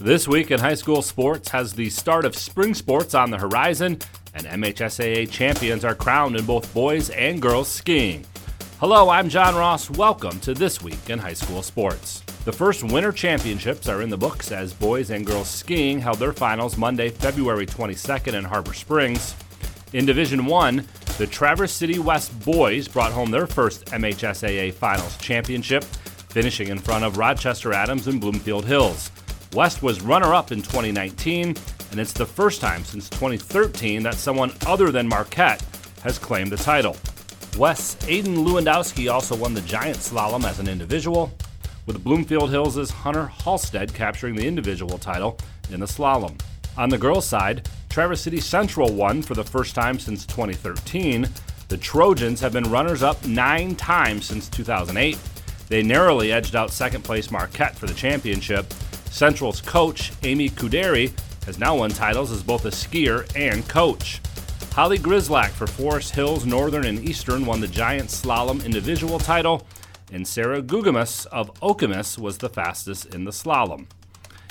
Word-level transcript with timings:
This 0.00 0.26
week 0.26 0.50
in 0.50 0.58
high 0.58 0.74
school 0.74 1.02
sports 1.02 1.50
has 1.50 1.72
the 1.72 1.88
start 1.88 2.24
of 2.24 2.34
spring 2.36 2.74
sports 2.74 3.14
on 3.14 3.30
the 3.30 3.38
horizon, 3.38 4.00
and 4.34 4.44
MHSAA 4.44 5.30
champions 5.30 5.84
are 5.84 5.94
crowned 5.94 6.34
in 6.34 6.44
both 6.44 6.74
boys 6.74 7.10
and 7.10 7.40
girls 7.40 7.68
skiing. 7.68 8.26
Hello, 8.80 9.08
I'm 9.08 9.28
John 9.28 9.54
Ross. 9.54 9.88
Welcome 9.88 10.40
to 10.40 10.52
This 10.52 10.82
Week 10.82 11.08
in 11.08 11.20
High 11.20 11.32
School 11.32 11.62
Sports. 11.62 12.22
The 12.44 12.52
first 12.52 12.82
winter 12.82 13.12
championships 13.12 13.88
are 13.88 14.02
in 14.02 14.10
the 14.10 14.18
books 14.18 14.50
as 14.50 14.74
boys 14.74 15.10
and 15.10 15.24
girls 15.24 15.48
skiing 15.48 16.00
held 16.00 16.18
their 16.18 16.32
finals 16.32 16.76
Monday, 16.76 17.10
February 17.10 17.64
22nd 17.64 18.34
in 18.34 18.44
Harbor 18.44 18.74
Springs. 18.74 19.36
In 19.92 20.06
Division 20.06 20.44
1, 20.46 20.88
the 21.18 21.26
Traverse 21.28 21.72
City 21.72 22.00
West 22.00 22.36
boys 22.44 22.88
brought 22.88 23.12
home 23.12 23.30
their 23.30 23.46
first 23.46 23.86
MHSAA 23.86 24.74
Finals 24.74 25.16
championship, 25.18 25.84
finishing 25.84 26.66
in 26.66 26.80
front 26.80 27.04
of 27.04 27.16
Rochester 27.16 27.72
Adams 27.72 28.08
and 28.08 28.20
Bloomfield 28.20 28.64
Hills. 28.64 29.12
West 29.54 29.84
was 29.84 30.00
runner 30.00 30.34
up 30.34 30.50
in 30.50 30.60
2019, 30.60 31.56
and 31.92 32.00
it's 32.00 32.12
the 32.12 32.26
first 32.26 32.60
time 32.60 32.84
since 32.84 33.08
2013 33.10 34.02
that 34.02 34.14
someone 34.14 34.52
other 34.66 34.90
than 34.90 35.06
Marquette 35.06 35.64
has 36.02 36.18
claimed 36.18 36.50
the 36.50 36.56
title. 36.56 36.96
West's 37.56 38.04
Aiden 38.06 38.44
Lewandowski 38.44 39.12
also 39.12 39.36
won 39.36 39.54
the 39.54 39.60
giant 39.60 39.98
slalom 39.98 40.44
as 40.44 40.58
an 40.58 40.66
individual, 40.66 41.32
with 41.86 42.02
Bloomfield 42.02 42.50
Hills' 42.50 42.90
Hunter 42.90 43.26
Halstead 43.26 43.94
capturing 43.94 44.34
the 44.34 44.46
individual 44.46 44.98
title 44.98 45.38
in 45.70 45.78
the 45.78 45.86
slalom. 45.86 46.40
On 46.76 46.88
the 46.88 46.98
girls' 46.98 47.26
side, 47.26 47.68
Traverse 47.88 48.22
City 48.22 48.40
Central 48.40 48.92
won 48.92 49.22
for 49.22 49.34
the 49.34 49.44
first 49.44 49.76
time 49.76 50.00
since 50.00 50.26
2013. 50.26 51.28
The 51.68 51.76
Trojans 51.76 52.40
have 52.40 52.52
been 52.52 52.68
runners 52.72 53.04
up 53.04 53.24
nine 53.24 53.76
times 53.76 54.24
since 54.26 54.48
2008. 54.48 55.16
They 55.68 55.84
narrowly 55.84 56.32
edged 56.32 56.56
out 56.56 56.72
second 56.72 57.04
place 57.04 57.30
Marquette 57.30 57.76
for 57.76 57.86
the 57.86 57.94
championship. 57.94 58.66
Central's 59.14 59.60
coach, 59.60 60.10
Amy 60.24 60.50
Kuderi, 60.50 61.12
has 61.46 61.56
now 61.56 61.76
won 61.76 61.90
titles 61.90 62.32
as 62.32 62.42
both 62.42 62.64
a 62.64 62.70
skier 62.70 63.30
and 63.36 63.66
coach. 63.68 64.20
Holly 64.72 64.98
Grislack 64.98 65.50
for 65.50 65.68
Forest 65.68 66.16
Hills 66.16 66.44
Northern 66.44 66.84
and 66.84 66.98
Eastern 67.08 67.46
won 67.46 67.60
the 67.60 67.68
giant 67.68 68.10
slalom 68.10 68.64
individual 68.64 69.20
title, 69.20 69.68
and 70.12 70.26
Sarah 70.26 70.60
Gugamus 70.60 71.26
of 71.26 71.54
Okemos 71.60 72.18
was 72.18 72.38
the 72.38 72.48
fastest 72.48 73.14
in 73.14 73.24
the 73.24 73.30
slalom. 73.30 73.86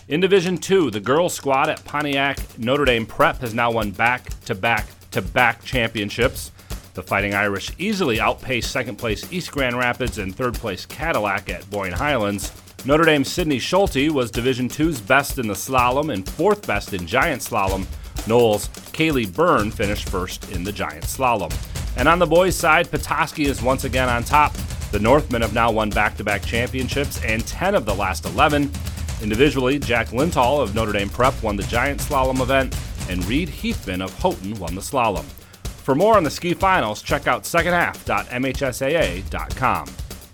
In 0.08 0.22
Division 0.22 0.58
2, 0.58 0.92
the 0.92 1.02
girls 1.02 1.34
squad 1.34 1.68
at 1.68 1.84
Pontiac 1.84 2.58
Notre 2.58 2.86
Dame 2.86 3.06
Prep 3.06 3.40
has 3.42 3.54
now 3.54 3.70
won 3.70 3.92
back 3.92 4.30
to 4.46 4.56
back 4.56 4.88
to 5.12 5.22
back 5.22 5.66
championships. 5.66 6.54
The 6.94 7.04
Fighting 7.04 7.34
Irish 7.34 7.72
easily 7.80 8.22
outpaced 8.22 8.72
second 8.72 8.96
place 8.96 9.30
East 9.30 9.52
Grand 9.52 9.78
Rapids 9.78 10.20
and 10.20 10.34
third 10.34 10.54
place 10.54 10.86
Cadillac 10.86 11.50
at 11.50 11.70
Boyne 11.70 11.92
Highlands. 11.92 12.50
Notre 12.86 13.06
Dame's 13.06 13.32
Sydney 13.32 13.60
Schulte 13.60 14.12
was 14.12 14.30
Division 14.30 14.70
II's 14.70 15.00
best 15.00 15.40
in 15.40 15.48
the 15.48 15.54
slalom 15.54 16.14
and 16.14 16.28
fourth 16.28 16.68
best 16.68 16.94
in 16.94 17.08
giant 17.08 17.42
slalom. 17.42 17.88
Knowles' 18.28 18.68
Kaylee 18.92 19.34
Byrne 19.34 19.72
finished 19.72 20.10
first 20.10 20.52
in 20.52 20.66
the 20.66 20.72
giant 20.74 21.06
slalom. 21.06 21.54
And 21.96 22.10
on 22.10 22.20
the 22.20 22.26
boys' 22.26 22.58
side, 22.58 22.92
Petoskey 22.92 23.46
is 23.46 23.62
once 23.62 23.86
again 23.86 24.10
on 24.10 24.26
top. 24.26 24.52
The 24.92 25.00
Northmen 25.00 25.44
have 25.44 25.54
now 25.54 25.72
won 25.72 25.92
back 25.92 26.18
to 26.18 26.26
back 26.26 26.44
championships 26.44 27.24
and 27.24 27.48
10 27.48 27.74
of 27.74 27.86
the 27.86 27.96
last 27.96 28.26
11. 28.26 28.70
Individually, 29.22 29.80
Jack 29.80 30.10
Lintal 30.10 30.62
of 30.62 30.76
Notre 30.76 30.92
Dame 30.92 31.08
Prep 31.08 31.42
won 31.42 31.56
the 31.56 31.64
giant 31.64 32.02
slalom 32.02 32.42
event, 32.42 32.78
and 33.10 33.26
Reed 33.26 33.48
Heathman 33.48 34.04
of 34.04 34.14
Houghton 34.20 34.56
won 34.56 34.76
the 34.76 34.82
slalom. 34.82 35.24
For 35.64 35.96
more 35.96 36.18
on 36.18 36.26
the 36.26 36.30
ski 36.30 36.54
finals, 36.54 37.02
check 37.02 37.28
out 37.28 37.44
secondhalf.mhsaa.com. 37.44 39.88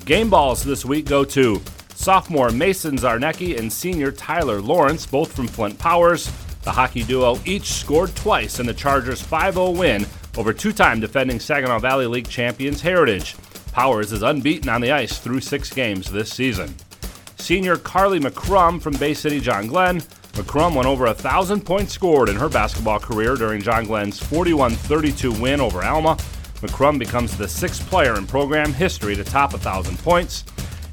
Game 0.05 0.29
balls 0.31 0.63
this 0.63 0.83
week 0.83 1.05
go 1.05 1.23
to 1.23 1.61
sophomore 1.99 2.49
Mason 2.49 2.95
Zarnecki 2.95 3.59
and 3.59 3.71
senior 3.71 4.09
Tyler 4.09 4.61
Lawrence, 4.61 5.05
both 5.05 5.33
from 5.33 5.47
Flint 5.47 5.77
Powers. 5.77 6.31
The 6.61 6.71
hockey 6.71 7.03
duo 7.03 7.37
each 7.43 7.73
scored 7.73 8.15
twice 8.15 8.59
in 8.59 8.65
the 8.65 8.73
Chargers' 8.73 9.21
5 9.21 9.55
0 9.55 9.71
win 9.71 10.05
over 10.37 10.53
two 10.53 10.71
time 10.71 11.01
defending 11.01 11.41
Saginaw 11.41 11.79
Valley 11.79 12.05
League 12.05 12.29
champions 12.29 12.81
Heritage. 12.81 13.35
Powers 13.73 14.13
is 14.13 14.23
unbeaten 14.23 14.69
on 14.69 14.79
the 14.79 14.91
ice 14.91 15.19
through 15.19 15.41
six 15.41 15.69
games 15.69 16.09
this 16.09 16.31
season. 16.31 16.73
Senior 17.37 17.75
Carly 17.77 18.19
McCrum 18.19 18.81
from 18.81 18.93
Bay 18.95 19.13
City 19.13 19.41
John 19.41 19.67
Glenn. 19.67 19.99
McCrum 20.33 20.75
won 20.75 20.85
over 20.85 21.07
a 21.07 21.13
thousand 21.13 21.65
points 21.65 21.91
scored 21.91 22.29
in 22.29 22.37
her 22.37 22.47
basketball 22.47 22.99
career 22.99 23.35
during 23.35 23.61
John 23.61 23.83
Glenn's 23.83 24.19
41 24.19 24.71
32 24.71 25.33
win 25.33 25.59
over 25.59 25.83
Alma. 25.83 26.15
McCrum 26.61 26.97
becomes 26.97 27.37
the 27.37 27.47
sixth 27.47 27.85
player 27.89 28.17
in 28.17 28.25
program 28.25 28.73
history 28.73 29.15
to 29.15 29.23
top 29.23 29.53
a 29.53 29.57
thousand 29.57 29.97
points, 29.99 30.43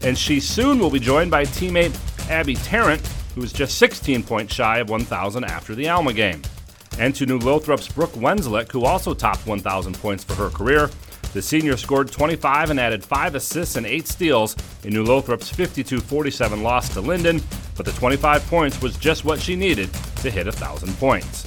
and 0.02 0.16
she 0.16 0.40
soon 0.40 0.78
will 0.78 0.90
be 0.90 0.98
joined 0.98 1.30
by 1.30 1.44
teammate 1.44 1.96
Abby 2.30 2.54
Tarrant, 2.54 3.06
who 3.34 3.40
was 3.40 3.52
just 3.52 3.78
16 3.78 4.22
points 4.22 4.54
shy 4.54 4.78
of 4.78 4.88
1,000 4.88 5.44
after 5.44 5.74
the 5.74 5.88
Alma 5.88 6.12
game. 6.12 6.42
And 6.98 7.14
to 7.16 7.26
New 7.26 7.38
Lothrop's 7.38 7.88
Brooke 7.88 8.12
Wenslick, 8.12 8.72
who 8.72 8.84
also 8.84 9.14
topped 9.14 9.46
1,000 9.46 9.94
points 9.94 10.24
for 10.24 10.34
her 10.34 10.50
career. 10.50 10.90
The 11.34 11.42
senior 11.42 11.76
scored 11.76 12.10
25 12.10 12.70
and 12.70 12.80
added 12.80 13.04
5 13.04 13.34
assists 13.34 13.76
and 13.76 13.84
8 13.84 14.08
steals 14.08 14.56
in 14.84 14.94
New 14.94 15.04
Lothrop's 15.04 15.50
52 15.50 16.00
47 16.00 16.62
loss 16.62 16.88
to 16.94 17.00
Linden, 17.00 17.42
but 17.76 17.84
the 17.84 17.92
25 17.92 18.46
points 18.46 18.80
was 18.80 18.96
just 18.96 19.24
what 19.24 19.40
she 19.40 19.54
needed 19.54 19.92
to 20.22 20.30
hit 20.30 20.46
1,000 20.46 20.94
points. 20.94 21.46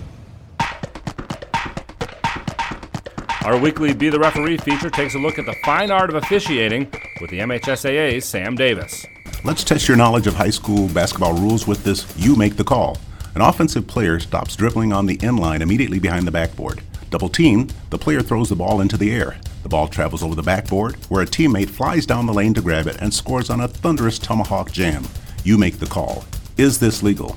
Our 3.43 3.57
weekly 3.57 3.91
Be 3.95 4.09
the 4.09 4.19
Referee 4.19 4.57
feature 4.57 4.91
takes 4.91 5.15
a 5.15 5.17
look 5.17 5.39
at 5.39 5.47
the 5.47 5.55
fine 5.65 5.89
art 5.89 6.11
of 6.11 6.15
officiating 6.15 6.91
with 7.19 7.31
the 7.31 7.39
MHSAA's 7.39 8.23
Sam 8.23 8.55
Davis. 8.55 9.07
Let's 9.43 9.63
test 9.63 9.87
your 9.87 9.97
knowledge 9.97 10.27
of 10.27 10.35
high 10.35 10.51
school 10.51 10.87
basketball 10.89 11.33
rules 11.33 11.65
with 11.65 11.83
this 11.83 12.05
You 12.15 12.35
Make 12.35 12.55
the 12.55 12.63
Call. 12.63 12.99
An 13.33 13.41
offensive 13.41 13.87
player 13.87 14.19
stops 14.19 14.55
dribbling 14.55 14.93
on 14.93 15.07
the 15.07 15.19
end 15.23 15.39
line 15.39 15.63
immediately 15.63 15.97
behind 15.97 16.27
the 16.27 16.31
backboard. 16.31 16.83
Double 17.09 17.29
team, 17.29 17.67
the 17.89 17.97
player 17.97 18.21
throws 18.21 18.49
the 18.49 18.55
ball 18.55 18.79
into 18.79 18.95
the 18.95 19.11
air. 19.11 19.37
The 19.63 19.69
ball 19.69 19.87
travels 19.87 20.21
over 20.21 20.35
the 20.35 20.43
backboard, 20.43 20.97
where 21.09 21.23
a 21.23 21.25
teammate 21.25 21.69
flies 21.69 22.05
down 22.05 22.27
the 22.27 22.33
lane 22.33 22.53
to 22.53 22.61
grab 22.61 22.85
it 22.85 23.01
and 23.01 23.11
scores 23.11 23.49
on 23.49 23.61
a 23.61 23.67
thunderous 23.67 24.19
tomahawk 24.19 24.71
jam. 24.71 25.03
You 25.43 25.57
make 25.57 25.79
the 25.79 25.87
call. 25.87 26.25
Is 26.57 26.79
this 26.79 27.01
legal? 27.01 27.35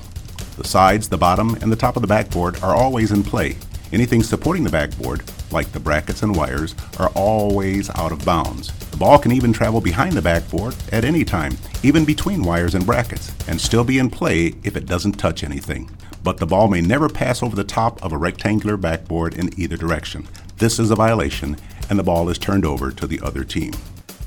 The 0.55 0.67
sides, 0.67 1.09
the 1.09 1.17
bottom, 1.17 1.55
and 1.55 1.71
the 1.71 1.75
top 1.75 1.95
of 1.95 2.03
the 2.03 2.07
backboard 2.07 2.61
are 2.61 2.75
always 2.75 3.11
in 3.11 3.23
play. 3.23 3.57
Anything 3.93 4.23
supporting 4.23 4.63
the 4.63 4.69
backboard, 4.69 5.23
like 5.51 5.71
the 5.71 5.79
brackets 5.79 6.23
and 6.23 6.35
wires, 6.35 6.75
are 6.99 7.09
always 7.09 7.89
out 7.91 8.11
of 8.11 8.25
bounds. 8.25 8.71
The 8.89 8.97
ball 8.97 9.19
can 9.19 9.31
even 9.31 9.53
travel 9.53 9.79
behind 9.79 10.13
the 10.13 10.21
backboard 10.21 10.75
at 10.91 11.05
any 11.05 11.23
time, 11.23 11.57
even 11.83 12.03
between 12.03 12.43
wires 12.43 12.75
and 12.75 12.85
brackets, 12.85 13.33
and 13.47 13.59
still 13.59 13.83
be 13.83 13.99
in 13.99 14.09
play 14.09 14.55
if 14.63 14.75
it 14.75 14.85
doesn't 14.85 15.13
touch 15.13 15.43
anything. 15.43 15.89
But 16.23 16.37
the 16.37 16.47
ball 16.47 16.67
may 16.67 16.81
never 16.81 17.07
pass 17.07 17.43
over 17.43 17.55
the 17.55 17.63
top 17.63 18.03
of 18.03 18.11
a 18.11 18.17
rectangular 18.17 18.77
backboard 18.77 19.35
in 19.35 19.57
either 19.59 19.77
direction. 19.77 20.27
This 20.57 20.79
is 20.79 20.89
a 20.89 20.95
violation, 20.95 21.57
and 21.89 21.99
the 21.99 22.03
ball 22.03 22.29
is 22.29 22.39
turned 22.39 22.65
over 22.65 22.91
to 22.91 23.05
the 23.05 23.21
other 23.21 23.43
team. 23.43 23.73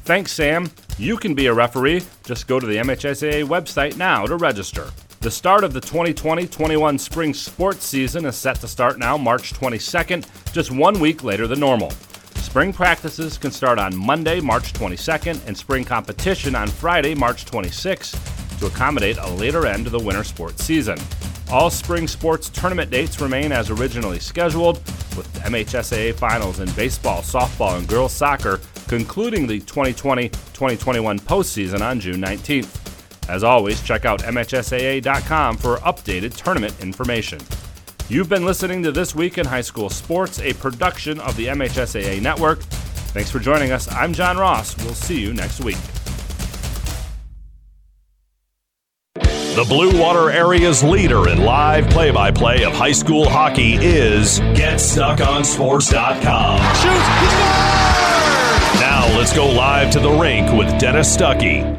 Thanks, 0.04 0.32
Sam. 0.32 0.70
You 0.96 1.16
can 1.16 1.34
be 1.34 1.46
a 1.46 1.54
referee. 1.54 2.02
Just 2.24 2.46
go 2.46 2.60
to 2.60 2.66
the 2.66 2.76
MHSAA 2.76 3.44
website 3.44 3.96
now 3.96 4.26
to 4.26 4.36
register. 4.36 4.90
The 5.20 5.32
start 5.32 5.64
of 5.64 5.72
the 5.72 5.80
2020 5.80 6.46
21 6.46 6.96
spring 6.96 7.34
sports 7.34 7.84
season 7.84 8.24
is 8.24 8.36
set 8.36 8.60
to 8.60 8.68
start 8.68 9.00
now, 9.00 9.16
March 9.16 9.52
22nd, 9.52 10.24
just 10.52 10.70
one 10.70 11.00
week 11.00 11.24
later 11.24 11.48
than 11.48 11.58
normal. 11.58 11.90
Spring 12.36 12.72
practices 12.72 13.36
can 13.36 13.50
start 13.50 13.80
on 13.80 13.96
Monday, 13.96 14.38
March 14.38 14.72
22nd, 14.74 15.44
and 15.48 15.58
spring 15.58 15.84
competition 15.84 16.54
on 16.54 16.68
Friday, 16.68 17.16
March 17.16 17.46
26th, 17.46 18.60
to 18.60 18.66
accommodate 18.66 19.18
a 19.18 19.28
later 19.30 19.66
end 19.66 19.86
to 19.86 19.90
the 19.90 19.98
winter 19.98 20.22
sports 20.22 20.62
season. 20.62 20.96
All 21.50 21.68
spring 21.68 22.06
sports 22.06 22.48
tournament 22.48 22.88
dates 22.88 23.20
remain 23.20 23.50
as 23.50 23.70
originally 23.70 24.20
scheduled, 24.20 24.76
with 25.16 25.32
the 25.34 25.40
MHSAA 25.40 26.14
finals 26.14 26.60
in 26.60 26.70
baseball, 26.72 27.22
softball, 27.22 27.76
and 27.76 27.88
girls 27.88 28.12
soccer 28.12 28.60
concluding 28.86 29.48
the 29.48 29.58
2020 29.58 30.28
2021 30.28 31.18
postseason 31.18 31.80
on 31.80 31.98
June 31.98 32.20
19th. 32.20 32.87
As 33.28 33.44
always, 33.44 33.82
check 33.82 34.04
out 34.04 34.20
MHSAA.com 34.20 35.58
for 35.58 35.76
updated 35.78 36.34
tournament 36.34 36.74
information. 36.80 37.40
You've 38.08 38.28
been 38.28 38.46
listening 38.46 38.82
to 38.84 38.92
This 38.92 39.14
Week 39.14 39.36
in 39.36 39.44
High 39.44 39.60
School 39.60 39.90
Sports, 39.90 40.40
a 40.40 40.54
production 40.54 41.20
of 41.20 41.36
the 41.36 41.46
MHSAA 41.46 42.22
Network. 42.22 42.60
Thanks 43.12 43.30
for 43.30 43.38
joining 43.38 43.70
us. 43.70 43.90
I'm 43.92 44.14
John 44.14 44.38
Ross. 44.38 44.76
We'll 44.78 44.94
see 44.94 45.20
you 45.20 45.34
next 45.34 45.62
week. 45.62 45.76
The 49.58 49.66
Blue 49.68 50.00
Water 50.00 50.30
area's 50.30 50.84
leader 50.84 51.28
in 51.28 51.42
live 51.42 51.90
play 51.90 52.12
by 52.12 52.30
play 52.30 52.64
of 52.64 52.72
high 52.72 52.92
school 52.92 53.28
hockey 53.28 53.74
is 53.74 54.38
GetStuckOnSports.com. 54.40 56.58
Shoots! 56.76 57.08
Now 58.80 59.08
let's 59.18 59.34
go 59.34 59.50
live 59.50 59.90
to 59.90 59.98
the 59.98 60.12
rink 60.12 60.52
with 60.52 60.78
Dennis 60.78 61.14
Stuckey. 61.14 61.76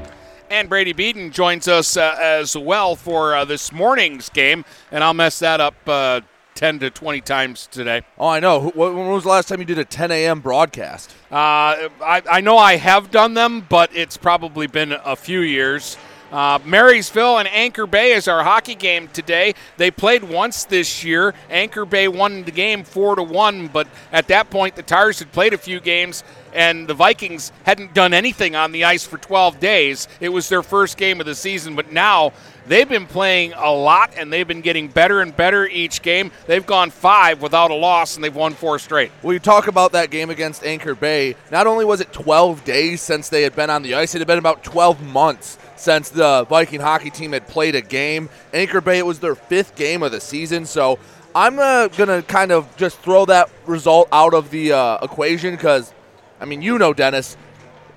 And 0.49 0.67
Brady 0.67 0.93
Beaton 0.93 1.31
joins 1.31 1.67
us 1.67 1.95
uh, 1.95 2.17
as 2.19 2.57
well 2.57 2.95
for 2.95 3.35
uh, 3.35 3.45
this 3.45 3.71
morning's 3.71 4.29
game, 4.29 4.65
and 4.91 5.03
I'll 5.03 5.13
mess 5.13 5.37
that 5.39 5.61
up 5.61 5.75
uh, 5.85 6.21
10 6.55 6.79
to 6.79 6.89
20 6.89 7.21
times 7.21 7.67
today. 7.67 8.01
Oh, 8.17 8.27
I 8.27 8.39
know. 8.39 8.69
When 8.71 9.07
was 9.09 9.23
the 9.23 9.29
last 9.29 9.47
time 9.47 9.59
you 9.59 9.65
did 9.65 9.77
a 9.77 9.85
10 9.85 10.09
a.m. 10.09 10.39
broadcast? 10.39 11.11
Uh, 11.31 11.87
I, 12.01 12.23
I 12.29 12.41
know 12.41 12.57
I 12.57 12.77
have 12.77 13.11
done 13.11 13.35
them, 13.35 13.63
but 13.69 13.95
it's 13.95 14.17
probably 14.17 14.65
been 14.65 14.91
a 14.91 15.15
few 15.15 15.41
years. 15.41 15.97
Uh, 16.31 16.59
Marysville 16.63 17.39
and 17.39 17.47
Anchor 17.47 17.87
Bay 17.87 18.13
is 18.13 18.27
our 18.27 18.43
hockey 18.43 18.75
game 18.75 19.07
today. 19.09 19.55
They 19.77 19.89
played 19.89 20.23
once 20.23 20.65
this 20.65 21.03
year. 21.03 21.33
Anchor 21.49 21.85
Bay 21.85 22.07
won 22.07 22.43
the 22.43 22.51
game 22.51 22.83
four 22.83 23.15
to 23.15 23.23
one, 23.23 23.67
but 23.67 23.87
at 24.11 24.27
that 24.27 24.49
point 24.49 24.75
the 24.75 24.83
Tars 24.83 25.19
had 25.19 25.31
played 25.31 25.53
a 25.53 25.57
few 25.57 25.79
games, 25.79 26.23
and 26.53 26.87
the 26.87 26.93
Vikings 26.93 27.51
hadn't 27.63 27.93
done 27.93 28.13
anything 28.13 28.55
on 28.55 28.71
the 28.71 28.83
ice 28.83 29.05
for 29.05 29.17
12 29.17 29.59
days. 29.59 30.07
It 30.19 30.29
was 30.29 30.49
their 30.49 30.63
first 30.63 30.97
game 30.97 31.19
of 31.19 31.25
the 31.25 31.35
season, 31.35 31.75
but 31.75 31.91
now 31.91 32.33
they've 32.69 32.87
been 32.87 33.05
playing 33.05 33.51
a 33.53 33.69
lot, 33.69 34.13
and 34.15 34.31
they've 34.31 34.47
been 34.47 34.61
getting 34.61 34.87
better 34.87 35.19
and 35.19 35.35
better 35.35 35.67
each 35.67 36.01
game. 36.01 36.31
They've 36.47 36.65
gone 36.65 36.91
five 36.91 37.41
without 37.41 37.71
a 37.71 37.75
loss, 37.75 38.15
and 38.15 38.23
they've 38.23 38.33
won 38.33 38.53
four 38.53 38.79
straight. 38.79 39.11
Well, 39.21 39.33
you 39.33 39.39
talk 39.39 39.67
about 39.67 39.91
that 39.91 40.09
game 40.11 40.29
against 40.29 40.63
Anchor 40.63 40.95
Bay. 40.95 41.35
Not 41.51 41.67
only 41.67 41.83
was 41.83 41.99
it 41.99 42.13
12 42.13 42.63
days 42.63 43.01
since 43.01 43.27
they 43.27 43.41
had 43.41 43.55
been 43.55 43.69
on 43.69 43.83
the 43.83 43.95
ice, 43.95 44.15
it 44.15 44.19
had 44.19 44.27
been 44.27 44.39
about 44.39 44.63
12 44.63 45.03
months 45.11 45.57
since 45.75 46.09
the 46.09 46.45
Viking 46.49 46.79
hockey 46.79 47.09
team 47.09 47.33
had 47.33 47.47
played 47.47 47.75
a 47.75 47.81
game. 47.81 48.29
Anchor 48.53 48.79
Bay, 48.79 48.99
it 48.99 49.05
was 49.05 49.19
their 49.19 49.35
fifth 49.35 49.75
game 49.75 50.03
of 50.03 50.11
the 50.11 50.21
season, 50.21 50.65
so 50.65 50.99
I'm 51.35 51.59
uh, 51.59 51.87
going 51.89 52.09
to 52.09 52.25
kind 52.27 52.51
of 52.51 52.75
just 52.75 52.99
throw 52.99 53.25
that 53.25 53.49
result 53.65 54.09
out 54.11 54.33
of 54.33 54.49
the 54.49 54.73
uh, 54.73 54.97
equation 55.01 55.55
because, 55.55 55.93
I 56.39 56.45
mean, 56.45 56.61
you 56.61 56.77
know, 56.77 56.93
Dennis, 56.93 57.37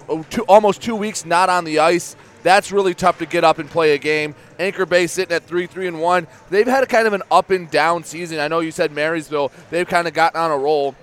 oh, 0.09 0.23
two, 0.29 0.43
almost 0.43 0.83
two 0.83 0.95
weeks 0.95 1.25
not 1.25 1.49
on 1.49 1.65
the 1.65 1.79
ice. 1.79 2.15
That's 2.43 2.73
really 2.73 2.94
tough 2.94 3.19
to 3.19 3.27
get 3.27 3.44
up 3.44 3.59
and 3.59 3.71
play 3.71 3.94
a 3.94 3.99
game. 3.99 4.35
Anchor 4.59 4.87
Bay 4.87 5.06
sitting 5.06 5.35
at 5.35 5.44
three, 5.44 5.67
three, 5.67 5.87
and 5.87 6.00
one. 6.00 6.27
They've 6.50 6.67
had 6.67 6.83
a 6.83 6.87
kind 6.87 7.06
of 7.06 7.12
an 7.12 7.23
up 7.31 7.50
and 7.50 7.71
down 7.71 8.05
season. 8.05 8.39
I 8.39 8.49
know 8.49 8.61
you 8.61 8.71
said 8.71 8.93
Marysville. 8.93 9.53
They've 9.71 9.87
kind 9.87 10.09
of 10.09 10.15
gotten 10.15 10.41
on 10.41 10.50
a 10.50 10.59
roll 10.59 10.94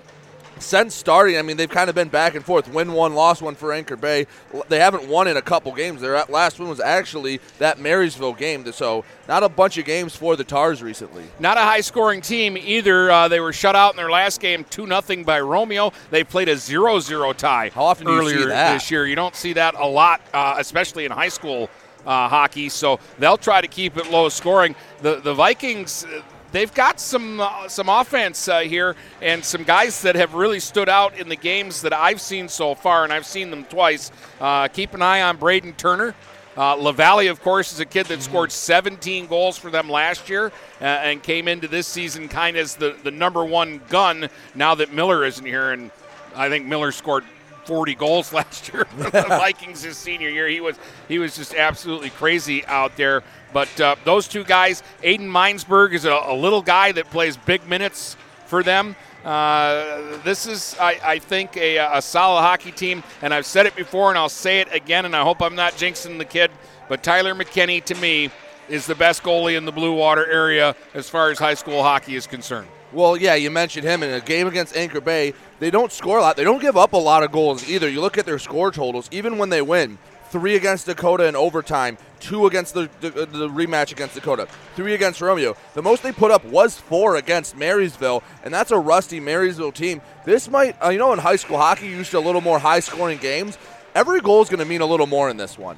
since 0.60 0.94
starting, 0.94 1.36
I 1.36 1.42
mean, 1.42 1.56
they've 1.56 1.68
kind 1.68 1.88
of 1.88 1.94
been 1.94 2.08
back 2.08 2.34
and 2.34 2.44
forth. 2.44 2.68
Win 2.72 2.92
one, 2.92 3.14
lost 3.14 3.42
one 3.42 3.54
for 3.54 3.72
Anchor 3.72 3.96
Bay. 3.96 4.26
They 4.68 4.78
haven't 4.78 5.08
won 5.08 5.26
in 5.28 5.36
a 5.36 5.42
couple 5.42 5.72
games. 5.72 6.00
Their 6.00 6.22
last 6.28 6.58
one 6.58 6.68
was 6.68 6.80
actually 6.80 7.40
that 7.58 7.78
Marysville 7.78 8.34
game. 8.34 8.70
So, 8.72 9.04
not 9.28 9.42
a 9.42 9.48
bunch 9.48 9.78
of 9.78 9.84
games 9.84 10.14
for 10.14 10.36
the 10.36 10.44
Tars 10.44 10.82
recently. 10.82 11.24
Not 11.38 11.56
a 11.56 11.60
high 11.60 11.80
scoring 11.80 12.20
team 12.20 12.56
either. 12.56 13.10
Uh, 13.10 13.28
they 13.28 13.40
were 13.40 13.52
shut 13.52 13.74
out 13.74 13.92
in 13.92 13.96
their 13.96 14.10
last 14.10 14.40
game 14.40 14.64
2 14.70 14.86
0 14.86 15.24
by 15.24 15.40
Romeo. 15.40 15.92
They 16.10 16.24
played 16.24 16.48
a 16.48 16.56
0 16.56 17.00
0 17.00 17.32
tie 17.32 17.70
How 17.74 17.84
often 17.84 18.08
earlier 18.08 18.46
that? 18.46 18.74
this 18.74 18.90
year. 18.90 19.06
You 19.06 19.16
don't 19.16 19.34
see 19.34 19.54
that 19.54 19.74
a 19.74 19.86
lot, 19.86 20.20
uh, 20.32 20.56
especially 20.58 21.04
in 21.04 21.10
high 21.12 21.28
school. 21.28 21.68
Uh, 22.06 22.26
hockey, 22.30 22.70
so 22.70 22.98
they'll 23.18 23.36
try 23.36 23.60
to 23.60 23.68
keep 23.68 23.98
it 23.98 24.10
low 24.10 24.30
scoring. 24.30 24.74
The 25.02 25.16
the 25.16 25.34
Vikings, 25.34 26.06
they've 26.52 26.72
got 26.72 27.00
some 27.00 27.40
uh, 27.40 27.68
some 27.68 27.88
offense 27.88 28.48
uh, 28.48 28.60
here 28.60 28.96
and 29.20 29.44
some 29.44 29.64
guys 29.64 30.02
that 30.02 30.16
have 30.16 30.34
really 30.34 30.60
stood 30.60 30.88
out 30.88 31.18
in 31.18 31.28
the 31.28 31.36
games 31.36 31.82
that 31.82 31.92
I've 31.92 32.20
seen 32.20 32.48
so 32.48 32.74
far, 32.74 33.04
and 33.04 33.12
I've 33.12 33.26
seen 33.26 33.50
them 33.50 33.64
twice. 33.64 34.10
Uh, 34.40 34.68
keep 34.68 34.94
an 34.94 35.02
eye 35.02 35.22
on 35.22 35.36
Braden 35.36 35.74
Turner. 35.74 36.14
Uh, 36.56 36.74
LaValle, 36.74 37.28
of 37.28 37.40
course, 37.42 37.72
is 37.72 37.80
a 37.80 37.86
kid 37.86 38.06
that 38.06 38.20
scored 38.22 38.50
17 38.50 39.26
goals 39.28 39.56
for 39.56 39.70
them 39.70 39.88
last 39.88 40.28
year 40.28 40.52
uh, 40.80 40.84
and 40.84 41.22
came 41.22 41.46
into 41.46 41.68
this 41.68 41.86
season 41.86 42.28
kind 42.28 42.56
of 42.56 42.62
as 42.62 42.74
the, 42.74 42.96
the 43.04 43.10
number 43.10 43.44
one 43.44 43.80
gun 43.88 44.28
now 44.54 44.74
that 44.74 44.92
Miller 44.92 45.24
isn't 45.24 45.46
here. 45.46 45.70
And 45.70 45.92
I 46.34 46.48
think 46.48 46.66
Miller 46.66 46.90
scored 46.90 47.24
40 47.64 47.94
goals 47.94 48.32
last 48.34 48.72
year 48.72 48.84
for 48.84 49.10
the 49.10 49.22
Vikings 49.28 49.82
his 49.82 49.96
senior 49.96 50.28
year. 50.28 50.48
He 50.48 50.60
was 50.60 50.76
he 51.08 51.18
was 51.18 51.36
just 51.36 51.54
absolutely 51.54 52.10
crazy 52.10 52.66
out 52.66 52.96
there. 52.96 53.22
But 53.52 53.80
uh, 53.80 53.96
those 54.04 54.28
two 54.28 54.44
guys, 54.44 54.82
Aiden 55.02 55.28
Minesberg 55.28 55.92
is 55.92 56.04
a, 56.04 56.12
a, 56.12 56.34
little 56.34 56.62
guy 56.62 56.92
that 56.92 57.10
plays 57.10 57.36
big 57.36 57.66
minutes 57.68 58.16
for 58.46 58.62
them. 58.62 58.94
Uh, 59.24 60.18
this 60.22 60.46
is, 60.46 60.76
I, 60.80 60.98
I 61.04 61.18
think, 61.18 61.56
a, 61.56 61.76
a, 61.78 62.00
solid 62.00 62.42
hockey 62.42 62.72
team, 62.72 63.02
and 63.22 63.34
I've 63.34 63.46
said 63.46 63.66
it 63.66 63.76
before, 63.76 64.08
and 64.08 64.16
I'll 64.16 64.28
say 64.28 64.60
it 64.60 64.72
again, 64.72 65.04
and 65.04 65.14
I 65.14 65.22
hope 65.22 65.42
I'm 65.42 65.56
not 65.56 65.74
jinxing 65.74 66.18
the 66.18 66.24
kid. 66.24 66.50
But 66.88 67.02
Tyler 67.02 67.34
McKinney, 67.34 67.84
to 67.84 67.94
me, 67.96 68.30
is 68.68 68.86
the 68.86 68.94
best 68.94 69.22
goalie 69.22 69.56
in 69.56 69.64
the 69.64 69.72
Blue 69.72 69.94
Water 69.94 70.26
area 70.26 70.74
as 70.94 71.10
far 71.10 71.30
as 71.30 71.38
high 71.38 71.54
school 71.54 71.82
hockey 71.82 72.14
is 72.14 72.26
concerned. 72.26 72.68
Well, 72.92 73.16
yeah, 73.16 73.34
you 73.34 73.50
mentioned 73.50 73.84
him 73.86 74.02
in 74.02 74.12
a 74.12 74.20
game 74.20 74.46
against 74.46 74.76
Anchor 74.76 75.00
Bay. 75.00 75.34
They 75.60 75.70
don't 75.70 75.92
score 75.92 76.18
a 76.18 76.22
lot. 76.22 76.36
They 76.36 76.44
don't 76.44 76.60
give 76.60 76.76
up 76.76 76.92
a 76.92 76.96
lot 76.96 77.22
of 77.22 77.30
goals 77.30 77.68
either. 77.68 77.88
You 77.88 78.00
look 78.00 78.18
at 78.18 78.26
their 78.26 78.38
score 78.38 78.72
totals, 78.72 79.08
even 79.12 79.38
when 79.38 79.48
they 79.48 79.62
win 79.62 79.98
three 80.30 80.56
against 80.56 80.86
Dakota 80.86 81.26
in 81.26 81.36
overtime, 81.36 81.98
two 82.20 82.46
against 82.46 82.74
the, 82.74 82.88
the, 83.00 83.10
the, 83.10 83.48
rematch 83.48 83.92
against 83.92 84.14
Dakota, 84.14 84.48
three 84.76 84.94
against 84.94 85.20
Romeo. 85.20 85.56
The 85.74 85.82
most 85.82 86.02
they 86.02 86.12
put 86.12 86.30
up 86.30 86.44
was 86.44 86.78
four 86.78 87.16
against 87.16 87.56
Marysville, 87.56 88.22
and 88.44 88.54
that's 88.54 88.70
a 88.70 88.78
rusty 88.78 89.20
Marysville 89.20 89.72
team. 89.72 90.00
This 90.24 90.48
might, 90.48 90.76
uh, 90.82 90.90
you 90.90 90.98
know, 90.98 91.12
in 91.12 91.18
high 91.18 91.36
school 91.36 91.58
hockey, 91.58 91.86
you 91.86 91.96
used 91.96 92.12
to 92.12 92.18
a 92.18 92.20
little 92.20 92.40
more 92.40 92.58
high 92.58 92.80
scoring 92.80 93.18
games. 93.18 93.58
Every 93.94 94.20
goal 94.20 94.42
is 94.42 94.48
going 94.48 94.60
to 94.60 94.64
mean 94.64 94.80
a 94.80 94.86
little 94.86 95.06
more 95.06 95.28
in 95.28 95.36
this 95.36 95.58
one. 95.58 95.76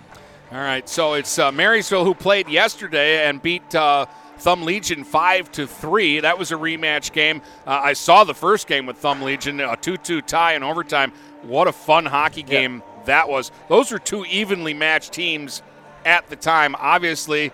All 0.53 0.59
right, 0.59 0.87
so 0.87 1.15
it's 1.15 1.39
uh, 1.39 1.51
Marysville 1.51 2.05
who 2.05 2.15
played 2.15 2.49
yesterday 2.49 3.27
and 3.27 3.41
beat. 3.41 3.75
Uh, 3.75 4.07
Thumb 4.39 4.65
Legion 4.65 5.05
five 5.05 5.53
to 5.53 5.69
three. 5.69 6.19
That 6.19 6.37
was 6.37 6.51
a 6.51 6.57
rematch 6.57 7.13
game. 7.13 7.43
Uh, 7.65 7.81
I 7.85 7.93
saw 7.93 8.25
the 8.25 8.35
first 8.35 8.67
game 8.67 8.87
with 8.87 8.97
Thumb 8.97 9.23
Legion, 9.23 9.61
a 9.61 9.77
two-two 9.77 10.21
tie 10.21 10.55
in 10.55 10.65
overtime. 10.65 11.13
What 11.43 11.69
a 11.69 11.73
fun 11.73 12.07
hockey 12.07 12.43
game 12.43 12.83
yeah. 12.85 12.92
That 13.07 13.29
was. 13.29 13.51
Those 13.69 13.91
were 13.91 13.99
two 13.99 14.25
evenly 14.27 14.75
matched 14.75 15.13
teams 15.13 15.63
at 16.05 16.29
the 16.29 16.37
time. 16.37 16.75
Obviously, 16.79 17.53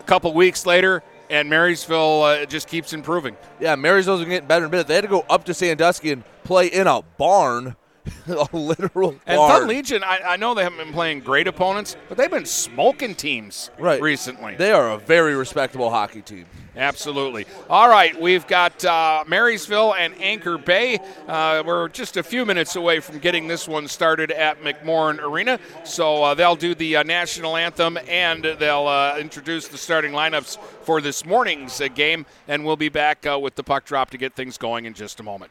a 0.00 0.02
couple 0.04 0.32
weeks 0.34 0.66
later, 0.66 1.02
and 1.30 1.50
Marysville 1.50 2.22
uh, 2.22 2.46
just 2.46 2.68
keeps 2.68 2.92
improving. 2.92 3.36
Yeah, 3.60 3.74
Marysville's 3.76 4.24
getting 4.24 4.48
better 4.48 4.64
and 4.64 4.72
better. 4.72 4.84
They 4.84 4.94
had 4.94 5.02
to 5.02 5.08
go 5.08 5.24
up 5.28 5.44
to 5.44 5.54
Sandusky 5.54 6.10
and 6.10 6.24
play 6.44 6.66
in 6.68 6.86
a 6.86 7.02
barn 7.18 7.76
a 8.26 8.48
literal 8.56 9.16
And 9.26 9.38
Thumb 9.38 9.68
Legion, 9.68 10.02
I, 10.02 10.20
I, 10.26 10.36
know 10.36 10.54
they 10.54 10.62
haven't 10.62 10.78
been 10.78 10.92
playing 10.92 11.20
great 11.20 11.46
opponents, 11.46 11.96
but 12.08 12.16
they've 12.16 12.30
been 12.30 12.46
smoking 12.46 13.14
teams 13.14 13.70
right. 13.78 14.00
recently. 14.00 14.56
They 14.56 14.72
are 14.72 14.90
a 14.90 14.98
very 14.98 15.34
respectable 15.34 15.90
hockey 15.90 16.22
team. 16.22 16.46
Absolutely. 16.78 17.44
All 17.68 17.88
right, 17.88 18.18
we've 18.20 18.46
got 18.46 18.84
uh, 18.84 19.24
Marysville 19.26 19.94
and 19.94 20.14
Anchor 20.20 20.58
Bay. 20.58 21.00
Uh, 21.26 21.64
we're 21.66 21.88
just 21.88 22.16
a 22.16 22.22
few 22.22 22.46
minutes 22.46 22.76
away 22.76 23.00
from 23.00 23.18
getting 23.18 23.48
this 23.48 23.66
one 23.66 23.88
started 23.88 24.30
at 24.30 24.60
McMorran 24.62 25.20
Arena. 25.20 25.58
So 25.84 26.22
uh, 26.22 26.34
they'll 26.34 26.54
do 26.54 26.76
the 26.76 26.96
uh, 26.96 27.02
national 27.02 27.56
anthem 27.56 27.98
and 28.08 28.44
they'll 28.44 28.86
uh, 28.86 29.18
introduce 29.18 29.66
the 29.66 29.76
starting 29.76 30.12
lineups 30.12 30.58
for 30.84 31.00
this 31.00 31.26
morning's 31.26 31.80
uh, 31.80 31.88
game. 31.88 32.24
And 32.46 32.64
we'll 32.64 32.76
be 32.76 32.88
back 32.88 33.24
with 33.24 33.56
the 33.56 33.64
puck 33.64 33.84
drop 33.84 34.10
to 34.10 34.18
get 34.18 34.36
things 34.36 34.56
going 34.56 34.84
in 34.84 34.94
just 34.94 35.18
a 35.18 35.24
moment. 35.24 35.50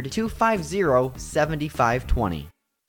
250 0.09 1.13
7520. 1.17 2.50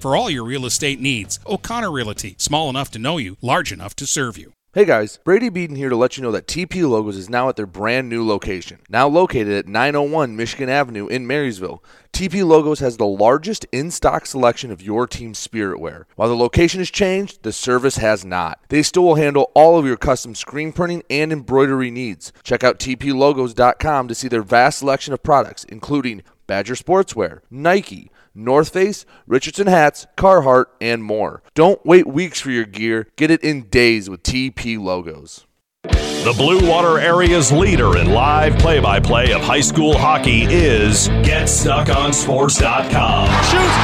for 0.00 0.16
all 0.16 0.30
your 0.30 0.44
real 0.44 0.66
estate 0.66 1.00
needs. 1.00 1.38
O'Connor 1.46 1.90
Realty, 1.90 2.34
small 2.38 2.70
enough 2.70 2.90
to 2.92 2.98
know 2.98 3.18
you, 3.18 3.36
large 3.42 3.72
enough 3.72 3.94
to 3.96 4.06
serve 4.06 4.38
you. 4.38 4.52
Hey 4.72 4.84
guys, 4.84 5.18
Brady 5.24 5.48
Beaton 5.48 5.74
here 5.74 5.88
to 5.88 5.96
let 5.96 6.16
you 6.16 6.22
know 6.22 6.30
that 6.30 6.46
TP 6.46 6.88
Logos 6.88 7.16
is 7.16 7.28
now 7.28 7.48
at 7.48 7.56
their 7.56 7.66
brand 7.66 8.08
new 8.08 8.24
location. 8.24 8.78
Now 8.88 9.08
located 9.08 9.52
at 9.52 9.66
901 9.66 10.36
Michigan 10.36 10.68
Avenue 10.68 11.08
in 11.08 11.26
Marysville, 11.26 11.82
TP 12.12 12.46
Logos 12.46 12.78
has 12.78 12.96
the 12.96 13.04
largest 13.04 13.66
in 13.72 13.90
stock 13.90 14.26
selection 14.26 14.70
of 14.70 14.80
your 14.80 15.08
team's 15.08 15.40
spirit 15.40 15.80
wear. 15.80 16.06
While 16.14 16.28
the 16.28 16.36
location 16.36 16.78
has 16.78 16.88
changed, 16.88 17.42
the 17.42 17.52
service 17.52 17.96
has 17.96 18.24
not. 18.24 18.60
They 18.68 18.84
still 18.84 19.02
will 19.02 19.16
handle 19.16 19.50
all 19.56 19.76
of 19.76 19.86
your 19.86 19.96
custom 19.96 20.36
screen 20.36 20.70
printing 20.72 21.02
and 21.10 21.32
embroidery 21.32 21.90
needs. 21.90 22.32
Check 22.44 22.62
out 22.62 22.78
tplogos.com 22.78 24.06
to 24.06 24.14
see 24.14 24.28
their 24.28 24.42
vast 24.44 24.78
selection 24.78 25.12
of 25.12 25.24
products, 25.24 25.64
including 25.64 26.22
Badger 26.46 26.74
Sportswear, 26.74 27.40
Nike, 27.50 28.12
North 28.44 28.70
Face, 28.70 29.04
Richardson 29.26 29.66
hats, 29.66 30.06
Carhartt, 30.16 30.66
and 30.80 31.04
more. 31.04 31.42
Don't 31.54 31.84
wait 31.84 32.06
weeks 32.06 32.40
for 32.40 32.50
your 32.50 32.64
gear. 32.64 33.08
Get 33.16 33.30
it 33.30 33.42
in 33.42 33.64
days 33.68 34.08
with 34.10 34.22
TP 34.22 34.78
logos. 34.78 35.46
The 35.82 36.34
Blue 36.36 36.68
Water 36.68 36.98
area's 36.98 37.50
leader 37.50 37.96
in 37.96 38.10
live 38.10 38.58
play 38.58 38.78
by 38.78 39.00
play 39.00 39.32
of 39.32 39.40
high 39.40 39.62
school 39.62 39.96
hockey 39.96 40.42
is 40.42 41.08
GetStuckOnSports.com. 41.08 43.26
Shoots! 43.44 43.76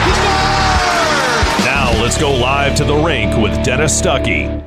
Now 1.64 1.92
let's 2.02 2.18
go 2.18 2.34
live 2.34 2.76
to 2.76 2.84
the 2.84 2.94
rink 2.94 3.34
with 3.38 3.64
Dennis 3.64 3.98
Stuckey. 3.98 4.62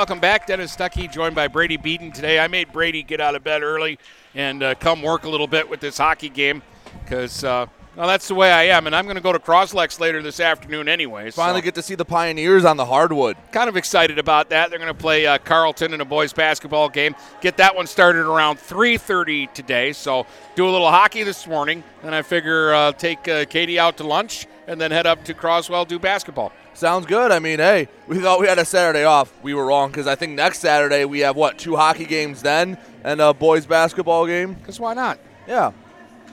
Welcome 0.00 0.18
back. 0.18 0.46
Dennis 0.46 0.74
Stuckey 0.74 1.12
joined 1.12 1.34
by 1.34 1.46
Brady 1.46 1.76
Beaton 1.76 2.10
today. 2.10 2.40
I 2.40 2.48
made 2.48 2.72
Brady 2.72 3.02
get 3.02 3.20
out 3.20 3.34
of 3.34 3.44
bed 3.44 3.62
early 3.62 3.98
and 4.34 4.62
uh, 4.62 4.74
come 4.76 5.02
work 5.02 5.24
a 5.24 5.28
little 5.28 5.46
bit 5.46 5.68
with 5.68 5.80
this 5.80 5.98
hockey 5.98 6.30
game 6.30 6.62
because, 7.04 7.44
uh, 7.44 7.66
well, 7.96 8.08
that's 8.08 8.26
the 8.26 8.34
way 8.34 8.50
I 8.50 8.62
am. 8.62 8.86
And 8.86 8.96
I'm 8.96 9.04
going 9.04 9.18
to 9.18 9.22
go 9.22 9.30
to 9.30 9.38
Croslex 9.38 10.00
later 10.00 10.22
this 10.22 10.40
afternoon 10.40 10.88
anyway. 10.88 11.30
Finally 11.30 11.60
get 11.60 11.74
to 11.74 11.82
see 11.82 11.96
the 11.96 12.06
Pioneers 12.06 12.64
on 12.64 12.78
the 12.78 12.86
hardwood. 12.86 13.36
Kind 13.52 13.68
of 13.68 13.76
excited 13.76 14.18
about 14.18 14.48
that. 14.48 14.70
They're 14.70 14.78
going 14.78 14.90
to 14.90 14.98
play 14.98 15.26
uh, 15.26 15.36
Carleton 15.36 15.92
in 15.92 16.00
a 16.00 16.06
boys 16.06 16.32
basketball 16.32 16.88
game. 16.88 17.14
Get 17.42 17.58
that 17.58 17.76
one 17.76 17.86
started 17.86 18.24
around 18.24 18.56
3.30 18.56 19.52
today. 19.52 19.92
So 19.92 20.24
do 20.54 20.66
a 20.66 20.70
little 20.70 20.88
hockey 20.88 21.24
this 21.24 21.46
morning. 21.46 21.84
And 22.04 22.14
I 22.14 22.22
figure 22.22 22.72
uh, 22.72 22.92
take 22.92 23.28
uh, 23.28 23.44
Katie 23.44 23.78
out 23.78 23.98
to 23.98 24.04
lunch 24.04 24.46
and 24.66 24.80
then 24.80 24.92
head 24.92 25.06
up 25.06 25.24
to 25.24 25.34
Croswell, 25.34 25.84
do 25.84 25.98
basketball. 25.98 26.52
Sounds 26.80 27.04
good. 27.04 27.30
I 27.30 27.40
mean, 27.40 27.58
hey, 27.58 27.88
we 28.06 28.20
thought 28.20 28.40
we 28.40 28.46
had 28.46 28.58
a 28.58 28.64
Saturday 28.64 29.04
off. 29.04 29.30
We 29.42 29.52
were 29.52 29.66
wrong 29.66 29.90
because 29.90 30.06
I 30.06 30.14
think 30.14 30.32
next 30.32 30.60
Saturday 30.60 31.04
we 31.04 31.18
have 31.18 31.36
what 31.36 31.58
two 31.58 31.76
hockey 31.76 32.06
games 32.06 32.40
then 32.40 32.78
and 33.04 33.20
a 33.20 33.34
boys 33.34 33.66
basketball 33.66 34.26
game. 34.26 34.54
Because 34.54 34.80
why 34.80 34.94
not? 34.94 35.18
Yeah, 35.46 35.72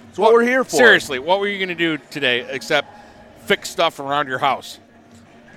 it's 0.07 0.17
what, 0.17 0.27
what 0.27 0.35
we're 0.35 0.43
here 0.43 0.63
for. 0.63 0.77
Seriously, 0.77 1.19
what 1.19 1.41
were 1.41 1.49
you 1.49 1.57
going 1.57 1.67
to 1.67 1.75
do 1.75 2.01
today 2.11 2.47
except 2.49 2.87
fix 3.39 3.69
stuff 3.69 3.99
around 3.99 4.29
your 4.29 4.37
house? 4.37 4.79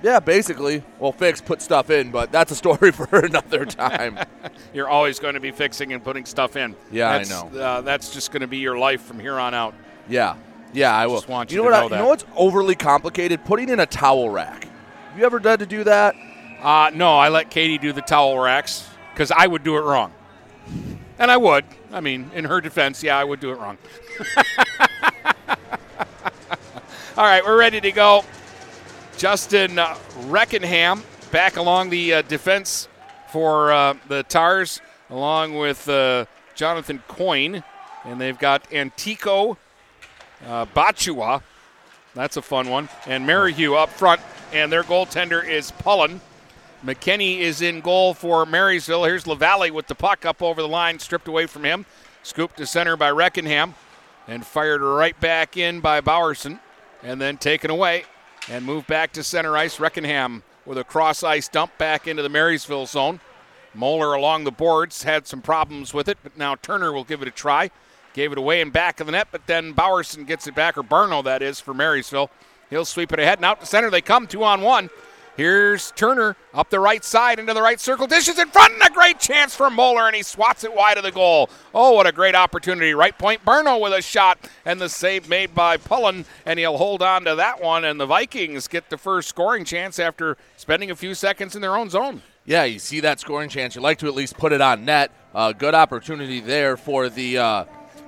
Yeah, 0.03 0.19
basically. 0.19 0.83
Well, 0.99 1.13
fix, 1.13 1.39
put 1.39 1.61
stuff 1.61 1.89
in, 1.89 2.11
but 2.11 2.33
that's 2.33 2.51
a 2.51 2.55
story 2.55 2.91
for 2.91 3.07
another 3.17 3.63
time. 3.63 4.19
You're 4.73 4.89
always 4.89 5.19
going 5.19 5.35
to 5.35 5.39
be 5.39 5.51
fixing 5.51 5.93
and 5.93 6.03
putting 6.03 6.25
stuff 6.25 6.57
in. 6.57 6.75
Yeah, 6.91 7.17
that's, 7.17 7.31
I 7.31 7.49
know. 7.49 7.57
Uh, 7.57 7.79
that's 7.79 8.13
just 8.13 8.33
going 8.33 8.41
to 8.41 8.47
be 8.47 8.57
your 8.57 8.77
life 8.77 9.03
from 9.03 9.21
here 9.21 9.39
on 9.39 9.53
out. 9.53 9.73
Yeah, 10.09 10.35
yeah, 10.73 10.93
I 10.93 11.07
will. 11.07 11.15
Just 11.15 11.29
want 11.29 11.49
you, 11.49 11.59
you 11.59 11.63
to 11.63 11.69
know 11.69 11.71
what? 11.71 11.79
know 11.79 11.85
I, 11.85 11.89
that. 11.89 11.95
You 11.95 12.01
know 12.01 12.09
what's 12.09 12.25
overly 12.35 12.75
complicated? 12.75 13.45
Putting 13.45 13.69
in 13.69 13.79
a 13.79 13.85
towel 13.85 14.29
rack. 14.29 14.67
Have 15.11 15.19
you 15.19 15.25
ever 15.25 15.39
done 15.39 15.59
to 15.59 15.65
do 15.65 15.83
that? 15.83 16.15
Uh, 16.61 16.89
no, 16.93 17.17
I 17.17 17.27
let 17.27 17.49
Katie 17.49 17.77
do 17.77 17.91
the 17.91 18.01
towel 18.01 18.39
racks 18.39 18.87
because 19.13 19.29
I 19.29 19.45
would 19.45 19.61
do 19.61 19.75
it 19.75 19.81
wrong. 19.81 20.13
And 21.19 21.29
I 21.29 21.35
would. 21.35 21.65
I 21.91 21.99
mean, 21.99 22.31
in 22.33 22.45
her 22.45 22.61
defense, 22.61 23.03
yeah, 23.03 23.17
I 23.17 23.25
would 23.25 23.41
do 23.41 23.51
it 23.51 23.59
wrong. 23.59 23.77
All 27.17 27.25
right, 27.25 27.43
we're 27.43 27.59
ready 27.59 27.81
to 27.81 27.91
go. 27.91 28.23
Justin 29.17 29.77
uh, 29.77 29.97
Reckenham 30.27 31.03
back 31.29 31.57
along 31.57 31.89
the 31.89 32.13
uh, 32.13 32.21
defense 32.21 32.87
for 33.33 33.73
uh, 33.73 33.95
the 34.07 34.23
Tars, 34.23 34.79
along 35.09 35.57
with 35.57 35.89
uh, 35.89 36.23
Jonathan 36.55 37.03
Coyne. 37.09 37.65
And 38.05 38.21
they've 38.21 38.39
got 38.39 38.71
Antico 38.71 39.57
uh, 40.47 40.67
Bachua. 40.67 41.41
That's 42.15 42.37
a 42.37 42.41
fun 42.41 42.69
one. 42.69 42.87
And 43.05 43.27
Merrihew 43.27 43.73
up 43.73 43.89
front. 43.89 44.21
And 44.51 44.71
their 44.71 44.83
goaltender 44.83 45.47
is 45.47 45.71
Pullen. 45.71 46.21
McKinney 46.85 47.39
is 47.39 47.61
in 47.61 47.81
goal 47.81 48.13
for 48.13 48.45
Marysville. 48.45 49.05
Here's 49.05 49.27
LaValle 49.27 49.71
with 49.71 49.87
the 49.87 49.95
puck 49.95 50.25
up 50.25 50.41
over 50.41 50.61
the 50.61 50.67
line, 50.67 50.99
stripped 50.99 51.27
away 51.27 51.45
from 51.45 51.63
him. 51.63 51.85
Scooped 52.23 52.57
to 52.57 52.65
center 52.65 52.97
by 52.97 53.11
Reckenham. 53.11 53.73
And 54.27 54.45
fired 54.45 54.81
right 54.81 55.19
back 55.19 55.57
in 55.57 55.79
by 55.79 56.01
Bowerson. 56.01 56.59
And 57.03 57.21
then 57.21 57.37
taken 57.37 57.71
away 57.71 58.05
and 58.49 58.65
moved 58.65 58.87
back 58.87 59.13
to 59.13 59.23
center 59.23 59.55
ice. 59.55 59.77
Reckenham 59.77 60.43
with 60.65 60.77
a 60.77 60.83
cross 60.83 61.23
ice 61.23 61.47
dump 61.47 61.77
back 61.77 62.07
into 62.07 62.23
the 62.23 62.29
Marysville 62.29 62.85
zone. 62.85 63.19
Moeller 63.73 64.13
along 64.13 64.43
the 64.43 64.51
boards 64.51 65.03
had 65.03 65.27
some 65.27 65.41
problems 65.41 65.93
with 65.93 66.09
it, 66.09 66.17
but 66.23 66.37
now 66.37 66.55
Turner 66.55 66.91
will 66.91 67.03
give 67.03 67.21
it 67.21 67.27
a 67.27 67.31
try. 67.31 67.71
Gave 68.13 68.33
it 68.33 68.37
away 68.37 68.59
in 68.59 68.69
back 68.69 68.99
of 68.99 69.05
the 69.05 69.13
net, 69.13 69.29
but 69.31 69.47
then 69.47 69.71
Bowerson 69.71 70.25
gets 70.25 70.45
it 70.45 70.53
back, 70.53 70.77
or 70.77 70.83
Barno, 70.83 71.23
that 71.23 71.41
is, 71.41 71.61
for 71.61 71.73
Marysville. 71.73 72.29
He'll 72.71 72.85
sweep 72.85 73.13
it 73.13 73.19
ahead 73.19 73.37
and 73.37 73.45
out 73.45 73.59
to 73.59 73.67
center. 73.67 73.91
They 73.91 74.01
come 74.01 74.25
two 74.25 74.43
on 74.43 74.61
one. 74.61 74.89
Here's 75.37 75.91
Turner 75.91 76.35
up 76.53 76.69
the 76.69 76.79
right 76.79 77.03
side 77.03 77.39
into 77.39 77.53
the 77.53 77.61
right 77.61 77.79
circle. 77.79 78.05
Dishes 78.05 78.37
in 78.37 78.49
front 78.49 78.73
and 78.73 78.81
a 78.83 78.89
great 78.89 79.19
chance 79.19 79.55
for 79.55 79.69
Moeller, 79.69 80.07
and 80.07 80.15
he 80.15 80.23
swats 80.23 80.63
it 80.63 80.73
wide 80.73 80.97
of 80.97 81.03
the 81.03 81.11
goal. 81.11 81.49
Oh, 81.73 81.93
what 81.93 82.05
a 82.05 82.11
great 82.11 82.35
opportunity. 82.35 82.93
Right 82.93 83.17
point, 83.17 83.43
Barno 83.45 83.79
with 83.79 83.93
a 83.93 84.01
shot, 84.01 84.37
and 84.65 84.79
the 84.79 84.89
save 84.89 85.29
made 85.29 85.55
by 85.55 85.77
Pullen, 85.77 86.25
and 86.45 86.59
he'll 86.59 86.77
hold 86.77 87.01
on 87.01 87.23
to 87.25 87.35
that 87.35 87.61
one. 87.61 87.85
And 87.85 87.99
the 87.99 88.05
Vikings 88.05 88.67
get 88.67 88.89
the 88.89 88.97
first 88.97 89.29
scoring 89.29 89.63
chance 89.63 89.99
after 89.99 90.37
spending 90.57 90.91
a 90.91 90.95
few 90.95 91.13
seconds 91.13 91.55
in 91.55 91.61
their 91.61 91.77
own 91.77 91.89
zone. 91.89 92.21
Yeah, 92.43 92.65
you 92.65 92.79
see 92.79 92.99
that 92.99 93.19
scoring 93.19 93.49
chance. 93.49 93.75
You 93.75 93.81
like 93.81 93.99
to 93.99 94.07
at 94.07 94.15
least 94.15 94.37
put 94.37 94.51
it 94.51 94.61
on 94.61 94.83
net. 94.83 95.11
Uh, 95.33 95.53
good 95.53 95.75
opportunity 95.75 96.39
there 96.39 96.75
for 96.75 97.07
the 97.07 97.37
uh, 97.37 97.65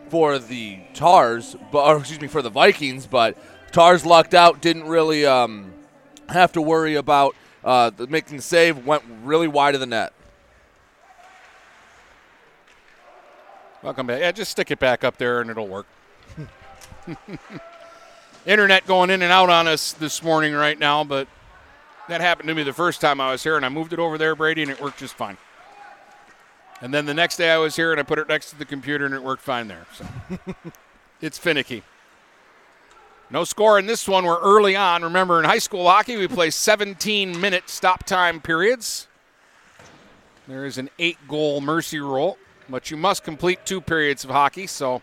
for 0.10 0.40
the 0.40 0.80
Tars, 0.94 1.56
but 1.72 1.88
or 1.88 1.98
excuse 1.98 2.20
me, 2.20 2.28
for 2.28 2.42
the 2.42 2.50
Vikings. 2.50 3.08
But 3.08 3.38
Tars 3.74 4.06
lucked 4.06 4.36
out. 4.36 4.62
Didn't 4.62 4.86
really 4.86 5.26
um, 5.26 5.74
have 6.30 6.54
to 6.54 6.62
worry 6.62 6.94
about 6.96 7.36
uh, 7.64 7.90
the, 7.90 8.06
making 8.06 8.38
the 8.38 8.44
save. 8.44 8.86
Went 8.86 9.04
really 9.24 9.48
wide 9.48 9.74
of 9.74 9.82
the 9.82 9.88
net. 9.88 10.14
Welcome 13.82 14.08
back. 14.08 14.22
Yeah, 14.22 14.32
just 14.32 14.52
stick 14.52 14.70
it 14.70 14.80
back 14.80 15.04
up 15.04 15.18
there 15.18 15.42
and 15.42 15.50
it'll 15.50 15.68
work. 15.68 15.88
Internet 18.46 18.86
going 18.86 19.10
in 19.10 19.24
and 19.24 19.32
out 19.32 19.50
on 19.50 19.68
us 19.68 19.92
this 19.94 20.22
morning 20.22 20.54
right 20.54 20.78
now, 20.78 21.04
but 21.04 21.28
that 22.08 22.22
happened 22.22 22.50
to 22.50 22.56
me 22.56 22.62
the 22.64 22.74
first 22.74 23.02
time 23.02 23.20
I 23.20 23.32
was 23.32 23.42
here, 23.42 23.58
and 23.58 23.66
I 23.66 23.70
moved 23.70 23.92
it 23.92 24.00
over 24.00 24.18
there, 24.18 24.36
Brady, 24.36 24.62
and 24.62 24.70
it 24.70 24.80
worked 24.80 25.00
just 25.00 25.16
fine. 25.16 25.38
And 26.82 26.94
then 26.94 27.06
the 27.06 27.14
next 27.14 27.38
day 27.38 27.50
I 27.50 27.58
was 27.58 27.76
here, 27.76 27.92
and 27.92 28.00
I 28.00 28.04
put 28.04 28.20
it 28.20 28.28
next 28.28 28.52
to 28.52 28.58
the 28.58 28.66
computer, 28.66 29.06
and 29.06 29.16
it 29.16 29.24
worked 29.24 29.42
fine 29.42 29.68
there. 29.68 29.86
So 29.94 30.06
it's 31.22 31.38
finicky. 31.38 31.84
No 33.34 33.44
score 33.46 33.80
in 33.80 33.88
this 33.88 34.08
one. 34.08 34.26
We're 34.26 34.40
early 34.40 34.76
on. 34.76 35.02
Remember, 35.02 35.40
in 35.40 35.46
high 35.46 35.58
school 35.58 35.88
hockey, 35.88 36.18
we 36.18 36.28
play 36.28 36.52
17 36.52 37.42
minute 37.42 37.68
stop 37.68 38.04
time 38.04 38.40
periods. 38.40 39.08
There 40.48 40.66
is 40.66 40.78
an 40.78 40.92
eight 41.00 41.18
goal 41.28 41.60
mercy 41.60 42.00
rule, 42.00 42.38
but 42.70 42.92
you 42.92 42.98
must 42.98 43.24
complete 43.24 43.66
two 43.66 43.82
periods 43.82 44.24
of 44.24 44.30
hockey, 44.30 44.68
so 44.68 45.02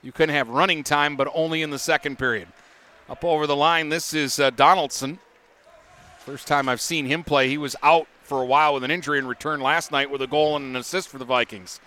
you 0.00 0.12
can 0.12 0.28
have 0.28 0.48
running 0.48 0.84
time, 0.84 1.16
but 1.16 1.28
only 1.34 1.62
in 1.62 1.70
the 1.70 1.78
second 1.80 2.20
period. 2.20 2.46
Up 3.08 3.24
over 3.24 3.48
the 3.48 3.56
line, 3.56 3.88
this 3.88 4.14
is 4.14 4.38
uh, 4.38 4.50
Donaldson. 4.50 5.18
First 6.20 6.46
time 6.46 6.68
I've 6.68 6.80
seen 6.80 7.06
him 7.06 7.24
play. 7.24 7.48
He 7.48 7.58
was 7.58 7.74
out 7.82 8.06
for 8.22 8.40
a 8.40 8.46
while 8.46 8.74
with 8.74 8.84
an 8.84 8.92
injury 8.92 9.18
and 9.18 9.28
returned 9.28 9.60
last 9.60 9.90
night 9.90 10.08
with 10.08 10.22
a 10.22 10.28
goal 10.28 10.54
and 10.54 10.66
an 10.66 10.76
assist 10.76 11.08
for 11.08 11.18
the 11.18 11.24
Vikings. 11.24 11.80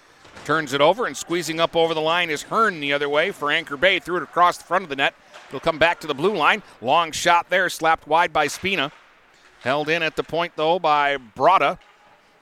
Turns 0.44 0.74
it 0.74 0.82
over 0.82 1.06
and 1.06 1.16
squeezing 1.16 1.62
up 1.62 1.74
over 1.74 1.94
the 1.94 2.02
line 2.02 2.30
is 2.30 2.44
Hearn 2.44 2.82
the 2.82 2.92
other 2.92 3.08
way 3.08 3.32
for 3.32 3.50
Anchor 3.50 3.78
Bay. 3.78 4.00
Threw 4.00 4.18
it 4.18 4.24
across 4.24 4.58
the 4.58 4.66
front 4.66 4.84
of 4.84 4.90
the 4.90 4.98
net. 4.98 5.16
He'll 5.54 5.60
come 5.60 5.78
back 5.78 6.00
to 6.00 6.08
the 6.08 6.16
blue 6.16 6.36
line. 6.36 6.64
Long 6.82 7.12
shot 7.12 7.52
there, 7.52 7.70
slapped 7.70 8.08
wide 8.08 8.34
by 8.34 8.48
Spina. 8.48 8.92
Held 9.62 9.88
in 9.88 10.02
at 10.02 10.16
the 10.16 10.24
point, 10.24 10.54
though, 10.56 10.80
by 10.80 11.18
Brada. 11.18 11.78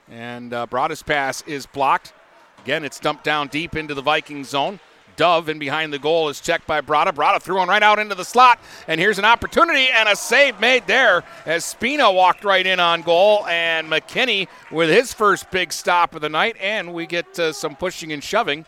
And 0.09 0.53
uh, 0.53 0.65
Brada's 0.65 1.03
pass 1.03 1.41
is 1.41 1.65
blocked. 1.65 2.13
Again, 2.59 2.85
it's 2.85 3.01
dumped 3.01 3.25
down 3.25 3.49
deep 3.49 3.75
into 3.75 3.93
the 3.93 4.01
Viking 4.01 4.45
zone. 4.45 4.79
Dove 5.17 5.49
in 5.49 5.59
behind 5.59 5.91
the 5.91 5.99
goal 5.99 6.29
is 6.29 6.39
checked 6.39 6.65
by 6.65 6.79
Brada. 6.79 7.11
Brada 7.11 7.41
threw 7.41 7.57
one 7.57 7.67
right 7.67 7.83
out 7.83 7.99
into 7.99 8.15
the 8.15 8.23
slot. 8.23 8.61
And 8.87 8.97
here's 8.97 9.19
an 9.19 9.25
opportunity 9.25 9.89
and 9.93 10.07
a 10.07 10.15
save 10.15 10.61
made 10.61 10.87
there 10.87 11.25
as 11.45 11.65
Spina 11.65 12.09
walked 12.09 12.45
right 12.45 12.65
in 12.65 12.79
on 12.79 13.01
goal. 13.01 13.45
And 13.45 13.91
McKinney 13.91 14.47
with 14.71 14.89
his 14.89 15.13
first 15.13 15.51
big 15.51 15.73
stop 15.73 16.15
of 16.15 16.21
the 16.21 16.29
night. 16.29 16.55
And 16.61 16.93
we 16.93 17.07
get 17.07 17.37
uh, 17.37 17.51
some 17.51 17.75
pushing 17.75 18.13
and 18.13 18.23
shoving 18.23 18.65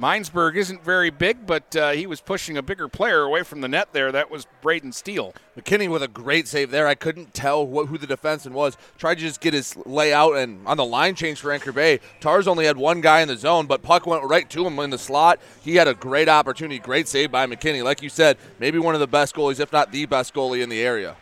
Minesburg 0.00 0.54
isn't 0.54 0.84
very 0.84 1.10
big, 1.10 1.44
but 1.44 1.74
uh, 1.74 1.90
he 1.90 2.06
was 2.06 2.20
pushing 2.20 2.56
a 2.56 2.62
bigger 2.62 2.86
player 2.86 3.22
away 3.22 3.42
from 3.42 3.62
the 3.62 3.68
net 3.68 3.88
there. 3.92 4.12
That 4.12 4.30
was 4.30 4.46
Braden 4.62 4.92
Steele. 4.92 5.34
McKinney 5.58 5.88
with 5.88 6.04
a 6.04 6.08
great 6.08 6.46
save 6.46 6.70
there. 6.70 6.86
I 6.86 6.94
couldn't 6.94 7.34
tell 7.34 7.66
what, 7.66 7.88
who 7.88 7.98
the 7.98 8.06
defenseman 8.06 8.52
was. 8.52 8.76
Tried 8.96 9.16
to 9.16 9.22
just 9.22 9.40
get 9.40 9.54
his 9.54 9.76
layout 9.84 10.36
and 10.36 10.64
on 10.68 10.76
the 10.76 10.84
line 10.84 11.16
change 11.16 11.40
for 11.40 11.50
Anchor 11.50 11.72
Bay. 11.72 11.98
Tars 12.20 12.46
only 12.46 12.64
had 12.64 12.76
one 12.76 13.00
guy 13.00 13.22
in 13.22 13.28
the 13.28 13.36
zone, 13.36 13.66
but 13.66 13.82
puck 13.82 14.06
went 14.06 14.22
right 14.22 14.48
to 14.50 14.64
him 14.64 14.78
in 14.78 14.90
the 14.90 14.98
slot. 14.98 15.40
He 15.62 15.74
had 15.74 15.88
a 15.88 15.94
great 15.94 16.28
opportunity. 16.28 16.78
Great 16.78 17.08
save 17.08 17.32
by 17.32 17.46
McKinney. 17.46 17.82
Like 17.82 18.00
you 18.00 18.08
said, 18.08 18.38
maybe 18.60 18.78
one 18.78 18.94
of 18.94 19.00
the 19.00 19.08
best 19.08 19.34
goalies, 19.34 19.58
if 19.58 19.72
not 19.72 19.90
the 19.90 20.06
best 20.06 20.32
goalie 20.32 20.62
in 20.62 20.68
the 20.68 20.80
area. 20.80 21.16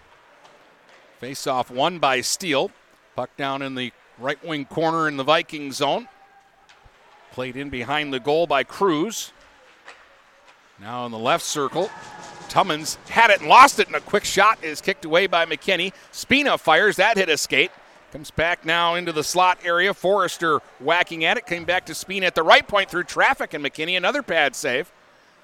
Face 1.18 1.46
off 1.46 1.70
won 1.70 1.98
by 1.98 2.20
Steele. 2.20 2.70
Puck 3.14 3.34
down 3.38 3.62
in 3.62 3.74
the 3.74 3.90
right 4.18 4.42
wing 4.44 4.66
corner 4.66 5.08
in 5.08 5.16
the 5.16 5.24
Viking 5.24 5.72
zone. 5.72 6.08
Played 7.36 7.58
in 7.58 7.68
behind 7.68 8.14
the 8.14 8.18
goal 8.18 8.46
by 8.46 8.64
Cruz. 8.64 9.30
Now 10.80 11.04
in 11.04 11.12
the 11.12 11.18
left 11.18 11.44
circle, 11.44 11.90
Tummins 12.48 12.96
had 13.10 13.28
it 13.28 13.40
and 13.40 13.48
lost 13.50 13.78
it, 13.78 13.88
and 13.88 13.94
a 13.94 14.00
quick 14.00 14.24
shot 14.24 14.64
is 14.64 14.80
kicked 14.80 15.04
away 15.04 15.26
by 15.26 15.44
McKinney. 15.44 15.92
Spina 16.12 16.56
fires, 16.56 16.96
that 16.96 17.18
hit 17.18 17.28
escape. 17.28 17.72
Comes 18.10 18.30
back 18.30 18.64
now 18.64 18.94
into 18.94 19.12
the 19.12 19.22
slot 19.22 19.58
area. 19.62 19.92
Forrester 19.92 20.60
whacking 20.80 21.26
at 21.26 21.36
it. 21.36 21.44
Came 21.44 21.66
back 21.66 21.84
to 21.84 21.94
Spina 21.94 22.24
at 22.24 22.34
the 22.34 22.42
right 22.42 22.66
point 22.66 22.88
through 22.88 23.04
traffic, 23.04 23.52
and 23.52 23.62
McKinney 23.62 23.98
another 23.98 24.22
pad 24.22 24.56
save. 24.56 24.90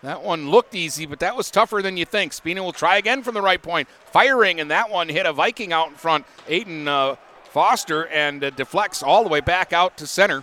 That 0.02 0.22
one 0.22 0.50
looked 0.50 0.74
easy, 0.74 1.04
but 1.04 1.20
that 1.20 1.36
was 1.36 1.50
tougher 1.50 1.82
than 1.82 1.98
you 1.98 2.06
think. 2.06 2.32
Spina 2.32 2.62
will 2.62 2.72
try 2.72 2.96
again 2.96 3.22
from 3.22 3.34
the 3.34 3.42
right 3.42 3.60
point, 3.60 3.86
firing, 4.06 4.60
and 4.60 4.70
that 4.70 4.88
one 4.88 5.10
hit 5.10 5.26
a 5.26 5.32
Viking 5.34 5.74
out 5.74 5.88
in 5.88 5.94
front. 5.96 6.24
Aiden 6.48 6.86
uh, 6.86 7.16
Foster 7.50 8.06
and 8.06 8.42
uh, 8.42 8.48
deflects 8.48 9.02
all 9.02 9.24
the 9.24 9.28
way 9.28 9.40
back 9.40 9.74
out 9.74 9.98
to 9.98 10.06
center. 10.06 10.42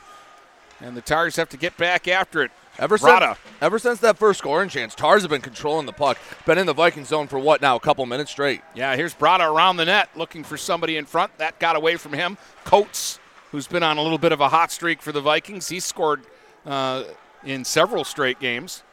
And 0.82 0.96
the 0.96 1.02
Tars 1.02 1.36
have 1.36 1.50
to 1.50 1.58
get 1.58 1.76
back 1.78 2.08
after 2.08 2.42
it. 2.42 2.52
Ever 2.78 2.98
since, 2.98 3.38
ever 3.60 3.78
since 3.78 4.00
that 4.00 4.18
first 4.18 4.40
scoring 4.40 4.70
chance, 4.70 4.96
Tars 4.96 5.24
have 5.24 5.30
been 5.30 5.42
controlling 5.42 5.86
the 5.86 5.92
puck. 5.92 6.18
Been 6.46 6.58
in 6.58 6.66
the 6.66 6.74
Viking 6.74 7.04
zone 7.04 7.28
for 7.28 7.38
what 7.38 7.62
now? 7.62 7.76
A 7.76 7.80
couple 7.80 8.06
minutes 8.06 8.32
straight. 8.32 8.62
Yeah, 8.74 8.96
here's 8.96 9.14
Brada 9.14 9.54
around 9.54 9.76
the 9.76 9.86
net 9.86 10.10
looking 10.16 10.46
for 10.46 10.56
somebody 10.56 10.96
in 10.96 11.04
front. 11.06 11.38
That 11.40 11.60
got 11.60 11.76
away 11.76 11.98
from 11.98 12.14
him. 12.14 12.38
Coates, 12.64 13.20
who's 13.52 13.68
been 13.68 13.84
on 13.84 13.98
a 13.98 14.02
little 14.02 14.18
bit 14.18 14.32
of 14.32 14.40
a 14.40 14.48
hot 14.48 14.72
streak 14.72 15.02
for 15.02 15.12
the 15.12 15.20
Vikings, 15.20 15.68
he 15.68 15.82
scored 15.82 16.22
uh, 16.66 17.04
in 17.44 17.66
several 17.66 18.06
straight 18.06 18.40
games. 18.40 18.84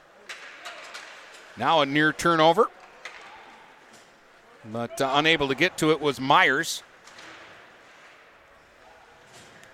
Now 1.56 1.80
a 1.80 1.86
near 1.86 2.12
turnover. 2.12 2.66
But 4.64 5.00
uh, 5.00 5.12
unable 5.14 5.46
to 5.46 5.54
get 5.54 5.78
to 5.78 5.92
it 5.92 6.00
was 6.00 6.20
Myers. 6.20 6.82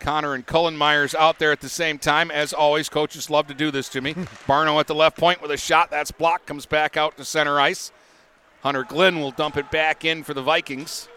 Connor 0.03 0.35
and 0.35 0.45
Cullen 0.45 0.77
Myers 0.77 1.15
out 1.15 1.39
there 1.39 1.53
at 1.53 1.61
the 1.61 1.69
same 1.69 1.97
time. 1.97 2.31
As 2.31 2.53
always, 2.53 2.89
coaches 2.89 3.31
love 3.31 3.47
to 3.47 3.55
do 3.55 3.71
this 3.71 3.89
to 3.91 4.01
me. 4.01 4.15
Barno 4.47 4.81
at 4.81 4.89
the 4.89 4.95
left 4.95 5.17
point 5.17 5.41
with 5.41 5.53
a 5.53 5.57
shot. 5.57 5.91
That's 5.91 6.11
blocked. 6.11 6.47
Comes 6.47 6.67
back 6.67 6.97
out 6.97 7.17
to 7.17 7.25
center 7.25 7.61
ice. 7.61 7.93
Hunter 8.63 8.83
Glenn 8.83 9.21
will 9.21 9.31
dump 9.31 9.57
it 9.57 9.71
back 9.71 10.05
in 10.05 10.25
for 10.25 10.35
the 10.35 10.43
Vikings. 10.43 11.09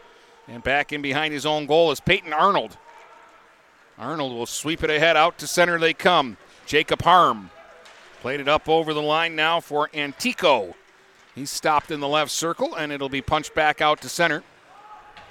And 0.48 0.64
back 0.64 0.94
in 0.94 1.02
behind 1.02 1.34
his 1.34 1.48
own 1.48 1.66
goal 1.66 1.92
is 1.92 2.00
Peyton 2.00 2.32
Arnold. 2.32 2.78
Arnold 3.98 4.34
will 4.34 4.46
sweep 4.46 4.84
it 4.84 4.92
ahead 4.92 5.18
out 5.18 5.40
to 5.40 5.48
center 5.48 5.80
they 5.80 5.94
come. 5.94 6.38
Jacob 6.68 7.02
Harm 7.02 7.50
played 8.22 8.40
it 8.40 8.48
up 8.48 8.70
over 8.70 8.94
the 8.94 9.02
line 9.02 9.36
now 9.36 9.60
for 9.60 9.90
Antico. 9.94 10.76
He's 11.34 11.50
stopped 11.50 11.90
in 11.90 12.00
the 12.00 12.08
left 12.08 12.32
circle 12.32 12.76
and 12.76 12.92
it'll 12.92 13.10
be 13.10 13.22
punched 13.22 13.56
back 13.56 13.82
out 13.82 14.02
to 14.02 14.10
center. 14.10 14.44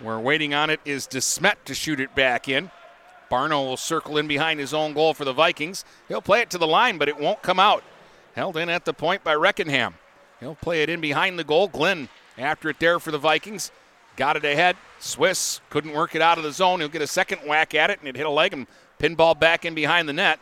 We're 0.01 0.19
waiting 0.19 0.55
on 0.55 0.71
it 0.71 0.81
is 0.85 1.07
DeSmet 1.07 1.55
to 1.67 1.75
shoot 1.75 2.01
it 2.01 2.15
back 2.17 2.49
in. 2.49 2.71
Barno 3.35 3.67
will 3.67 3.77
circle 3.77 4.17
in 4.17 4.29
behind 4.29 4.61
his 4.61 4.73
own 4.73 4.93
goal 4.93 5.13
for 5.13 5.25
the 5.25 5.33
Vikings. 5.33 5.85
He'll 6.07 6.23
play 6.23 6.41
it 6.41 6.51
to 6.51 6.59
the 6.59 6.69
line, 6.69 6.99
but 6.99 7.09
it 7.09 7.19
won't 7.19 7.43
come 7.43 7.59
out. 7.59 7.83
Held 8.37 8.57
in 8.57 8.69
at 8.69 8.85
the 8.85 8.93
point 8.93 9.25
by 9.25 9.35
Reckenham. 9.35 9.95
He'll 10.39 10.55
play 10.55 10.85
it 10.85 10.89
in 10.89 11.01
behind 11.01 11.37
the 11.37 11.43
goal. 11.43 11.67
Glenn 11.67 12.09
after 12.39 12.71
it 12.71 12.79
there 12.79 13.01
for 13.01 13.11
the 13.11 13.19
Vikings. 13.19 13.73
Got 14.15 14.37
it 14.37 14.45
ahead. 14.45 14.77
Swiss 15.01 15.61
couldn't 15.69 15.95
work 15.95 16.15
it 16.15 16.23
out 16.23 16.39
of 16.39 16.45
the 16.45 16.53
zone. 16.53 16.79
He'll 16.79 16.89
get 16.89 17.03
a 17.03 17.09
second 17.09 17.41
whack 17.45 17.75
at 17.75 17.91
it, 17.91 17.99
and 17.99 18.09
it 18.09 18.17
hit 18.17 18.25
a 18.25 18.31
leg 18.31 18.53
and 18.53 18.69
pinball 19.01 19.37
back 19.37 19.65
in 19.65 19.75
behind 19.75 20.09
the 20.09 20.13
net. 20.13 20.39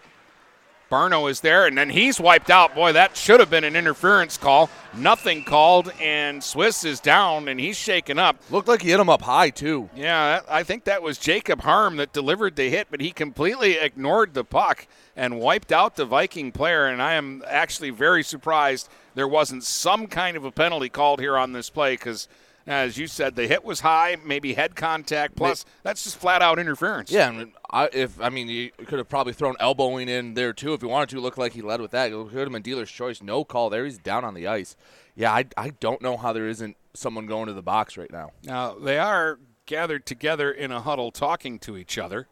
Barno 0.92 1.31
is 1.31 1.40
there, 1.40 1.66
and 1.66 1.78
then 1.78 1.88
he's 1.88 2.20
wiped 2.20 2.50
out. 2.50 2.74
Boy, 2.74 2.92
that 2.92 3.16
should 3.16 3.40
have 3.40 3.48
been 3.48 3.64
an 3.64 3.76
interference 3.76 4.37
call. 4.37 4.68
Nothing 4.94 5.42
called, 5.42 5.90
and 5.98 6.44
Swiss 6.44 6.85
is 6.85 7.00
down, 7.00 7.48
and 7.48 7.59
he's 7.59 7.78
shaken 7.78 8.18
up. 8.18 8.37
Looked 8.50 8.68
like 8.68 8.83
he 8.83 8.90
hit 8.90 9.00
him 9.00 9.09
up 9.09 9.22
high, 9.22 9.48
too. 9.48 9.88
Yeah, 9.96 10.40
I 10.50 10.62
think 10.64 10.85
that 10.85 11.02
was 11.02 11.16
Jacob 11.16 11.62
Harm 11.62 11.96
that 11.96 12.12
delivered 12.12 12.57
the 12.57 12.68
hit, 12.68 12.88
but 12.90 13.00
he 13.00 13.11
completely 13.11 13.78
ignored 13.78 14.35
the 14.35 14.44
puck 14.44 14.87
and 15.16 15.40
wiped 15.40 15.72
out 15.72 15.96
the 15.96 16.05
Viking 16.05 16.52
player. 16.52 16.85
And 16.85 17.00
I 17.00 17.14
am 17.14 17.42
actually 17.46 17.88
very 17.88 18.22
surprised 18.22 18.90
there 19.14 19.26
wasn't 19.26 19.64
some 19.64 20.07
kind 20.07 20.37
of 20.37 20.44
a 20.44 20.52
penalty 20.52 20.90
called 20.90 21.20
here 21.20 21.38
on 21.38 21.52
this 21.52 21.70
play 21.70 21.94
because– 21.94 22.28
as 22.66 22.96
you 22.96 23.07
said, 23.07 23.35
the 23.35 23.46
hit 23.46 23.64
was 23.64 23.81
high, 23.81 24.16
maybe 24.25 24.55
head 24.55 24.77
contact. 24.77 25.37
Plus, 25.37 25.64
that's 25.83 26.05
just 26.05 26.16
flat 26.16 26.42
out 26.42 26.59
interference. 26.59 27.11
Yeah, 27.11 27.29
I 27.29 27.31
mean, 27.33 27.53
I, 27.70 27.88
if 27.92 28.20
I 28.20 28.29
mean, 28.29 28.48
you 28.48 28.70
could 28.87 28.98
have 28.98 29.09
probably 29.09 29.33
thrown 29.33 29.57
elbowing 29.59 30.09
in 30.09 30.35
there 30.35 30.53
too 30.53 30.75
if 30.75 30.83
you 30.83 30.88
wanted 30.88 31.09
to. 31.11 31.20
Look 31.20 31.37
like 31.37 31.53
he 31.53 31.62
led 31.62 31.81
with 31.81 31.90
that. 31.92 32.12
It 32.12 32.29
could 32.31 32.38
have 32.38 32.53
been 32.53 32.62
dealer's 32.62 32.90
choice. 32.90 33.22
No 33.22 33.44
call 33.44 33.70
there. 33.70 33.85
He's 33.85 33.98
down 33.98 34.25
on 34.25 34.35
the 34.35 34.46
ice. 34.46 34.77
Yeah, 35.14 35.33
I, 35.33 35.46
I 35.57 35.70
don't 35.70 36.01
know 36.01 36.16
how 36.16 36.33
there 36.33 36.48
isn't 36.48 36.77
someone 36.94 37.27
going 37.27 37.46
to 37.46 37.53
the 37.53 37.62
box 37.62 37.96
right 37.96 38.11
now. 38.11 38.31
Now 38.44 38.75
they 38.75 38.98
are 38.98 39.38
gathered 39.66 40.07
together 40.07 40.51
in 40.51 40.70
a 40.70 40.81
huddle 40.81 41.11
talking 41.11 41.59
to 41.61 41.77
each 41.77 41.98
other. 41.98 42.29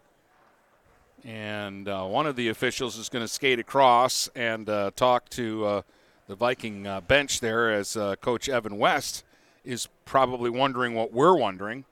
And 1.24 1.86
uh, 1.86 2.04
one 2.04 2.26
of 2.26 2.36
the 2.36 2.48
officials 2.48 2.96
is 2.96 3.08
going 3.08 3.24
to 3.24 3.28
skate 3.28 3.58
across 3.58 4.28
and 4.34 4.68
uh, 4.68 4.90
talk 4.96 5.28
to 5.30 5.64
uh, 5.66 5.82
the 6.26 6.34
Viking 6.34 6.86
uh, 6.86 7.00
bench 7.02 7.40
there 7.40 7.70
as 7.70 7.96
uh, 7.96 8.16
Coach 8.16 8.48
Evan 8.48 8.78
West 8.78 9.24
is 9.64 9.88
probably 10.10 10.50
wondering 10.50 10.92
what 10.92 11.12
we're 11.12 11.36
wondering. 11.36 11.84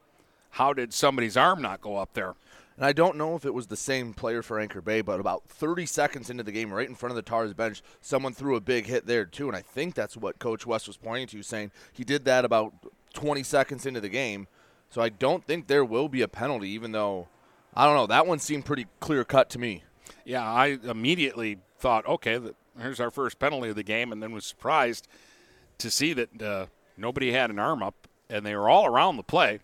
How 0.49 0.73
did 0.73 0.93
somebody's 0.93 1.37
arm 1.37 1.61
not 1.61 1.79
go 1.79 1.95
up 1.95 2.15
there? 2.15 2.35
And 2.75 2.85
I 2.85 2.91
don't 2.91 3.15
know 3.15 3.35
if 3.37 3.45
it 3.45 3.53
was 3.53 3.67
the 3.67 3.77
same 3.77 4.13
player 4.13 4.41
for 4.41 4.59
Anchor 4.59 4.81
Bay, 4.81 4.99
but 4.99 5.21
about 5.21 5.47
30 5.47 5.85
seconds 5.85 6.29
into 6.29 6.43
the 6.43 6.51
game, 6.51 6.73
right 6.73 6.89
in 6.89 6.95
front 6.95 7.11
of 7.11 7.15
the 7.15 7.21
Tars 7.21 7.53
bench, 7.53 7.81
someone 8.01 8.33
threw 8.33 8.57
a 8.57 8.61
big 8.61 8.87
hit 8.87 9.07
there 9.07 9.23
too. 9.23 9.47
And 9.47 9.55
I 9.55 9.61
think 9.61 9.95
that's 9.95 10.17
what 10.17 10.37
Coach 10.37 10.65
West 10.65 10.85
was 10.85 10.97
pointing 10.97 11.27
to, 11.27 11.41
saying 11.41 11.71
he 11.93 12.03
did 12.03 12.25
that 12.25 12.43
about 12.43 12.73
20 13.13 13.41
seconds 13.41 13.85
into 13.85 14.01
the 14.01 14.09
game. 14.09 14.47
So 14.89 15.01
I 15.01 15.07
don't 15.07 15.45
think 15.45 15.67
there 15.67 15.85
will 15.85 16.09
be 16.09 16.21
a 16.21 16.27
penalty, 16.27 16.71
even 16.71 16.91
though 16.91 17.29
I 17.73 17.85
don't 17.85 17.95
know. 17.95 18.07
That 18.07 18.27
one 18.27 18.39
seemed 18.39 18.65
pretty 18.65 18.87
clear 18.99 19.23
cut 19.23 19.49
to 19.51 19.59
me. 19.59 19.83
Yeah, 20.25 20.43
I 20.43 20.77
immediately 20.83 21.59
thought, 21.77 22.05
okay, 22.05 22.37
here's 22.77 22.99
our 22.99 23.11
first 23.11 23.39
penalty 23.39 23.69
of 23.69 23.77
the 23.77 23.83
game, 23.83 24.11
and 24.11 24.21
then 24.21 24.33
was 24.33 24.45
surprised 24.45 25.07
to 25.77 25.89
see 25.89 26.11
that 26.11 26.41
uh, 26.41 26.65
nobody 26.97 27.31
had 27.31 27.49
an 27.49 27.59
arm 27.59 27.81
up, 27.81 28.08
and 28.29 28.45
they 28.45 28.55
were 28.55 28.69
all 28.69 28.85
around 28.85 29.17
the 29.17 29.23
play. 29.23 29.59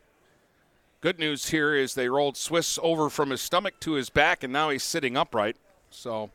Good 1.01 1.19
news 1.19 1.49
here 1.49 1.75
is 1.75 1.93
they 1.93 2.10
rolled 2.10 2.36
Swiss 2.36 2.80
over 2.82 3.10
from 3.10 3.30
his 3.30 3.41
stomach 3.41 3.80
to 3.82 3.93
his 3.93 4.10
back, 4.10 4.43
and 4.43 4.51
now 4.51 4.69
he's 4.69 4.84
sitting 4.84 5.15
upright. 5.15 5.56
So 5.91 6.32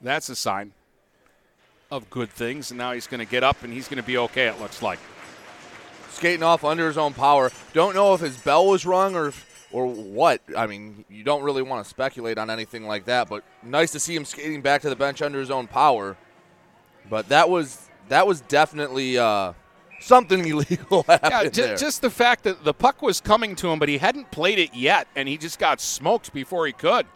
that's 0.00 0.28
a 0.28 0.36
sign 0.36 0.72
of 1.90 2.10
good 2.10 2.30
things. 2.30 2.70
And 2.70 2.76
now 2.76 2.92
he's 2.92 3.06
going 3.06 3.20
to 3.20 3.30
get 3.30 3.42
up, 3.42 3.62
and 3.62 3.72
he's 3.72 3.88
going 3.88 3.96
to 3.96 4.06
be 4.06 4.18
okay, 4.18 4.46
it 4.46 4.60
looks 4.60 4.82
like. 4.82 4.98
Skating 6.10 6.42
off 6.42 6.64
under 6.64 6.86
his 6.86 6.98
own 6.98 7.14
power. 7.14 7.50
Don't 7.72 7.94
know 7.94 8.14
if 8.14 8.20
his 8.20 8.36
bell 8.36 8.66
was 8.66 8.84
rung 8.84 9.16
or 9.16 9.32
or 9.72 9.86
what. 9.86 10.40
I 10.56 10.68
mean, 10.68 11.04
you 11.08 11.24
don't 11.24 11.42
really 11.42 11.62
want 11.62 11.82
to 11.82 11.88
speculate 11.88 12.38
on 12.38 12.48
anything 12.48 12.86
like 12.86 13.06
that, 13.06 13.28
but 13.28 13.42
nice 13.62 13.90
to 13.92 13.98
see 13.98 14.14
him 14.14 14.24
skating 14.24 14.62
back 14.62 14.82
to 14.82 14.88
the 14.88 14.96
bench 14.96 15.20
under 15.20 15.40
his 15.40 15.50
own 15.50 15.66
power. 15.66 16.16
But 17.10 17.28
that 17.30 17.50
was 17.50 17.90
that 18.08 18.26
was 18.26 18.42
definitely 18.42 19.18
uh, 19.18 19.54
something 20.04 20.46
illegal 20.46 21.02
happened 21.08 21.32
yeah, 21.32 21.48
j- 21.48 21.62
there. 21.68 21.76
just 21.76 22.02
the 22.02 22.10
fact 22.10 22.44
that 22.44 22.64
the 22.64 22.74
puck 22.74 23.02
was 23.02 23.20
coming 23.20 23.56
to 23.56 23.70
him, 23.70 23.78
but 23.78 23.88
he 23.88 23.98
hadn't 23.98 24.30
played 24.30 24.58
it 24.58 24.74
yet, 24.74 25.08
and 25.16 25.28
he 25.28 25.36
just 25.36 25.58
got 25.58 25.80
smoked 25.80 26.32
before 26.32 26.66
he 26.66 26.72
could. 26.72 27.06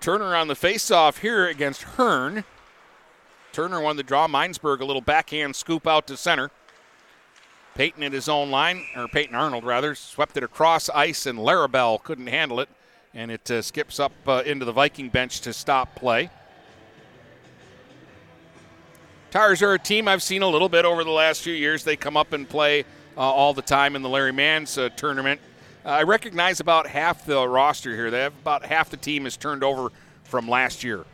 Turner 0.00 0.34
on 0.34 0.48
the 0.48 0.54
face-off 0.54 1.18
here 1.18 1.46
against 1.46 1.82
Hearn. 1.82 2.44
Turner 3.52 3.80
won 3.80 3.96
the 3.96 4.02
draw. 4.02 4.26
Minesburg 4.26 4.80
a 4.80 4.84
little 4.84 5.02
backhand 5.02 5.54
scoop 5.56 5.86
out 5.86 6.06
to 6.06 6.16
center. 6.16 6.50
Peyton 7.74 8.02
at 8.02 8.12
his 8.12 8.28
own 8.28 8.50
line, 8.50 8.84
or 8.96 9.08
Peyton 9.08 9.34
Arnold 9.34 9.64
rather, 9.64 9.94
swept 9.94 10.36
it 10.36 10.42
across 10.42 10.88
ice, 10.90 11.26
and 11.26 11.38
Larabelle 11.38 12.02
couldn't 12.02 12.26
handle 12.28 12.60
it, 12.60 12.68
and 13.14 13.30
it 13.30 13.50
uh, 13.50 13.62
skips 13.62 14.00
up 14.00 14.12
uh, 14.26 14.42
into 14.46 14.64
the 14.64 14.72
Viking 14.72 15.08
bench 15.08 15.40
to 15.42 15.52
stop 15.52 15.94
play. 15.94 16.30
Tars 19.30 19.62
are 19.62 19.74
a 19.74 19.78
team 19.78 20.08
I've 20.08 20.24
seen 20.24 20.42
a 20.42 20.48
little 20.48 20.68
bit 20.68 20.84
over 20.84 21.04
the 21.04 21.10
last 21.10 21.42
few 21.42 21.54
years. 21.54 21.84
They 21.84 21.94
come 21.94 22.16
up 22.16 22.32
and 22.32 22.48
play 22.48 22.80
uh, 23.16 23.20
all 23.20 23.54
the 23.54 23.62
time 23.62 23.94
in 23.94 24.02
the 24.02 24.08
Larry 24.08 24.32
Mans 24.32 24.76
uh, 24.76 24.88
tournament. 24.88 25.40
Uh, 25.84 25.90
I 25.90 26.02
recognize 26.02 26.58
about 26.58 26.88
half 26.88 27.24
the 27.24 27.46
roster 27.46 27.94
here. 27.94 28.10
They 28.10 28.22
have 28.22 28.34
about 28.42 28.64
half 28.64 28.90
the 28.90 28.96
team 28.96 29.26
is 29.26 29.36
turned 29.36 29.62
over 29.62 29.92
from 30.24 30.48
last 30.48 30.82
year. 30.82 31.04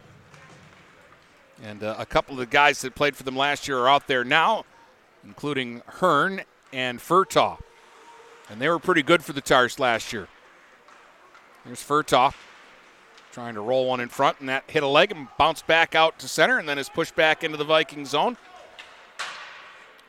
And 1.63 1.83
uh, 1.83 1.97
a 1.99 2.07
couple 2.07 2.33
of 2.33 2.39
the 2.39 2.47
guys 2.47 2.81
that 2.81 2.95
played 2.95 3.15
for 3.15 3.23
them 3.23 3.37
last 3.37 3.69
year 3.69 3.81
are 3.81 3.89
out 3.89 4.07
there 4.07 4.25
now, 4.25 4.65
including 5.23 5.83
Hearn 5.87 6.41
and 6.73 6.99
Furtaw. 6.99 7.59
And 8.49 8.63
they 8.63 8.71
were 8.71 8.79
pretty 8.79 9.03
good 9.03 9.23
for 9.23 9.35
the 9.35 9.43
Tars 9.43 9.79
last 9.79 10.11
year. 10.15 10.27
There's 11.67 11.83
Furtaw 11.83 12.33
trying 13.37 13.55
to 13.55 13.61
roll 13.61 13.85
one 13.85 14.01
in 14.01 14.09
front, 14.09 14.41
and 14.41 14.49
that 14.49 14.65
hit 14.67 14.83
a 14.83 14.87
leg 14.87 15.13
and 15.13 15.29
bounced 15.37 15.67
back 15.67 15.95
out 15.95 16.19
to 16.19 16.27
center, 16.27 16.59
and 16.59 16.67
then 16.67 16.79
is 16.79 16.89
pushed 16.89 17.15
back 17.15 17.45
into 17.45 17.59
the 17.59 17.65
Viking 17.65 18.07
zone. 18.07 18.39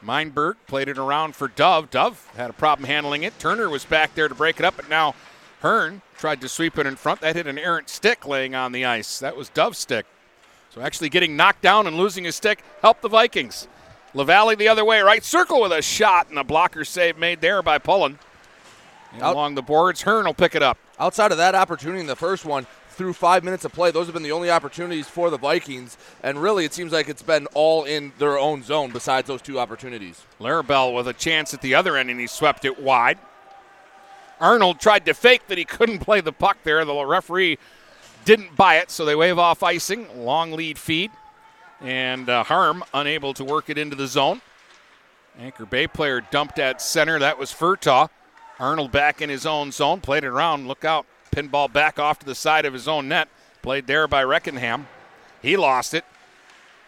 Meinberg 0.01 0.55
played 0.65 0.87
it 0.87 0.97
around 0.97 1.35
for 1.35 1.49
Dove. 1.49 1.91
Dove 1.91 2.25
had 2.37 2.49
a 2.49 2.53
problem 2.53 2.87
handling 2.87 3.23
it. 3.23 3.37
Turner 3.37 3.67
was 3.67 3.83
back 3.83 4.15
there 4.15 4.29
to 4.29 4.33
break 4.33 4.61
it 4.61 4.65
up, 4.65 4.77
but 4.77 4.87
now 4.87 5.13
Hearn 5.59 6.01
tried 6.17 6.39
to 6.39 6.47
sweep 6.47 6.77
it 6.77 6.85
in 6.85 6.95
front. 6.95 7.19
That 7.19 7.35
hit 7.35 7.47
an 7.47 7.57
errant 7.57 7.89
stick 7.89 8.25
laying 8.25 8.55
on 8.55 8.71
the 8.71 8.85
ice. 8.85 9.19
That 9.19 9.35
was 9.35 9.49
Dove's 9.49 9.77
stick. 9.77 10.05
So 10.69 10.79
actually 10.79 11.09
getting 11.09 11.35
knocked 11.35 11.61
down 11.61 11.85
and 11.85 11.97
losing 11.97 12.23
his 12.23 12.37
stick 12.37 12.63
helped 12.81 13.01
the 13.01 13.09
Vikings. 13.09 13.67
LaValle 14.13 14.55
the 14.55 14.69
other 14.69 14.85
way, 14.85 15.01
right 15.01 15.21
circle 15.21 15.61
with 15.61 15.73
a 15.73 15.81
shot, 15.81 16.29
and 16.29 16.39
a 16.39 16.45
blocker 16.45 16.85
save 16.85 17.17
made 17.17 17.41
there 17.41 17.61
by 17.61 17.77
Pullen. 17.77 18.19
along 19.19 19.55
the 19.55 19.61
boards, 19.61 20.03
Hearn 20.03 20.25
will 20.25 20.33
pick 20.33 20.55
it 20.55 20.63
up. 20.63 20.77
Outside 20.97 21.33
of 21.33 21.37
that 21.39 21.55
opportunity 21.55 21.99
in 21.99 22.07
the 22.07 22.15
first 22.15 22.45
one, 22.45 22.65
through 22.97 23.13
five 23.13 23.43
minutes 23.43 23.63
of 23.63 23.71
play, 23.71 23.91
those 23.91 24.07
have 24.07 24.13
been 24.13 24.23
the 24.23 24.31
only 24.31 24.49
opportunities 24.49 25.07
for 25.07 25.29
the 25.29 25.37
Vikings. 25.37 25.97
And 26.23 26.41
really, 26.41 26.65
it 26.65 26.73
seems 26.73 26.91
like 26.91 27.07
it's 27.07 27.21
been 27.21 27.45
all 27.53 27.83
in 27.83 28.11
their 28.17 28.39
own 28.39 28.63
zone 28.63 28.91
besides 28.91 29.27
those 29.27 29.41
two 29.41 29.59
opportunities. 29.59 30.23
Larabelle 30.39 30.95
with 30.95 31.07
a 31.07 31.13
chance 31.13 31.53
at 31.53 31.61
the 31.61 31.75
other 31.75 31.95
end, 31.95 32.09
and 32.09 32.19
he 32.19 32.27
swept 32.27 32.65
it 32.65 32.81
wide. 32.81 33.19
Arnold 34.39 34.79
tried 34.79 35.05
to 35.05 35.13
fake 35.13 35.47
that 35.47 35.57
he 35.57 35.65
couldn't 35.65 35.99
play 35.99 36.21
the 36.21 36.31
puck 36.31 36.57
there. 36.63 36.83
The 36.83 37.05
referee 37.05 37.59
didn't 38.25 38.55
buy 38.55 38.77
it, 38.77 38.91
so 38.91 39.05
they 39.05 39.15
wave 39.15 39.39
off 39.39 39.63
icing. 39.63 40.07
Long 40.25 40.51
lead 40.51 40.77
feed. 40.77 41.11
And 41.79 42.27
uh, 42.27 42.43
Harm 42.43 42.83
unable 42.93 43.33
to 43.35 43.43
work 43.43 43.69
it 43.69 43.77
into 43.77 43.95
the 43.95 44.07
zone. 44.07 44.41
Anchor 45.39 45.67
Bay 45.67 45.87
player 45.87 46.21
dumped 46.21 46.57
at 46.57 46.81
center. 46.81 47.19
That 47.19 47.37
was 47.37 47.51
Furtaw. 47.53 48.09
Arnold 48.59 48.91
back 48.91 49.21
in 49.21 49.29
his 49.29 49.45
own 49.45 49.71
zone. 49.71 50.01
Played 50.01 50.23
it 50.23 50.27
around. 50.27 50.67
Look 50.67 50.83
out. 50.83 51.05
Pinball 51.37 51.71
back 51.71 51.99
off 51.99 52.17
to 52.17 52.25
the 52.25 52.33
side 52.33 52.65
of 52.65 52.73
his 52.73 52.87
own 52.87 53.07
net. 53.07 53.27
Played 53.61 53.85
there 53.85 54.07
by 54.07 54.23
Reckenham. 54.23 54.87
He 55.39 55.55
lost 55.55 55.93
it. 55.93 56.03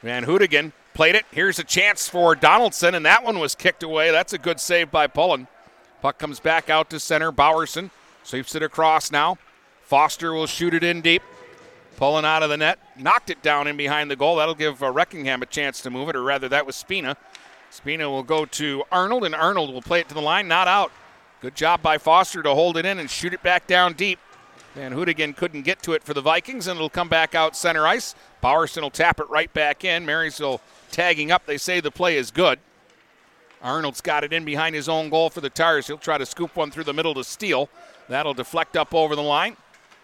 Van 0.01 0.25
Hoodigan 0.25 0.71
played 0.95 1.13
it. 1.13 1.25
Here's 1.29 1.59
a 1.59 1.63
chance 1.63 2.09
for 2.09 2.33
Donaldson, 2.33 2.95
and 2.95 3.05
that 3.05 3.23
one 3.23 3.37
was 3.37 3.53
kicked 3.53 3.83
away. 3.83 4.09
That's 4.09 4.33
a 4.33 4.39
good 4.39 4.59
save 4.59 4.89
by 4.89 5.05
Pullen. 5.05 5.47
Puck 6.01 6.17
comes 6.17 6.39
back 6.39 6.67
out 6.67 6.89
to 6.89 6.99
center. 6.99 7.31
Bowerson 7.31 7.91
sweeps 8.23 8.55
it 8.55 8.63
across 8.63 9.11
now. 9.11 9.37
Foster 9.83 10.33
will 10.33 10.47
shoot 10.47 10.73
it 10.73 10.83
in 10.83 11.01
deep. 11.01 11.21
Pullen 11.97 12.25
out 12.25 12.41
of 12.41 12.49
the 12.49 12.57
net, 12.57 12.79
knocked 12.97 13.29
it 13.29 13.43
down 13.43 13.67
in 13.67 13.77
behind 13.77 14.09
the 14.09 14.15
goal. 14.15 14.37
That'll 14.37 14.55
give 14.55 14.81
uh, 14.81 14.91
Reckenham 14.91 15.43
a 15.43 15.45
chance 15.45 15.79
to 15.81 15.91
move 15.91 16.09
it, 16.09 16.15
or 16.15 16.23
rather, 16.23 16.49
that 16.49 16.65
was 16.65 16.75
Spina. 16.75 17.17
Spina 17.69 18.09
will 18.09 18.23
go 18.23 18.45
to 18.45 18.83
Arnold, 18.91 19.25
and 19.25 19.35
Arnold 19.35 19.71
will 19.71 19.83
play 19.83 19.99
it 19.99 20.07
to 20.09 20.15
the 20.15 20.21
line, 20.21 20.47
not 20.47 20.67
out. 20.67 20.91
Good 21.39 21.55
job 21.55 21.83
by 21.83 21.99
Foster 21.99 22.41
to 22.41 22.55
hold 22.55 22.77
it 22.77 22.85
in 22.85 22.97
and 22.97 23.09
shoot 23.11 23.33
it 23.33 23.43
back 23.43 23.67
down 23.67 23.93
deep. 23.93 24.17
Van 24.79 24.93
Hoodigan 24.93 25.35
couldn't 25.35 25.63
get 25.63 25.83
to 25.83 25.91
it 25.91 26.05
for 26.05 26.13
the 26.13 26.21
Vikings, 26.21 26.65
and 26.67 26.77
it'll 26.77 26.89
come 26.89 27.09
back 27.09 27.35
out 27.35 27.53
center 27.53 27.85
ice. 27.85 28.15
Bowerson 28.39 28.81
will 28.81 28.89
tap 28.89 29.19
it 29.19 29.29
right 29.29 29.53
back 29.53 29.83
in. 29.83 30.05
Marysville 30.05 30.61
tagging 30.89 31.31
up. 31.31 31.45
They 31.45 31.57
say 31.57 31.81
the 31.81 31.91
play 31.91 32.15
is 32.15 32.31
good. 32.31 32.59
Arnold's 33.61 33.99
got 33.99 34.23
it 34.23 34.31
in 34.31 34.45
behind 34.45 34.75
his 34.75 34.87
own 34.87 35.09
goal 35.09 35.29
for 35.29 35.41
the 35.41 35.49
Tars. 35.49 35.87
He'll 35.87 35.97
try 35.97 36.17
to 36.17 36.25
scoop 36.25 36.55
one 36.55 36.71
through 36.71 36.85
the 36.85 36.93
middle 36.93 37.13
to 37.15 37.25
Steele. 37.25 37.67
That'll 38.07 38.33
deflect 38.33 38.77
up 38.77 38.93
over 38.93 39.17
the 39.17 39.21
line. 39.21 39.57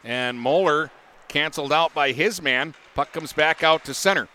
And 0.04 0.38
Moeller 0.38 0.92
canceled 1.30 1.72
out 1.72 1.94
by 1.94 2.12
his 2.12 2.42
man. 2.42 2.74
Puck 2.96 3.14
comes 3.14 3.32
back 3.32 3.64
out 3.64 3.86
to 3.86 3.94
center. 3.94 4.28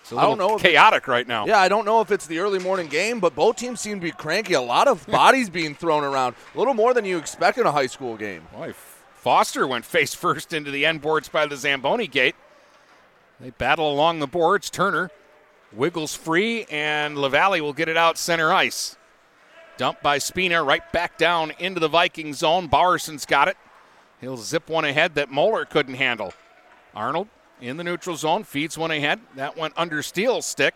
It's 0.00 0.10
a 0.10 0.16
I 0.16 0.22
don't 0.22 0.38
know 0.38 0.58
chaotic 0.58 1.06
right 1.06 1.28
now. 1.28 1.46
Yeah, 1.46 1.60
I 1.60 1.68
don't 1.68 1.84
know 1.84 2.00
if 2.00 2.10
it's 2.10 2.26
the 2.26 2.40
early 2.40 2.58
morning 2.58 2.88
game, 2.88 3.20
but 3.20 3.36
both 3.36 3.54
teams 3.54 3.80
seem 3.80 4.00
to 4.00 4.04
be 4.04 4.10
cranky. 4.10 4.54
A 4.54 4.60
lot 4.60 4.88
of 4.88 5.06
bodies 5.10 5.48
being 5.48 5.76
thrown 5.76 6.02
around, 6.02 6.34
a 6.56 6.58
little 6.58 6.74
more 6.74 6.92
than 6.92 7.04
you 7.04 7.18
expect 7.18 7.56
in 7.56 7.66
a 7.66 7.72
high 7.72 7.86
school 7.86 8.16
game. 8.16 8.42
Boy, 8.52 8.74
Foster 9.20 9.66
went 9.66 9.84
face 9.84 10.14
first 10.14 10.54
into 10.54 10.70
the 10.70 10.86
end 10.86 11.02
boards 11.02 11.28
by 11.28 11.44
the 11.44 11.54
Zamboni 11.54 12.06
gate. 12.06 12.34
They 13.38 13.50
battle 13.50 13.92
along 13.92 14.18
the 14.18 14.26
boards. 14.26 14.70
Turner 14.70 15.10
wiggles 15.74 16.14
free, 16.14 16.64
and 16.70 17.18
LaValle 17.18 17.60
will 17.60 17.74
get 17.74 17.90
it 17.90 17.98
out 17.98 18.16
center 18.16 18.50
ice. 18.50 18.96
Dumped 19.76 20.02
by 20.02 20.16
Spina 20.16 20.62
right 20.62 20.90
back 20.90 21.18
down 21.18 21.52
into 21.58 21.80
the 21.80 21.88
Viking 21.88 22.32
zone. 22.32 22.66
Bowerson's 22.66 23.26
got 23.26 23.46
it. 23.46 23.58
He'll 24.22 24.38
zip 24.38 24.70
one 24.70 24.86
ahead 24.86 25.14
that 25.16 25.30
Moeller 25.30 25.66
couldn't 25.66 25.96
handle. 25.96 26.32
Arnold 26.94 27.28
in 27.60 27.76
the 27.76 27.84
neutral 27.84 28.16
zone 28.16 28.42
feeds 28.44 28.78
one 28.78 28.90
ahead. 28.90 29.20
That 29.36 29.54
went 29.54 29.74
under 29.76 30.02
Steele's 30.02 30.46
stick. 30.46 30.74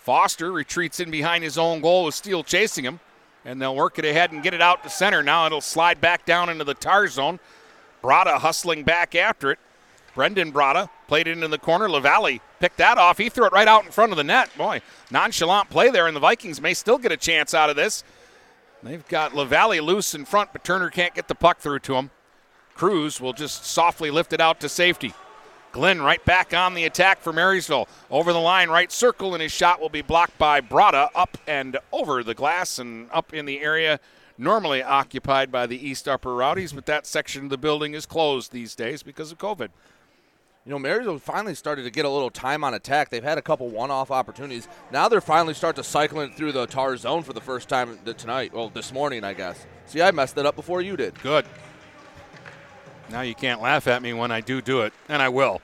Foster 0.00 0.52
retreats 0.52 1.00
in 1.00 1.10
behind 1.10 1.42
his 1.42 1.56
own 1.56 1.80
goal 1.80 2.04
with 2.04 2.14
Steele 2.14 2.44
chasing 2.44 2.84
him. 2.84 3.00
And 3.44 3.60
they'll 3.60 3.76
work 3.76 3.98
it 3.98 4.04
ahead 4.04 4.32
and 4.32 4.42
get 4.42 4.54
it 4.54 4.62
out 4.62 4.82
to 4.82 4.88
center. 4.88 5.22
Now 5.22 5.46
it'll 5.46 5.60
slide 5.60 6.00
back 6.00 6.24
down 6.24 6.48
into 6.48 6.64
the 6.64 6.74
tar 6.74 7.08
zone. 7.08 7.40
Brada 8.02 8.38
hustling 8.38 8.84
back 8.84 9.14
after 9.14 9.50
it. 9.50 9.58
Brendan 10.14 10.52
Brada 10.52 10.88
played 11.08 11.26
it 11.26 11.32
into 11.32 11.48
the 11.48 11.58
corner. 11.58 11.88
LaValle 11.88 12.40
picked 12.60 12.78
that 12.78 12.98
off. 12.98 13.18
He 13.18 13.28
threw 13.28 13.46
it 13.46 13.52
right 13.52 13.66
out 13.66 13.84
in 13.84 13.90
front 13.90 14.12
of 14.12 14.16
the 14.16 14.24
net. 14.24 14.50
Boy, 14.56 14.80
nonchalant 15.10 15.70
play 15.70 15.90
there, 15.90 16.06
and 16.06 16.14
the 16.14 16.20
Vikings 16.20 16.60
may 16.60 16.72
still 16.72 16.98
get 16.98 17.12
a 17.12 17.16
chance 17.16 17.52
out 17.52 17.68
of 17.68 17.76
this. 17.76 18.04
They've 18.82 19.06
got 19.08 19.34
LaValle 19.34 19.80
loose 19.80 20.14
in 20.14 20.24
front, 20.24 20.52
but 20.52 20.62
Turner 20.62 20.90
can't 20.90 21.14
get 21.14 21.26
the 21.26 21.34
puck 21.34 21.58
through 21.58 21.80
to 21.80 21.96
him. 21.96 22.10
Cruz 22.74 23.20
will 23.20 23.32
just 23.32 23.64
softly 23.64 24.10
lift 24.10 24.32
it 24.32 24.40
out 24.40 24.60
to 24.60 24.68
safety. 24.68 25.14
Glenn 25.74 26.00
right 26.00 26.24
back 26.24 26.54
on 26.54 26.74
the 26.74 26.84
attack 26.84 27.18
for 27.18 27.32
Marysville. 27.32 27.88
Over 28.08 28.32
the 28.32 28.38
line, 28.38 28.70
right 28.70 28.92
circle, 28.92 29.34
and 29.34 29.42
his 29.42 29.50
shot 29.50 29.80
will 29.80 29.88
be 29.88 30.02
blocked 30.02 30.38
by 30.38 30.60
Brada 30.60 31.08
up 31.16 31.36
and 31.48 31.76
over 31.90 32.22
the 32.22 32.32
glass 32.32 32.78
and 32.78 33.10
up 33.10 33.34
in 33.34 33.44
the 33.44 33.60
area 33.60 33.98
normally 34.38 34.84
occupied 34.84 35.50
by 35.50 35.66
the 35.66 35.76
East 35.76 36.06
Upper 36.06 36.32
Rowdies, 36.32 36.72
but 36.72 36.86
that 36.86 37.06
section 37.06 37.44
of 37.44 37.50
the 37.50 37.58
building 37.58 37.92
is 37.94 38.06
closed 38.06 38.52
these 38.52 38.76
days 38.76 39.02
because 39.02 39.32
of 39.32 39.38
COVID. 39.38 39.70
you 40.64 40.70
know, 40.70 40.78
Marysville 40.78 41.18
finally 41.18 41.56
started 41.56 41.82
to 41.82 41.90
get 41.90 42.04
a 42.04 42.08
little 42.08 42.30
time 42.30 42.62
on 42.62 42.72
attack. 42.72 43.10
They've 43.10 43.22
had 43.22 43.36
a 43.38 43.42
couple 43.42 43.68
one-off 43.68 44.12
opportunities. 44.12 44.68
Now 44.92 45.08
they're 45.08 45.20
finally 45.20 45.54
start 45.54 45.74
to 45.76 45.82
cycle 45.82 46.18
cycling 46.18 46.36
through 46.36 46.52
the 46.52 46.66
tar 46.66 46.96
zone 46.96 47.24
for 47.24 47.32
the 47.32 47.40
first 47.40 47.68
time 47.68 47.98
tonight. 48.16 48.54
Well, 48.54 48.68
this 48.68 48.92
morning, 48.92 49.24
I 49.24 49.34
guess. 49.34 49.66
See, 49.86 50.00
I 50.00 50.12
messed 50.12 50.36
that 50.36 50.46
up 50.46 50.54
before 50.54 50.82
you 50.82 50.96
did. 50.96 51.20
Good. 51.20 51.44
Now 53.10 53.20
you 53.20 53.34
can't 53.34 53.60
laugh 53.60 53.86
at 53.86 54.02
me 54.02 54.12
when 54.12 54.30
I 54.30 54.40
do 54.40 54.60
do 54.60 54.80
it, 54.82 54.92
and 55.08 55.20
I 55.20 55.28
will. 55.28 55.60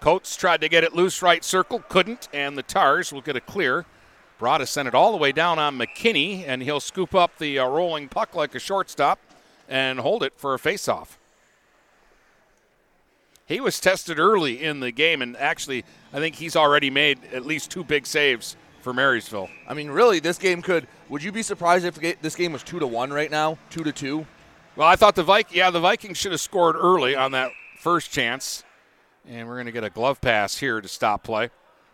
Coates 0.00 0.36
tried 0.36 0.60
to 0.60 0.68
get 0.68 0.84
it 0.84 0.94
loose 0.94 1.22
right 1.22 1.44
circle, 1.44 1.80
couldn't, 1.88 2.28
and 2.32 2.56
the 2.56 2.62
Tars 2.62 3.12
will 3.12 3.20
get 3.22 3.36
a 3.36 3.40
clear. 3.40 3.84
Brada 4.38 4.66
sent 4.68 4.86
it 4.86 4.94
all 4.94 5.12
the 5.12 5.18
way 5.18 5.32
down 5.32 5.58
on 5.58 5.78
McKinney, 5.78 6.44
and 6.46 6.62
he'll 6.62 6.80
scoop 6.80 7.14
up 7.14 7.38
the 7.38 7.58
uh, 7.58 7.66
rolling 7.66 8.08
puck 8.08 8.34
like 8.34 8.54
a 8.54 8.58
shortstop 8.58 9.18
and 9.68 9.98
hold 9.98 10.22
it 10.22 10.34
for 10.36 10.54
a 10.54 10.58
faceoff. 10.58 11.16
He 13.46 13.60
was 13.60 13.80
tested 13.80 14.18
early 14.18 14.62
in 14.62 14.80
the 14.80 14.90
game, 14.90 15.22
and 15.22 15.36
actually, 15.36 15.84
I 16.12 16.18
think 16.18 16.34
he's 16.34 16.56
already 16.56 16.90
made 16.90 17.20
at 17.32 17.46
least 17.46 17.70
two 17.70 17.84
big 17.84 18.06
saves 18.06 18.56
for 18.82 18.92
Marysville. 18.92 19.48
I 19.66 19.74
mean, 19.74 19.88
really, 19.88 20.20
this 20.20 20.36
game 20.36 20.62
could. 20.62 20.86
Would 21.08 21.22
you 21.22 21.32
be 21.32 21.42
surprised 21.42 21.84
if 21.84 22.20
this 22.20 22.34
game 22.34 22.52
was 22.52 22.62
two 22.62 22.78
to 22.80 22.86
one 22.86 23.12
right 23.12 23.30
now, 23.30 23.56
two 23.70 23.84
to 23.84 23.92
two? 23.92 24.26
Well, 24.76 24.86
I 24.86 24.94
thought 24.96 25.14
the 25.14 25.22
Vikings. 25.22 25.56
Yeah, 25.56 25.70
the 25.70 25.80
Vikings 25.80 26.18
should 26.18 26.32
have 26.32 26.40
scored 26.40 26.76
early 26.76 27.16
on 27.16 27.32
that 27.32 27.50
first 27.78 28.10
chance, 28.10 28.62
and 29.26 29.48
we're 29.48 29.54
going 29.54 29.66
to 29.66 29.72
get 29.72 29.84
a 29.84 29.90
glove 29.90 30.20
pass 30.20 30.58
here 30.58 30.82
to 30.82 30.88
stop 30.88 31.22
play, 31.22 31.48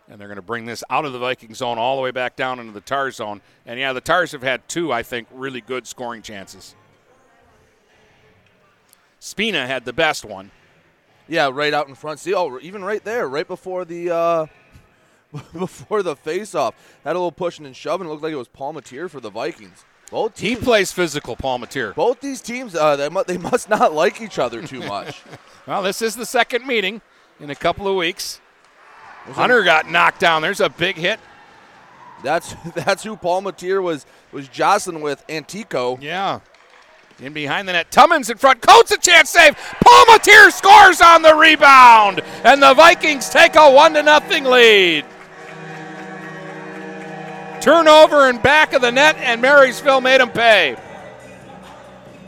and 0.09 0.21
they're 0.21 0.27
going 0.27 0.35
to 0.35 0.43
bring 0.43 0.65
this 0.65 0.83
out 0.91 1.05
of 1.05 1.13
the 1.13 1.21
Viking 1.21 1.55
zone 1.55 1.79
all 1.79 1.95
the 1.95 2.03
way 2.03 2.11
back 2.11 2.35
down 2.35 2.59
into 2.59 2.73
the 2.73 2.81
Tar 2.81 3.13
zone. 3.13 3.41
And 3.67 3.79
yeah, 3.79 3.93
the 3.93 4.01
Tars 4.01 4.33
have 4.33 4.43
had 4.43 4.69
two, 4.69 4.93
I 4.93 5.05
think, 5.05 5.29
really 5.33 5.61
good 5.61 5.87
scoring 5.87 6.23
chances. 6.23 6.75
Spina 9.21 9.65
had 9.65 9.85
the 9.85 9.93
best 9.93 10.25
one. 10.25 10.51
Yeah, 11.29 11.51
right 11.53 11.73
out 11.73 11.87
in 11.87 11.95
front. 11.95 12.19
See, 12.19 12.35
oh, 12.35 12.59
even 12.61 12.83
right 12.83 13.05
there, 13.05 13.29
right 13.29 13.47
before 13.47 13.85
the 13.85 14.11
uh, 14.11 14.47
before 15.53 16.03
the 16.03 16.17
face-off, 16.17 16.75
had 17.05 17.13
a 17.13 17.19
little 17.19 17.31
pushing 17.31 17.65
and 17.65 17.77
shoving. 17.77 18.09
It 18.09 18.11
looked 18.11 18.25
like 18.25 18.33
it 18.33 18.37
was 18.37 18.49
Palmatier 18.49 19.09
for 19.09 19.21
the 19.21 19.31
Vikings. 19.31 19.85
Both 20.13 20.35
teams, 20.37 20.59
he 20.61 20.65
plays 20.65 20.93
physical, 20.93 21.37
Palmatier. 21.37 21.95
Both 21.95 22.21
these 22.21 22.41
teams, 22.43 22.75
uh, 22.75 22.97
they, 22.97 23.09
mu- 23.09 23.25
they 23.27 23.39
must 23.39 23.69
not 23.71 23.95
like 23.95 24.21
each 24.21 24.39
other 24.39 24.61
too 24.63 24.81
much. 24.87 25.23
well, 25.67 25.83
this 25.83 26.03
is 26.03 26.15
the 26.15 26.27
second 26.27 26.67
meeting 26.67 27.01
in 27.41 27.49
a 27.51 27.55
couple 27.55 27.89
of 27.89 27.97
weeks. 27.97 28.39
Hunter 29.33 29.63
got 29.63 29.91
knocked 29.91 30.21
down. 30.21 30.43
There's 30.43 30.61
a 30.61 30.69
big 30.69 30.97
hit. 30.97 31.19
That's 32.23 32.55
that's 32.75 33.03
who 33.03 33.17
Palmatier 33.17 33.83
was 33.83 34.05
was 34.33 34.49
jostling 34.49 35.01
with 35.01 35.25
Antico. 35.29 35.99
Yeah. 36.01 36.41
In 37.21 37.33
behind 37.33 37.69
the 37.69 37.73
net, 37.73 37.91
Tummins 37.91 38.31
in 38.31 38.37
front. 38.39 38.63
Coates 38.63 38.91
a 38.91 38.97
chance 38.99 39.31
save. 39.31 39.55
Palmatier 39.57 40.51
scores 40.51 41.01
on 41.01 41.23
the 41.23 41.35
rebound, 41.35 42.21
and 42.45 42.61
the 42.63 42.75
Vikings 42.75 43.29
take 43.29 43.55
a 43.55 43.71
one 43.71 43.95
to 43.95 44.03
nothing 44.03 44.45
lead. 44.45 45.05
Turnover 47.63 48.29
in 48.29 48.39
back 48.39 48.73
of 48.73 48.83
the 48.83 48.91
net, 48.91 49.17
and 49.19 49.41
Marysville 49.41 50.01
made 50.01 50.21
him 50.21 50.31
pay. 50.31 50.77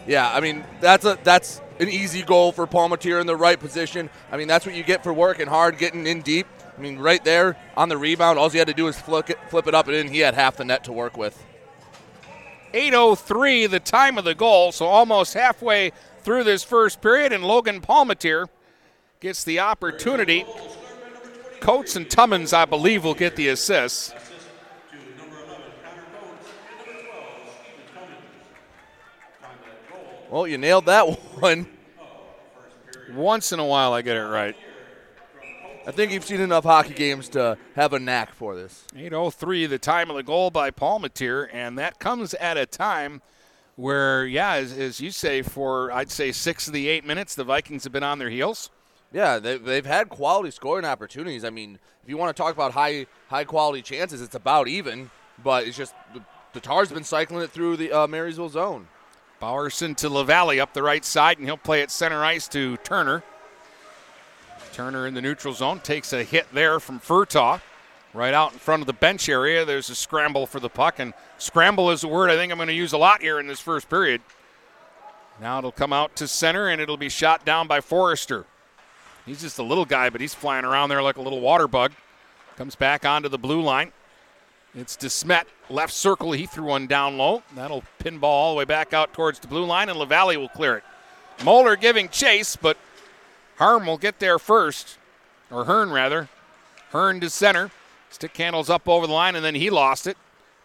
Yeah, 0.07 0.31
I 0.33 0.39
mean 0.39 0.65
that's 0.81 1.05
a 1.05 1.19
that's 1.25 1.61
an 1.81 1.89
easy 1.89 2.23
goal 2.23 2.53
for 2.53 2.69
Palmatier 2.69 3.21
in 3.21 3.27
the 3.27 3.35
right 3.35 3.59
position. 3.59 4.11
I 4.31 4.37
mean 4.37 4.47
that's 4.47 4.65
what 4.65 4.77
you 4.77 4.85
get 4.85 5.03
for 5.03 5.13
working 5.13 5.49
hard, 5.49 5.77
getting 5.77 6.07
in 6.07 6.23
deep. 6.23 6.47
I 6.79 6.81
mean 6.81 7.01
right 7.01 7.23
there 7.25 7.57
on 7.77 7.89
the 7.89 7.97
rebound, 7.97 8.39
all 8.39 8.49
he 8.49 8.59
had 8.59 8.69
to 8.69 8.75
do 8.75 8.85
was 8.85 8.97
flip 8.97 9.29
it, 9.29 9.39
flip 9.49 9.67
it 9.67 9.75
up 9.75 9.89
and 9.89 9.97
in. 9.97 10.09
He 10.09 10.21
had 10.21 10.35
half 10.35 10.57
the 10.57 10.65
net 10.65 10.85
to 10.85 10.93
work 10.93 11.17
with. 11.17 11.45
8.03 12.73 13.69
the 13.71 13.81
time 13.81 14.19
of 14.19 14.25
the 14.25 14.35
goal, 14.37 14.71
so 14.71 14.87
almost 14.87 15.35
halfway 15.35 15.91
through 16.21 16.45
this 16.45 16.63
first 16.63 17.01
period, 17.01 17.33
and 17.33 17.45
Logan 17.45 17.81
Palmatier 17.81 18.47
gets 19.19 19.43
the 19.43 19.59
opportunity. 19.59 20.45
Coates 21.61 21.97
and 21.97 22.09
Tummins, 22.09 22.53
I 22.53 22.67
believe, 22.67 23.05
will 23.05 23.15
get 23.15 23.37
the 23.37 23.49
assists. 23.49 24.13
Well, 30.35 30.49
you 30.49 30.59
nailed 30.59 30.87
that 30.87 31.03
one. 31.41 31.69
Once 33.13 33.53
in 33.53 33.61
a 33.61 33.65
while, 33.65 33.93
I 33.93 34.03
get 34.03 34.17
it 34.17 34.25
right. 34.25 34.57
I 35.87 35.93
think 35.93 36.11
you've 36.11 36.25
seen 36.25 36.41
enough 36.41 36.65
hockey 36.65 36.93
games 36.93 37.29
to 37.29 37.57
have 37.77 37.93
a 37.93 38.01
knack 38.01 38.35
for 38.35 38.57
this. 38.57 38.85
8.03, 38.97 39.69
the 39.69 39.79
time 39.79 40.11
of 40.11 40.17
the 40.17 40.25
goal 40.25 40.51
by 40.51 40.73
Paul 40.73 40.99
Palmatier, 40.99 41.49
and 41.53 41.79
that 41.79 42.01
comes 42.01 42.35
at 42.35 42.57
a 42.57 42.67
time 42.67 43.23
where, 43.77 44.27
yeah, 44.27 44.55
as, 44.55 44.77
as, 44.77 45.01
you 45.01 45.13
say, 45.13 45.41
for 45.41 45.93
I'd 45.93 46.11
say 46.11 46.33
six 46.33 46.67
of 46.67 46.73
the 46.73 46.89
eight 46.89 47.07
minutes, 47.07 47.37
the 47.37 47.45
Vikings 47.45 47.85
have 47.85 47.93
been 47.93 48.03
on 48.03 48.19
their 48.19 48.31
heels. 48.31 48.71
Yeah, 49.13 49.39
they, 49.39 49.57
they've 49.57 49.87
had 49.87 50.09
quality 50.09 50.51
scoring 50.51 50.85
opportunities. 50.85 51.45
I 51.45 51.51
mean, 51.51 51.79
if 52.03 52.09
you 52.09 52.17
want 52.17 52.37
to 52.37 52.43
talk 52.43 52.53
about 52.53 52.73
high 52.73 53.07
high 53.29 53.45
quality 53.45 53.83
chances, 53.83 54.21
it's 54.21 54.35
about 54.35 54.67
even, 54.67 55.13
but 55.45 55.65
it's 55.65 55.77
just 55.77 55.95
the, 56.13 56.25
the 56.55 56.61
Tars 56.61 56.91
been 56.91 57.05
cycling 57.05 57.45
it 57.45 57.53
through 57.53 57.77
the 57.77 57.93
uh, 57.93 58.09
Marysville 58.09 58.49
zone. 58.49 58.89
Bowerson 59.45 59.95
to 59.97 60.09
LaValle 60.09 60.59
up 60.59 60.73
the 60.73 60.83
right 60.83 61.05
side, 61.05 61.37
and 61.37 61.47
he'll 61.47 61.59
play 61.59 61.83
it 61.83 61.91
center 61.91 62.25
ice 62.25 62.49
to 62.49 62.79
Turner. 62.79 63.23
Turner 64.73 65.07
in 65.07 65.13
the 65.13 65.21
neutral 65.21 65.53
zone 65.53 65.81
takes 65.81 66.15
a 66.15 66.25
hit 66.25 66.47
there 66.55 66.81
from 66.81 66.99
Furtaw. 66.99 67.61
Right 68.15 68.33
out 68.33 68.55
in 68.55 68.59
front 68.59 68.81
of 68.81 68.87
the 68.87 68.95
bench 68.95 69.29
area, 69.29 69.67
there's 69.67 69.91
a 69.91 69.95
scramble 69.95 70.47
for 70.47 70.61
the 70.61 70.71
puck, 70.71 70.99
and 70.99 71.13
scramble 71.37 71.91
is 71.91 72.03
a 72.05 72.09
word 72.09 72.31
I 72.31 72.37
think 72.37 72.53
I'm 72.53 72.57
going 72.57 72.69
to 72.69 72.73
use 72.73 72.95
a 72.95 72.97
lot 72.97 73.21
here 73.21 73.39
in 73.39 73.47
this 73.47 73.61
first 73.61 73.91
period. 73.91 74.23
Now 75.39 75.59
it'll 75.59 75.73
come 75.73 75.93
out 75.93 76.17
to 76.17 76.27
center, 76.27 76.69
and 76.69 76.81
it'll 76.81 76.97
be 76.97 77.11
shot 77.11 77.45
down 77.45 77.69
by 77.69 77.83
Forrester. 77.83 78.47
He's 79.27 79.43
just 79.43 79.59
a 79.59 79.63
little 79.63 79.85
guy, 79.85 80.09
but 80.09 80.23
he's 80.23 80.33
flying 80.33 80.65
around 80.65 80.89
there 80.89 81.03
like 81.03 81.19
a 81.19 81.23
little 81.23 81.43
water 81.43 81.69
bug. 81.69 81.93
Comes 82.57 82.77
back 82.77 83.05
onto 83.05 83.29
the 83.29 83.37
blue 83.37 83.61
line. 83.61 83.93
It's 84.77 84.97
DeSmet, 84.97 85.45
left 85.71 85.93
circle. 85.93 86.33
He 86.33 86.47
threw 86.47 86.65
one 86.65 86.89
down 86.89 87.17
low. 87.17 87.45
That'll 87.55 87.85
pinball 88.01 88.25
all 88.25 88.55
the 88.55 88.59
way 88.59 88.65
back 88.65 88.93
out 88.93 89.13
towards 89.13 89.39
the 89.39 89.47
blue 89.47 89.65
line, 89.65 89.89
and 89.89 89.99
LaValle 89.99 90.37
will 90.37 90.49
clear 90.49 90.79
it. 90.79 90.85
Moeller 91.45 91.77
giving 91.77 92.09
chase, 92.09 92.57
but 92.57 92.77
Harm 93.59 93.87
will 93.87 93.99
get 93.99 94.19
there 94.19 94.39
first, 94.39 94.99
or 95.51 95.65
Hearn 95.65 95.91
rather. 95.91 96.29
Hearn 96.91 97.21
to 97.21 97.31
center. 97.31 97.71
Stick 98.11 98.37
handles 98.37 98.69
up 98.69 98.89
over 98.89 99.07
the 99.07 99.13
line, 99.13 99.37
and 99.37 99.45
then 99.45 99.55
he 99.55 99.71
lost 99.71 100.07
it. 100.07 100.17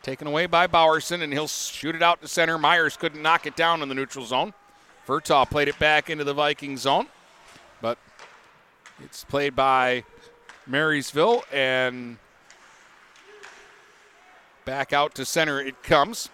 Taken 0.02 0.28
away 0.28 0.48
by 0.48 0.65
Bowerson, 0.65 1.22
and 1.22 1.32
he'll 1.32 1.48
shoot 1.48 1.95
it 1.95 2.02
out 2.02 2.22
to 2.22 2.28
center. 2.28 2.58
Myers 2.58 2.98
couldn't 2.98 3.22
knock 3.22 3.45
it 3.45 3.56
down 3.56 3.82
in 3.84 3.89
the 3.89 3.95
neutral 3.95 4.26
zone. 4.26 4.54
Furtaw 5.06 5.50
played 5.50 5.67
it 5.67 5.78
back 5.78 6.10
into 6.10 6.24
the 6.24 6.34
Viking 6.34 6.78
zone, 6.78 7.08
but 7.82 7.98
it's 9.04 9.24
played 9.24 9.56
by 9.56 10.04
Marysville, 10.67 11.43
and 11.52 12.17
back 14.70 14.94
out 14.94 15.16
to 15.16 15.26
center 15.26 15.60
it 15.60 15.82
comes. 15.82 16.30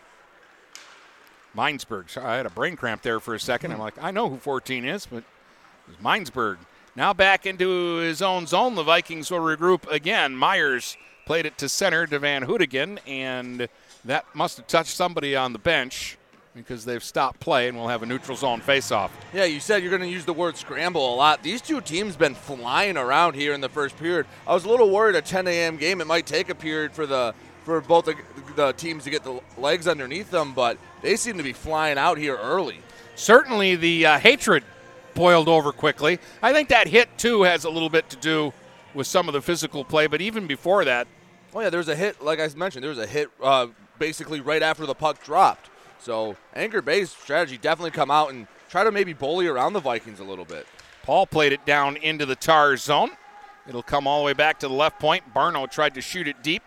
Minesburg. 1.56 2.18
I 2.22 2.36
had 2.36 2.46
a 2.46 2.50
brain 2.50 2.76
cramp 2.76 3.02
there 3.02 3.22
for 3.22 3.34
a 3.34 3.40
second. 3.40 3.72
I'm 3.72 3.80
like, 3.80 3.94
I 4.04 4.12
know 4.12 4.28
who 4.28 4.36
14 4.36 4.84
is, 4.84 5.06
but 5.06 5.24
Minesburg. 6.04 6.58
Now 6.98 7.14
back 7.14 7.46
into 7.46 7.96
his 7.96 8.22
own 8.22 8.46
zone. 8.46 8.76
The 8.76 8.84
Vikings 8.84 9.32
will 9.32 9.40
regroup 9.40 9.90
again. 9.90 10.36
Myers 10.36 10.98
played 11.26 11.46
it 11.46 11.58
to 11.60 11.70
center 11.70 12.06
to 12.08 12.20
Van 12.20 12.44
Hoodigan, 12.44 13.00
and 13.08 13.70
that 14.04 14.26
must 14.36 14.58
have 14.58 14.68
touched 14.68 14.94
somebody 14.94 15.34
on 15.34 15.54
the 15.54 15.60
bench 15.60 16.18
because 16.54 16.84
they've 16.86 17.04
stopped 17.04 17.40
play 17.40 17.68
and 17.68 17.78
we'll 17.78 17.88
have 17.88 18.04
a 18.04 18.06
neutral 18.06 18.38
zone 18.38 18.62
faceoff. 18.62 19.12
Yeah, 19.34 19.44
you 19.44 19.60
said 19.60 19.82
you're 19.82 19.92
going 19.92 20.02
to 20.02 20.10
use 20.10 20.26
the 20.26 20.34
word 20.34 20.58
scramble 20.58 21.14
a 21.14 21.16
lot. 21.16 21.44
These 21.44 21.62
two 21.62 21.82
teams 21.82 22.16
been 22.16 22.34
flying 22.34 22.98
around 22.98 23.36
here 23.36 23.54
in 23.54 23.62
the 23.62 23.70
first 23.70 23.98
period. 23.98 24.26
I 24.48 24.54
was 24.54 24.64
a 24.66 24.70
little 24.70 24.90
worried 24.90 25.16
a 25.16 25.22
10 25.22 25.48
a.m. 25.48 25.78
game 25.78 26.02
it 26.02 26.08
might 26.08 26.26
take 26.26 26.50
a 26.50 26.56
period 26.56 26.94
for 26.94 27.06
the 27.06 27.36
for 27.66 27.82
both 27.82 28.06
the, 28.06 28.16
the 28.56 28.72
teams 28.74 29.04
to 29.04 29.10
get 29.10 29.24
the 29.24 29.42
legs 29.58 29.88
underneath 29.88 30.30
them, 30.32 30.54
but 30.54 30.78
they 31.02 31.16
seem 31.16 31.38
to 31.38 31.44
be 31.44 31.52
flying 31.52 31.98
out 31.98 32.18
here 32.18 32.38
early. 32.38 32.80
Certainly, 33.16 33.78
the 33.78 34.06
uh, 34.06 34.20
hatred 34.20 34.64
boiled 35.16 35.50
over 35.50 35.72
quickly. 35.72 36.20
I 36.44 36.54
think 36.54 36.70
that 36.70 36.88
hit 36.88 37.18
too 37.18 37.44
has 37.44 37.64
a 37.64 37.70
little 37.70 37.90
bit 37.90 38.10
to 38.12 38.16
do 38.18 38.54
with 38.94 39.08
some 39.08 39.28
of 39.28 39.34
the 39.34 39.42
physical 39.42 39.84
play, 39.84 40.08
but 40.08 40.22
even 40.22 40.46
before 40.48 40.86
that. 40.86 41.08
Oh 41.54 41.62
yeah, 41.62 41.70
there 41.70 41.80
was 41.80 41.88
a 41.88 41.96
hit. 41.96 42.22
Like 42.22 42.40
I 42.40 42.48
mentioned, 42.56 42.84
there 42.84 42.90
was 42.90 43.00
a 43.00 43.08
hit 43.08 43.30
uh, 43.42 43.68
basically 43.98 44.42
right 44.42 44.62
after 44.62 44.86
the 44.86 44.94
puck 44.94 45.24
dropped. 45.24 45.70
So 46.00 46.36
Anchor 46.54 46.82
Bay's 46.82 47.10
strategy 47.10 47.58
definitely 47.58 47.92
come 47.92 48.12
out 48.12 48.32
and 48.32 48.48
try 48.70 48.84
to 48.84 48.92
maybe 48.92 49.14
bully 49.14 49.48
around 49.48 49.74
the 49.74 49.80
Vikings 49.80 50.20
a 50.20 50.24
little 50.24 50.46
bit. 50.46 50.68
Paul 51.04 51.26
played 51.26 51.54
it 51.54 51.66
down 51.66 51.98
into 51.98 52.26
the 52.26 52.36
Tar 52.36 52.78
zone. 52.78 53.12
It'll 53.68 53.84
come 53.84 54.06
all 54.06 54.20
the 54.20 54.26
way 54.26 54.34
back 54.34 54.60
to 54.60 54.68
the 54.68 54.74
left 54.74 55.00
point. 55.00 55.24
Barno 55.34 55.70
tried 55.70 55.96
to 55.96 56.02
shoot 56.02 56.28
it 56.28 56.44
deep. 56.44 56.62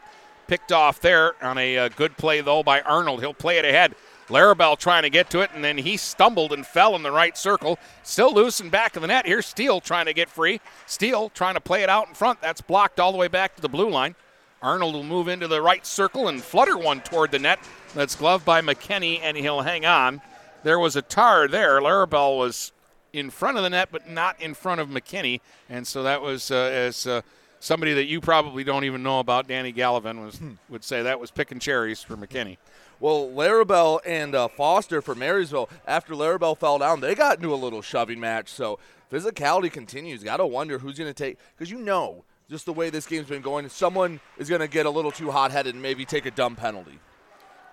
Picked 0.48 0.72
off 0.72 1.00
there 1.00 1.34
on 1.44 1.58
a 1.58 1.76
uh, 1.76 1.88
good 1.90 2.16
play, 2.16 2.40
though, 2.40 2.62
by 2.62 2.80
Arnold. 2.80 3.20
He'll 3.20 3.34
play 3.34 3.58
it 3.58 3.66
ahead. 3.66 3.94
Larabelle 4.28 4.78
trying 4.78 5.02
to 5.02 5.10
get 5.10 5.28
to 5.30 5.40
it, 5.40 5.50
and 5.54 5.62
then 5.62 5.78
he 5.78 5.96
stumbled 5.96 6.52
and 6.52 6.66
fell 6.66 6.96
in 6.96 7.02
the 7.02 7.10
right 7.10 7.36
circle. 7.36 7.78
Still 8.02 8.34
loose 8.34 8.58
in 8.58 8.70
back 8.70 8.96
of 8.96 9.02
the 9.02 9.08
net. 9.08 9.26
Here's 9.26 9.46
Steele 9.46 9.80
trying 9.80 10.06
to 10.06 10.14
get 10.14 10.28
free. 10.28 10.60
Steele 10.86 11.30
trying 11.30 11.54
to 11.54 11.60
play 11.60 11.82
it 11.82 11.90
out 11.90 12.08
in 12.08 12.14
front. 12.14 12.40
That's 12.40 12.62
blocked 12.62 12.98
all 12.98 13.12
the 13.12 13.18
way 13.18 13.28
back 13.28 13.56
to 13.56 13.62
the 13.62 13.68
blue 13.68 13.90
line. 13.90 14.14
Arnold 14.60 14.94
will 14.94 15.04
move 15.04 15.28
into 15.28 15.48
the 15.48 15.62
right 15.62 15.86
circle 15.86 16.28
and 16.28 16.42
flutter 16.42 16.76
one 16.76 17.00
toward 17.00 17.30
the 17.30 17.38
net. 17.38 17.60
That's 17.94 18.16
gloved 18.16 18.44
by 18.44 18.60
McKinney, 18.60 19.20
and 19.22 19.36
he'll 19.36 19.60
hang 19.60 19.84
on. 19.84 20.20
There 20.62 20.78
was 20.78 20.96
a 20.96 21.02
tar 21.02 21.46
there. 21.46 21.80
Larabelle 21.80 22.38
was 22.38 22.72
in 23.12 23.30
front 23.30 23.56
of 23.56 23.62
the 23.62 23.70
net, 23.70 23.90
but 23.92 24.08
not 24.08 24.40
in 24.40 24.54
front 24.54 24.80
of 24.80 24.88
McKinney. 24.88 25.40
And 25.68 25.86
so 25.86 26.02
that 26.02 26.22
was 26.22 26.50
uh, 26.50 26.56
as 26.56 27.06
uh, 27.06 27.22
somebody 27.60 27.94
that 27.94 28.04
you 28.04 28.20
probably 28.20 28.64
don't 28.64 28.84
even 28.84 29.02
know 29.02 29.20
about, 29.20 29.48
Danny 29.48 29.72
Gallivan, 29.72 30.24
was 30.24 30.40
would 30.68 30.84
say 30.84 31.02
that 31.02 31.20
was 31.20 31.30
picking 31.30 31.58
cherries 31.58 32.02
for 32.02 32.16
McKinney. 32.16 32.56
Well, 33.00 33.28
Larabelle 33.28 34.00
and 34.04 34.34
uh, 34.34 34.48
Foster 34.48 35.00
for 35.00 35.14
Marysville, 35.14 35.68
after 35.86 36.14
Larabelle 36.14 36.58
fell 36.58 36.78
down, 36.78 37.00
they 37.00 37.14
got 37.14 37.36
into 37.36 37.54
a 37.54 37.56
little 37.56 37.82
shoving 37.82 38.18
match. 38.18 38.48
So 38.48 38.78
physicality 39.10 39.70
continues. 39.70 40.24
Got 40.24 40.38
to 40.38 40.46
wonder 40.46 40.78
who's 40.78 40.98
going 40.98 41.10
to 41.10 41.14
take, 41.14 41.38
because 41.56 41.70
you 41.70 41.78
know, 41.78 42.24
just 42.50 42.66
the 42.66 42.72
way 42.72 42.90
this 42.90 43.06
game's 43.06 43.28
been 43.28 43.42
going, 43.42 43.68
someone 43.68 44.20
is 44.36 44.48
going 44.48 44.60
to 44.60 44.68
get 44.68 44.86
a 44.86 44.90
little 44.90 45.12
too 45.12 45.30
hot 45.30 45.52
headed 45.52 45.74
and 45.74 45.82
maybe 45.82 46.04
take 46.04 46.26
a 46.26 46.30
dumb 46.30 46.56
penalty. 46.56 46.98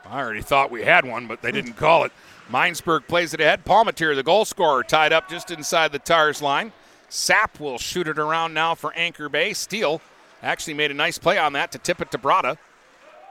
I 0.06 0.20
already 0.20 0.42
thought 0.42 0.70
we 0.70 0.84
had 0.84 1.06
one, 1.06 1.26
but 1.26 1.42
they 1.42 1.52
didn't 1.52 1.74
call 1.74 2.04
it. 2.04 2.12
Minesburg 2.52 3.08
plays 3.08 3.34
it 3.34 3.42
ahead. 3.42 3.66
Palmatier, 3.66 4.14
the 4.16 4.22
goal 4.22 4.46
scorer, 4.46 4.84
tied 4.84 5.12
up 5.12 5.28
just 5.28 5.50
inside 5.50 5.92
the 5.92 5.98
Tars 5.98 6.44
line. 6.44 6.72
Sap 7.10 7.60
will 7.60 7.78
shoot 7.78 8.08
it 8.08 8.20
around 8.20 8.54
now 8.54 8.76
for 8.76 8.94
Anchor 8.94 9.30
Bay. 9.30 9.54
Steele 9.54 10.02
actually 10.44 10.74
made 10.74 10.92
a 10.92 10.96
nice 10.96 11.18
play 11.18 11.38
on 11.38 11.54
that 11.54 11.72
to 11.72 11.78
tip 11.78 12.02
it 12.02 12.12
to 12.12 12.18
Brada. 12.18 12.58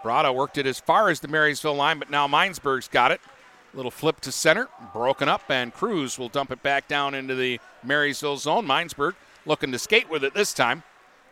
Brada 0.03 0.35
worked 0.35 0.59
it 0.59 0.67
as 0.67 0.81
far 0.81 1.09
as 1.09 1.21
the 1.21 1.29
Marysville 1.29 1.75
line, 1.75 1.99
but 1.99 2.11
now 2.11 2.29
Minesburg's 2.29 2.89
got 2.89 3.11
it. 3.11 3.21
Little 3.73 3.91
flip 3.91 4.21
to 4.21 4.31
center, 4.31 4.69
broken 4.93 5.29
up, 5.29 5.43
and 5.49 5.75
Cruz 5.75 6.19
will 6.19 6.29
dump 6.29 6.51
it 6.53 6.63
back 6.63 6.87
down 6.87 7.15
into 7.15 7.35
the 7.35 7.59
Marysville 7.83 8.37
zone. 8.37 8.67
Minesburg 8.67 9.15
looking 9.47 9.73
to 9.73 9.79
skate 9.79 10.09
with 10.09 10.23
it 10.23 10.35
this 10.35 10.53
time, 10.53 10.83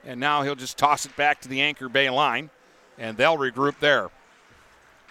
and 0.05 0.19
now 0.19 0.43
he'll 0.43 0.55
just 0.55 0.77
toss 0.77 1.07
it 1.07 1.15
back 1.17 1.41
to 1.43 1.49
the 1.49 1.61
Anchor 1.61 1.89
Bay 1.89 2.11
line, 2.11 2.51
and 2.99 3.17
they'll 3.17 3.37
regroup 3.37 3.79
there. 3.79 4.11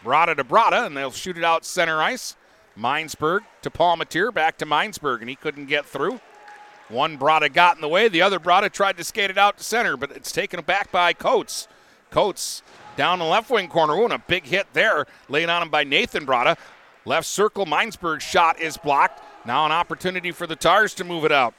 Brada 0.04 0.36
to 0.36 0.44
Brada, 0.44 0.86
and 0.86 0.98
they'll 0.98 1.12
shoot 1.12 1.38
it 1.38 1.44
out 1.44 1.64
center 1.64 2.02
ice. 2.02 2.36
Minesburg 2.78 3.42
to 3.62 3.70
Paul 3.70 3.98
Palmatier, 3.98 4.34
back 4.34 4.58
to 4.58 4.66
Minesburg, 4.66 5.22
and 5.22 5.30
he 5.30 5.36
couldn't 5.36 5.68
get 5.68 5.86
through. 5.86 6.20
One 6.92 7.18
Brada 7.18 7.52
got 7.52 7.76
in 7.76 7.82
the 7.82 7.88
way, 7.88 8.08
the 8.08 8.22
other 8.22 8.40
Brada 8.40 8.72
tried 8.72 8.98
to 8.98 9.04
skate 9.04 9.30
it 9.30 9.38
out 9.38 9.58
to 9.58 9.64
center, 9.64 9.96
but 9.96 10.12
it's 10.12 10.32
taken 10.32 10.62
back 10.62 10.92
by 10.92 11.14
Coates. 11.14 11.68
Coates 12.10 12.62
down 12.98 13.20
the 13.20 13.26
left 13.26 13.50
wing 13.50 13.70
corner. 13.70 13.94
Ooh, 13.94 14.04
and 14.04 14.14
a 14.14 14.20
big 14.20 14.44
hit 14.44 14.68
there, 14.74 15.06
laid 15.30 15.50
on 15.50 15.62
him 15.62 15.70
by 15.70 15.84
Nathan 15.84 16.26
Brada. 16.26 16.58
Left 17.06 17.26
circle, 17.26 17.66
Minesburg's 17.66 18.24
shot 18.24 18.60
is 18.60 18.78
blocked. 18.78 19.24
Now 19.46 19.66
an 19.66 19.72
opportunity 19.72 20.32
for 20.32 20.46
the 20.46 20.56
Tars 20.56 20.94
to 20.96 21.04
move 21.04 21.26
it 21.26 21.32
out. 21.32 21.54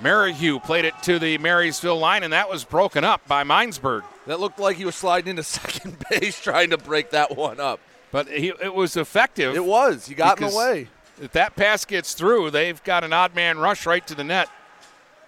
Merrihew 0.00 0.60
played 0.60 0.84
it 0.84 0.94
to 1.02 1.18
the 1.18 1.38
Marysville 1.38 1.98
line, 1.98 2.22
and 2.22 2.32
that 2.32 2.48
was 2.48 2.64
broken 2.64 3.04
up 3.04 3.26
by 3.26 3.44
Minesburg. 3.44 4.04
That 4.26 4.40
looked 4.40 4.58
like 4.58 4.76
he 4.76 4.84
was 4.84 4.94
sliding 4.94 5.30
into 5.30 5.42
second 5.44 5.96
base 6.08 6.40
trying 6.40 6.70
to 6.70 6.78
break 6.78 7.10
that 7.10 7.36
one 7.36 7.60
up. 7.60 7.80
But 8.10 8.28
he, 8.28 8.48
it 8.62 8.74
was 8.74 8.96
effective. 8.96 9.54
It 9.54 9.64
was. 9.64 10.06
He 10.06 10.14
got 10.14 10.40
in 10.40 10.48
the 10.48 10.56
way. 10.56 10.88
If 11.20 11.32
that 11.32 11.56
pass 11.56 11.84
gets 11.84 12.14
through, 12.14 12.50
they've 12.50 12.82
got 12.84 13.02
an 13.02 13.12
odd 13.12 13.34
man 13.34 13.58
rush 13.58 13.86
right 13.86 14.06
to 14.06 14.14
the 14.14 14.24
net. 14.24 14.48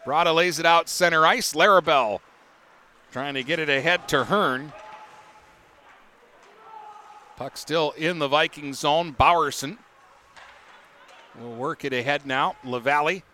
Brada 0.07 0.35
lays 0.35 0.59
it 0.59 0.67
out 0.67 0.89
center 0.89 1.27
ice. 1.27 1.53
Larabelle 1.53 2.21
trying 3.11 3.35
to 3.35 3.43
get 3.43 3.59
it 3.59 3.69
ahead 3.69 4.09
to 4.09 4.25
Hearn. 4.25 4.73
Puck 7.37 7.57
still 7.57 7.93
in 7.93 8.19
the 8.19 8.29
Viking 8.29 8.73
zone. 8.73 9.13
Bowerson 9.13 9.79
will 11.41 11.55
work 11.55 11.85
it 11.85 11.93
ahead 11.93 12.27
now. 12.27 12.55
LaValle. 12.65 13.25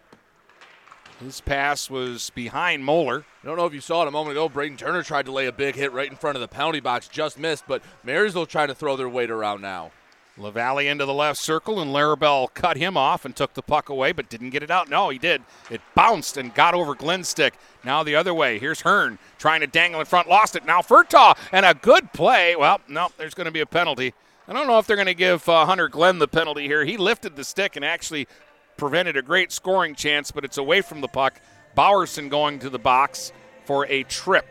His 1.21 1.41
pass 1.41 1.89
was 1.89 2.31
behind 2.31 2.85
Moeller. 2.85 3.25
I 3.43 3.47
don't 3.47 3.57
know 3.57 3.67
if 3.67 3.73
you 3.73 3.81
saw 3.81 4.03
it 4.03 4.09
a 4.09 4.11
moment 4.11 4.33
ago. 4.33 4.49
Braden 4.49 4.77
Turner 4.77 5.03
tried 5.03 5.27
to 5.27 5.33
lay 5.33 5.47
a 5.47 5.53
big 5.53 5.75
hit 5.75 5.93
right 5.93 6.11
in 6.11 6.17
front 6.17 6.37
of 6.37 6.41
the 6.41 6.49
penalty 6.49 6.81
box, 6.81 7.09
just 7.09 7.39
missed, 7.39 7.65
but 7.67 7.83
Marysville 8.05 8.47
trying 8.47 8.69
to 8.69 8.75
throw 8.75 8.97
their 8.97 9.09
weight 9.09 9.31
around 9.31 9.63
now. 9.63 9.93
LaValle 10.39 10.87
into 10.87 11.07
the 11.07 11.15
left 11.15 11.41
circle, 11.41 11.81
and 11.81 11.91
Larabelle 11.91 12.53
cut 12.53 12.77
him 12.77 12.97
off 12.97 13.25
and 13.25 13.35
took 13.35 13.55
the 13.55 13.63
puck 13.63 13.89
away, 13.89 14.13
but 14.13 14.29
didn't 14.29 14.51
get 14.51 14.63
it 14.63 14.71
out. 14.71 14.91
No, 14.91 15.09
he 15.09 15.19
did. 15.19 15.43
It 15.71 15.81
bounced 15.95 16.37
and 16.37 16.55
got 16.55 16.75
over 16.75 16.95
Glenn's 16.95 17.29
stick. 17.29 17.55
Now 17.85 18.03
the 18.03 18.17
other 18.17 18.35
way. 18.35 18.59
Here's 18.59 18.83
Hearn 18.83 19.19
trying 19.39 19.61
to 19.61 19.67
dangle 19.67 20.01
in 20.01 20.07
front, 20.07 20.29
lost 20.29 20.57
it. 20.57 20.67
Now 20.67 20.81
Furtaw, 20.81 21.37
and 21.53 21.65
a 21.65 21.75
good 21.75 22.13
play. 22.13 22.55
Well, 22.55 22.81
no, 22.89 23.09
there's 23.17 23.35
going 23.35 23.47
to 23.47 23.51
be 23.51 23.61
a 23.61 23.67
penalty. 23.67 24.13
I 24.49 24.53
don't 24.53 24.67
know 24.67 24.79
if 24.79 24.87
they're 24.87 24.97
going 24.97 25.07
to 25.07 25.15
give 25.15 25.49
uh, 25.49 25.67
Hunter 25.67 25.89
Glenn 25.89 26.19
the 26.19 26.29
penalty 26.29 26.67
here. 26.67 26.85
He 26.85 26.97
lifted 26.97 27.35
the 27.35 27.45
stick 27.45 27.75
and 27.77 27.85
actually 27.85 28.29
prevented 28.77 29.17
a 29.17 29.23
great 29.23 29.51
scoring 29.51 29.95
chance, 29.95 30.31
but 30.31 30.45
it's 30.45 30.59
away 30.59 30.83
from 30.83 31.01
the 31.01 31.09
puck. 31.09 31.41
Bowerson 31.75 32.29
going 32.29 32.59
to 32.61 32.71
the 32.71 32.79
box 32.79 33.33
for 33.65 33.87
a 33.87 34.03
trip. 34.05 34.47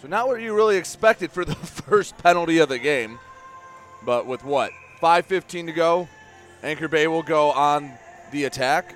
So 0.00 0.08
not 0.08 0.26
what 0.26 0.40
you 0.40 0.52
really 0.52 0.76
expected 0.76 1.30
for 1.30 1.44
the 1.44 1.54
first 1.86 2.16
penalty 2.18 2.58
of 2.58 2.68
the 2.68 2.78
game. 2.78 3.18
But 4.04 4.26
with 4.26 4.44
what? 4.44 4.72
5.15 5.00 5.66
to 5.66 5.72
go, 5.72 6.08
Anchor 6.62 6.88
Bay 6.88 7.06
will 7.06 7.22
go 7.22 7.50
on 7.52 7.92
the 8.30 8.44
attack. 8.44 8.94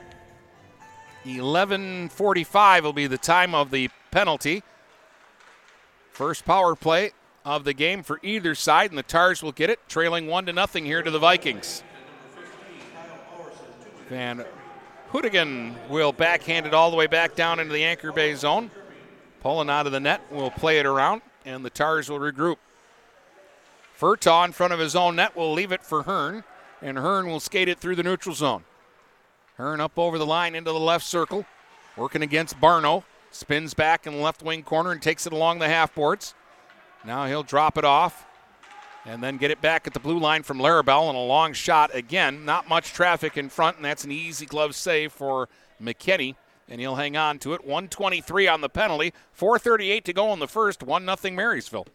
11:45 1.25 2.83
will 2.83 2.93
be 2.93 3.07
the 3.07 3.19
time 3.19 3.55
of 3.55 3.71
the 3.71 3.91
penalty. 4.11 4.63
First 6.13 6.45
power 6.45 6.75
play 6.77 7.11
of 7.45 7.65
the 7.65 7.75
game 7.75 8.03
for 8.03 8.21
either 8.23 8.55
side, 8.55 8.91
and 8.91 8.99
the 8.99 9.03
Tars 9.03 9.43
will 9.43 9.53
get 9.53 9.69
it, 9.69 9.81
trailing 9.89 10.29
one 10.29 10.47
to 10.47 10.53
nothing 10.53 10.85
here 10.85 11.03
to 11.03 11.11
the 11.11 11.19
Vikings. 11.19 11.83
Van 14.09 14.45
Hoodigan 15.13 15.75
will 15.89 16.13
backhand 16.13 16.67
it 16.67 16.75
all 16.75 16.91
the 16.91 16.97
way 16.97 17.07
back 17.07 17.35
down 17.35 17.59
into 17.59 17.73
the 17.73 17.85
Anchor 17.85 18.13
Bay 18.13 18.35
zone. 18.35 18.71
Pulling 19.41 19.69
out 19.69 19.87
of 19.87 19.93
the 19.93 20.01
net, 20.01 20.21
will 20.31 20.51
play 20.51 20.79
it 20.79 20.87
around, 20.87 21.23
and 21.45 21.65
the 21.65 21.71
Tars 21.71 22.09
will 22.09 22.19
regroup. 22.19 22.57
Furtaw 23.99 24.45
in 24.45 24.53
front 24.53 24.73
of 24.73 24.79
his 24.79 24.95
own 24.95 25.17
net 25.17 25.35
will 25.35 25.53
leave 25.53 25.73
it 25.73 25.83
for 25.83 26.03
Hearn, 26.03 26.45
and 26.83 26.99
Hearn 26.99 27.27
will 27.27 27.41
skate 27.41 27.69
it 27.69 27.79
through 27.79 27.97
the 27.97 28.03
neutral 28.03 28.35
zone. 28.35 28.65
Hearn 29.57 29.81
up 29.81 29.99
over 29.99 30.19
the 30.19 30.27
line 30.27 30.55
into 30.55 30.73
the 30.73 30.79
left 30.79 31.07
circle, 31.07 31.47
working 31.97 32.23
against 32.23 32.61
Barno. 32.61 33.05
Spins 33.31 33.75
back 33.75 34.07
in 34.07 34.15
the 34.15 34.21
left 34.21 34.43
wing 34.43 34.63
corner 34.63 34.93
and 34.93 35.01
takes 35.01 35.27
it 35.27 35.33
along 35.33 35.59
the 35.59 35.69
half 35.69 35.95
boards. 35.95 36.35
Now 37.05 37.27
he'll 37.27 37.43
drop 37.43 37.79
it 37.79 37.85
off 37.85 38.27
and 39.07 39.23
then 39.23 39.37
get 39.37 39.51
it 39.51 39.61
back 39.61 39.87
at 39.87 39.95
the 39.95 40.01
blue 40.01 40.19
line 40.19 40.43
from 40.43 40.59
Larabelle 40.59 41.09
and 41.09 41.17
a 41.17 41.21
long 41.21 41.53
shot 41.53 41.95
again. 41.95 42.45
Not 42.45 42.69
much 42.69 42.93
traffic 42.93 43.37
in 43.37 43.49
front, 43.49 43.77
and 43.77 43.85
that's 43.85 44.05
an 44.05 44.13
easy 44.13 44.47
glove 44.47 44.75
save 44.75 45.13
for 45.13 45.49
McKinney. 45.81 46.35
And 46.69 46.81
he'll 46.81 46.97
hang 46.97 47.17
on 47.17 47.39
to 47.41 47.55
it. 47.55 47.65
123 47.65 48.49
on 48.49 48.61
the 48.61 48.69
penalty. 48.69 49.13
438 49.33 50.05
to 50.05 50.13
go 50.13 50.33
in 50.33 50.41
the 50.41 50.49
first. 50.49 50.83
1 50.83 51.17
0 51.17 51.35
Marysville. 51.35 51.87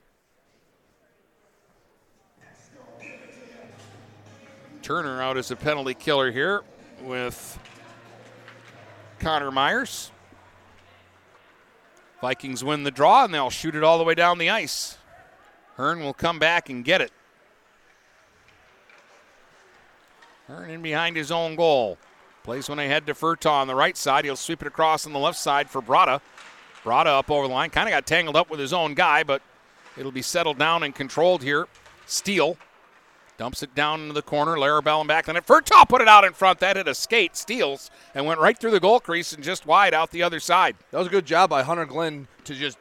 Turner 4.82 5.22
out 5.22 5.38
as 5.38 5.52
a 5.52 5.56
penalty 5.56 5.94
killer 5.94 6.32
here 6.32 6.64
with 7.04 7.60
Connor 9.20 9.52
Myers. 9.52 10.12
Vikings 12.20 12.64
win 12.64 12.84
the 12.84 12.92
draw 12.92 13.26
and 13.26 13.34
they'll 13.34 13.50
shoot 13.50 13.76
it 13.76 13.84
all 13.84 13.98
the 13.98 14.04
way 14.04 14.16
down 14.16 14.38
the 14.38 14.50
ice. 14.50 14.98
Hearn 15.76 16.00
will 16.00 16.14
come 16.14 16.40
back 16.40 16.70
and 16.70 16.84
get 16.84 17.02
it. 17.02 17.12
Hearn 20.48 20.70
in 20.70 20.82
behind 20.82 21.16
his 21.16 21.32
own 21.32 21.56
goal. 21.56 21.98
Plays 22.44 22.68
one 22.68 22.80
ahead 22.80 23.06
to 23.06 23.14
Furtaw 23.14 23.52
on 23.52 23.68
the 23.68 23.76
right 23.76 23.96
side. 23.96 24.26
He'll 24.26 24.36
sweep 24.36 24.62
it 24.62 24.68
across 24.68 25.06
on 25.06 25.14
the 25.14 25.20
left 25.20 25.38
side 25.38 25.70
for 25.70 25.82
Brada. 25.82 26.22
Brada 26.84 27.20
up 27.20 27.30
over 27.30 27.48
the 27.48 27.54
line. 27.54 27.70
Kind 27.70 27.88
of 27.88 27.94
got 27.94 28.08
tangled 28.08 28.36
up 28.36 28.50
with 28.50 28.60
his 28.60 28.74
own 28.74 28.96
guy, 28.96 29.24
but 29.24 29.44
it'll 29.96 30.12
be 30.12 30.24
settled 30.24 30.58
down 30.58 30.82
and 30.82 30.94
controlled 30.94 31.44
here. 31.44 31.68
Steele 32.08 32.58
dumps 33.42 33.64
it 33.64 33.74
down 33.74 34.02
into 34.02 34.14
the 34.14 34.22
corner. 34.22 34.56
Larabelle 34.56 35.00
and 35.00 35.08
back. 35.08 35.26
Then 35.26 35.36
it 35.36 35.48
Furtaw 35.48 35.90
put 35.90 36.00
it 36.00 36.08
out 36.08 36.24
in 36.24 36.32
front. 36.32 36.60
That 36.60 36.76
hit 36.76 36.88
a 36.88 36.94
skate, 36.94 37.36
steals, 37.36 37.90
and 38.14 38.28
went 38.28 38.40
right 38.40 38.56
through 38.56 38.70
the 38.70 38.80
goal 38.80 39.00
crease 39.00 39.34
and 39.34 39.44
just 39.44 39.66
wide 39.66 39.96
out 39.96 40.12
the 40.12 40.22
other 40.22 40.40
side. 40.40 40.76
That 40.92 41.00
was 41.00 41.08
a 41.08 41.10
good 41.10 41.26
job 41.26 41.50
by 41.50 41.64
Hunter 41.64 41.88
Glenn 41.88 42.28
to 42.44 42.54
just 42.54 42.78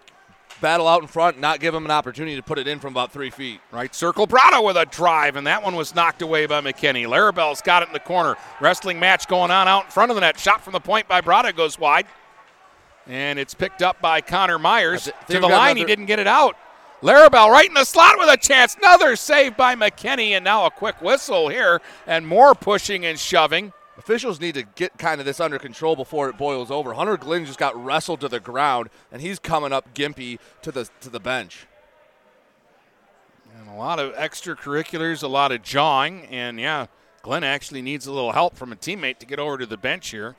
battle 0.61 0.87
out 0.87 1.01
in 1.01 1.09
front, 1.09 1.41
not 1.41 1.61
give 1.61 1.75
him 1.75 1.87
an 1.87 1.91
opportunity 1.91 2.37
to 2.37 2.43
put 2.43 2.59
it 2.59 2.69
in 2.69 2.79
from 2.79 2.93
about 2.93 3.11
three 3.11 3.31
feet. 3.31 3.63
Right 3.73 3.95
circle, 3.95 4.27
Brada 4.27 4.63
with 4.63 4.77
a 4.77 4.85
drive, 4.85 5.37
and 5.37 5.47
that 5.47 5.63
one 5.63 5.77
was 5.77 5.95
knocked 5.95 6.21
away 6.21 6.45
by 6.45 6.61
McKinney. 6.61 7.07
Larabelle's 7.07 7.63
got 7.63 7.83
it 7.83 7.89
in 7.89 7.95
the 7.95 7.99
corner. 7.99 8.37
Wrestling 8.61 9.01
match 9.01 9.29
going 9.29 9.51
on 9.51 9.67
out 9.67 9.87
in 9.87 9.91
front 9.91 10.11
of 10.11 10.15
the 10.15 10.21
net. 10.21 10.39
Shot 10.39 10.63
from 10.63 10.75
the 10.75 10.81
point 10.81 11.09
by 11.09 11.23
Brada 11.23 11.57
goes 11.57 11.79
wide. 11.79 12.05
And 13.07 13.39
it's 13.39 13.55
picked 13.55 13.81
up 13.81 14.03
by 14.03 14.21
Connor 14.21 14.59
Myers. 14.59 15.09
I 15.09 15.13
thi- 15.13 15.17
think 15.27 15.41
to 15.41 15.49
the 15.49 15.55
line, 15.55 15.79
he 15.79 15.87
didn't 15.87 16.05
get 16.05 16.19
it 16.19 16.27
out. 16.27 16.55
Larabelle 17.03 17.51
right 17.51 17.69
in 17.69 17.75
the 17.75 17.85
slot 17.85 18.19
with 18.19 18.29
a 18.29 18.37
chance. 18.37 18.77
Another 18.77 19.17
save 19.17 19.57
by 19.57 19.75
McKinney, 19.75 20.31
and 20.31 20.45
now 20.45 20.67
a 20.67 20.71
quick 20.71 21.01
whistle 21.01 21.49
here, 21.49 21.81
and 22.07 22.27
more 22.27 22.55
pushing 22.55 23.07
and 23.07 23.19
shoving. 23.19 23.73
Officials 23.97 24.41
need 24.41 24.55
to 24.55 24.63
get 24.63 24.97
kind 24.99 25.21
of 25.21 25.27
this 25.27 25.41
under 25.41 25.59
control 25.59 25.95
before 25.95 26.29
it 26.29 26.39
boils 26.39 26.71
over. 26.71 26.95
Hunter 26.95 27.17
Glenn 27.17 27.45
just 27.45 27.59
got 27.59 27.77
wrestled 27.83 28.21
to 28.21 28.29
the 28.29 28.41
ground, 28.41 28.89
and 29.13 29.21
he's 29.21 29.39
coming 29.39 29.73
up 29.73 29.95
gimpy 29.95 30.39
to 30.63 30.73
the 30.73 30.89
to 31.01 31.11
the 31.11 31.21
bench. 31.21 31.67
And 33.59 33.69
a 33.69 33.75
lot 33.75 33.99
of 33.99 34.15
extracurriculars, 34.15 35.23
a 35.23 35.29
lot 35.29 35.53
of 35.53 35.63
jawing, 35.63 36.27
and 36.27 36.59
yeah, 36.59 36.87
Glenn 37.23 37.45
actually 37.45 37.83
needs 37.83 38.07
a 38.07 38.13
little 38.13 38.33
help 38.33 38.57
from 38.57 38.73
a 38.73 38.77
teammate 38.77 39.19
to 39.19 39.27
get 39.27 39.39
over 39.39 39.59
to 39.59 39.67
the 39.67 39.77
bench 39.77 40.11
here. 40.11 40.37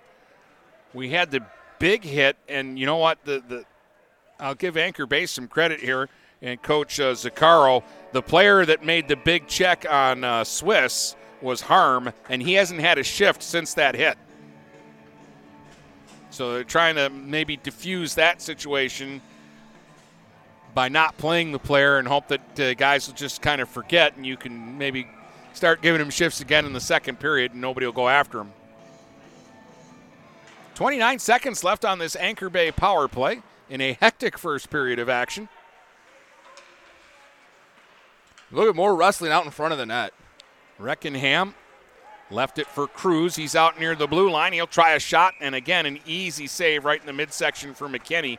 We 0.93 1.09
had 1.09 1.31
the 1.31 1.45
big 1.77 2.03
hit, 2.03 2.37
and 2.47 2.79
you 2.79 2.85
know 2.85 2.97
what? 2.97 3.23
The 3.25 3.43
the 3.47 3.65
I'll 4.39 4.55
give 4.55 4.75
Anchor 4.75 5.05
Bay's 5.05 5.29
some 5.29 5.47
credit 5.47 5.81
here, 5.81 6.09
and 6.41 6.61
Coach 6.61 6.99
uh, 6.99 7.13
Zaccaro, 7.13 7.83
the 8.11 8.21
player 8.21 8.65
that 8.65 8.83
made 8.83 9.07
the 9.07 9.15
big 9.15 9.47
check 9.47 9.85
on 9.89 10.23
uh, 10.23 10.43
Swiss 10.43 11.15
was 11.41 11.61
Harm, 11.61 12.11
and 12.29 12.41
he 12.41 12.53
hasn't 12.53 12.79
had 12.79 12.97
a 12.97 13.03
shift 13.03 13.43
since 13.43 13.73
that 13.75 13.95
hit. 13.95 14.17
So 16.29 16.53
they're 16.53 16.63
trying 16.63 16.95
to 16.95 17.09
maybe 17.09 17.57
diffuse 17.57 18.15
that 18.15 18.41
situation 18.41 19.21
by 20.73 20.87
not 20.87 21.17
playing 21.17 21.51
the 21.51 21.59
player 21.59 21.97
and 21.97 22.07
hope 22.07 22.29
that 22.29 22.59
uh, 22.59 22.73
guys 22.75 23.07
will 23.07 23.15
just 23.15 23.41
kind 23.41 23.59
of 23.59 23.67
forget 23.67 24.15
and 24.15 24.25
you 24.25 24.37
can 24.37 24.77
maybe 24.77 25.05
start 25.53 25.81
giving 25.81 25.99
him 25.99 26.09
shifts 26.09 26.39
again 26.39 26.65
in 26.65 26.71
the 26.71 26.79
second 26.79 27.19
period 27.19 27.51
and 27.51 27.59
nobody 27.59 27.85
will 27.85 27.91
go 27.91 28.07
after 28.07 28.39
him. 28.39 28.53
29 30.75 31.19
seconds 31.19 31.63
left 31.65 31.83
on 31.83 31.99
this 31.99 32.15
Anchor 32.15 32.49
Bay 32.49 32.71
power 32.71 33.09
play 33.09 33.41
in 33.69 33.81
a 33.81 33.97
hectic 33.99 34.37
first 34.37 34.69
period 34.69 34.99
of 34.99 35.09
action. 35.09 35.49
Look 38.51 38.67
at 38.67 38.75
more 38.75 38.95
wrestling 38.95 39.31
out 39.31 39.45
in 39.45 39.51
front 39.51 39.71
of 39.71 39.77
the 39.77 39.85
net. 39.85 40.13
Reckenham 40.79 41.53
left 42.29 42.59
it 42.59 42.67
for 42.67 42.87
Cruz. 42.87 43.35
He's 43.35 43.55
out 43.55 43.79
near 43.79 43.95
the 43.95 44.07
blue 44.07 44.29
line. 44.29 44.53
He'll 44.53 44.67
try 44.67 44.93
a 44.93 44.99
shot, 44.99 45.33
and 45.39 45.55
again, 45.55 45.85
an 45.85 45.99
easy 46.05 46.47
save 46.47 46.85
right 46.85 46.99
in 46.99 47.05
the 47.05 47.13
midsection 47.13 47.73
for 47.73 47.87
McKinney. 47.87 48.37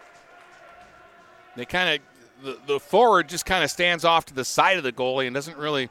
They 1.57 1.65
kind 1.65 2.01
of, 2.01 2.45
the, 2.45 2.59
the 2.67 2.81
forward 2.81 3.29
just 3.29 3.47
kind 3.47 3.65
of 3.65 3.71
stands 3.71 4.05
off 4.05 4.27
to 4.27 4.35
the 4.35 4.45
side 4.45 4.77
of 4.77 4.85
the 4.85 4.93
goalie 4.93 5.27
and 5.27 5.35
doesn't 5.35 5.57
really 5.57 5.89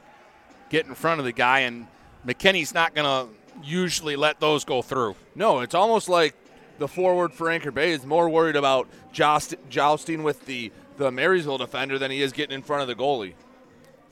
get 0.70 0.86
in 0.86 0.96
front 0.96 1.20
of 1.20 1.26
the 1.26 1.32
guy, 1.32 1.60
and 1.60 1.88
McKinney's 2.26 2.74
not 2.74 2.94
going 2.94 3.06
to 3.06 3.34
usually 3.64 4.16
let 4.16 4.40
those 4.40 4.66
go 4.66 4.82
through. 4.82 5.16
No, 5.36 5.60
it's 5.60 5.76
almost 5.76 6.10
like 6.10 6.36
the 6.80 6.88
forward 6.88 7.34
for 7.34 7.50
Anchor 7.50 7.72
Bay 7.72 7.92
is 7.92 8.06
more 8.06 8.30
worried 8.30 8.56
about 8.56 8.88
joust- 9.12 9.56
jousting 9.70 10.24
with 10.24 10.46
the, 10.46 10.72
the 10.98 11.12
Marysville 11.12 11.58
defender 11.58 12.00
than 12.00 12.12
he 12.12 12.22
is 12.22 12.32
getting 12.32 12.56
in 12.56 12.62
front 12.62 12.82
of 12.82 12.88
the 12.88 12.96
goalie. 12.96 13.34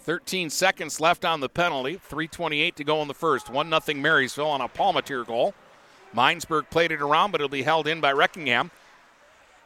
13 0.10 0.50
seconds 0.50 1.00
left 1.00 1.24
on 1.24 1.40
the 1.40 1.48
penalty. 1.48 2.02
3.28 2.10 2.74
to 2.74 2.84
go 2.84 3.00
in 3.04 3.08
the 3.08 3.14
first. 3.14 3.48
1 3.48 3.70
0 3.70 4.00
Marysville 4.00 4.48
on 4.48 4.60
a 4.60 4.68
Palmateer 4.68 5.24
goal. 5.24 5.54
Minesburg 6.16 6.68
played 6.72 6.92
it 6.92 7.00
around, 7.00 7.30
but 7.30 7.40
it'll 7.40 7.48
be 7.48 7.62
held 7.62 7.86
in 7.88 8.02
by 8.02 8.12
Reckingham. 8.12 8.72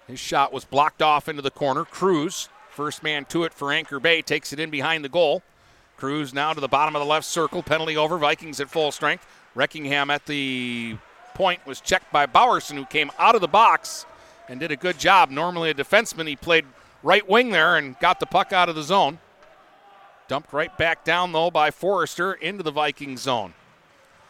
His 0.05 0.19
shot 0.19 0.51
was 0.51 0.65
blocked 0.65 1.01
off 1.01 1.29
into 1.29 1.41
the 1.41 1.49
corner. 1.49 1.85
Cruz, 1.85 2.49
first 2.69 3.03
man 3.03 3.23
to 3.29 3.45
it 3.45 3.53
for 3.53 3.71
Anchor 3.71 4.01
Bay, 4.01 4.21
takes 4.21 4.51
it 4.51 4.59
in 4.59 4.69
behind 4.69 5.05
the 5.05 5.07
goal. 5.07 5.43
Cruz 5.95 6.33
now 6.33 6.51
to 6.51 6.59
the 6.59 6.67
bottom 6.67 6.93
of 6.93 7.01
the 7.01 7.07
left 7.07 7.25
circle. 7.25 7.63
Penalty 7.63 7.95
over. 7.95 8.17
Vikings 8.17 8.59
at 8.59 8.69
full 8.69 8.91
strength. 8.91 9.25
Reckingham 9.55 10.09
at 10.09 10.25
the 10.25 10.97
point 11.35 11.65
was 11.65 11.79
checked 11.79 12.11
by 12.11 12.25
Bowerson, 12.25 12.75
who 12.75 12.85
came 12.87 13.11
out 13.17 13.35
of 13.35 13.39
the 13.39 13.47
box 13.47 14.05
and 14.49 14.59
did 14.59 14.73
a 14.73 14.75
good 14.75 14.99
job. 14.99 15.29
Normally 15.29 15.69
a 15.69 15.73
defenseman, 15.73 16.27
he 16.27 16.35
played 16.35 16.65
right 17.01 17.29
wing 17.29 17.51
there 17.51 17.77
and 17.77 17.97
got 17.99 18.19
the 18.19 18.25
puck 18.25 18.51
out 18.51 18.67
of 18.67 18.75
the 18.75 18.83
zone. 18.83 19.19
Dumped 20.27 20.53
right 20.53 20.75
back 20.77 21.03
down, 21.03 21.31
though, 21.31 21.51
by 21.51 21.69
Forrester 21.69 22.33
into 22.33 22.63
the 22.63 22.71
Viking 22.71 23.17
zone. 23.17 23.53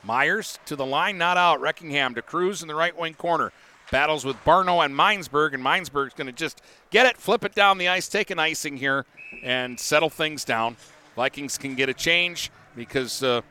Myers 0.04 0.60
to 0.66 0.76
the 0.76 0.86
line, 0.86 1.18
not 1.18 1.38
out. 1.38 1.62
Reckingham 1.62 2.16
to 2.16 2.22
Cruz 2.22 2.62
in 2.62 2.68
the 2.68 2.76
right 2.76 2.98
wing 2.98 3.14
corner. 3.14 3.52
Battles 3.92 4.26
with 4.26 4.38
Barno 4.44 4.84
and 4.84 4.96
Minesburg, 4.96 5.54
and 5.54 5.64
Minesburg's 5.64 6.14
going 6.14 6.28
to 6.28 6.34
just 6.34 6.62
get 6.90 7.06
it, 7.06 7.18
flip 7.18 7.46
it 7.46 7.54
down 7.54 7.78
the 7.78 7.88
ice, 7.88 8.08
take 8.08 8.32
an 8.32 8.40
icing 8.40 8.76
here, 8.76 9.06
and 9.44 9.80
settle 9.80 10.10
things 10.10 10.44
down. 10.44 10.76
Vikings 11.16 11.58
can 11.58 11.76
get 11.76 11.90
a 11.90 11.94
change 11.94 12.50
because 12.76 13.22
uh, 13.22 13.42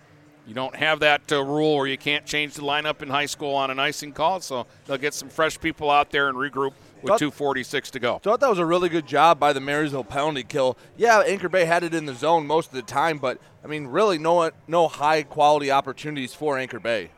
you 0.46 0.54
don't 0.54 0.74
have 0.74 1.00
that 1.00 1.30
uh, 1.30 1.42
rule 1.42 1.76
where 1.76 1.86
you 1.86 1.96
can't 1.96 2.26
change 2.26 2.54
the 2.54 2.62
lineup 2.62 3.02
in 3.02 3.08
high 3.08 3.26
school 3.26 3.54
on 3.54 3.70
an 3.70 3.78
icing 3.78 4.12
call, 4.12 4.40
so 4.40 4.66
they'll 4.86 4.98
get 4.98 5.14
some 5.14 5.28
fresh 5.28 5.60
people 5.60 5.90
out 5.90 6.10
there 6.10 6.28
and 6.28 6.36
regroup 6.36 6.72
with 7.02 7.18
246 7.18 7.90
to 7.92 7.98
go. 7.98 8.18
Thought 8.18 8.40
that 8.40 8.50
was 8.50 8.58
a 8.58 8.66
really 8.66 8.88
good 8.88 9.06
job 9.06 9.38
by 9.38 9.52
the 9.52 9.60
Marysville 9.60 10.04
penalty 10.04 10.42
kill. 10.44 10.76
Yeah, 10.96 11.22
Anchor 11.26 11.48
Bay 11.48 11.64
had 11.64 11.82
it 11.84 11.94
in 11.94 12.06
the 12.06 12.14
zone 12.14 12.46
most 12.46 12.68
of 12.68 12.74
the 12.74 12.82
time, 12.82 13.18
but 13.18 13.38
I 13.64 13.66
mean, 13.66 13.86
really, 13.86 14.18
no 14.18 14.50
no 14.66 14.88
high 14.88 15.22
quality 15.22 15.70
opportunities 15.70 16.34
for 16.34 16.58
Anchor 16.58 16.80
Bay. 16.80 17.10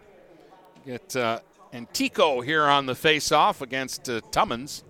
Get 0.86 1.16
uh, 1.16 1.40
Antico 1.72 2.40
here 2.40 2.64
on 2.64 2.86
the 2.86 2.94
face-off 2.94 3.60
against 3.62 4.08
uh, 4.08 4.20
Tummins. 4.30 4.84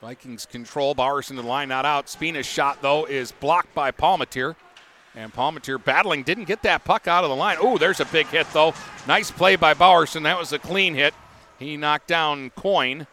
Vikings 0.00 0.46
control. 0.46 0.94
Bowerson 0.94 1.36
to 1.36 1.42
the 1.42 1.48
line, 1.48 1.68
not 1.68 1.84
out. 1.84 2.08
Spina's 2.08 2.46
shot, 2.46 2.80
though, 2.80 3.04
is 3.04 3.32
blocked 3.32 3.74
by 3.74 3.90
Palmateer. 3.90 4.54
And 5.14 5.32
Palmateer 5.32 5.82
battling, 5.82 6.22
didn't 6.22 6.44
get 6.44 6.62
that 6.62 6.84
puck 6.84 7.08
out 7.08 7.24
of 7.24 7.30
the 7.30 7.36
line. 7.36 7.56
Oh, 7.60 7.78
there's 7.78 8.00
a 8.00 8.04
big 8.04 8.26
hit, 8.28 8.46
though. 8.52 8.74
Nice 9.08 9.30
play 9.30 9.56
by 9.56 9.74
Bowerson. 9.74 10.22
That 10.22 10.38
was 10.38 10.52
a 10.52 10.58
clean 10.58 10.94
hit. 10.94 11.14
He 11.58 11.76
knocked 11.76 12.06
down 12.06 12.50
Coin. 12.50 13.06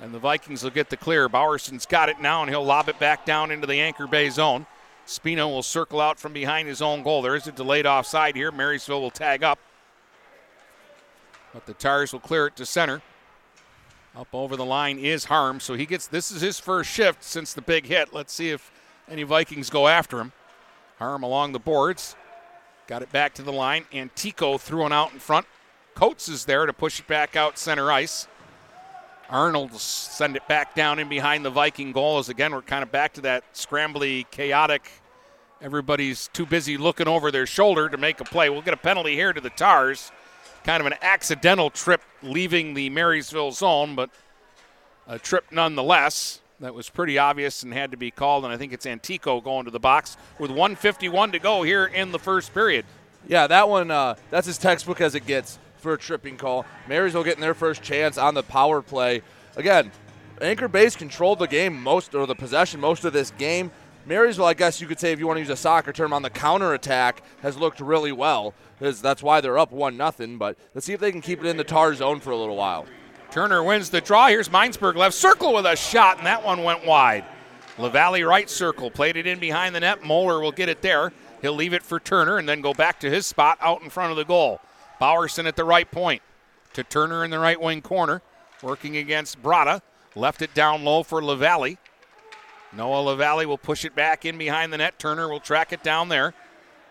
And 0.00 0.12
the 0.12 0.18
Vikings 0.18 0.64
will 0.64 0.70
get 0.70 0.90
the 0.90 0.96
clear. 0.96 1.28
Bowerson's 1.28 1.86
got 1.86 2.08
it 2.08 2.20
now, 2.20 2.42
and 2.42 2.50
he'll 2.50 2.64
lob 2.64 2.88
it 2.88 2.98
back 2.98 3.24
down 3.24 3.50
into 3.50 3.66
the 3.66 3.80
Anchor 3.80 4.06
Bay 4.06 4.30
zone. 4.30 4.66
Spino 5.06 5.48
will 5.48 5.62
circle 5.62 6.00
out 6.00 6.18
from 6.18 6.32
behind 6.32 6.66
his 6.66 6.82
own 6.82 7.02
goal. 7.02 7.22
There 7.22 7.36
is 7.36 7.46
a 7.46 7.52
delayed 7.52 7.86
offside 7.86 8.34
here. 8.34 8.50
Marysville 8.50 9.00
will 9.00 9.10
tag 9.10 9.44
up. 9.44 9.58
But 11.52 11.66
the 11.66 11.74
Tars 11.74 12.12
will 12.12 12.20
clear 12.20 12.46
it 12.46 12.56
to 12.56 12.66
center. 12.66 13.02
Up 14.16 14.28
over 14.32 14.56
the 14.56 14.64
line 14.64 14.98
is 14.98 15.26
Harm, 15.26 15.60
so 15.60 15.74
he 15.74 15.86
gets 15.86 16.06
this 16.06 16.32
is 16.32 16.40
his 16.40 16.58
first 16.58 16.90
shift 16.90 17.22
since 17.22 17.52
the 17.52 17.62
big 17.62 17.86
hit. 17.86 18.12
Let's 18.12 18.32
see 18.32 18.50
if 18.50 18.72
any 19.08 19.22
Vikings 19.22 19.70
go 19.70 19.86
after 19.86 20.20
him. 20.20 20.32
Harm 21.00 21.22
along 21.22 21.52
the 21.52 21.58
boards. 21.58 22.14
Got 22.86 23.00
it 23.00 23.10
back 23.10 23.32
to 23.34 23.42
the 23.42 23.52
line. 23.52 23.86
Antico 23.92 24.58
threw 24.58 24.82
one 24.82 24.92
out 24.92 25.14
in 25.14 25.18
front. 25.18 25.46
Coates 25.94 26.28
is 26.28 26.44
there 26.44 26.66
to 26.66 26.74
push 26.74 27.00
it 27.00 27.06
back 27.06 27.36
out 27.36 27.58
center 27.58 27.90
ice. 27.90 28.28
Arnold 29.30 29.72
send 29.72 30.36
it 30.36 30.46
back 30.46 30.74
down 30.74 30.98
in 30.98 31.08
behind 31.08 31.42
the 31.42 31.50
Viking 31.50 31.92
goal. 31.92 32.18
As 32.18 32.28
again, 32.28 32.52
we're 32.52 32.60
kind 32.60 32.82
of 32.82 32.92
back 32.92 33.14
to 33.14 33.22
that 33.22 33.44
scrambly, 33.54 34.30
chaotic. 34.30 34.90
Everybody's 35.62 36.28
too 36.34 36.44
busy 36.44 36.76
looking 36.76 37.08
over 37.08 37.30
their 37.30 37.46
shoulder 37.46 37.88
to 37.88 37.96
make 37.96 38.20
a 38.20 38.24
play. 38.24 38.50
We'll 38.50 38.60
get 38.60 38.74
a 38.74 38.78
penalty 38.78 39.14
here 39.14 39.32
to 39.32 39.40
the 39.40 39.50
Tars. 39.50 40.12
Kind 40.64 40.82
of 40.82 40.86
an 40.86 40.98
accidental 41.00 41.70
trip 41.70 42.02
leaving 42.22 42.74
the 42.74 42.90
Marysville 42.90 43.52
zone, 43.52 43.94
but 43.94 44.10
a 45.06 45.18
trip 45.18 45.46
nonetheless 45.50 46.42
that 46.60 46.74
was 46.74 46.90
pretty 46.90 47.18
obvious 47.18 47.62
and 47.62 47.72
had 47.72 47.90
to 47.90 47.96
be 47.96 48.10
called. 48.10 48.44
And 48.44 48.52
I 48.52 48.56
think 48.56 48.72
it's 48.72 48.86
Antico 48.86 49.40
going 49.40 49.64
to 49.64 49.70
the 49.70 49.80
box 49.80 50.16
with 50.38 50.50
151 50.50 51.32
to 51.32 51.38
go 51.38 51.62
here 51.62 51.86
in 51.86 52.12
the 52.12 52.18
first 52.18 52.52
period. 52.54 52.84
Yeah, 53.26 53.46
that 53.46 53.68
one, 53.68 53.90
uh, 53.90 54.14
that's 54.30 54.48
as 54.48 54.58
textbook 54.58 55.00
as 55.00 55.14
it 55.14 55.26
gets 55.26 55.58
for 55.78 55.94
a 55.94 55.98
tripping 55.98 56.36
call. 56.36 56.66
Marysville 56.88 57.24
getting 57.24 57.40
their 57.40 57.54
first 57.54 57.82
chance 57.82 58.18
on 58.18 58.34
the 58.34 58.42
power 58.42 58.82
play. 58.82 59.22
Again, 59.56 59.90
Anchor 60.40 60.68
Bay's 60.68 60.96
controlled 60.96 61.38
the 61.38 61.46
game 61.46 61.82
most, 61.82 62.14
or 62.14 62.26
the 62.26 62.34
possession 62.34 62.80
most 62.80 63.04
of 63.04 63.12
this 63.12 63.30
game. 63.32 63.70
Marysville, 64.06 64.46
I 64.46 64.54
guess 64.54 64.80
you 64.80 64.86
could 64.86 64.98
say, 64.98 65.12
if 65.12 65.18
you 65.18 65.26
want 65.26 65.36
to 65.36 65.40
use 65.40 65.50
a 65.50 65.56
soccer 65.56 65.92
term, 65.92 66.12
on 66.12 66.22
the 66.22 66.30
counter 66.30 66.72
attack 66.72 67.22
has 67.42 67.58
looked 67.58 67.80
really 67.80 68.12
well. 68.12 68.54
That's 68.78 69.22
why 69.22 69.42
they're 69.42 69.58
up 69.58 69.72
one 69.72 69.96
nothing. 69.98 70.38
But 70.38 70.56
let's 70.74 70.86
see 70.86 70.94
if 70.94 71.00
they 71.00 71.12
can 71.12 71.20
keep 71.20 71.40
it 71.40 71.46
in 71.46 71.58
the 71.58 71.64
tar 71.64 71.94
zone 71.94 72.20
for 72.20 72.30
a 72.30 72.36
little 72.36 72.56
while. 72.56 72.86
Turner 73.30 73.62
wins 73.62 73.90
the 73.90 74.00
draw. 74.00 74.26
Here's 74.26 74.48
Minesburg 74.48 74.96
left 74.96 75.14
circle 75.14 75.54
with 75.54 75.64
a 75.64 75.76
shot, 75.76 76.18
and 76.18 76.26
that 76.26 76.44
one 76.44 76.64
went 76.64 76.84
wide. 76.84 77.24
LaValle 77.78 78.22
right 78.24 78.50
circle 78.50 78.90
played 78.90 79.16
it 79.16 79.26
in 79.26 79.38
behind 79.38 79.74
the 79.74 79.80
net. 79.80 80.04
Moeller 80.04 80.40
will 80.40 80.52
get 80.52 80.68
it 80.68 80.82
there. 80.82 81.12
He'll 81.40 81.54
leave 81.54 81.72
it 81.72 81.82
for 81.82 82.00
Turner 82.00 82.38
and 82.38 82.48
then 82.48 82.60
go 82.60 82.74
back 82.74 83.00
to 83.00 83.10
his 83.10 83.26
spot 83.26 83.58
out 83.60 83.82
in 83.82 83.90
front 83.90 84.10
of 84.10 84.16
the 84.16 84.24
goal. 84.24 84.60
Bowerson 84.98 85.46
at 85.46 85.56
the 85.56 85.64
right 85.64 85.90
point 85.90 86.22
to 86.74 86.82
Turner 86.84 87.24
in 87.24 87.30
the 87.30 87.38
right 87.38 87.60
wing 87.60 87.80
corner, 87.80 88.20
working 88.62 88.96
against 88.96 89.42
Brada. 89.42 89.80
Left 90.16 90.42
it 90.42 90.52
down 90.52 90.84
low 90.84 91.04
for 91.04 91.22
LaValle. 91.22 91.78
Noah 92.72 93.02
LaValle 93.02 93.46
will 93.46 93.58
push 93.58 93.84
it 93.84 93.94
back 93.94 94.24
in 94.24 94.38
behind 94.38 94.72
the 94.72 94.78
net. 94.78 94.98
Turner 94.98 95.28
will 95.28 95.40
track 95.40 95.72
it 95.72 95.82
down 95.82 96.08
there. 96.08 96.34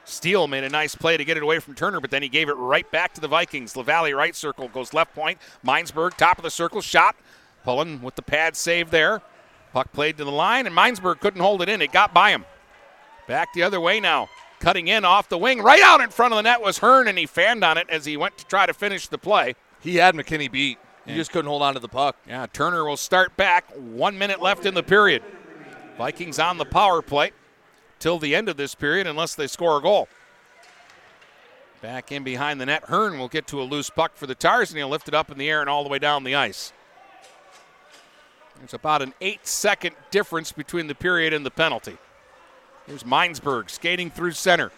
Steele 0.09 0.47
made 0.47 0.63
a 0.63 0.69
nice 0.69 0.95
play 0.95 1.17
to 1.17 1.23
get 1.23 1.37
it 1.37 1.43
away 1.43 1.59
from 1.59 1.75
Turner, 1.75 1.99
but 1.99 2.09
then 2.09 2.23
he 2.23 2.29
gave 2.29 2.49
it 2.49 2.53
right 2.53 2.89
back 2.91 3.13
to 3.13 3.21
the 3.21 3.27
Vikings. 3.27 3.75
LaValle 3.75 4.13
right 4.13 4.35
circle 4.35 4.67
goes 4.67 4.93
left 4.93 5.13
point. 5.13 5.37
Minesburg 5.63 6.17
top 6.17 6.37
of 6.37 6.43
the 6.43 6.49
circle 6.49 6.81
shot. 6.81 7.15
Pulling 7.63 8.01
with 8.01 8.15
the 8.15 8.21
pad 8.21 8.55
save 8.55 8.89
there. 8.89 9.21
Puck 9.73 9.91
played 9.91 10.17
to 10.17 10.23
the 10.23 10.31
line, 10.31 10.65
and 10.65 10.75
Minesburg 10.75 11.19
couldn't 11.19 11.41
hold 11.41 11.61
it 11.61 11.69
in. 11.69 11.81
It 11.81 11.91
got 11.91 12.13
by 12.13 12.31
him. 12.31 12.45
Back 13.27 13.53
the 13.53 13.63
other 13.63 13.79
way 13.79 13.99
now. 13.99 14.29
Cutting 14.59 14.87
in 14.87 15.05
off 15.05 15.29
the 15.29 15.37
wing. 15.37 15.61
Right 15.61 15.81
out 15.81 16.01
in 16.01 16.09
front 16.09 16.33
of 16.33 16.37
the 16.37 16.43
net 16.43 16.61
was 16.61 16.79
Hearn, 16.79 17.07
and 17.07 17.17
he 17.17 17.25
fanned 17.25 17.63
on 17.63 17.77
it 17.77 17.87
as 17.89 18.05
he 18.05 18.17
went 18.17 18.37
to 18.39 18.45
try 18.45 18.65
to 18.65 18.73
finish 18.73 19.07
the 19.07 19.17
play. 19.17 19.55
He 19.79 19.97
had 19.97 20.15
McKinney 20.15 20.51
beat. 20.51 20.79
He 21.05 21.15
just 21.15 21.31
couldn't 21.31 21.49
hold 21.49 21.61
on 21.61 21.73
to 21.73 21.79
the 21.79 21.87
puck. 21.87 22.17
Yeah, 22.27 22.45
Turner 22.51 22.85
will 22.85 22.97
start 22.97 23.35
back. 23.37 23.71
One 23.75 24.17
minute 24.17 24.41
left 24.41 24.65
in 24.65 24.73
the 24.73 24.83
period. 24.83 25.23
Vikings 25.97 26.39
on 26.39 26.57
the 26.57 26.65
power 26.65 27.01
play 27.01 27.31
till 27.99 28.19
the 28.19 28.35
end 28.35 28.49
of 28.49 28.57
this 28.57 28.75
period 28.75 29.07
unless 29.07 29.35
they 29.35 29.47
score 29.47 29.77
a 29.77 29.81
goal. 29.81 30.07
Back 31.81 32.11
in 32.11 32.23
behind 32.23 32.59
the 32.59 32.65
net, 32.65 32.85
Hearn 32.85 33.17
will 33.19 33.29
get 33.29 33.47
to 33.47 33.61
a 33.61 33.63
loose 33.63 33.89
puck 33.89 34.15
for 34.15 34.27
the 34.27 34.35
Tars, 34.35 34.69
and 34.69 34.77
he'll 34.77 34.89
lift 34.89 35.07
it 35.07 35.13
up 35.13 35.31
in 35.31 35.37
the 35.37 35.49
air 35.49 35.61
and 35.61 35.69
all 35.69 35.83
the 35.83 35.89
way 35.89 35.99
down 35.99 36.23
the 36.23 36.35
ice. 36.35 36.73
There's 38.57 38.73
about 38.73 39.01
an 39.01 39.13
eight 39.21 39.47
second 39.47 39.95
difference 40.11 40.51
between 40.51 40.87
the 40.87 40.95
period 40.95 41.31
and 41.31 41.45
the 41.45 41.51
penalty. 41.51 41.97
Here's 42.85 43.03
Minesburg 43.03 43.69
skating 43.69 44.09
through 44.09 44.33
center. 44.33 44.71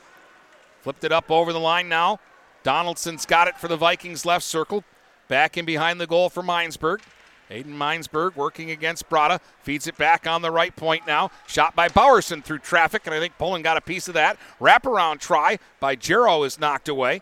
Flipped 0.81 1.03
it 1.03 1.11
up 1.11 1.31
over 1.31 1.51
the 1.51 1.59
line 1.59 1.89
now. 1.89 2.19
Donaldson's 2.63 3.25
got 3.25 3.47
it 3.47 3.57
for 3.57 3.67
the 3.67 3.77
Vikings 3.77 4.25
left 4.25 4.45
circle. 4.45 4.83
Back 5.27 5.57
in 5.57 5.65
behind 5.65 5.99
the 5.99 6.05
goal 6.05 6.29
for 6.29 6.43
Minesburg. 6.43 6.99
Aiden 7.51 7.77
Minesberg 7.77 8.35
working 8.35 8.71
against 8.71 9.09
Brada. 9.09 9.39
Feeds 9.61 9.85
it 9.85 9.97
back 9.97 10.25
on 10.25 10.41
the 10.41 10.51
right 10.51 10.75
point 10.75 11.05
now. 11.05 11.29
Shot 11.47 11.75
by 11.75 11.89
Bowerson 11.89 12.41
through 12.41 12.59
traffic, 12.59 13.03
and 13.05 13.13
I 13.13 13.19
think 13.19 13.37
Pullen 13.37 13.61
got 13.61 13.77
a 13.77 13.81
piece 13.81 14.07
of 14.07 14.13
that. 14.13 14.37
Wraparound 14.59 15.19
try 15.19 15.59
by 15.79 15.95
Jarrow 15.95 16.43
is 16.43 16.59
knocked 16.59 16.87
away. 16.87 17.21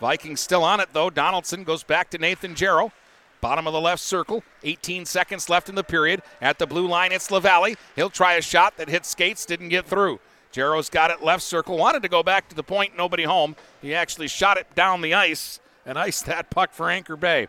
Vikings 0.00 0.40
still 0.40 0.62
on 0.62 0.80
it, 0.80 0.90
though. 0.92 1.10
Donaldson 1.10 1.64
goes 1.64 1.82
back 1.82 2.10
to 2.10 2.18
Nathan 2.18 2.54
Jarrow. 2.54 2.92
Bottom 3.40 3.66
of 3.66 3.72
the 3.72 3.80
left 3.80 4.02
circle. 4.02 4.42
18 4.62 5.04
seconds 5.04 5.50
left 5.50 5.68
in 5.68 5.74
the 5.74 5.84
period. 5.84 6.22
At 6.40 6.58
the 6.58 6.66
blue 6.66 6.86
line, 6.86 7.12
it's 7.12 7.30
LaValle. 7.30 7.76
He'll 7.96 8.10
try 8.10 8.34
a 8.34 8.42
shot 8.42 8.76
that 8.76 8.88
hit 8.88 9.04
skates, 9.04 9.44
didn't 9.44 9.68
get 9.68 9.86
through. 9.86 10.20
Jarrow's 10.52 10.88
got 10.88 11.10
it 11.10 11.22
left 11.22 11.42
circle. 11.42 11.76
Wanted 11.76 12.02
to 12.02 12.08
go 12.08 12.22
back 12.22 12.48
to 12.48 12.54
the 12.54 12.62
point, 12.62 12.96
nobody 12.96 13.24
home. 13.24 13.56
He 13.82 13.94
actually 13.94 14.28
shot 14.28 14.56
it 14.56 14.72
down 14.74 15.00
the 15.00 15.12
ice 15.12 15.58
and 15.84 15.98
iced 15.98 16.26
that 16.26 16.48
puck 16.48 16.72
for 16.72 16.88
Anchor 16.88 17.16
Bay. 17.16 17.48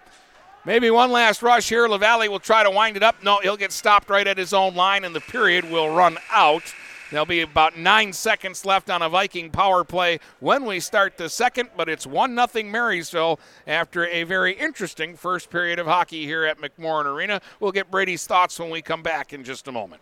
Maybe 0.66 0.90
one 0.90 1.12
last 1.12 1.44
rush 1.44 1.70
here. 1.70 1.88
LaValle 1.88 2.28
will 2.28 2.40
try 2.40 2.64
to 2.64 2.72
wind 2.72 2.98
it 2.98 3.04
up. 3.04 3.22
No, 3.24 3.40
he'll 3.40 3.56
get 3.56 3.72
stopped 3.72 4.10
right 4.10 4.26
at 4.26 4.38
his 4.38 4.52
own 4.52 4.74
line, 4.74 5.04
and 5.04 5.14
the 5.14 5.22
period 5.22 5.70
will 5.70 5.96
run 5.96 6.18
out. 6.32 6.64
There'll 7.12 7.28
be 7.28 7.42
about 7.42 7.78
nine 7.78 8.14
seconds 8.14 8.66
left 8.66 8.90
on 8.90 9.04
a 9.04 9.08
Viking 9.08 9.52
power 9.52 9.84
play 9.84 10.20
when 10.40 10.66
we 10.66 10.80
start 10.80 11.18
the 11.18 11.30
second, 11.30 11.70
but 11.78 11.88
it's 11.88 12.08
1 12.08 12.36
0 12.36 12.66
Marysville 12.66 13.40
after 13.68 14.08
a 14.08 14.24
very 14.24 14.54
interesting 14.54 15.16
first 15.16 15.52
period 15.52 15.78
of 15.78 15.86
hockey 15.86 16.26
here 16.26 16.46
at 16.46 16.58
McMorran 16.58 17.06
Arena. 17.06 17.42
We'll 17.60 17.72
get 17.72 17.92
Brady's 17.92 18.26
thoughts 18.26 18.60
when 18.60 18.72
we 18.72 18.82
come 18.82 19.04
back 19.04 19.34
in 19.34 19.44
just 19.44 19.68
a 19.68 19.72
moment. 19.72 20.02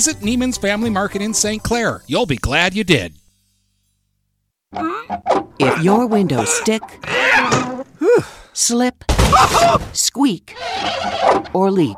Visit 0.01 0.21
Neiman's 0.21 0.57
Family 0.57 0.89
Market 0.89 1.21
in 1.21 1.31
St. 1.31 1.61
Clair. 1.61 2.01
You'll 2.07 2.25
be 2.25 2.35
glad 2.35 2.73
you 2.73 2.83
did. 2.83 3.13
If 5.59 5.83
your 5.83 6.07
windows 6.07 6.51
stick, 6.51 6.81
slip, 8.53 9.03
squeak, 9.93 10.55
or 11.53 11.69
leak, 11.69 11.97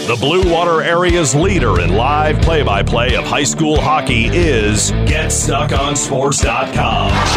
The 0.06 0.18
Blue 0.18 0.52
Water 0.52 0.82
area's 0.82 1.34
leader 1.34 1.80
in 1.80 1.94
live 1.94 2.42
play 2.42 2.62
by 2.62 2.84
play 2.84 3.16
of 3.16 3.24
high 3.24 3.46
school 3.46 3.80
hockey 3.80 4.26
is 4.26 4.92
GetStuckOnSports.com. 4.92 7.10
Shoots! 7.28 7.32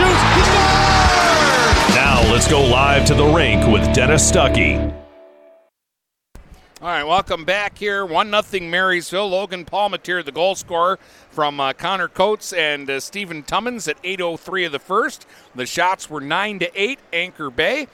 Now 1.95 2.29
let's 2.33 2.49
go 2.49 2.65
live 2.65 3.07
to 3.07 3.15
the 3.15 3.25
rink 3.25 3.65
with 3.69 3.95
Dennis 3.95 4.29
Stuckey. 4.29 4.93
All 6.83 6.89
right, 6.89 7.05
welcome 7.05 7.45
back 7.45 7.79
here. 7.79 8.05
1 8.05 8.43
0 8.43 8.69
Marysville. 8.69 9.29
Logan 9.29 9.65
Palmatier, 9.65 10.25
the 10.25 10.33
goal 10.33 10.57
scorer 10.57 10.99
from 11.31 11.61
uh, 11.61 11.73
Connor 11.73 12.09
Coates 12.09 12.53
and 12.53 12.91
uh, 12.91 12.99
Stephen 12.99 13.45
Tummins 13.45 13.87
at 13.87 14.03
8.03 14.03 14.67
of 14.67 14.73
the 14.73 14.81
first. 14.81 15.25
The 15.55 15.67
shots 15.67 16.11
were 16.11 16.21
9 16.21 16.59
to 16.59 16.69
8, 16.75 16.99
Anchor 17.13 17.49
Bay. 17.49 17.87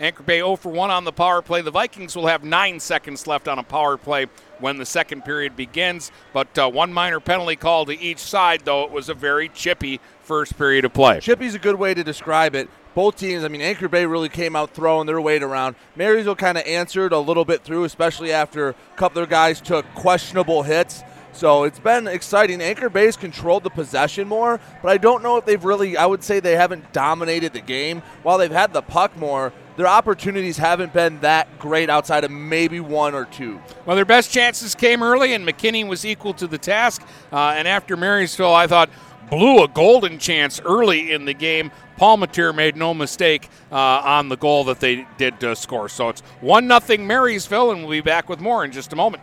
Anchor 0.00 0.22
Bay 0.22 0.38
0 0.38 0.56
for 0.56 0.70
1 0.70 0.90
on 0.90 1.04
the 1.04 1.12
power 1.12 1.42
play. 1.42 1.60
The 1.60 1.72
Vikings 1.72 2.14
will 2.14 2.28
have 2.28 2.44
nine 2.44 2.78
seconds 2.78 3.26
left 3.26 3.48
on 3.48 3.58
a 3.58 3.64
power 3.64 3.96
play 3.96 4.26
when 4.60 4.76
the 4.76 4.86
second 4.86 5.24
period 5.24 5.56
begins, 5.56 6.12
but 6.32 6.56
uh, 6.58 6.70
one 6.70 6.92
minor 6.92 7.20
penalty 7.20 7.56
call 7.56 7.84
to 7.86 7.98
each 7.98 8.18
side, 8.18 8.62
though 8.64 8.84
it 8.84 8.90
was 8.90 9.08
a 9.08 9.14
very 9.14 9.48
chippy 9.48 10.00
first 10.22 10.56
period 10.56 10.84
of 10.84 10.92
play. 10.92 11.20
Chippy's 11.20 11.54
a 11.54 11.58
good 11.58 11.76
way 11.76 11.94
to 11.94 12.04
describe 12.04 12.54
it. 12.54 12.68
Both 12.94 13.16
teams, 13.16 13.44
I 13.44 13.48
mean, 13.48 13.60
Anchor 13.60 13.88
Bay 13.88 14.06
really 14.06 14.28
came 14.28 14.56
out 14.56 14.70
throwing 14.70 15.06
their 15.06 15.20
weight 15.20 15.42
around. 15.42 15.76
Marysville 15.96 16.36
kind 16.36 16.58
of 16.58 16.64
answered 16.64 17.12
a 17.12 17.18
little 17.18 17.44
bit 17.44 17.62
through, 17.62 17.84
especially 17.84 18.32
after 18.32 18.70
a 18.70 18.74
couple 18.96 19.22
of 19.22 19.28
guys 19.28 19.60
took 19.60 19.86
questionable 19.94 20.62
hits. 20.62 21.02
So 21.32 21.62
it's 21.62 21.78
been 21.78 22.08
exciting. 22.08 22.60
Anchor 22.60 22.88
Bay's 22.88 23.16
controlled 23.16 23.62
the 23.62 23.70
possession 23.70 24.26
more, 24.26 24.58
but 24.82 24.90
I 24.90 24.98
don't 24.98 25.22
know 25.22 25.36
if 25.36 25.44
they've 25.44 25.62
really, 25.62 25.96
I 25.96 26.06
would 26.06 26.24
say 26.24 26.40
they 26.40 26.56
haven't 26.56 26.92
dominated 26.92 27.52
the 27.52 27.60
game. 27.60 28.02
While 28.24 28.38
they've 28.38 28.50
had 28.50 28.72
the 28.72 28.82
puck 28.82 29.16
more, 29.16 29.52
their 29.78 29.86
opportunities 29.86 30.56
haven't 30.56 30.92
been 30.92 31.20
that 31.20 31.56
great 31.60 31.88
outside 31.88 32.24
of 32.24 32.32
maybe 32.32 32.80
one 32.80 33.14
or 33.14 33.26
two. 33.26 33.60
Well, 33.86 33.94
their 33.94 34.04
best 34.04 34.32
chances 34.32 34.74
came 34.74 35.04
early, 35.04 35.34
and 35.34 35.46
McKinney 35.46 35.86
was 35.86 36.04
equal 36.04 36.34
to 36.34 36.48
the 36.48 36.58
task. 36.58 37.00
Uh, 37.32 37.54
and 37.56 37.68
after 37.68 37.96
Marysville, 37.96 38.52
I 38.52 38.66
thought 38.66 38.90
blew 39.30 39.62
a 39.62 39.68
golden 39.68 40.18
chance 40.18 40.60
early 40.64 41.12
in 41.12 41.26
the 41.26 41.32
game. 41.32 41.70
Palmateer 41.96 42.52
made 42.52 42.76
no 42.76 42.92
mistake 42.92 43.48
uh, 43.70 43.76
on 43.76 44.28
the 44.28 44.36
goal 44.36 44.64
that 44.64 44.80
they 44.80 45.06
did 45.16 45.44
uh, 45.44 45.54
score. 45.54 45.88
So 45.88 46.08
it's 46.08 46.22
1 46.40 46.80
0 46.80 47.04
Marysville, 47.04 47.70
and 47.70 47.82
we'll 47.82 47.90
be 47.90 48.00
back 48.00 48.28
with 48.28 48.40
more 48.40 48.64
in 48.64 48.72
just 48.72 48.92
a 48.92 48.96
moment. 48.96 49.22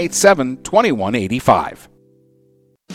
987 0.01 0.63
2185. 0.63 1.89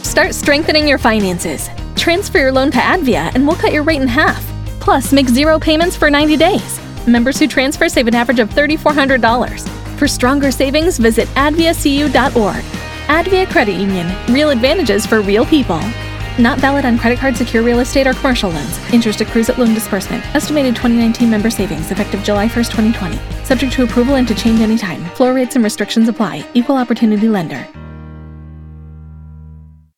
Start 0.02 0.34
strengthening 0.34 0.88
your 0.88 0.98
finances. 0.98 1.68
Transfer 1.94 2.38
your 2.38 2.52
loan 2.52 2.70
to 2.70 2.78
Advia 2.78 3.32
and 3.34 3.46
we'll 3.46 3.57
cut 3.57 3.72
your 3.72 3.82
rate 3.82 4.02
in 4.02 4.09
half. 4.09 4.44
Plus, 4.80 5.12
make 5.12 5.28
zero 5.28 5.59
payments 5.59 5.96
for 5.96 6.11
90 6.11 6.36
days. 6.36 6.80
Members 7.07 7.38
who 7.38 7.46
transfer 7.46 7.88
save 7.88 8.09
an 8.09 8.14
average 8.14 8.40
of 8.40 8.50
$3,400. 8.50 9.68
For 9.98 10.09
stronger 10.09 10.50
savings, 10.50 10.98
visit 10.98 11.28
adviacu.org. 11.28 12.64
Advia 13.07 13.48
Credit 13.48 13.74
Union. 13.74 14.12
Real 14.28 14.50
advantages 14.50 15.07
for 15.07 15.20
real 15.20 15.46
people. 15.46 15.80
Not 16.39 16.59
valid 16.59 16.84
on 16.84 16.99
credit 16.99 17.18
card, 17.18 17.37
secure 17.37 17.62
real 17.62 17.80
estate, 17.80 18.07
or 18.07 18.12
commercial 18.14 18.51
loans. 18.51 18.78
Interest 18.93 19.20
accrues 19.20 19.49
at 19.49 19.59
loan 19.59 19.74
disbursement. 19.74 20.24
Estimated 20.34 20.76
2019 20.76 21.30
member 21.30 21.51
savings 21.51 21.91
effective 21.91 22.22
July 22.22 22.47
1st, 22.47 22.70
2020. 22.70 23.45
Subject 23.45 23.72
to 23.72 23.84
approval 23.84 24.16
and 24.16 24.28
to 24.28 24.34
change 24.34 24.61
anytime. 24.61 25.05
Floor 25.16 25.32
rates 25.34 25.55
and 25.55 25.64
restrictions 25.64 26.09
apply. 26.09 26.47
Equal 26.55 26.76
opportunity 26.76 27.28
lender. 27.28 27.66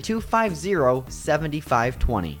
250 0.00 1.04
7520. 1.08 2.40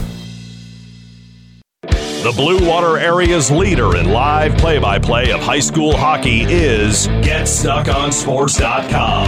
The 2.21 2.31
Blue 2.31 2.69
Water 2.69 2.99
Area's 2.99 3.49
leader 3.49 3.97
in 3.97 4.11
live 4.11 4.55
play 4.59 4.77
by 4.77 4.99
play 4.99 5.31
of 5.31 5.39
high 5.39 5.59
school 5.59 5.97
hockey 5.97 6.43
is 6.43 7.07
GetStuckOnSports.com. 7.07 9.25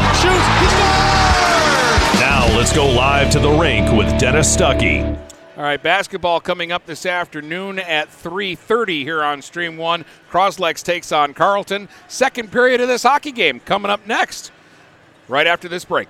Now 2.20 2.46
let's 2.56 2.72
go 2.72 2.86
live 2.86 3.32
to 3.32 3.40
the 3.40 3.50
rink 3.50 3.92
with 3.94 4.20
Dennis 4.20 4.56
Stuckey. 4.56 5.18
All 5.58 5.64
right, 5.64 5.82
basketball 5.82 6.40
coming 6.40 6.72
up 6.72 6.86
this 6.86 7.08
afternoon 7.08 7.80
at 7.80 8.12
3:30 8.12 9.04
here 9.04 9.24
on 9.24 9.42
Stream 9.42 9.76
1. 9.76 10.06
Croslex 10.30 10.84
takes 10.84 11.12
on 11.12 11.34
Carleton. 11.34 11.90
Second 12.08 12.52
period 12.52 12.80
of 12.80 12.88
this 12.88 13.02
hockey 13.02 13.32
game 13.32 13.60
coming 13.60 13.90
up 13.90 14.06
next. 14.06 14.52
Right 15.28 15.48
after 15.48 15.68
this 15.68 15.84
break. 15.84 16.10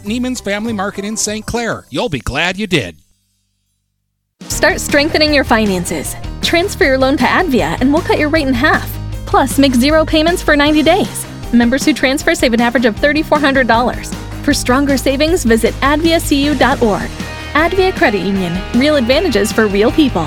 Neiman's 0.00 0.40
Family 0.40 0.72
Market 0.72 1.04
in 1.04 1.16
St. 1.16 1.46
Clair. 1.46 1.86
You'll 1.90 2.08
be 2.08 2.20
glad 2.20 2.58
you 2.58 2.66
did. 2.66 2.96
Start 4.42 4.80
strengthening 4.80 5.32
your 5.32 5.44
finances. 5.44 6.14
Transfer 6.42 6.84
your 6.84 6.98
loan 6.98 7.16
to 7.16 7.24
Advia 7.24 7.80
and 7.80 7.92
we'll 7.92 8.02
cut 8.02 8.18
your 8.18 8.28
rate 8.28 8.48
in 8.48 8.54
half. 8.54 8.90
Plus, 9.26 9.58
make 9.58 9.74
zero 9.74 10.04
payments 10.04 10.42
for 10.42 10.56
90 10.56 10.82
days. 10.82 11.26
Members 11.52 11.84
who 11.84 11.94
transfer 11.94 12.34
save 12.34 12.52
an 12.52 12.60
average 12.60 12.84
of 12.84 12.94
$3,400. 12.96 14.14
For 14.44 14.52
stronger 14.52 14.96
savings, 14.96 15.44
visit 15.44 15.72
adviacu.org. 15.74 17.10
Advia 17.54 17.94
Credit 17.94 18.20
Union. 18.20 18.60
Real 18.74 18.96
advantages 18.96 19.52
for 19.52 19.66
real 19.68 19.92
people. 19.92 20.26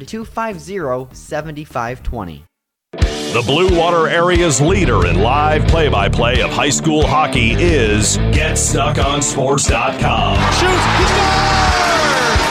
250 0.05 1.15
7520. 1.15 2.43
The 2.91 3.41
Blue 3.45 3.79
Water 3.79 4.09
Area's 4.09 4.59
leader 4.59 5.07
in 5.07 5.21
live 5.21 5.65
play 5.67 5.87
by 5.87 6.09
play 6.09 6.41
of 6.41 6.49
high 6.49 6.69
school 6.69 7.07
hockey 7.07 7.53
is 7.53 8.17
GetStuckOnSports.com. 8.17 10.35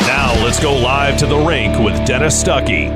Now 0.06 0.32
let's 0.42 0.58
go 0.58 0.74
live 0.74 1.18
to 1.18 1.26
the 1.26 1.36
rink 1.36 1.78
with 1.78 2.06
Dennis 2.06 2.42
Stuckey. 2.42 2.88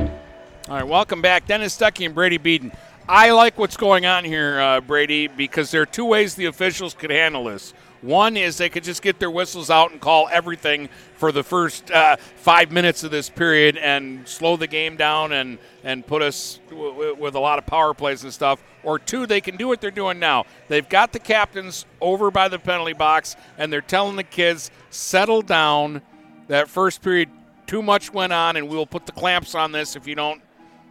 All 0.67 0.77
right, 0.77 0.87
welcome 0.87 1.21
back. 1.21 1.45
Dennis 1.45 1.77
Stuckey 1.77 2.07
and 2.07 2.15
Brady 2.15 2.39
Beaton. 2.39 2.71
I 3.07 3.29
like 3.33 3.59
what's 3.59 3.77
going 3.77 4.07
on 4.07 4.25
here, 4.25 4.59
uh, 4.59 4.81
Brady, 4.81 5.27
because 5.27 5.69
there 5.69 5.83
are 5.83 5.85
two 5.85 6.05
ways 6.05 6.33
the 6.33 6.45
officials 6.45 6.95
could 6.95 7.11
handle 7.11 7.43
this. 7.43 7.75
One 8.05 8.37
is 8.37 8.57
they 8.57 8.69
could 8.69 8.83
just 8.83 9.01
get 9.01 9.19
their 9.19 9.31
whistles 9.31 9.71
out 9.71 9.91
and 9.91 9.99
call 9.99 10.29
everything 10.31 10.89
for 11.15 11.31
the 11.31 11.41
first 11.41 11.89
uh, 11.89 12.17
five 12.17 12.71
minutes 12.71 13.03
of 13.03 13.09
this 13.09 13.31
period 13.31 13.77
and 13.77 14.27
slow 14.27 14.57
the 14.57 14.67
game 14.67 14.95
down 14.95 15.31
and, 15.31 15.57
and 15.83 16.05
put 16.05 16.21
us 16.21 16.59
w- 16.69 16.91
w- 16.91 17.15
with 17.15 17.33
a 17.33 17.39
lot 17.39 17.57
of 17.57 17.65
power 17.65 17.95
plays 17.95 18.23
and 18.23 18.31
stuff. 18.31 18.63
Or 18.83 18.99
two, 18.99 19.25
they 19.25 19.41
can 19.41 19.57
do 19.57 19.67
what 19.67 19.81
they're 19.81 19.89
doing 19.89 20.19
now. 20.19 20.45
They've 20.67 20.87
got 20.87 21.13
the 21.13 21.19
captains 21.19 21.87
over 21.99 22.29
by 22.29 22.47
the 22.47 22.59
penalty 22.59 22.93
box 22.93 23.35
and 23.57 23.73
they're 23.73 23.81
telling 23.81 24.17
the 24.17 24.23
kids, 24.23 24.69
settle 24.91 25.41
down. 25.41 26.03
That 26.47 26.69
first 26.69 27.01
period, 27.01 27.31
too 27.65 27.81
much 27.81 28.13
went 28.13 28.31
on, 28.31 28.55
and 28.55 28.69
we'll 28.69 28.85
put 28.85 29.07
the 29.07 29.13
clamps 29.13 29.55
on 29.55 29.71
this 29.71 29.95
if 29.95 30.05
you 30.05 30.13
don't 30.13 30.43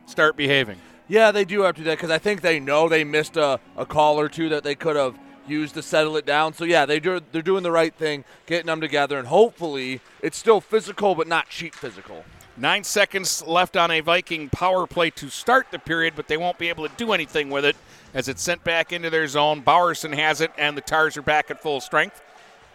start 0.06 0.36
behaving. 0.36 0.78
Yeah, 1.06 1.30
they 1.30 1.44
do 1.44 1.58
do 1.72 1.84
that 1.84 1.96
because 1.96 2.10
I 2.10 2.18
think 2.18 2.40
they 2.40 2.58
know 2.58 2.88
they 2.88 3.04
missed 3.04 3.36
a, 3.36 3.60
a 3.76 3.86
call 3.86 4.18
or 4.18 4.28
two 4.28 4.48
that 4.48 4.64
they 4.64 4.74
could 4.74 4.96
have 4.96 5.16
used 5.46 5.74
to 5.74 5.82
settle 5.82 6.16
it 6.16 6.26
down. 6.26 6.54
So 6.54 6.64
yeah, 6.64 6.86
they 6.86 7.00
do, 7.00 7.20
they're 7.32 7.42
doing 7.42 7.62
the 7.62 7.72
right 7.72 7.94
thing, 7.94 8.24
getting 8.46 8.66
them 8.66 8.80
together, 8.80 9.18
and 9.18 9.28
hopefully 9.28 10.00
it's 10.22 10.36
still 10.36 10.60
physical 10.60 11.14
but 11.14 11.28
not 11.28 11.48
cheap 11.48 11.74
physical. 11.74 12.24
Nine 12.56 12.84
seconds 12.84 13.42
left 13.44 13.76
on 13.76 13.90
a 13.90 14.00
Viking 14.00 14.48
power 14.48 14.86
play 14.86 15.10
to 15.10 15.28
start 15.28 15.66
the 15.72 15.78
period, 15.78 16.14
but 16.14 16.28
they 16.28 16.36
won't 16.36 16.56
be 16.56 16.68
able 16.68 16.86
to 16.86 16.94
do 16.96 17.12
anything 17.12 17.50
with 17.50 17.64
it 17.64 17.74
as 18.14 18.28
it's 18.28 18.42
sent 18.42 18.62
back 18.62 18.92
into 18.92 19.10
their 19.10 19.26
zone. 19.26 19.60
Bowerson 19.60 20.12
has 20.12 20.40
it, 20.40 20.52
and 20.56 20.76
the 20.76 20.80
Tars 20.80 21.16
are 21.16 21.22
back 21.22 21.50
at 21.50 21.60
full 21.60 21.80
strength. 21.80 22.22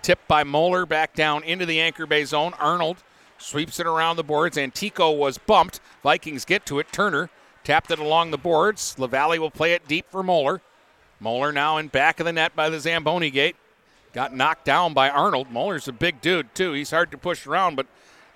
Tipped 0.02 0.28
by 0.28 0.44
Moeller 0.44 0.86
back 0.86 1.14
down 1.14 1.44
into 1.44 1.66
the 1.66 1.80
anchor 1.80 2.06
bay 2.06 2.26
zone. 2.26 2.54
Arnold 2.60 2.98
sweeps 3.38 3.80
it 3.80 3.88
around 3.88 4.18
the 4.18 4.24
boards. 4.24 4.58
Antico 4.58 5.12
was 5.12 5.38
bumped. 5.38 5.80
Vikings 6.04 6.44
get 6.44 6.66
to 6.66 6.80
it. 6.80 6.92
Turner 6.92 7.30
tapped 7.64 7.90
it 7.90 8.00
along 8.00 8.32
the 8.32 8.38
boards. 8.38 8.98
LaValle 9.00 9.40
will 9.40 9.52
play 9.52 9.74
it 9.74 9.88
deep 9.88 10.06
for 10.10 10.24
Moeller. 10.24 10.62
Moeller 11.20 11.52
now 11.52 11.78
in 11.78 11.88
back 11.88 12.20
of 12.20 12.26
the 12.26 12.34
net 12.34 12.56
by 12.56 12.70
the 12.70 12.80
Zamboni 12.80 13.30
gate. 13.30 13.56
Got 14.14 14.36
knocked 14.36 14.66
down 14.66 14.94
by 14.94 15.10
Arnold. 15.10 15.52
Moeller's 15.52 15.88
a 15.88 15.94
big 15.94 16.22
dude, 16.22 16.54
too. 16.56 16.74
He's 16.74 16.92
hard 16.92 17.12
to 17.12 17.18
push 17.18 17.46
around, 17.46 17.76
but 17.76 17.86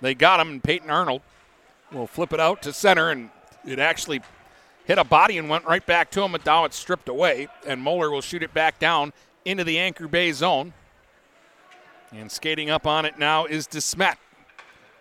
they 0.00 0.14
got 0.14 0.40
him, 0.40 0.48
and 0.48 0.62
Peyton 0.62 0.90
Arnold 0.90 1.22
will 1.90 2.06
flip 2.06 2.32
it 2.32 2.40
out 2.40 2.62
to 2.62 2.72
center, 2.72 3.10
and 3.10 3.30
it 3.66 3.78
actually 3.78 4.20
hit 4.84 4.98
a 4.98 5.04
body 5.04 5.38
and 5.38 5.48
went 5.48 5.64
right 5.64 5.84
back 5.84 6.10
to 6.12 6.22
him, 6.22 6.32
but 6.32 6.44
now 6.44 6.64
it's 6.64 6.76
stripped 6.76 7.08
away, 7.08 7.48
and 7.66 7.82
Moeller 7.82 8.10
will 8.10 8.20
shoot 8.20 8.42
it 8.42 8.54
back 8.54 8.78
down 8.78 9.12
into 9.44 9.64
the 9.64 9.78
anchor 9.78 10.06
bay 10.06 10.30
zone. 10.32 10.72
And 12.12 12.30
skating 12.30 12.70
up 12.70 12.86
on 12.86 13.04
it 13.04 13.18
now 13.18 13.46
is 13.46 13.66
DeSmet. 13.66 14.16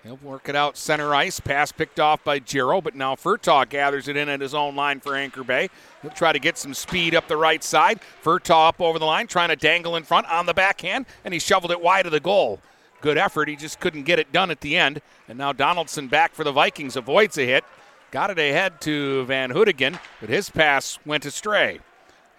He'll 0.04 0.18
work 0.18 0.49
it 0.49 0.56
out 0.56 0.76
center 0.76 1.16
ice. 1.16 1.39
Pass 1.39 1.72
picked 1.72 1.97
off 1.97 2.26
by 2.26 2.39
Giro, 2.39 2.82
but 2.82 2.93
now 2.93 3.16
Furtaw 3.16 3.68
gathers 3.68 4.10
it 4.10 4.18
in 4.18 4.28
at 4.28 4.41
his 4.41 4.54
own 4.54 4.76
line 4.76 4.99
for 4.99 5.16
Anchor 5.16 5.45
Bay. 5.45 5.70
He'll 6.01 6.12
try 6.12 6.34
to 6.34 6.39
get 6.39 6.58
some 6.58 6.74
speed 6.74 7.16
up 7.16 7.30
the 7.30 7.38
right 7.38 7.64
side. 7.64 8.01
Furtaw 8.22 8.68
up 8.68 8.82
over 8.82 8.99
the 8.99 9.06
line, 9.06 9.28
trying 9.28 9.47
to 9.47 9.56
dangle 9.56 9.95
in 9.95 10.04
front 10.04 10.30
on 10.30 10.45
the 10.45 10.54
backhand, 10.54 11.06
and 11.24 11.34
he 11.34 11.39
shoveled 11.39 11.72
it 11.72 11.82
wide 11.82 12.06
of 12.06 12.12
the 12.12 12.20
goal. 12.20 12.60
Good 12.99 13.18
effort. 13.18 13.47
He 13.47 13.56
just 13.56 13.80
couldn't 13.80 14.04
get 14.04 14.20
it 14.20 14.34
done 14.34 14.51
at 14.51 14.60
the 14.60 14.76
end. 14.76 15.01
And 15.30 15.38
now 15.38 15.54
Donaldson 15.54 16.08
back 16.10 16.34
for 16.34 16.43
the 16.43 16.51
Vikings 16.51 16.97
avoids 16.97 17.38
a 17.38 17.45
hit. 17.45 17.64
Got 18.12 18.30
it 18.30 18.39
ahead 18.39 18.82
to 18.82 19.24
Van 19.26 19.51
Hoodigan, 19.51 19.99
but 20.20 20.30
his 20.30 20.49
pass 20.49 20.99
went 21.06 21.26
astray. 21.26 21.80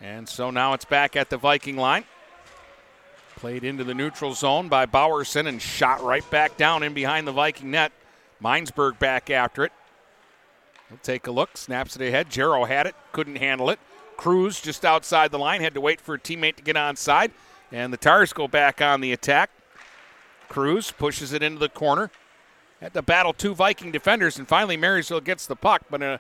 And 0.01 0.29
so 0.29 0.51
now 0.51 0.75
it's 0.75 0.85
back 0.85 1.17
at 1.17 1.31
the 1.31 1.39
Viking 1.39 1.77
line. 1.77 2.05
Played 3.45 3.65
into 3.65 3.85
the 3.85 3.93
neutral 3.93 4.33
zone 4.33 4.71
by 4.71 4.87
Bowerson 4.87 5.47
and 5.47 5.61
shot 5.61 6.03
right 6.03 6.25
back 6.31 6.57
down 6.57 6.83
in 6.83 6.95
behind 6.95 7.27
the 7.27 7.33
Viking 7.33 7.73
net. 7.73 7.93
Minesburg 8.43 8.99
back 8.99 9.29
after 9.29 9.65
it. 9.65 9.73
He'll 10.89 10.97
take 11.03 11.27
a 11.27 11.31
look, 11.31 11.59
snaps 11.59 11.95
it 11.95 12.01
ahead. 12.01 12.31
Jarrow 12.31 12.65
had 12.65 12.87
it, 12.87 12.95
couldn't 13.13 13.37
handle 13.37 13.69
it. 13.69 13.79
Cruz 14.17 14.63
just 14.63 14.83
outside 14.83 15.31
the 15.31 15.39
line, 15.39 15.61
had 15.61 15.75
to 15.75 15.81
wait 15.83 16.01
for 16.01 16.15
a 16.15 16.19
teammate 16.19 16.57
to 16.57 16.63
get 16.63 16.77
onside. 16.77 17.33
And 17.71 17.93
the 17.93 17.99
Tars 17.99 18.33
go 18.33 18.49
back 18.49 18.81
on 18.81 19.03
the 19.03 19.13
attack. 19.13 19.51
Cruz 20.49 20.91
pushes 20.91 21.35
it 21.35 21.43
into 21.43 21.59
the 21.59 21.69
corner. 21.69 22.11
Had 22.81 22.95
to 22.95 23.03
battle 23.03 23.35
two 23.35 23.55
Viking 23.55 23.93
defenders, 23.93 24.39
and 24.39 24.49
finally 24.49 24.79
Marysville 24.79 25.21
gets 25.21 25.45
the 25.45 25.55
puck, 25.55 25.83
but 25.91 26.03
a 26.03 26.19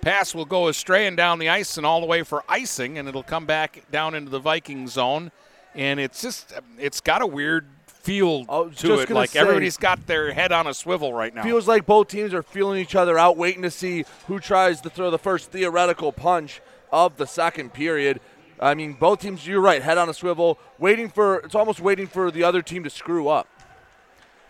pass 0.00 0.34
will 0.34 0.46
go 0.46 0.68
astray 0.68 1.06
and 1.06 1.18
down 1.18 1.38
the 1.38 1.50
ice 1.50 1.76
and 1.76 1.84
all 1.84 2.00
the 2.00 2.06
way 2.06 2.22
for 2.22 2.42
icing, 2.48 2.96
and 2.96 3.10
it'll 3.10 3.22
come 3.22 3.44
back 3.44 3.82
down 3.90 4.14
into 4.14 4.30
the 4.30 4.40
Viking 4.40 4.88
zone. 4.88 5.32
And 5.74 5.98
it's 5.98 6.20
just, 6.20 6.52
it's 6.78 7.00
got 7.00 7.22
a 7.22 7.26
weird 7.26 7.66
feel 7.86 8.44
to 8.44 9.00
it. 9.00 9.10
Like 9.10 9.30
say- 9.30 9.38
everybody's 9.40 9.76
got 9.76 10.06
their 10.06 10.32
head 10.32 10.52
on 10.52 10.66
a 10.66 10.74
swivel 10.74 11.12
right 11.12 11.34
now. 11.34 11.42
Feels 11.42 11.68
like 11.68 11.86
both 11.86 12.08
teams 12.08 12.34
are 12.34 12.42
feeling 12.42 12.80
each 12.80 12.94
other 12.94 13.18
out, 13.18 13.36
waiting 13.36 13.62
to 13.62 13.70
see 13.70 14.04
who 14.26 14.38
tries 14.40 14.80
to 14.82 14.90
throw 14.90 15.10
the 15.10 15.18
first 15.18 15.50
theoretical 15.50 16.12
punch 16.12 16.60
of 16.90 17.16
the 17.16 17.26
second 17.26 17.72
period. 17.72 18.20
I 18.60 18.74
mean, 18.74 18.92
both 18.94 19.20
teams, 19.20 19.46
you're 19.46 19.60
right, 19.60 19.82
head 19.82 19.98
on 19.98 20.08
a 20.08 20.14
swivel, 20.14 20.58
waiting 20.78 21.08
for, 21.08 21.38
it's 21.38 21.54
almost 21.54 21.80
waiting 21.80 22.06
for 22.06 22.30
the 22.30 22.44
other 22.44 22.62
team 22.62 22.84
to 22.84 22.90
screw 22.90 23.28
up. 23.28 23.48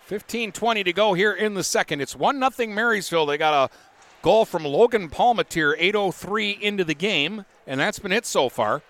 15 0.05 0.51
20 0.51 0.83
to 0.83 0.93
go 0.93 1.13
here 1.13 1.31
in 1.31 1.53
the 1.53 1.63
second. 1.63 2.01
It's 2.01 2.15
1 2.15 2.51
0 2.51 2.69
Marysville. 2.73 3.25
They 3.25 3.37
got 3.37 3.71
a 3.71 3.73
goal 4.21 4.45
from 4.45 4.65
Logan 4.65 5.09
Palmatier, 5.09 5.79
8.03 5.79 6.59
into 6.59 6.83
the 6.83 6.93
game, 6.93 7.45
and 7.65 7.79
that's 7.79 7.99
been 7.99 8.11
it 8.11 8.25
so 8.25 8.49
far. 8.49 8.81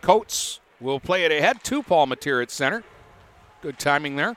Coates 0.00 0.60
will 0.80 1.00
play 1.00 1.24
it 1.24 1.32
ahead 1.32 1.62
to 1.64 1.82
Palmatier 1.82 2.42
at 2.42 2.50
center. 2.50 2.82
Good 3.62 3.78
timing 3.78 4.16
there. 4.16 4.36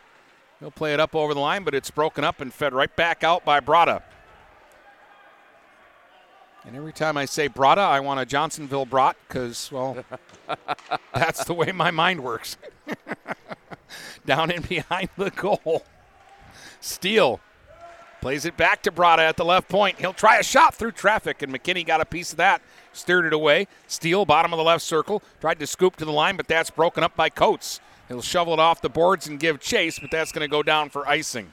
He'll 0.60 0.72
play 0.72 0.94
it 0.94 1.00
up 1.00 1.16
over 1.16 1.34
the 1.34 1.40
line, 1.40 1.64
but 1.64 1.76
it's 1.76 1.92
broken 1.92 2.24
up 2.24 2.42
and 2.42 2.54
fed 2.54 2.74
right 2.74 2.94
back 2.96 3.24
out 3.24 3.46
by 3.46 3.60
Brada. 3.60 4.02
And 6.66 6.76
every 6.76 6.92
time 6.92 7.16
I 7.16 7.26
say 7.26 7.48
Brada, 7.48 7.78
I 7.78 8.00
want 8.02 8.20
a 8.20 8.26
Johnsonville 8.26 8.86
brat 8.86 9.16
because, 9.28 9.72
well, 9.72 10.04
that's 11.14 11.46
the 11.46 11.54
way 11.54 11.72
my 11.72 11.92
mind 11.92 12.22
works. 12.22 12.58
Down 14.26 14.52
in 14.52 14.64
behind 14.64 15.10
the 15.18 15.30
goal. 15.30 15.86
Steele 16.82 17.40
plays 18.20 18.44
it 18.46 18.58
back 18.58 18.82
to 18.84 18.92
Brada 18.92 19.20
at 19.20 19.38
the 19.38 19.46
left 19.46 19.70
point. 19.70 20.00
He'll 20.00 20.12
try 20.12 20.40
a 20.40 20.44
shot 20.44 20.76
through 20.76 20.92
traffic, 20.92 21.42
and 21.42 21.54
McKinney 21.54 21.86
got 21.86 22.02
a 22.02 22.06
piece 22.06 22.32
of 22.32 22.38
that, 22.38 22.62
steered 22.98 23.26
it 23.26 23.34
away. 23.34 23.68
Steele, 23.88 24.26
bottom 24.26 24.54
of 24.54 24.58
the 24.58 24.64
left 24.64 24.84
circle, 24.84 25.22
tried 25.40 25.60
to 25.60 25.68
scoop 25.68 25.96
to 25.98 26.06
the 26.06 26.12
line, 26.12 26.38
but 26.38 26.48
that's 26.48 26.70
broken 26.70 27.04
up 27.04 27.16
by 27.16 27.30
Coates. 27.30 27.80
He'll 28.08 28.22
shovel 28.22 28.54
it 28.54 28.60
off 28.60 28.82
the 28.82 28.90
boards 28.90 29.28
and 29.28 29.40
give 29.40 29.60
chase, 29.60 30.00
but 30.00 30.12
that's 30.12 30.32
going 30.32 30.42
to 30.42 30.48
go 30.48 30.64
down 30.64 30.90
for 30.90 31.08
icing. 31.08 31.52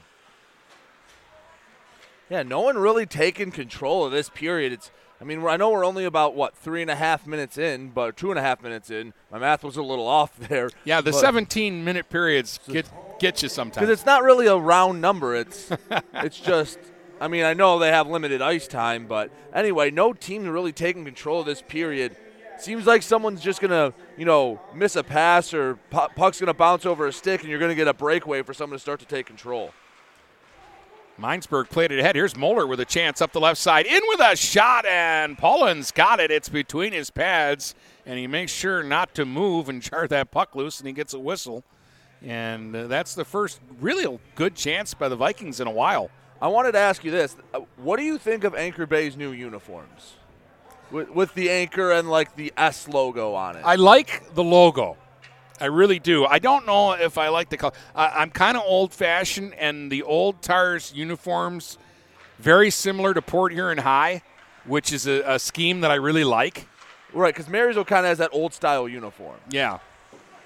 Yeah, 2.29 2.43
no 2.43 2.61
one 2.61 2.77
really 2.77 3.05
taking 3.05 3.51
control 3.51 4.05
of 4.05 4.11
this 4.11 4.29
period. 4.29 4.71
It's, 4.71 4.89
I 5.21 5.25
mean, 5.25 5.45
I 5.45 5.57
know 5.57 5.69
we're 5.69 5.85
only 5.85 6.05
about 6.05 6.33
what 6.33 6.55
three 6.57 6.81
and 6.81 6.89
a 6.89 6.95
half 6.95 7.27
minutes 7.27 7.57
in, 7.57 7.89
but 7.89 8.17
two 8.17 8.31
and 8.31 8.39
a 8.39 8.41
half 8.41 8.63
minutes 8.63 8.89
in. 8.89 9.13
My 9.31 9.37
math 9.37 9.63
was 9.63 9.77
a 9.77 9.83
little 9.83 10.07
off 10.07 10.35
there. 10.49 10.69
Yeah, 10.85 11.01
the 11.01 11.13
17 11.13 11.83
minute 11.83 12.09
periods 12.09 12.59
get 12.67 12.87
get 13.19 13.43
you 13.43 13.49
sometimes. 13.49 13.75
because 13.85 13.89
it's 13.89 14.05
not 14.05 14.23
really 14.23 14.47
a 14.47 14.57
round 14.57 15.01
number. 15.01 15.35
It's 15.35 15.69
it's 16.13 16.39
just. 16.39 16.79
I 17.19 17.27
mean, 17.27 17.43
I 17.43 17.53
know 17.53 17.79
they 17.79 17.89
have 17.89 18.07
limited 18.07 18.41
ice 18.41 18.67
time, 18.67 19.07
but 19.07 19.31
anyway, 19.53 19.89
no 19.91 20.13
team 20.13 20.47
really 20.47 20.73
taking 20.73 21.05
control 21.05 21.39
of 21.39 21.45
this 21.45 21.61
period. 21.61 22.17
Seems 22.57 22.85
like 22.85 23.03
someone's 23.03 23.41
just 23.41 23.61
gonna, 23.61 23.93
you 24.17 24.25
know, 24.25 24.59
miss 24.73 24.95
a 24.95 25.03
pass 25.03 25.53
or 25.53 25.75
puck's 25.89 26.39
gonna 26.39 26.53
bounce 26.53 26.85
over 26.85 27.07
a 27.07 27.13
stick, 27.13 27.41
and 27.41 27.49
you're 27.49 27.59
gonna 27.59 27.75
get 27.75 27.87
a 27.87 27.93
breakaway 27.93 28.41
for 28.41 28.53
someone 28.53 28.77
to 28.77 28.81
start 28.81 28.99
to 28.99 29.05
take 29.05 29.25
control. 29.25 29.71
Minesburg 31.19 31.69
played 31.69 31.91
it 31.91 31.99
ahead. 31.99 32.15
Here's 32.15 32.35
Moeller 32.35 32.67
with 32.67 32.81
a 32.81 32.85
chance 32.85 33.21
up 33.21 33.31
the 33.31 33.39
left 33.39 33.59
side. 33.59 33.85
In 33.85 34.01
with 34.09 34.19
a 34.19 34.35
shot, 34.35 34.85
and 34.85 35.37
Pullen's 35.37 35.91
got 35.91 36.19
it. 36.19 36.29
It's 36.29 36.49
between 36.49 36.91
his 36.91 37.09
pads, 37.09 37.73
and 38.05 38.19
he 38.19 38.27
makes 38.27 38.51
sure 38.51 38.83
not 38.83 39.15
to 39.15 39.25
move 39.25 39.69
and 39.69 39.81
jar 39.81 40.07
that 40.09 40.31
puck 40.31 40.55
loose, 40.55 40.79
and 40.79 40.87
he 40.87 40.93
gets 40.93 41.13
a 41.13 41.19
whistle. 41.19 41.63
And 42.21 42.75
uh, 42.75 42.87
that's 42.87 43.15
the 43.15 43.23
first 43.23 43.61
really 43.79 44.19
good 44.35 44.55
chance 44.55 44.93
by 44.93 45.07
the 45.07 45.15
Vikings 45.15 45.61
in 45.61 45.67
a 45.67 45.71
while. 45.71 46.09
I 46.41 46.47
wanted 46.47 46.73
to 46.73 46.79
ask 46.79 47.03
you 47.03 47.11
this: 47.11 47.35
Uh, 47.53 47.61
What 47.77 47.97
do 47.97 48.03
you 48.03 48.17
think 48.17 48.43
of 48.43 48.55
Anchor 48.55 48.85
Bay's 48.85 49.15
new 49.15 49.31
uniforms, 49.31 50.13
with, 50.91 51.09
with 51.09 51.33
the 51.33 51.49
anchor 51.49 51.91
and 51.91 52.09
like 52.09 52.35
the 52.35 52.53
S 52.57 52.87
logo 52.87 53.33
on 53.33 53.55
it? 53.55 53.61
I 53.65 53.75
like 53.75 54.33
the 54.35 54.43
logo. 54.43 54.97
I 55.59 55.65
really 55.67 55.99
do. 55.99 56.25
I 56.25 56.39
don't 56.39 56.65
know 56.65 56.91
if 56.91 57.17
I 57.17 57.29
like 57.29 57.49
the 57.49 57.55
color. 57.57 57.73
I, 57.95 58.07
I'm 58.21 58.29
kind 58.29 58.57
of 58.57 58.63
old 58.65 58.93
fashioned, 58.93 59.53
and 59.53 59.89
the 59.91 60.03
old 60.03 60.41
Tars 60.41 60.91
uniforms 60.93 61.77
very 62.39 62.69
similar 62.69 63.13
to 63.13 63.21
Port 63.21 63.53
Huron 63.53 63.77
High, 63.77 64.21
which 64.65 64.91
is 64.91 65.07
a, 65.07 65.21
a 65.35 65.39
scheme 65.39 65.79
that 65.81 65.91
I 65.91 65.95
really 65.95 66.25
like. 66.25 66.67
right, 67.13 67.33
because 67.33 67.47
Marysville 67.49 67.85
kind 67.85 68.05
of 68.05 68.09
has 68.09 68.17
that 68.17 68.31
old 68.33 68.53
style 68.53 68.89
uniform. 68.89 69.37
Yeah. 69.49 69.79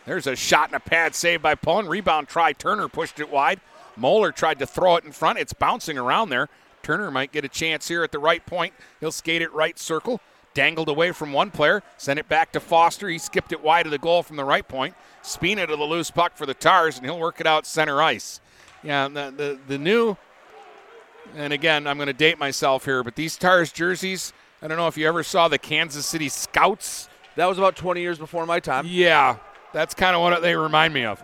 There's 0.06 0.28
a 0.28 0.36
shot 0.36 0.68
and 0.68 0.76
a 0.76 0.80
pad 0.80 1.16
saved 1.16 1.42
by 1.42 1.56
Pullen. 1.56 1.88
Rebound 1.88 2.28
try. 2.28 2.54
Turner 2.54 2.88
pushed 2.88 3.20
it 3.20 3.32
wide. 3.32 3.60
Moeller 3.96 4.32
tried 4.32 4.60
to 4.60 4.66
throw 4.66 4.96
it 4.96 5.04
in 5.04 5.12
front. 5.12 5.40
It's 5.40 5.54
bouncing 5.54 5.98
around 5.98 6.30
there. 6.30 6.50
Turner 6.84 7.12
might 7.12 7.32
get 7.32 7.44
a 7.44 7.50
chance 7.50 7.88
here 7.88 8.04
at 8.04 8.12
the 8.12 8.20
right 8.20 8.46
point. 8.46 8.74
He'll 9.00 9.12
skate 9.12 9.42
it 9.42 9.54
right 9.54 9.78
circle. 9.78 10.22
Dangled 10.54 10.90
away 10.90 11.12
from 11.12 11.34
one 11.34 11.52
player. 11.52 11.84
Sent 11.98 12.20
it 12.20 12.28
back 12.28 12.52
to 12.54 12.60
Foster. 12.60 13.08
He 13.10 13.18
skipped 13.18 13.52
it 13.52 13.62
wide 13.62 13.86
of 13.86 13.92
the 13.92 13.98
goal 13.98 14.24
from 14.24 14.36
the 14.38 14.46
right 14.46 14.68
point. 14.68 14.96
Spina 15.22 15.68
to 15.68 15.76
the 15.76 15.84
loose 15.84 16.10
puck 16.10 16.36
for 16.36 16.46
the 16.46 16.54
Tars, 16.54 16.98
and 16.98 17.06
he'll 17.06 17.20
work 17.20 17.40
it 17.40 17.48
out 17.48 17.66
center 17.66 18.02
ice. 18.02 18.42
Yeah, 18.84 19.08
the, 19.10 19.34
the, 19.36 19.60
the 19.68 19.78
new, 19.78 20.16
and 21.36 21.54
again, 21.54 21.86
I'm 21.86 21.98
going 21.98 22.08
to 22.08 22.14
date 22.14 22.40
myself 22.40 22.86
here, 22.86 23.04
but 23.04 23.16
these 23.16 23.38
Tars 23.38 23.72
jerseys, 23.72 24.34
I 24.62 24.68
don't 24.68 24.78
know 24.78 24.88
if 24.88 24.98
you 24.98 25.08
ever 25.08 25.24
saw 25.24 25.48
the 25.48 25.58
Kansas 25.58 26.06
City 26.06 26.30
Scouts. 26.30 27.10
That 27.36 27.46
was 27.46 27.58
about 27.58 27.76
20 27.76 28.02
years 28.02 28.18
before 28.18 28.46
my 28.46 28.60
time. 28.60 28.86
Yeah, 28.88 29.38
that's 29.74 29.94
kind 29.94 30.16
of 30.16 30.22
what 30.22 30.42
they 30.42 30.56
remind 30.56 30.94
me 30.94 31.04
of, 31.04 31.24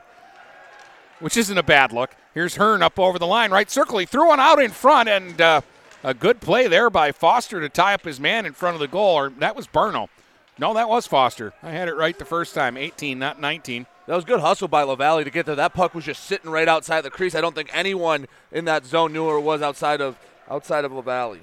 which 1.20 1.38
isn't 1.38 1.58
a 1.58 1.64
bad 1.64 1.92
look. 1.92 2.16
Here's 2.34 2.56
Hearn 2.58 2.82
up 2.82 3.00
over 3.00 3.18
the 3.18 3.28
line, 3.28 3.52
right 3.52 3.70
circle. 3.70 3.98
He 3.98 4.06
threw 4.06 4.28
one 4.28 4.40
out 4.40 4.62
in 4.62 4.72
front, 4.72 5.10
and 5.10 5.40
uh, 5.40 5.62
a 6.04 6.14
good 6.14 6.42
play 6.42 6.68
there 6.68 6.90
by 6.90 7.12
Foster 7.12 7.62
to 7.62 7.70
tie 7.70 7.94
up 7.94 8.04
his 8.04 8.20
man 8.20 8.46
in 8.46 8.54
front 8.54 8.76
of 8.76 8.80
the 8.80 8.88
goal. 8.88 9.16
Or 9.16 9.30
that 9.30 9.56
was 9.56 9.68
Burno. 9.68 10.10
No, 10.58 10.74
that 10.74 10.88
was 10.88 11.08
Foster. 11.08 11.54
I 11.62 11.72
had 11.72 11.88
it 11.88 11.96
right 11.96 12.18
the 12.18 12.26
first 12.26 12.54
time. 12.54 12.78
18, 12.78 13.20
not 13.20 13.40
19. 13.40 13.86
That 14.08 14.16
was 14.16 14.24
good 14.24 14.40
hustle 14.40 14.68
by 14.68 14.84
LaValle 14.84 15.24
to 15.24 15.30
get 15.30 15.46
there. 15.46 15.56
That 15.56 15.74
puck 15.74 15.96
was 15.96 16.06
just 16.06 16.26
sitting 16.26 16.52
right 16.52 16.68
outside 16.68 17.02
the 17.02 17.10
crease. 17.10 17.34
I 17.36 17.42
don't 17.42 17.56
think 17.56 17.70
anyone 17.74 18.28
in 18.52 18.66
that 18.66 18.86
zone 18.86 19.14
knew 19.14 19.26
where 19.26 19.38
it 19.38 19.42
was 19.42 19.62
outside 19.62 20.00
of 20.00 20.18
outside 20.50 20.86
of 20.86 20.92
LaValle. 20.92 21.40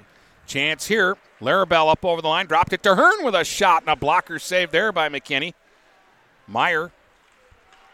Chance 0.47 0.87
here. 0.87 1.17
Larabelle 1.41 1.91
up 1.91 2.05
over 2.05 2.21
the 2.21 2.27
line, 2.29 2.45
dropped 2.45 2.71
it 2.71 2.81
to 2.83 2.95
Hearn 2.95 3.23
with 3.23 3.35
a 3.35 3.43
shot 3.43 3.83
and 3.83 3.89
a 3.89 3.95
blocker 3.97 4.39
save 4.39 4.71
there 4.71 4.93
by 4.93 5.09
McKinney. 5.09 5.53
Meyer 6.47 6.91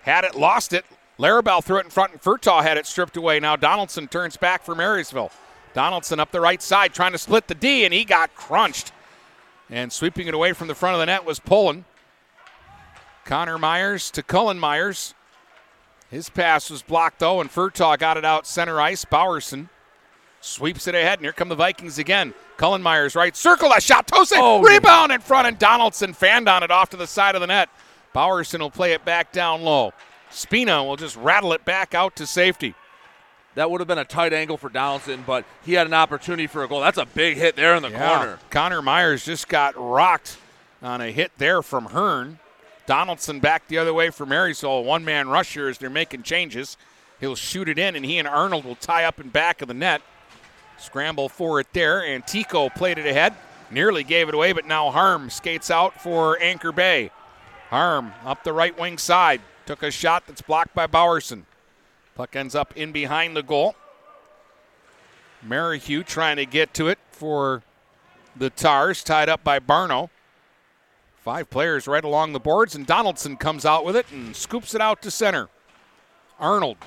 had 0.04 0.24
it, 0.24 0.36
lost 0.36 0.72
it. 0.72 0.86
Larabelle 1.20 1.64
threw 1.64 1.78
it 1.78 1.86
in 1.86 1.92
front, 1.92 2.14
and 2.14 2.22
Furtaw 2.22 2.64
had 2.64 2.78
it 2.78 2.88
stripped 2.88 3.18
away. 3.18 3.40
Now 3.40 3.56
Donaldson 3.56 4.08
turns 4.08 4.38
back 4.38 4.64
for 4.64 4.74
Marysville. 4.74 5.32
Donaldson 5.74 6.20
up 6.20 6.32
the 6.32 6.42
right 6.42 6.62
side 6.62 6.94
trying 6.94 7.12
to 7.12 7.18
split 7.18 7.48
the 7.48 7.56
D, 7.56 7.86
and 7.86 7.94
he 7.94 8.06
got 8.06 8.34
crunched. 8.36 8.92
And 9.70 9.92
sweeping 9.92 10.28
it 10.28 10.34
away 10.34 10.54
from 10.54 10.68
the 10.68 10.76
front 10.76 10.96
of 10.96 11.00
the 11.00 11.06
net 11.06 11.26
was 11.26 11.40
Pullen. 11.40 11.86
Connor 13.26 13.60
Myers 13.60 14.10
to 14.12 14.24
Cullen 14.24 14.58
Myers. 14.58 15.14
His 16.10 16.30
pass 16.30 16.72
was 16.72 16.82
blocked 16.82 17.20
though, 17.20 17.40
and 17.42 17.52
Furtaw 17.52 18.00
got 18.00 18.18
it 18.18 18.26
out 18.26 18.48
center 18.48 18.82
ice. 18.82 19.06
Bowerson 19.06 19.70
sweeps 20.42 20.88
it 20.88 20.96
ahead, 20.96 21.20
and 21.20 21.26
here 21.26 21.34
come 21.34 21.50
the 21.50 21.56
Vikings 21.56 22.00
again. 22.00 22.34
Cullen 22.58 22.82
Myers 22.82 23.16
right 23.16 23.36
circle, 23.36 23.72
a 23.72 23.80
shot, 23.80 24.08
Tose, 24.08 24.32
Oh, 24.34 24.62
rebound 24.62 25.12
in 25.12 25.22
front, 25.22 25.48
and 25.48 25.60
Donaldson 25.60 26.14
fanned 26.14 26.50
on 26.50 26.64
it 26.64 26.72
off 26.72 26.90
to 26.90 26.98
the 26.98 27.06
side 27.06 27.36
of 27.36 27.42
the 27.42 27.48
net. 27.48 27.70
Bowerson 28.14 28.62
will 28.62 28.72
play 28.72 28.94
it 28.94 29.06
back 29.06 29.32
down 29.32 29.62
low. 29.62 29.94
Spina 30.30 30.84
will 30.84 30.96
just 30.96 31.16
rattle 31.16 31.54
it 31.54 31.66
back 31.66 31.94
out 31.94 32.16
to 32.18 32.26
safety. 32.28 32.76
That 33.56 33.72
would 33.72 33.82
have 33.82 33.88
been 33.88 33.98
a 33.98 34.06
tight 34.06 34.32
angle 34.32 34.58
for 34.58 34.70
Donaldson, 34.70 35.24
but 35.26 35.44
he 35.66 35.74
had 35.74 35.88
an 35.88 35.94
opportunity 35.94 36.48
for 36.48 36.64
a 36.64 36.68
goal. 36.68 36.82
That's 36.82 36.98
a 37.00 37.06
big 37.06 37.38
hit 37.38 37.56
there 37.56 37.76
in 37.76 37.82
the 37.84 37.90
Yeah. 37.90 38.16
corner. 38.18 38.40
Connor 38.50 38.82
Myers 38.82 39.26
just 39.26 39.48
got 39.48 39.74
rocked 39.76 40.38
on 40.82 41.02
a 41.02 41.12
hit 41.12 41.32
there 41.38 41.62
from 41.62 41.86
Hearn. 41.88 42.40
Donaldson 42.86 43.40
back 43.40 43.68
the 43.68 43.78
other 43.78 43.94
way 43.94 44.10
for 44.12 44.26
Marysville. 44.26 44.84
One 44.84 45.04
man 45.04 45.30
rush 45.30 45.54
here 45.54 45.68
as 45.68 45.78
they're 45.78 45.90
making 45.90 46.24
changes. 46.24 46.78
He'll 47.20 47.36
shoot 47.36 47.68
it 47.68 47.78
in, 47.78 47.96
and 47.96 48.06
he 48.06 48.18
and 48.18 48.28
Arnold 48.28 48.66
will 48.66 48.76
tie 48.76 49.04
up 49.04 49.20
in 49.20 49.30
back 49.30 49.62
of 49.62 49.68
the 49.68 49.74
net. 49.74 50.02
Scramble 50.78 51.28
for 51.28 51.60
it 51.60 51.68
there, 51.74 52.02
and 52.02 52.26
Tico 52.26 52.70
played 52.70 52.98
it 52.98 53.06
ahead. 53.06 53.36
Nearly 53.70 54.04
gave 54.04 54.30
it 54.30 54.34
away, 54.36 54.54
but 54.54 54.66
now 54.66 54.90
Harm 54.90 55.30
skates 55.30 55.70
out 55.70 56.02
for 56.02 56.42
Anchor 56.42 56.72
Bay. 56.72 57.12
Harm 57.70 58.14
up 58.26 58.44
the 58.44 58.54
right 58.54 58.78
wing 58.80 58.98
side. 58.98 59.42
Took 59.70 59.84
a 59.84 59.92
shot 59.92 60.26
that's 60.26 60.42
blocked 60.42 60.74
by 60.74 60.88
Bowerson. 60.88 61.46
Puck 62.16 62.36
ends 62.36 62.56
up 62.56 62.76
in 62.76 62.92
behind 62.92 63.36
the 63.36 63.44
goal. 63.44 63.76
Merrihew 65.44 66.02
trying 66.02 66.38
to 66.38 66.48
get 66.48 66.74
to 66.74 66.88
it 66.88 66.98
for 67.12 67.62
the 68.36 68.50
Tars, 68.50 69.04
tied 69.04 69.30
up 69.30 69.44
by 69.44 69.60
Barno. 69.60 70.10
Five 71.18 71.52
players 71.52 71.88
right 71.88 72.04
along 72.04 72.34
the 72.34 72.40
boards, 72.40 72.74
and 72.74 72.88
Donaldson 72.88 73.38
comes 73.38 73.64
out 73.64 73.86
with 73.86 73.96
it 73.96 74.08
and 74.12 74.36
scoops 74.36 74.74
it 74.74 74.82
out 74.82 75.04
to 75.04 75.12
center. 75.12 75.50
Arnold 76.40 76.78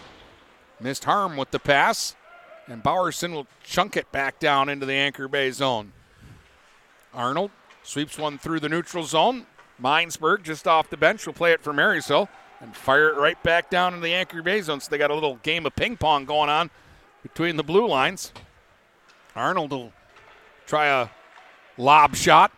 missed 0.81 1.05
harm 1.05 1.37
with 1.37 1.53
the 1.53 1.61
pass, 1.61 2.17
and 2.67 2.83
Bowerson 2.83 3.33
will 3.33 3.47
chunk 3.63 3.97
it 3.97 4.11
back 4.11 4.41
down 4.41 4.69
into 4.69 4.87
the 4.87 4.95
Anchor 4.95 5.29
Bay 5.29 5.53
zone. 5.53 5.93
Arnold 7.15 7.53
sweeps 7.85 8.19
one 8.19 8.39
through 8.39 8.59
the 8.59 8.69
neutral 8.69 9.05
zone. 9.05 9.47
Minesburg 9.81 10.43
just 10.43 10.67
off 10.67 10.91
the 10.91 10.97
bench 10.97 11.25
will 11.25 11.33
play 11.33 11.53
it 11.53 11.63
for 11.63 11.73
Marysville. 11.73 12.29
And 12.63 12.75
fire 12.75 13.09
it 13.09 13.17
right 13.17 13.41
back 13.43 13.69
down 13.69 13.93
in 13.93 14.01
the 14.01 14.15
Anchor 14.15 14.43
Bay 14.43 14.63
zone. 14.63 14.81
So 14.81 14.89
they 14.89 14.97
got 14.97 15.11
a 15.11 15.15
little 15.15 15.37
game 15.43 15.67
of 15.67 15.75
ping 15.75 15.97
pong 15.97 16.25
going 16.25 16.49
on 16.49 16.71
between 17.23 17.57
the 17.57 17.65
blue 17.65 17.87
lines. 17.87 18.33
Arnold 19.35 19.73
will 19.73 19.93
try 20.67 20.87
a 20.87 21.09
lob 21.77 22.15
shot. 22.15 22.53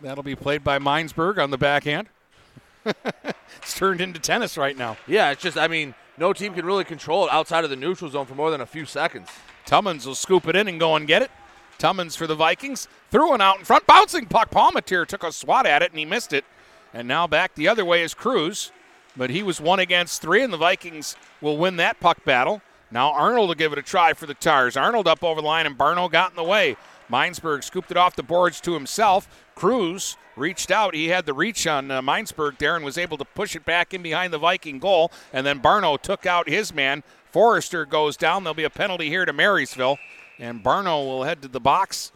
That'll 0.00 0.22
be 0.22 0.36
played 0.36 0.62
by 0.62 0.78
Minesburg 0.78 1.42
on 1.42 1.50
the 1.50 1.58
backhand. 1.58 2.08
it's 2.84 3.74
turned 3.74 4.00
into 4.00 4.20
tennis 4.20 4.58
right 4.58 4.76
now. 4.76 4.96
Yeah, 5.06 5.30
it's 5.30 5.42
just, 5.42 5.56
I 5.56 5.66
mean, 5.66 5.94
no 6.18 6.32
team 6.32 6.54
can 6.54 6.66
really 6.66 6.84
control 6.84 7.26
it 7.26 7.32
outside 7.32 7.64
of 7.64 7.70
the 7.70 7.76
neutral 7.76 8.10
zone 8.10 8.26
for 8.26 8.34
more 8.34 8.50
than 8.50 8.60
a 8.60 8.66
few 8.66 8.84
seconds. 8.84 9.30
Tummins 9.64 10.06
will 10.06 10.14
scoop 10.14 10.46
it 10.46 10.54
in 10.54 10.68
and 10.68 10.78
go 10.78 10.94
and 10.94 11.06
get 11.06 11.22
it. 11.22 11.30
Tummins 11.78 12.16
for 12.16 12.26
the 12.26 12.34
Vikings. 12.34 12.88
Threw 13.10 13.30
one 13.30 13.40
out 13.40 13.58
in 13.58 13.64
front. 13.64 13.86
Bouncing 13.86 14.26
puck. 14.26 14.50
Palmateer 14.50 15.06
took 15.06 15.22
a 15.22 15.32
swat 15.32 15.66
at 15.66 15.82
it 15.82 15.90
and 15.90 15.98
he 15.98 16.04
missed 16.04 16.32
it. 16.32 16.44
And 16.92 17.08
now 17.08 17.26
back 17.26 17.54
the 17.54 17.68
other 17.68 17.84
way 17.84 18.02
is 18.02 18.14
Cruz. 18.14 18.70
But 19.16 19.30
he 19.30 19.42
was 19.42 19.60
one 19.60 19.78
against 19.78 20.20
three, 20.20 20.42
and 20.42 20.52
the 20.52 20.58
Vikings 20.58 21.16
will 21.40 21.56
win 21.56 21.76
that 21.76 22.00
puck 22.00 22.24
battle. 22.24 22.60
Now 22.90 23.12
Arnold 23.12 23.48
will 23.48 23.54
give 23.54 23.72
it 23.72 23.78
a 23.78 23.82
try 23.82 24.12
for 24.12 24.26
the 24.26 24.34
Tars. 24.34 24.76
Arnold 24.76 25.08
up 25.08 25.24
over 25.24 25.40
the 25.40 25.46
line, 25.46 25.66
and 25.66 25.76
Barno 25.76 26.10
got 26.10 26.30
in 26.30 26.36
the 26.36 26.44
way. 26.44 26.76
Minesburg 27.10 27.64
scooped 27.64 27.90
it 27.90 27.96
off 27.96 28.16
the 28.16 28.22
boards 28.22 28.60
to 28.62 28.74
himself. 28.74 29.28
Cruz 29.54 30.16
reached 30.36 30.70
out. 30.70 30.94
He 30.94 31.08
had 31.08 31.26
the 31.26 31.32
reach 31.32 31.66
on 31.66 31.90
uh, 31.90 32.02
Minesburg 32.02 32.58
there 32.58 32.76
and 32.76 32.84
was 32.84 32.98
able 32.98 33.16
to 33.18 33.24
push 33.24 33.56
it 33.56 33.64
back 33.64 33.94
in 33.94 34.02
behind 34.02 34.32
the 34.32 34.38
Viking 34.38 34.78
goal. 34.78 35.10
And 35.32 35.46
then 35.46 35.60
Barno 35.60 36.00
took 36.00 36.26
out 36.26 36.48
his 36.48 36.74
man. 36.74 37.02
Forrester 37.30 37.86
goes 37.86 38.16
down. 38.16 38.44
There'll 38.44 38.54
be 38.54 38.64
a 38.64 38.70
penalty 38.70 39.08
here 39.08 39.24
to 39.24 39.32
Marysville. 39.32 39.98
And 40.38 40.62
Barno 40.62 41.04
will 41.04 41.24
head 41.24 41.42
to 41.42 41.48
the 41.48 41.60
box. 41.60 42.12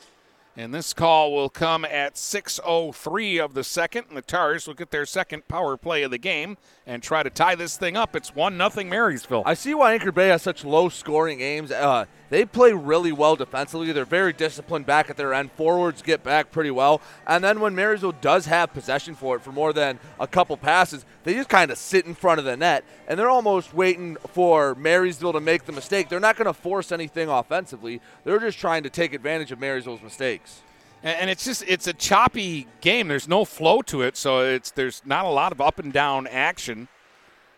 And 0.57 0.75
this 0.75 0.93
call 0.93 1.33
will 1.33 1.49
come 1.49 1.85
at 1.85 2.15
6.03 2.15 3.43
of 3.43 3.55
the 3.55 3.65
second. 3.65 4.07
And 4.09 4.17
the 4.17 4.23
Tars 4.23 4.67
will 4.67 4.75
get 4.75 4.91
their 4.91 5.07
second 5.07 5.49
power 5.49 5.77
play 5.77 6.03
of 6.03 6.11
the 6.11 6.19
game 6.19 6.59
and 6.91 7.05
try 7.05 7.23
to 7.23 7.31
tie 7.31 7.55
this 7.55 7.77
thing 7.77 7.97
up. 7.97 8.17
It's 8.17 8.35
1 8.35 8.57
0 8.57 8.85
Marysville. 8.89 9.45
I 9.47 9.55
see 9.55 9.75
why 9.75 9.93
Anchor 9.93 10.11
Bay 10.11 10.27
has 10.29 10.43
such 10.43 10.65
low 10.65 10.89
scoring 10.89 11.39
games. 11.39 11.71
Uh, 11.71 12.07
they 12.31 12.45
play 12.45 12.73
really 12.73 13.13
well 13.13 13.37
defensively. 13.37 13.93
They're 13.93 14.05
very 14.05 14.33
disciplined 14.33 14.87
back 14.87 15.09
at 15.09 15.17
their 15.17 15.33
end. 15.33 15.53
Forwards 15.53 16.03
get 16.03 16.25
back 16.25 16.51
pretty 16.51 16.73
well. 16.73 17.01
And 17.29 17.45
then 17.45 17.61
when 17.61 17.77
Marysville 17.77 18.17
does 18.21 18.47
have 18.47 18.73
possession 18.73 19.15
for 19.15 19.37
it 19.37 19.43
for 19.43 19.53
more 19.53 19.73
than 19.73 20.01
a 20.19 20.27
couple 20.27 20.57
passes, 20.57 21.05
they 21.23 21.35
just 21.35 21.49
kind 21.49 21.71
of 21.71 21.79
sit 21.79 22.07
in 22.07 22.15
front 22.15 22.41
of 22.41 22.45
the 22.45 22.57
net 22.57 22.85
and 23.07 23.17
they're 23.17 23.31
almost 23.31 23.73
waiting 23.73 24.17
for 24.33 24.75
Marysville 24.75 25.33
to 25.35 25.41
make 25.41 25.67
the 25.67 25.73
mistake. 25.73 26.09
They're 26.09 26.19
not 26.19 26.37
going 26.37 26.47
to 26.47 26.53
force 26.53 26.91
anything 26.91 27.29
offensively. 27.29 28.01
They're 28.25 28.41
just 28.41 28.59
trying 28.59 28.83
to 28.83 28.91
take 28.91 29.15
advantage 29.15 29.53
of 29.53 29.61
Marysville's 29.61 30.03
mistakes. 30.03 30.63
And 31.03 31.31
it's 31.31 31.45
just 31.45 31.65
it's 31.67 31.87
a 31.87 31.95
choppy 31.95 32.67
game. 32.83 33.09
There's 33.09 33.29
no 33.29 33.47
flow 33.47 33.81
to 33.83 34.03
it, 34.03 34.17
so 34.17 34.41
it's 34.41 34.71
there's 34.71 35.01
not 35.07 35.25
a 35.25 35.31
lot 35.31 35.51
of 35.51 35.61
up 35.61 35.79
and 35.79 35.93
down 35.93 36.27
action, 36.27 36.89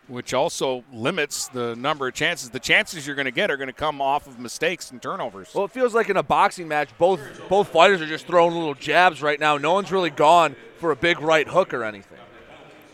which 0.07 0.33
also 0.33 0.85
limits 0.93 1.49
the 1.49 1.75
number 1.75 2.07
of 2.07 2.13
chances. 2.13 2.51
The 2.51 2.59
chances 2.59 3.05
you're 3.05 3.17
going 3.17 3.25
to 3.25 3.31
get 3.31 3.51
are 3.51 3.57
going 3.57 3.67
to 3.67 3.73
come 3.73 4.01
off 4.01 4.27
of 4.27 4.39
mistakes 4.39 4.91
and 4.91 5.01
turnovers. 5.01 5.53
Well, 5.53 5.65
it 5.65 5.71
feels 5.71 5.93
like 5.93 6.09
in 6.09 6.15
a 6.15 6.23
boxing 6.23 6.69
match, 6.69 6.89
both 6.97 7.19
both 7.49 7.67
fighters 7.67 8.01
are 8.01 8.07
just 8.07 8.27
throwing 8.27 8.53
little 8.53 8.75
jabs 8.75 9.21
right 9.21 9.39
now. 9.39 9.57
No 9.57 9.73
one's 9.73 9.91
really 9.91 10.09
gone 10.09 10.55
for 10.77 10.91
a 10.91 10.95
big 10.95 11.19
right 11.19 11.47
hook 11.47 11.73
or 11.73 11.83
anything. 11.83 12.19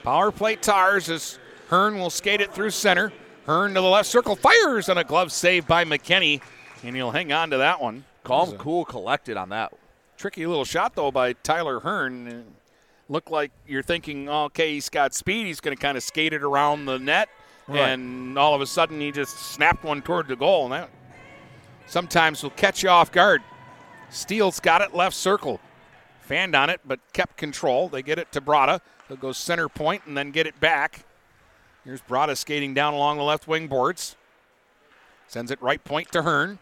Power 0.01 0.31
play 0.31 0.55
Tars 0.55 1.09
as 1.09 1.37
Hearn 1.67 1.99
will 1.99 2.09
skate 2.09 2.41
it 2.41 2.51
through 2.51 2.71
center. 2.71 3.13
Hearn 3.45 3.75
to 3.75 3.81
the 3.81 3.87
left 3.87 4.09
circle 4.09 4.35
fires 4.35 4.89
on 4.89 4.97
a 4.97 5.03
glove 5.03 5.31
save 5.31 5.67
by 5.67 5.85
McKinney, 5.85 6.41
and 6.83 6.95
he'll 6.95 7.11
hang 7.11 7.31
on 7.31 7.51
to 7.51 7.57
that 7.57 7.79
one. 7.79 8.05
Calm, 8.23 8.57
cool, 8.57 8.85
collected 8.85 9.37
on 9.37 9.49
that. 9.49 9.71
Tricky 10.19 10.45
little 10.45 10.65
shot 10.65 10.95
though 10.95 11.11
by 11.11 11.31
Tyler 11.31 11.79
Hearn. 11.79 12.43
Looked 13.07 13.31
like 13.31 13.51
you're 13.65 13.81
thinking, 13.81 14.27
okay, 14.27 14.73
he's 14.73 14.89
got 14.89 15.13
speed. 15.15 15.47
He's 15.47 15.61
going 15.61 15.75
to 15.75 15.81
kind 15.81 15.95
of 15.95 16.03
skate 16.03 16.33
it 16.33 16.43
around 16.43 16.85
the 16.85 16.99
net, 16.99 17.29
Right. 17.67 17.89
and 17.89 18.37
all 18.37 18.53
of 18.53 18.59
a 18.59 18.67
sudden 18.67 18.99
he 18.99 19.11
just 19.13 19.37
snapped 19.37 19.83
one 19.85 20.01
toward 20.01 20.27
the 20.27 20.35
goal. 20.35 20.65
And 20.65 20.73
that 20.73 20.89
sometimes 21.87 22.43
will 22.43 22.49
catch 22.51 22.83
you 22.83 22.89
off 22.89 23.13
guard. 23.13 23.41
Steele's 24.09 24.59
got 24.59 24.81
it 24.81 24.93
left 24.93 25.15
circle, 25.15 25.61
fanned 26.19 26.53
on 26.53 26.69
it, 26.69 26.81
but 26.85 26.99
kept 27.13 27.37
control. 27.37 27.87
They 27.87 28.01
get 28.03 28.19
it 28.19 28.29
to 28.33 28.41
Brada. 28.41 28.81
He'll 29.07 29.17
go 29.17 29.31
center 29.31 29.69
point 29.69 30.03
and 30.05 30.17
then 30.17 30.31
get 30.31 30.45
it 30.47 30.59
back. 30.59 31.05
Here's 31.85 32.01
Brada 32.01 32.35
skating 32.35 32.73
down 32.73 32.93
along 32.93 33.17
the 33.17 33.23
left 33.23 33.47
wing 33.47 33.67
boards. 33.67 34.17
Sends 35.27 35.49
it 35.49 35.61
right 35.61 35.81
point 35.81 36.11
to 36.11 36.23
Hearn. 36.23 36.59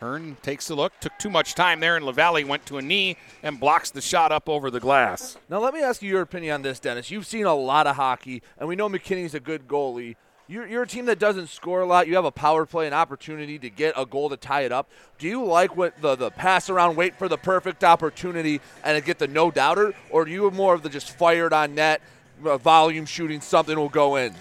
Hearn 0.00 0.36
takes 0.42 0.68
a 0.68 0.74
look, 0.74 0.92
took 1.00 1.16
too 1.18 1.30
much 1.30 1.54
time 1.54 1.80
there, 1.80 1.96
and 1.96 2.04
LaValle 2.04 2.44
went 2.44 2.66
to 2.66 2.76
a 2.76 2.82
knee 2.82 3.16
and 3.42 3.58
blocks 3.58 3.90
the 3.90 4.02
shot 4.02 4.30
up 4.30 4.46
over 4.46 4.70
the 4.70 4.80
glass. 4.80 5.38
Now, 5.48 5.58
let 5.58 5.72
me 5.72 5.82
ask 5.82 6.02
you 6.02 6.10
your 6.10 6.20
opinion 6.20 6.54
on 6.54 6.62
this, 6.62 6.78
Dennis. 6.78 7.10
You've 7.10 7.26
seen 7.26 7.46
a 7.46 7.54
lot 7.54 7.86
of 7.86 7.96
hockey, 7.96 8.42
and 8.58 8.68
we 8.68 8.76
know 8.76 8.90
McKinney's 8.90 9.34
a 9.34 9.40
good 9.40 9.66
goalie. 9.66 10.16
You're, 10.48 10.66
you're 10.66 10.82
a 10.82 10.86
team 10.86 11.06
that 11.06 11.18
doesn't 11.18 11.48
score 11.48 11.80
a 11.80 11.86
lot. 11.86 12.06
You 12.06 12.14
have 12.16 12.26
a 12.26 12.30
power 12.30 12.66
play, 12.66 12.86
an 12.86 12.92
opportunity 12.92 13.58
to 13.58 13.70
get 13.70 13.94
a 13.96 14.04
goal 14.04 14.28
to 14.28 14.36
tie 14.36 14.60
it 14.60 14.70
up. 14.70 14.90
Do 15.18 15.26
you 15.26 15.42
like 15.42 15.76
what 15.76 16.00
the, 16.02 16.14
the 16.14 16.30
pass 16.30 16.68
around, 16.68 16.96
wait 16.96 17.14
for 17.14 17.26
the 17.26 17.38
perfect 17.38 17.82
opportunity, 17.82 18.60
and 18.84 19.02
get 19.02 19.18
the 19.18 19.26
no 19.26 19.50
doubter, 19.50 19.94
or 20.10 20.26
do 20.26 20.30
you 20.30 20.44
have 20.44 20.54
more 20.54 20.74
of 20.74 20.82
the 20.82 20.90
just 20.90 21.16
fired 21.16 21.54
on 21.54 21.74
net, 21.74 22.02
uh, 22.44 22.58
volume 22.58 23.06
shooting, 23.06 23.40
something 23.40 23.76
will 23.76 23.88
go 23.88 24.16
in? 24.16 24.34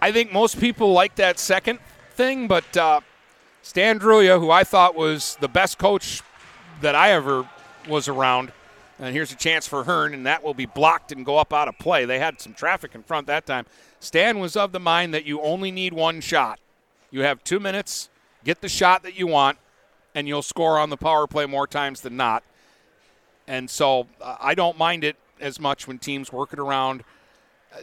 I 0.00 0.12
think 0.12 0.32
most 0.32 0.60
people 0.60 0.92
like 0.92 1.16
that 1.16 1.40
second 1.40 1.80
thing, 2.12 2.46
but 2.46 2.76
uh, 2.76 3.00
Stan 3.62 4.00
Drulia, 4.00 4.38
who 4.38 4.50
I 4.50 4.64
thought 4.64 4.94
was 4.96 5.36
the 5.40 5.48
best 5.48 5.78
coach 5.78 6.22
that 6.80 6.94
I 6.94 7.12
ever 7.12 7.48
was 7.88 8.08
around, 8.08 8.52
and 8.98 9.14
here's 9.14 9.32
a 9.32 9.36
chance 9.36 9.68
for 9.68 9.84
Hearn, 9.84 10.14
and 10.14 10.26
that 10.26 10.42
will 10.42 10.54
be 10.54 10.66
blocked 10.66 11.12
and 11.12 11.24
go 11.24 11.38
up 11.38 11.52
out 11.52 11.68
of 11.68 11.78
play. 11.78 12.04
They 12.04 12.18
had 12.18 12.40
some 12.40 12.54
traffic 12.54 12.94
in 12.94 13.02
front 13.02 13.28
that 13.28 13.46
time. 13.46 13.66
Stan 14.00 14.40
was 14.40 14.56
of 14.56 14.72
the 14.72 14.80
mind 14.80 15.14
that 15.14 15.24
you 15.24 15.40
only 15.40 15.70
need 15.70 15.92
one 15.92 16.20
shot. 16.20 16.58
You 17.12 17.22
have 17.22 17.44
two 17.44 17.60
minutes, 17.60 18.10
get 18.44 18.60
the 18.60 18.68
shot 18.68 19.04
that 19.04 19.16
you 19.16 19.28
want, 19.28 19.58
and 20.14 20.26
you'll 20.26 20.42
score 20.42 20.78
on 20.78 20.90
the 20.90 20.96
power 20.96 21.26
play 21.26 21.46
more 21.46 21.66
times 21.66 22.00
than 22.00 22.16
not. 22.16 22.42
And 23.46 23.70
so 23.70 24.08
uh, 24.20 24.36
I 24.40 24.54
don't 24.54 24.76
mind 24.76 25.04
it 25.04 25.16
as 25.40 25.60
much 25.60 25.86
when 25.86 25.98
teams 25.98 26.32
work 26.32 26.52
it 26.52 26.58
around. 26.58 27.04
Uh, 27.72 27.78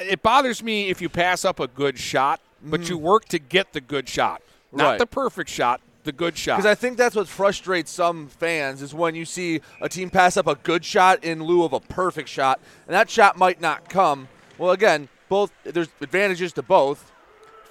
It 0.00 0.22
bothers 0.22 0.62
me 0.62 0.88
if 0.88 1.02
you 1.02 1.08
pass 1.08 1.44
up 1.44 1.58
a 1.58 1.66
good 1.66 1.98
shot, 1.98 2.40
but 2.62 2.88
you 2.88 2.98
work 2.98 3.24
to 3.26 3.38
get 3.38 3.72
the 3.72 3.80
good 3.80 4.08
shot. 4.08 4.42
Not 4.72 4.84
Right. 4.84 4.98
the 4.98 5.06
perfect 5.06 5.50
shot, 5.50 5.80
the 6.04 6.12
good 6.12 6.36
shot. 6.36 6.58
Because 6.58 6.70
I 6.70 6.74
think 6.74 6.96
that's 6.98 7.16
what 7.16 7.28
frustrates 7.28 7.90
some 7.90 8.28
fans 8.28 8.82
is 8.82 8.92
when 8.94 9.14
you 9.14 9.24
see 9.24 9.60
a 9.80 9.88
team 9.88 10.10
pass 10.10 10.36
up 10.36 10.46
a 10.46 10.54
good 10.56 10.84
shot 10.84 11.24
in 11.24 11.42
lieu 11.42 11.64
of 11.64 11.72
a 11.72 11.80
perfect 11.80 12.28
shot, 12.28 12.60
and 12.86 12.94
that 12.94 13.08
shot 13.10 13.36
might 13.36 13.60
not 13.60 13.88
come. 13.88 14.28
Well, 14.58 14.72
again, 14.72 15.08
both 15.28 15.52
there's 15.64 15.88
advantages 16.00 16.52
to 16.54 16.62
both. 16.62 17.12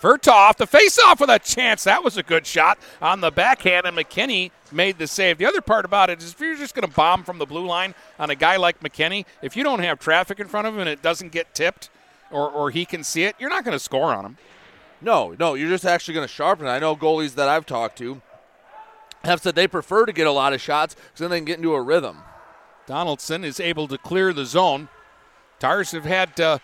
Furtaw, 0.02 0.56
the 0.56 0.68
face-off 0.68 1.20
with 1.20 1.30
a 1.32 1.40
chance. 1.40 1.84
That 1.86 2.04
was 2.04 2.18
a 2.18 2.24
good 2.24 2.46
shot 2.46 2.78
on 3.02 3.20
the 3.20 3.32
backhand, 3.32 3.88
and 3.88 3.98
McKinney 3.98 4.52
made 4.72 5.00
the 5.00 5.08
save. 5.08 5.40
The 5.40 5.48
other 5.48 5.62
part 5.62 5.86
about 5.86 6.12
it 6.12 6.22
is 6.22 6.34
if 6.34 6.40
you're 6.40 6.56
just 6.56 6.76
going 6.76 6.88
to 6.88 6.94
bomb 6.94 7.24
from 7.24 7.40
the 7.40 7.48
blue 7.48 7.66
line 7.66 7.96
on 8.20 8.30
a 8.30 8.36
guy 8.36 8.58
like 8.58 8.80
McKinney, 8.82 9.26
if 9.42 9.58
you 9.58 9.64
don't 9.64 9.80
have 9.80 9.98
traffic 9.98 10.40
in 10.40 10.48
front 10.48 10.68
of 10.68 10.76
him 10.76 10.82
and 10.82 10.90
it 10.90 11.02
doesn't 11.02 11.32
get 11.32 11.56
tipped 11.56 11.90
or, 12.30 12.48
or 12.48 12.70
he 12.70 12.86
can 12.86 13.04
see 13.04 13.24
it, 13.24 13.36
you're 13.40 13.50
not 13.50 13.64
going 13.64 13.74
to 13.76 13.80
score 13.84 14.14
on 14.14 14.24
him. 14.24 14.38
No, 15.02 15.36
no, 15.40 15.54
you're 15.54 15.70
just 15.70 15.86
actually 15.86 16.16
going 16.16 16.28
to 16.28 16.34
sharpen. 16.34 16.68
I 16.68 16.80
know 16.80 16.96
goalies 16.96 17.36
that 17.36 17.48
I've 17.48 17.66
talked 17.66 17.98
to 18.00 18.22
have 19.24 19.42
said 19.42 19.56
they 19.56 19.68
prefer 19.68 20.06
to 20.06 20.14
get 20.14 20.28
a 20.28 20.32
lot 20.32 20.54
of 20.54 20.62
shots 20.62 20.96
because 20.96 21.20
then 21.20 21.30
they 21.30 21.38
can 21.38 21.46
get 21.46 21.58
into 21.58 21.74
a 21.74 21.82
rhythm. 21.82 22.20
Donaldson 22.88 23.44
is 23.44 23.60
able 23.60 23.88
to 23.90 23.98
clear 23.98 24.34
the 24.34 24.46
zone. 24.46 24.88
Tars 25.60 25.92
have 25.92 26.06
had 26.06 26.40
uh, 26.40 26.60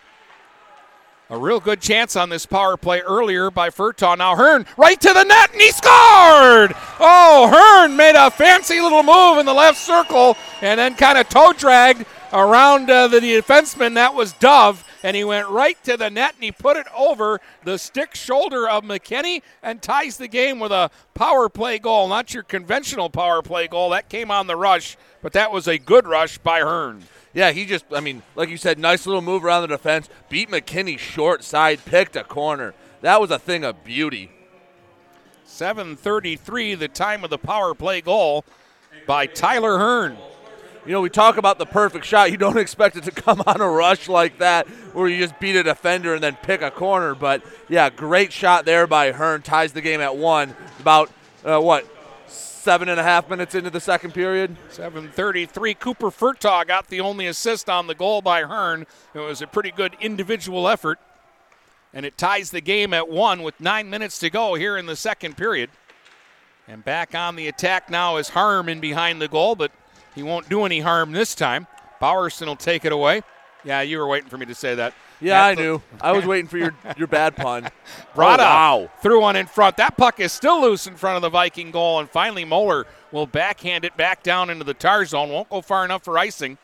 a 1.28 1.38
real 1.38 1.60
good 1.60 1.80
chance 1.80 2.16
on 2.16 2.30
this 2.30 2.46
power 2.46 2.76
play 2.76 3.00
earlier 3.00 3.50
by 3.50 3.70
Furtaw. 3.70 4.16
Now 4.16 4.34
Hearn 4.36 4.66
right 4.76 5.00
to 5.00 5.12
the 5.12 5.24
net 5.24 5.52
and 5.52 5.60
he 5.60 5.70
scored! 5.70 6.74
Oh, 7.00 7.50
Hearn 7.52 7.96
made 7.96 8.14
a 8.16 8.30
fancy 8.30 8.80
little 8.80 9.02
move 9.02 9.38
in 9.38 9.46
the 9.46 9.54
left 9.54 9.78
circle 9.78 10.36
and 10.62 10.80
then 10.80 10.94
kind 10.94 11.18
of 11.18 11.28
toe 11.28 11.52
dragged 11.52 12.06
around 12.32 12.88
uh, 12.88 13.08
the 13.08 13.20
defenseman. 13.20 13.94
That 13.94 14.14
was 14.14 14.32
Dove. 14.34 14.84
And 15.04 15.14
he 15.14 15.22
went 15.22 15.48
right 15.48 15.76
to 15.84 15.98
the 15.98 16.08
net 16.08 16.34
and 16.34 16.42
he 16.42 16.50
put 16.50 16.78
it 16.78 16.86
over 16.96 17.38
the 17.62 17.76
stick 17.78 18.14
shoulder 18.14 18.66
of 18.66 18.84
McKinney 18.84 19.42
and 19.62 19.82
ties 19.82 20.16
the 20.16 20.28
game 20.28 20.58
with 20.58 20.72
a 20.72 20.90
power 21.12 21.50
play 21.50 21.78
goal. 21.78 22.08
Not 22.08 22.32
your 22.32 22.42
conventional 22.42 23.10
power 23.10 23.42
play 23.42 23.68
goal. 23.68 23.90
That 23.90 24.08
came 24.08 24.30
on 24.30 24.46
the 24.46 24.56
rush, 24.56 24.96
but 25.20 25.34
that 25.34 25.52
was 25.52 25.68
a 25.68 25.76
good 25.76 26.06
rush 26.06 26.38
by 26.38 26.60
Hearn. 26.60 27.02
Yeah, 27.34 27.50
he 27.50 27.66
just, 27.66 27.84
I 27.92 28.00
mean, 28.00 28.22
like 28.34 28.48
you 28.48 28.56
said, 28.56 28.78
nice 28.78 29.06
little 29.06 29.20
move 29.20 29.44
around 29.44 29.60
the 29.60 29.68
defense, 29.68 30.08
beat 30.30 30.48
McKinney 30.48 30.98
short 30.98 31.44
side, 31.44 31.84
picked 31.84 32.16
a 32.16 32.24
corner. 32.24 32.72
That 33.02 33.20
was 33.20 33.30
a 33.30 33.38
thing 33.38 33.62
of 33.62 33.84
beauty. 33.84 34.30
7:33, 35.46 36.78
the 36.78 36.88
time 36.88 37.24
of 37.24 37.28
the 37.28 37.36
power 37.36 37.74
play 37.74 38.00
goal 38.00 38.46
by 39.06 39.26
Tyler 39.26 39.76
Hearn. 39.76 40.16
You 40.86 40.92
know, 40.92 41.00
we 41.00 41.08
talk 41.08 41.38
about 41.38 41.58
the 41.58 41.66
perfect 41.66 42.04
shot. 42.04 42.30
You 42.30 42.36
don't 42.36 42.56
expect 42.58 42.96
it 42.96 43.04
to 43.04 43.10
come 43.10 43.42
on 43.46 43.60
a 43.60 43.68
rush 43.68 44.08
like 44.08 44.38
that 44.38 44.66
where 44.92 45.08
you 45.08 45.18
just 45.18 45.38
beat 45.40 45.56
a 45.56 45.62
defender 45.62 46.14
and 46.14 46.22
then 46.22 46.36
pick 46.42 46.62
a 46.62 46.70
corner. 46.70 47.14
But 47.14 47.42
yeah, 47.68 47.90
great 47.90 48.32
shot 48.32 48.64
there 48.64 48.86
by 48.86 49.12
Hearn. 49.12 49.42
Ties 49.42 49.72
the 49.72 49.80
game 49.80 50.00
at 50.00 50.16
one. 50.16 50.54
About, 50.80 51.10
uh, 51.44 51.60
what, 51.60 51.86
seven 52.64 52.88
and 52.88 52.98
a 52.98 53.02
half 53.02 53.28
minutes 53.28 53.54
into 53.54 53.70
the 53.70 53.80
second 53.80 54.14
period. 54.14 54.56
7:33. 54.70 55.74
Cooper 55.78 56.10
Furtaw 56.10 56.66
got 56.66 56.88
the 56.88 57.00
only 57.00 57.26
assist 57.26 57.68
on 57.68 57.86
the 57.86 57.94
goal 57.94 58.22
by 58.22 58.42
Hearn. 58.42 58.86
It 59.14 59.18
was 59.18 59.42
a 59.42 59.46
pretty 59.46 59.70
good 59.70 59.94
individual 60.00 60.66
effort, 60.66 60.98
and 61.92 62.06
it 62.06 62.16
ties 62.16 62.50
the 62.50 62.62
game 62.62 62.94
at 62.94 63.08
one 63.08 63.42
with 63.42 63.60
nine 63.60 63.90
minutes 63.90 64.18
to 64.20 64.30
go 64.30 64.54
here 64.54 64.78
in 64.78 64.86
the 64.86 64.96
second 64.96 65.36
period. 65.36 65.70
And 66.66 66.82
back 66.82 67.14
on 67.14 67.36
the 67.36 67.48
attack 67.48 67.90
now 67.90 68.16
is 68.16 68.30
Harm 68.30 68.70
in 68.70 68.80
behind 68.80 69.20
the 69.20 69.28
goal, 69.28 69.54
but 69.54 69.70
he 70.14 70.22
won't 70.22 70.48
do 70.48 70.64
any 70.64 70.80
harm 70.80 71.12
this 71.12 71.34
time. 71.34 71.66
Bowerson 72.00 72.48
will 72.48 72.56
take 72.56 72.84
it 72.84 72.92
away. 72.92 73.22
Yeah, 73.64 73.80
you 73.80 73.98
were 73.98 74.06
waiting 74.06 74.28
for 74.28 74.36
me 74.38 74.46
to 74.46 74.54
say 74.54 74.74
that. 74.74 74.92
Yeah, 75.20 75.42
At 75.46 75.50
I 75.58 75.62
knew. 75.62 75.82
I 76.00 76.12
was 76.12 76.26
waiting 76.26 76.48
for 76.48 76.58
your, 76.58 76.74
your 76.98 77.06
bad 77.06 77.34
pun. 77.34 77.64
Brada 78.14 78.40
Oh, 78.40 78.42
wow. 78.84 78.90
threw 79.00 79.20
one 79.22 79.36
in 79.36 79.46
front. 79.46 79.76
That 79.78 79.96
puck 79.96 80.20
is 80.20 80.32
still 80.32 80.60
loose 80.60 80.86
in 80.86 80.96
front 80.96 81.16
of 81.16 81.22
the 81.22 81.30
Viking 81.30 81.70
goal, 81.70 81.98
and 82.00 82.10
finally 82.10 82.44
Moeller 82.44 82.86
will 83.10 83.26
backhand 83.26 83.84
it 83.84 83.96
back 83.96 84.22
down 84.22 84.50
into 84.50 84.64
the 84.64 84.74
tar 84.74 85.04
zone. 85.06 85.30
Won't 85.30 85.48
go 85.48 85.62
far 85.62 85.84
enough 85.84 86.04
for 86.04 86.18
icing. 86.18 86.58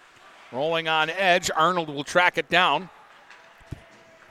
Rolling 0.53 0.88
on 0.88 1.09
edge, 1.09 1.51
Arnold 1.57 1.88
will 1.88 2.05
track 2.05 2.36
it 2.36 2.51
down. 2.51 2.90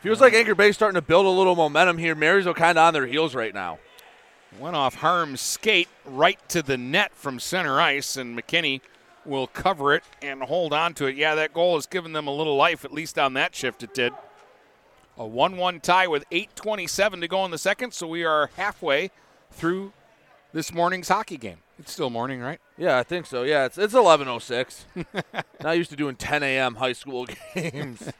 Feels 0.01 0.21
like 0.21 0.33
Anchor 0.33 0.55
Bay's 0.55 0.75
starting 0.75 0.95
to 0.95 1.01
build 1.01 1.25
a 1.25 1.29
little 1.29 1.55
momentum 1.55 1.97
here. 1.97 2.13
Marysville 2.15 2.53
kind 2.53 2.77
of 2.77 2.83
on 2.87 2.93
their 2.93 3.07
heels 3.07 3.35
right 3.35 3.53
now. 3.53 3.79
Went 4.59 4.75
off 4.75 4.95
Harm's 4.95 5.41
skate 5.41 5.89
right 6.05 6.37
to 6.49 6.61
the 6.61 6.77
net 6.77 7.13
from 7.13 7.39
center 7.39 7.79
ice, 7.81 8.15
and 8.17 8.37
McKinney 8.37 8.81
will 9.29 9.47
cover 9.47 9.93
it 9.93 10.03
and 10.21 10.43
hold 10.43 10.73
on 10.73 10.93
to 10.95 11.05
it. 11.05 11.15
Yeah, 11.15 11.35
that 11.35 11.53
goal 11.53 11.75
has 11.75 11.85
given 11.85 12.11
them 12.13 12.27
a 12.27 12.33
little 12.33 12.55
life, 12.55 12.83
at 12.83 12.91
least 12.91 13.17
on 13.17 13.33
that 13.35 13.55
shift 13.55 13.83
it 13.83 13.93
did. 13.93 14.11
A 15.17 15.25
1 15.25 15.57
1 15.57 15.79
tie 15.81 16.07
with 16.07 16.29
8.27 16.29 17.21
to 17.21 17.27
go 17.27 17.45
in 17.45 17.51
the 17.51 17.57
second, 17.57 17.93
so 17.93 18.07
we 18.07 18.23
are 18.23 18.49
halfway 18.55 19.11
through 19.51 19.93
this 20.53 20.73
morning's 20.73 21.09
hockey 21.09 21.37
game. 21.37 21.57
It's 21.77 21.91
still 21.93 22.09
morning, 22.09 22.41
right? 22.41 22.59
Yeah, 22.77 22.97
I 22.97 23.03
think 23.03 23.25
so. 23.25 23.43
Yeah, 23.43 23.65
it's 23.65 23.77
it's 23.77 23.93
11:06. 23.93 24.85
Not 25.63 25.77
used 25.77 25.89
to 25.91 25.95
doing 25.95 26.15
10 26.15 26.43
a.m. 26.43 26.75
high 26.75 26.91
school 26.93 27.25
games. 27.55 28.11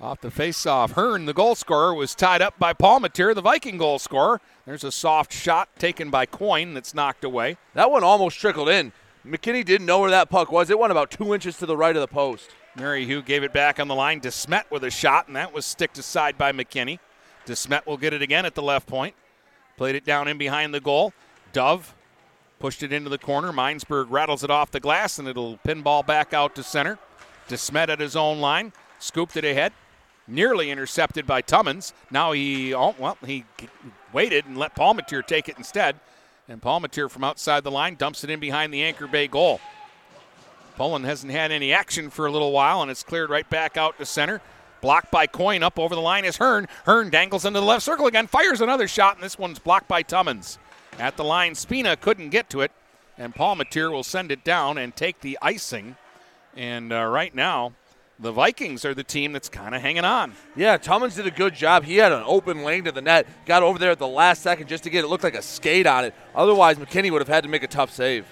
Off 0.00 0.20
the 0.20 0.30
face-off, 0.30 0.92
Hearn, 0.92 1.26
the 1.26 1.34
goal 1.34 1.56
scorer, 1.56 1.92
was 1.92 2.14
tied 2.14 2.40
up 2.40 2.56
by 2.56 2.72
Palmatier, 2.72 3.34
the 3.34 3.40
Viking 3.40 3.78
goal 3.78 3.98
scorer. 3.98 4.40
There's 4.64 4.84
a 4.84 4.92
soft 4.92 5.32
shot 5.32 5.68
taken 5.76 6.08
by 6.08 6.24
Coyne 6.24 6.72
that's 6.72 6.94
knocked 6.94 7.24
away. 7.24 7.56
that 7.74 7.90
one 7.90 8.04
almost 8.04 8.38
trickled 8.38 8.68
in. 8.68 8.92
McKinney 9.26 9.64
didn't 9.64 9.86
know 9.86 10.00
where 10.00 10.10
that 10.10 10.30
puck 10.30 10.50
was. 10.50 10.70
It 10.70 10.78
went 10.78 10.92
about 10.92 11.10
two 11.10 11.34
inches 11.34 11.56
to 11.58 11.66
the 11.66 11.76
right 11.76 11.94
of 11.94 12.00
the 12.00 12.08
post. 12.08 12.50
Mary 12.76 13.04
Hugh 13.04 13.22
gave 13.22 13.42
it 13.42 13.52
back 13.52 13.80
on 13.80 13.88
the 13.88 13.94
line. 13.94 14.20
DeSmet 14.20 14.70
with 14.70 14.84
a 14.84 14.90
shot, 14.90 15.26
and 15.26 15.36
that 15.36 15.52
was 15.52 15.66
sticked 15.66 15.98
aside 15.98 16.38
by 16.38 16.52
McKinney. 16.52 16.98
DeSmet 17.46 17.86
will 17.86 17.96
get 17.96 18.12
it 18.12 18.22
again 18.22 18.46
at 18.46 18.54
the 18.54 18.62
left 18.62 18.86
point. 18.86 19.14
Played 19.76 19.96
it 19.96 20.04
down 20.04 20.28
in 20.28 20.38
behind 20.38 20.72
the 20.72 20.80
goal. 20.80 21.12
Dove 21.52 21.94
pushed 22.58 22.82
it 22.82 22.92
into 22.92 23.10
the 23.10 23.18
corner. 23.18 23.52
Minesburg 23.52 24.06
rattles 24.10 24.44
it 24.44 24.50
off 24.50 24.70
the 24.70 24.80
glass, 24.80 25.18
and 25.18 25.26
it'll 25.26 25.58
pinball 25.58 26.06
back 26.06 26.32
out 26.32 26.54
to 26.54 26.62
center. 26.62 26.98
DeSmet 27.48 27.88
at 27.88 28.00
his 28.00 28.16
own 28.16 28.40
line, 28.40 28.72
scooped 28.98 29.36
it 29.36 29.44
ahead. 29.44 29.72
Nearly 30.26 30.70
intercepted 30.70 31.26
by 31.26 31.40
Tummins. 31.40 31.94
Now 32.10 32.32
he, 32.32 32.74
oh, 32.74 32.94
well, 32.98 33.16
he 33.24 33.44
waited 34.12 34.44
and 34.44 34.58
let 34.58 34.76
Palmatier 34.76 35.26
take 35.26 35.48
it 35.48 35.56
instead. 35.56 35.96
And 36.48 36.62
Palmatier 36.62 37.10
from 37.10 37.24
outside 37.24 37.62
the 37.62 37.70
line 37.70 37.94
dumps 37.96 38.24
it 38.24 38.30
in 38.30 38.40
behind 38.40 38.72
the 38.72 38.82
Anchor 38.82 39.06
Bay 39.06 39.28
goal. 39.28 39.60
Pullen 40.76 41.04
hasn't 41.04 41.32
had 41.32 41.52
any 41.52 41.72
action 41.72 42.08
for 42.08 42.26
a 42.26 42.32
little 42.32 42.52
while, 42.52 42.80
and 42.80 42.90
it's 42.90 43.02
cleared 43.02 43.30
right 43.30 43.48
back 43.50 43.76
out 43.76 43.98
to 43.98 44.06
center. 44.06 44.40
Blocked 44.80 45.10
by 45.10 45.26
Coyne. 45.26 45.62
Up 45.62 45.78
over 45.78 45.94
the 45.94 46.00
line 46.00 46.24
is 46.24 46.36
Hearn. 46.36 46.68
Hearn 46.86 47.10
dangles 47.10 47.44
into 47.44 47.60
the 47.60 47.66
left 47.66 47.82
circle 47.82 48.06
again, 48.06 48.28
fires 48.28 48.60
another 48.60 48.88
shot, 48.88 49.16
and 49.16 49.24
this 49.24 49.38
one's 49.38 49.58
blocked 49.58 49.88
by 49.88 50.02
Tummins. 50.02 50.58
At 50.98 51.16
the 51.16 51.24
line, 51.24 51.54
Spina 51.54 51.96
couldn't 51.96 52.30
get 52.30 52.48
to 52.50 52.60
it, 52.60 52.72
and 53.18 53.34
Palmatier 53.34 53.90
will 53.90 54.04
send 54.04 54.30
it 54.32 54.44
down 54.44 54.78
and 54.78 54.94
take 54.94 55.20
the 55.20 55.36
icing. 55.42 55.96
And 56.56 56.92
uh, 56.92 57.04
right 57.04 57.34
now, 57.34 57.72
the 58.20 58.32
Vikings 58.32 58.84
are 58.84 58.94
the 58.94 59.04
team 59.04 59.32
that's 59.32 59.48
kind 59.48 59.74
of 59.74 59.80
hanging 59.80 60.04
on. 60.04 60.32
Yeah, 60.56 60.76
Tummins 60.76 61.14
did 61.14 61.26
a 61.26 61.30
good 61.30 61.54
job. 61.54 61.84
He 61.84 61.96
had 61.96 62.10
an 62.10 62.24
open 62.26 62.64
lane 62.64 62.84
to 62.84 62.92
the 62.92 63.00
net. 63.02 63.26
Got 63.46 63.62
over 63.62 63.78
there 63.78 63.92
at 63.92 63.98
the 63.98 64.08
last 64.08 64.42
second 64.42 64.68
just 64.68 64.82
to 64.84 64.90
get 64.90 65.04
it 65.04 65.08
looked 65.08 65.22
like 65.24 65.36
a 65.36 65.42
skate 65.42 65.86
on 65.86 66.04
it. 66.04 66.14
Otherwise, 66.34 66.78
McKinney 66.78 67.10
would 67.12 67.20
have 67.20 67.28
had 67.28 67.44
to 67.44 67.48
make 67.48 67.62
a 67.62 67.68
tough 67.68 67.92
save. 67.92 68.26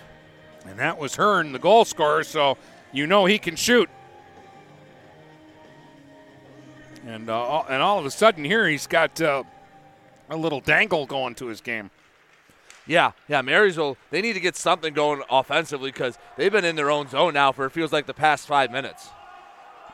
And 0.66 0.78
that 0.80 0.98
was 0.98 1.14
Hearn, 1.14 1.52
the 1.52 1.60
goal 1.60 1.84
scorer, 1.84 2.24
so 2.24 2.58
you 2.92 3.06
know 3.06 3.26
he 3.26 3.38
can 3.38 3.54
shoot. 3.54 3.88
And 7.06 7.30
uh, 7.30 7.38
all- 7.38 7.66
and 7.68 7.80
all 7.82 7.98
of 8.00 8.06
a 8.06 8.10
sudden 8.10 8.44
here 8.44 8.68
he's 8.68 8.86
got 8.88 9.20
uh, 9.20 9.44
a 10.28 10.36
little 10.36 10.60
dangle 10.60 11.06
going 11.06 11.36
to 11.36 11.46
his 11.46 11.60
game. 11.60 11.90
Yeah, 12.88 13.12
yeah, 13.28 13.42
Marysville, 13.42 13.96
they 14.10 14.20
need 14.22 14.34
to 14.34 14.40
get 14.40 14.56
something 14.56 14.94
going 14.94 15.22
offensively 15.28 15.90
because 15.90 16.18
they've 16.36 16.52
been 16.52 16.64
in 16.64 16.76
their 16.76 16.90
own 16.90 17.08
zone 17.08 17.34
now 17.34 17.50
for 17.52 17.66
it 17.66 17.70
feels 17.70 17.92
like 17.92 18.06
the 18.06 18.14
past 18.14 18.46
five 18.46 18.70
minutes. 18.70 19.08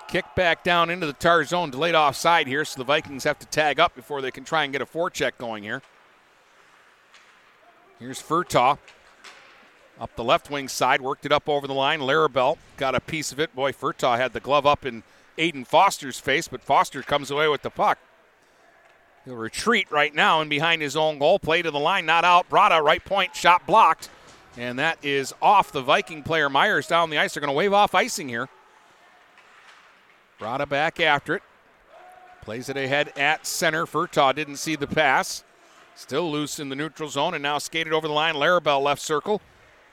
Kick 0.08 0.24
back 0.34 0.62
down 0.62 0.90
into 0.90 1.06
the 1.06 1.14
tar 1.14 1.44
zone, 1.44 1.70
delayed 1.70 1.94
offside 1.94 2.46
here, 2.46 2.64
so 2.64 2.78
the 2.78 2.84
Vikings 2.84 3.24
have 3.24 3.38
to 3.38 3.46
tag 3.46 3.80
up 3.80 3.94
before 3.94 4.20
they 4.20 4.30
can 4.30 4.44
try 4.44 4.64
and 4.64 4.72
get 4.72 4.82
a 4.82 4.86
forecheck 4.86 5.32
going 5.38 5.62
here. 5.62 5.80
Here's 7.98 8.22
Furtaw. 8.22 8.78
Up 10.00 10.16
the 10.16 10.24
left 10.24 10.50
wing 10.50 10.68
side, 10.68 11.00
worked 11.00 11.24
it 11.24 11.32
up 11.32 11.48
over 11.48 11.66
the 11.66 11.74
line. 11.74 12.00
Larabelle 12.00 12.58
got 12.76 12.94
a 12.94 13.00
piece 13.00 13.30
of 13.32 13.38
it. 13.38 13.54
Boy, 13.54 13.72
Furtaw 13.72 14.16
had 14.16 14.32
the 14.32 14.40
glove 14.40 14.66
up 14.66 14.84
in 14.84 15.02
Aiden 15.38 15.66
Foster's 15.66 16.18
face, 16.18 16.48
but 16.48 16.62
Foster 16.62 17.02
comes 17.02 17.30
away 17.30 17.48
with 17.48 17.62
the 17.62 17.70
puck. 17.70 17.98
He'll 19.24 19.36
retreat 19.36 19.90
right 19.90 20.14
now 20.14 20.40
and 20.40 20.50
behind 20.50 20.82
his 20.82 20.96
own 20.96 21.18
goal. 21.18 21.38
Play 21.38 21.62
to 21.62 21.70
the 21.70 21.78
line, 21.78 22.06
not 22.06 22.24
out. 22.24 22.50
Brada, 22.50 22.82
right 22.82 23.04
point, 23.04 23.36
shot 23.36 23.66
blocked. 23.66 24.10
And 24.56 24.78
that 24.78 24.98
is 25.02 25.32
off 25.40 25.72
the 25.72 25.80
Viking 25.80 26.22
player. 26.22 26.50
Myers 26.50 26.86
down 26.86 27.08
the 27.10 27.18
ice. 27.18 27.34
They're 27.34 27.40
going 27.40 27.52
to 27.52 27.56
wave 27.56 27.72
off 27.72 27.94
icing 27.94 28.28
here. 28.28 28.48
Brada 30.42 30.68
back 30.68 30.98
after 30.98 31.36
it. 31.36 31.42
Plays 32.42 32.68
it 32.68 32.76
ahead 32.76 33.12
at 33.16 33.46
center. 33.46 33.86
Furtaw 33.86 34.34
didn't 34.34 34.56
see 34.56 34.74
the 34.74 34.88
pass. 34.88 35.44
Still 35.94 36.30
loose 36.32 36.58
in 36.58 36.68
the 36.68 36.74
neutral 36.74 37.08
zone 37.08 37.34
and 37.34 37.42
now 37.42 37.58
skated 37.58 37.92
over 37.92 38.08
the 38.08 38.12
line. 38.12 38.34
Larabelle 38.34 38.82
left 38.82 39.00
circle. 39.00 39.40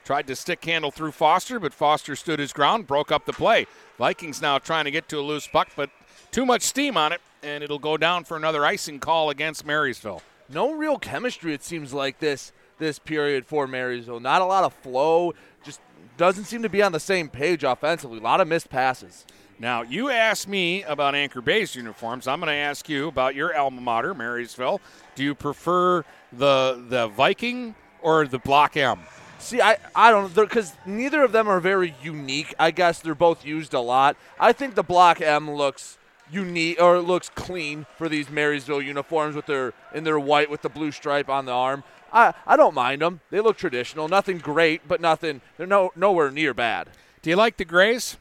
Tried 0.04 0.26
to 0.26 0.34
stick 0.34 0.64
handle 0.64 0.90
through 0.90 1.12
Foster, 1.12 1.60
but 1.60 1.72
Foster 1.72 2.16
stood 2.16 2.40
his 2.40 2.52
ground, 2.52 2.88
broke 2.88 3.12
up 3.12 3.26
the 3.26 3.32
play. 3.32 3.66
Vikings 3.96 4.42
now 4.42 4.58
trying 4.58 4.86
to 4.86 4.90
get 4.90 5.08
to 5.10 5.18
a 5.18 5.22
loose 5.22 5.46
puck, 5.46 5.68
but 5.76 5.90
too 6.32 6.44
much 6.44 6.62
steam 6.62 6.96
on 6.96 7.12
it, 7.12 7.20
and 7.42 7.62
it'll 7.62 7.78
go 7.78 7.96
down 7.96 8.24
for 8.24 8.36
another 8.36 8.64
icing 8.64 8.98
call 8.98 9.30
against 9.30 9.64
Marysville. 9.64 10.22
No 10.48 10.72
real 10.72 10.98
chemistry, 10.98 11.54
it 11.54 11.62
seems 11.62 11.92
like 11.92 12.18
this 12.18 12.50
this 12.78 12.98
period 12.98 13.46
for 13.46 13.68
Marysville. 13.68 14.20
Not 14.20 14.42
a 14.42 14.46
lot 14.46 14.64
of 14.64 14.72
flow. 14.72 15.34
Just 15.62 15.80
doesn't 16.16 16.44
seem 16.44 16.62
to 16.62 16.68
be 16.68 16.82
on 16.82 16.92
the 16.92 16.98
same 16.98 17.28
page 17.28 17.62
offensively. 17.62 18.18
A 18.18 18.22
lot 18.22 18.40
of 18.40 18.48
missed 18.48 18.70
passes. 18.70 19.26
Now, 19.60 19.82
you 19.82 20.08
asked 20.08 20.48
me 20.48 20.84
about 20.84 21.14
Anchor 21.14 21.42
Bay's 21.42 21.76
uniforms. 21.76 22.26
I'm 22.26 22.40
going 22.40 22.48
to 22.48 22.54
ask 22.54 22.88
you 22.88 23.08
about 23.08 23.34
your 23.34 23.54
alma 23.54 23.82
mater, 23.82 24.14
Marysville. 24.14 24.80
Do 25.14 25.22
you 25.22 25.34
prefer 25.34 26.02
the 26.32 26.82
the 26.88 27.08
Viking 27.08 27.74
or 28.00 28.26
the 28.26 28.38
Block 28.38 28.78
M? 28.78 29.00
See, 29.38 29.60
I, 29.60 29.76
I 29.94 30.10
don't 30.10 30.34
know 30.34 30.44
because 30.44 30.72
neither 30.86 31.22
of 31.22 31.32
them 31.32 31.46
are 31.46 31.60
very 31.60 31.94
unique. 32.02 32.54
I 32.58 32.70
guess 32.70 33.00
they're 33.00 33.14
both 33.14 33.44
used 33.44 33.74
a 33.74 33.80
lot. 33.80 34.16
I 34.38 34.54
think 34.54 34.76
the 34.76 34.82
Block 34.82 35.20
M 35.20 35.50
looks 35.50 35.98
unique 36.32 36.80
or 36.80 36.98
looks 37.00 37.28
clean 37.28 37.84
for 37.98 38.08
these 38.08 38.30
Marysville 38.30 38.80
uniforms 38.80 39.36
with 39.36 39.44
their 39.44 39.74
in 39.92 40.04
their 40.04 40.18
white 40.18 40.48
with 40.48 40.62
the 40.62 40.70
blue 40.70 40.90
stripe 40.90 41.28
on 41.28 41.44
the 41.44 41.52
arm. 41.52 41.84
I, 42.10 42.32
I 42.46 42.56
don't 42.56 42.74
mind 42.74 43.02
them. 43.02 43.20
They 43.28 43.40
look 43.40 43.58
traditional. 43.58 44.08
Nothing 44.08 44.38
great, 44.38 44.88
but 44.88 45.02
nothing. 45.02 45.42
They're 45.58 45.66
no 45.66 45.92
nowhere 45.94 46.30
near 46.30 46.54
bad. 46.54 46.88
Do 47.20 47.28
you 47.28 47.36
like 47.36 47.58
the 47.58 47.66
grays? 47.66 48.16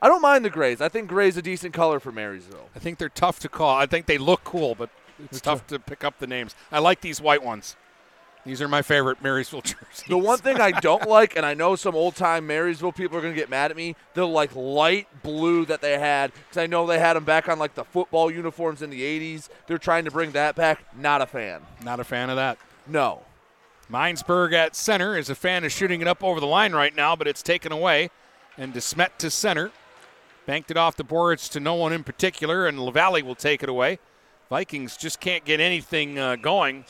I 0.00 0.08
don't 0.08 0.22
mind 0.22 0.44
the 0.44 0.50
grays. 0.50 0.80
I 0.80 0.88
think 0.88 1.08
gray's 1.08 1.36
a 1.36 1.42
decent 1.42 1.72
color 1.72 1.98
for 2.00 2.12
Marysville. 2.12 2.68
I 2.74 2.78
think 2.78 2.98
they're 2.98 3.08
tough 3.08 3.40
to 3.40 3.48
call. 3.48 3.76
I 3.76 3.86
think 3.86 4.06
they 4.06 4.18
look 4.18 4.44
cool, 4.44 4.74
but 4.74 4.90
it's 5.22 5.40
tough 5.40 5.66
to 5.68 5.78
pick 5.78 6.04
up 6.04 6.18
the 6.18 6.26
names. 6.26 6.54
I 6.70 6.78
like 6.80 7.00
these 7.00 7.20
white 7.20 7.42
ones. 7.42 7.76
These 8.46 8.62
are 8.62 8.68
my 8.68 8.82
favorite 8.82 9.20
Marysville 9.20 9.60
jerseys. 9.62 10.04
The 10.08 10.16
one 10.16 10.38
thing 10.38 10.60
I 10.60 10.70
don't 10.70 11.08
like, 11.08 11.34
and 11.36 11.44
I 11.44 11.54
know 11.54 11.74
some 11.74 11.96
old 11.96 12.14
time 12.14 12.46
Marysville 12.46 12.92
people 12.92 13.18
are 13.18 13.20
going 13.20 13.34
to 13.34 13.38
get 13.38 13.50
mad 13.50 13.72
at 13.72 13.76
me, 13.76 13.96
the 14.14 14.26
like 14.26 14.54
light 14.54 15.08
blue 15.22 15.64
that 15.66 15.80
they 15.80 15.98
had, 15.98 16.32
because 16.32 16.58
I 16.58 16.66
know 16.66 16.86
they 16.86 17.00
had 17.00 17.14
them 17.14 17.24
back 17.24 17.48
on 17.48 17.58
like 17.58 17.74
the 17.74 17.84
football 17.84 18.30
uniforms 18.30 18.82
in 18.82 18.90
the 18.90 19.02
80s. 19.02 19.48
They're 19.66 19.78
trying 19.78 20.04
to 20.04 20.12
bring 20.12 20.30
that 20.32 20.54
back. 20.54 20.84
Not 20.96 21.22
a 21.22 21.26
fan. 21.26 21.62
Not 21.84 21.98
a 21.98 22.04
fan 22.04 22.30
of 22.30 22.36
that. 22.36 22.58
No. 22.86 23.22
Minesburg 23.90 24.52
at 24.52 24.76
center 24.76 25.16
is 25.16 25.28
a 25.28 25.34
fan 25.34 25.64
of 25.64 25.72
shooting 25.72 26.00
it 26.00 26.08
up 26.08 26.22
over 26.22 26.38
the 26.38 26.46
line 26.46 26.72
right 26.72 26.94
now, 26.94 27.16
but 27.16 27.26
it's 27.26 27.42
taken 27.42 27.72
away. 27.72 28.10
And 28.56 28.72
DeSmet 28.72 29.18
to 29.18 29.30
center. 29.30 29.70
Banked 30.46 30.70
it 30.70 30.76
off 30.76 30.96
the 30.96 31.04
boards 31.04 31.48
to 31.50 31.60
no 31.60 31.74
one 31.74 31.92
in 31.92 32.04
particular, 32.04 32.66
and 32.66 32.78
LaValle 32.78 33.22
will 33.22 33.34
take 33.34 33.62
it 33.62 33.68
away. 33.68 33.98
Vikings 34.48 34.96
just 34.96 35.18
can't 35.18 35.44
get 35.44 35.58
anything 35.58 36.18
uh, 36.18 36.36
going. 36.36 36.84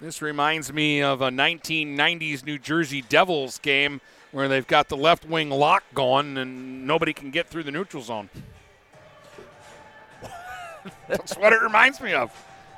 This 0.00 0.22
reminds 0.22 0.72
me 0.72 1.02
of 1.02 1.20
a 1.20 1.30
1990s 1.30 2.44
New 2.44 2.58
Jersey 2.58 3.02
Devils 3.02 3.58
game 3.58 4.00
where 4.30 4.48
they've 4.48 4.66
got 4.66 4.88
the 4.88 4.96
left 4.96 5.24
wing 5.28 5.50
lock 5.50 5.82
going 5.94 6.36
and 6.38 6.86
nobody 6.86 7.12
can 7.12 7.30
get 7.30 7.48
through 7.48 7.64
the 7.64 7.70
neutral 7.70 8.02
zone. 8.02 8.28
That's 11.08 11.34
what 11.36 11.52
it 11.52 11.60
reminds 11.60 12.00
me 12.00 12.12
of. 12.12 12.30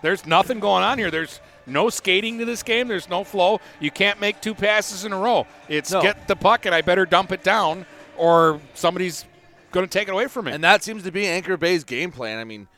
There's 0.02 0.26
nothing 0.26 0.60
going 0.60 0.84
on 0.84 0.98
here. 0.98 1.10
There's 1.10 1.40
no 1.66 1.90
skating 1.90 2.38
to 2.38 2.44
this 2.44 2.62
game. 2.62 2.88
There's 2.88 3.08
no 3.08 3.24
flow. 3.24 3.60
You 3.80 3.90
can't 3.90 4.20
make 4.20 4.40
two 4.40 4.54
passes 4.54 5.04
in 5.04 5.12
a 5.12 5.18
row. 5.18 5.46
It's 5.68 5.90
No. 5.92 6.00
get 6.00 6.28
the 6.28 6.36
puck 6.36 6.64
and 6.66 6.74
I 6.74 6.82
better 6.82 7.06
dump 7.06 7.32
it 7.32 7.42
down, 7.42 7.86
or 8.16 8.60
somebody's 8.74 9.24
going 9.72 9.86
to 9.86 9.90
take 9.90 10.08
it 10.08 10.12
away 10.12 10.26
from 10.26 10.46
me. 10.46 10.52
And 10.52 10.62
that 10.64 10.82
seems 10.82 11.02
to 11.04 11.12
be 11.12 11.26
Anchor 11.26 11.56
Bay's 11.56 11.84
game 11.84 12.10
plan. 12.12 12.38
I 12.38 12.44
mean, 12.44 12.68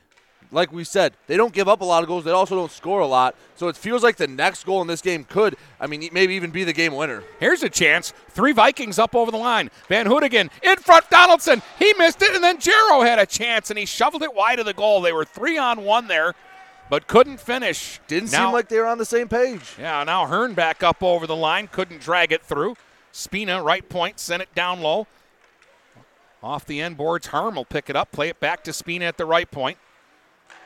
like 0.51 0.73
we 0.73 0.83
said, 0.85 1.13
they 1.27 1.37
don't 1.37 1.53
give 1.53 1.69
up 1.69 1.83
a 1.83 1.85
lot 1.85 2.03
of 2.03 2.09
goals. 2.09 2.25
They 2.25 2.31
also 2.31 2.55
don't 2.57 2.71
score 2.73 3.01
a 3.01 3.07
lot. 3.07 3.35
So 3.57 3.69
it 3.69 3.77
feels 3.77 4.03
like 4.03 4.17
the 4.17 4.27
next 4.27 4.65
goal 4.65 4.81
in 4.81 4.87
this 4.89 5.03
game 5.03 5.25
could, 5.25 5.57
I 5.79 5.87
mean, 5.87 6.09
maybe 6.13 6.35
even 6.35 6.51
be 6.51 6.65
the 6.65 6.73
game 6.73 6.95
winner. 6.95 7.23
Here's 7.39 7.63
a 7.63 7.69
chance. 7.69 8.13
Three 8.31 8.53
Vikings 8.53 8.99
up 8.99 9.15
over 9.15 9.31
the 9.31 9.37
line. 9.37 9.71
Van 9.89 10.07
Hoodigan 10.07 10.49
in 10.63 10.77
front. 10.79 11.09
Donaldson. 11.11 11.61
He 11.79 11.93
missed 11.99 12.23
it, 12.23 12.35
and 12.35 12.43
then 12.43 12.59
Giroux 12.61 13.03
had 13.03 13.19
a 13.19 13.27
chance, 13.27 13.69
and 13.71 13.79
he 13.79 13.85
shoveled 13.85 14.23
it 14.23 14.35
wide 14.35 14.59
of 14.59 14.65
the 14.67 14.73
goal. 14.75 15.03
They 15.03 15.13
were 15.13 15.25
three 15.27 15.59
on 15.59 15.85
one 15.85 16.07
there, 16.09 16.35
but 16.89 17.07
couldn't 17.07 17.41
finish. 17.41 18.01
Didn't 18.09 18.33
Now- 18.33 18.47
seem 18.47 18.53
like 18.55 18.69
they 18.69 18.79
were 18.79 18.87
on 18.87 18.97
the 18.99 19.05
same 19.05 19.29
page. 19.29 19.75
Yeah, 19.79 20.03
now 20.05 20.27
Hearn 20.27 20.55
back 20.55 20.83
up 20.83 21.03
over 21.03 21.27
the 21.27 21.37
line, 21.37 21.67
couldn't 21.69 22.01
drag 22.01 22.33
it 22.33 22.43
through. 22.43 22.77
Spina, 23.13 23.63
right 23.63 23.87
point, 23.89 24.19
sent 24.19 24.43
it 24.43 24.55
down 24.55 24.81
low. 24.81 25.07
Off 26.43 26.65
the 26.65 26.81
end 26.81 26.97
boards, 26.97 27.29
Harm 27.29 27.57
will 27.57 27.65
pick 27.65 27.91
it 27.91 27.97
up, 27.97 28.13
play 28.13 28.29
it 28.29 28.39
back 28.41 28.63
to 28.65 28.73
Spina 28.73 29.07
at 29.07 29.17
the 29.17 29.27
right 29.27 29.51
point. 29.51 29.79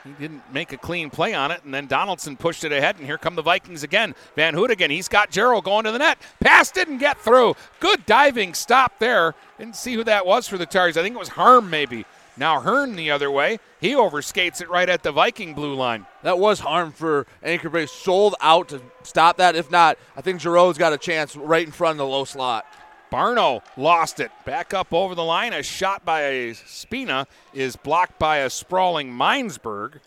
He 0.05 0.11
didn't 0.19 0.43
make 0.53 0.73
a 0.73 0.77
clean 0.77 1.11
play 1.11 1.33
on 1.33 1.53
it, 1.53 1.63
and 1.65 1.73
then 1.73 1.87
Donaldson 1.87 2.37
pushed 2.37 2.65
it 2.65 2.73
ahead, 2.73 2.97
and 2.97 3.07
here 3.07 3.19
come 3.19 3.37
the 3.37 3.43
Vikings 3.43 3.85
again. 3.85 4.15
Van 4.35 4.55
Hoodigan, 4.55 4.91
he's 4.91 5.09
got 5.09 5.31
Gerald 5.31 5.65
going 5.65 5.85
to 5.85 5.93
the 5.93 5.99
net. 5.99 6.19
Pass 6.41 6.73
didn't 6.73 6.99
get 6.99 7.19
through. 7.21 7.55
Good 7.79 8.05
diving 8.05 8.55
stop 8.55 8.99
there. 8.99 9.35
Didn't 9.59 9.77
see 9.77 9.95
who 9.95 10.03
that 10.05 10.27
was 10.27 10.49
for 10.49 10.59
the 10.59 10.67
Tigers. 10.67 10.97
I 10.97 11.03
think 11.03 11.15
it 11.15 11.21
was 11.21 11.29
Harm, 11.29 11.71
maybe. 11.71 12.05
Now 12.37 12.61
Hearn 12.61 12.97
the 12.97 13.11
other 13.11 13.31
way. 13.31 13.61
He 13.81 13.93
overskates 13.93 14.61
it 14.61 14.71
right 14.71 14.89
at 14.89 15.03
the 15.03 15.13
Viking 15.13 15.55
blue 15.55 15.75
line. 15.75 16.07
That 16.23 16.39
was 16.39 16.61
harm 16.61 16.93
for 16.93 17.27
Anchor 17.43 17.69
Bay. 17.69 17.87
Sold 17.87 18.35
out 18.41 18.69
to 18.71 18.81
stop 19.03 19.37
that. 19.37 19.55
If 19.55 19.71
not, 19.71 19.99
I 20.17 20.23
think 20.23 20.41
Giroux's 20.41 20.79
got 20.79 20.93
a 20.93 20.99
chance 20.99 21.37
right 21.37 21.65
in 21.65 21.73
front 21.73 21.93
of 21.93 21.99
the 21.99 22.07
low 22.07 22.25
slot. 22.25 22.65
Barno 23.13 23.63
lost 23.77 24.21
it. 24.21 24.33
Back 24.47 24.73
up 24.73 24.93
over 24.93 25.15
the 25.15 25.23
line. 25.23 25.53
A 25.53 25.63
shot 25.63 26.05
by 26.05 26.53
Spina 26.53 27.27
is 27.53 27.77
blocked 27.77 28.19
by 28.19 28.39
a 28.39 28.49
sprawling 28.49 29.13
Minesburg. 29.13 30.01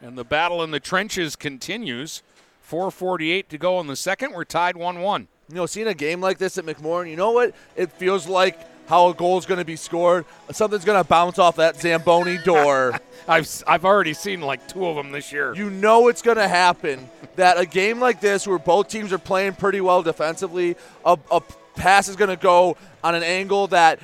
And 0.00 0.16
the 0.16 0.24
battle 0.24 0.62
in 0.62 0.70
the 0.70 0.80
trenches 0.80 1.36
continues. 1.36 2.22
4.48 2.68 3.48
to 3.48 3.58
go 3.58 3.78
in 3.80 3.86
the 3.86 3.96
second. 3.96 4.32
We're 4.32 4.44
tied 4.44 4.76
1 4.76 5.00
1. 5.00 5.28
You 5.50 5.54
know, 5.54 5.66
seeing 5.66 5.88
a 5.88 5.94
game 5.94 6.22
like 6.22 6.38
this 6.38 6.56
at 6.56 6.64
McMorran, 6.64 7.10
you 7.10 7.16
know 7.16 7.32
what? 7.32 7.54
It 7.76 7.92
feels 7.92 8.26
like 8.26 8.58
how 8.88 9.08
a 9.08 9.14
goal 9.14 9.36
is 9.38 9.44
going 9.44 9.58
to 9.58 9.64
be 9.64 9.76
scored. 9.76 10.24
Something's 10.50 10.84
going 10.84 11.02
to 11.02 11.06
bounce 11.06 11.38
off 11.38 11.56
that 11.56 11.78
Zamboni 11.78 12.38
door. 12.38 12.98
I've, 13.28 13.62
I've 13.66 13.84
already 13.84 14.14
seen 14.14 14.40
like 14.40 14.66
two 14.68 14.86
of 14.86 14.96
them 14.96 15.12
this 15.12 15.32
year. 15.32 15.54
You 15.54 15.68
know 15.68 16.08
it's 16.08 16.22
going 16.22 16.38
to 16.38 16.48
happen. 16.48 17.10
That 17.36 17.58
a 17.58 17.66
game 17.66 18.00
like 18.00 18.20
this, 18.20 18.46
where 18.46 18.58
both 18.58 18.88
teams 18.88 19.12
are 19.12 19.18
playing 19.18 19.54
pretty 19.54 19.80
well 19.80 20.02
defensively, 20.02 20.76
a, 21.04 21.18
a 21.30 21.42
pass 21.74 22.08
is 22.08 22.16
going 22.16 22.30
to 22.30 22.36
go 22.36 22.76
on 23.02 23.14
an 23.14 23.22
angle 23.22 23.66
that 23.68 24.00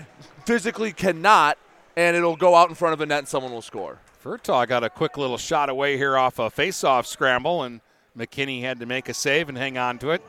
physically 0.47 0.93
cannot, 0.93 1.59
and 1.97 2.17
it'll 2.17 2.37
go 2.37 2.55
out 2.55 2.69
in 2.69 2.75
front 2.75 2.95
of 2.95 3.01
a 3.01 3.07
net 3.07 3.21
and 3.21 3.29
someone 3.29 3.53
will 3.53 3.63
score. 3.63 3.99
Furtaw 4.23 4.67
got 4.67 4.83
a 4.83 4.91
quick 4.91 5.17
little 5.17 5.39
shot 5.39 5.69
away 5.69 5.97
here 5.97 6.17
off 6.17 6.39
a 6.39 6.51
face-off 6.51 7.07
scramble, 7.07 7.63
and 7.63 7.81
McKinney 8.17 8.63
had 8.63 8.81
to 8.81 8.87
make 8.87 9.09
a 9.09 9.15
save 9.15 9.49
and 9.49 9.57
hang 9.57 9.79
on 9.79 9.99
to 9.99 10.11
it. 10.11 10.23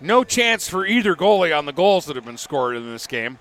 No 0.00 0.24
chance 0.24 0.68
for 0.68 0.84
either 0.84 1.16
goalie 1.16 1.56
on 1.56 1.64
the 1.64 1.72
goals 1.72 2.04
that 2.06 2.16
have 2.16 2.24
been 2.24 2.36
scored 2.36 2.76
in 2.76 2.90
this 2.90 3.06
game. 3.06 3.38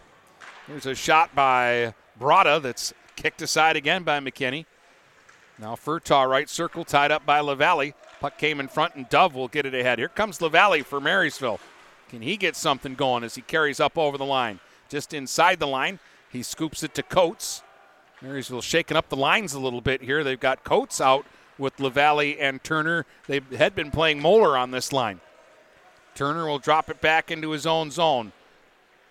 There's 0.68 0.86
a 0.86 0.96
shot 0.96 1.36
by 1.36 1.94
Brada 2.20 2.62
that's 2.62 2.94
kicked 3.16 3.42
aside 3.42 3.76
again 3.76 4.04
by 4.04 4.20
McKinney. 4.20 4.66
Now 5.58 5.76
Furtaw 5.76 6.30
right 6.30 6.50
circle 6.50 6.84
tied 6.84 7.12
up 7.12 7.26
by 7.26 7.40
LaValle. 7.40 7.94
Puck 8.20 8.38
came 8.38 8.60
in 8.60 8.68
front 8.68 8.96
and 8.96 9.08
Dove 9.10 9.36
will 9.36 9.48
get 9.48 9.66
it 9.66 9.74
ahead. 9.74 10.00
Here 10.00 10.10
comes 10.10 10.42
LaValle 10.42 10.82
for 10.82 11.00
Marysville. 11.00 11.60
Can 12.10 12.22
he 12.22 12.38
get 12.38 12.56
something 12.56 12.96
going 12.96 13.24
as 13.24 13.36
he 13.36 13.42
carries 13.42 13.80
up 13.80 13.98
over 13.98 14.18
the 14.18 14.26
line? 14.26 14.60
Just 14.90 15.14
inside 15.14 15.60
the 15.60 15.68
line, 15.68 16.00
he 16.30 16.44
scoops 16.44 16.84
it 16.84 16.94
to 16.96 17.04
Coates. 17.04 17.64
Marysville 18.22 18.62
shaking 18.62 18.98
up 18.98 19.10
the 19.10 19.16
lines 19.16 19.54
a 19.54 19.60
little 19.60 19.82
bit 19.82 20.02
here. 20.02 20.24
They've 20.24 20.40
got 20.40 20.64
Coates 20.64 21.02
out 21.02 21.26
with 21.58 21.80
LaValle 21.80 22.38
and 22.40 22.64
Turner. 22.64 23.06
They 23.28 23.42
had 23.58 23.76
been 23.76 23.92
playing 23.92 24.22
Moeller 24.22 24.58
on 24.58 24.72
this 24.72 24.92
line. 24.92 25.22
Turner 26.16 26.46
will 26.48 26.60
drop 26.60 26.90
it 26.90 27.02
back 27.02 27.32
into 27.32 27.52
his 27.52 27.66
own 27.66 27.92
zone. 27.92 28.32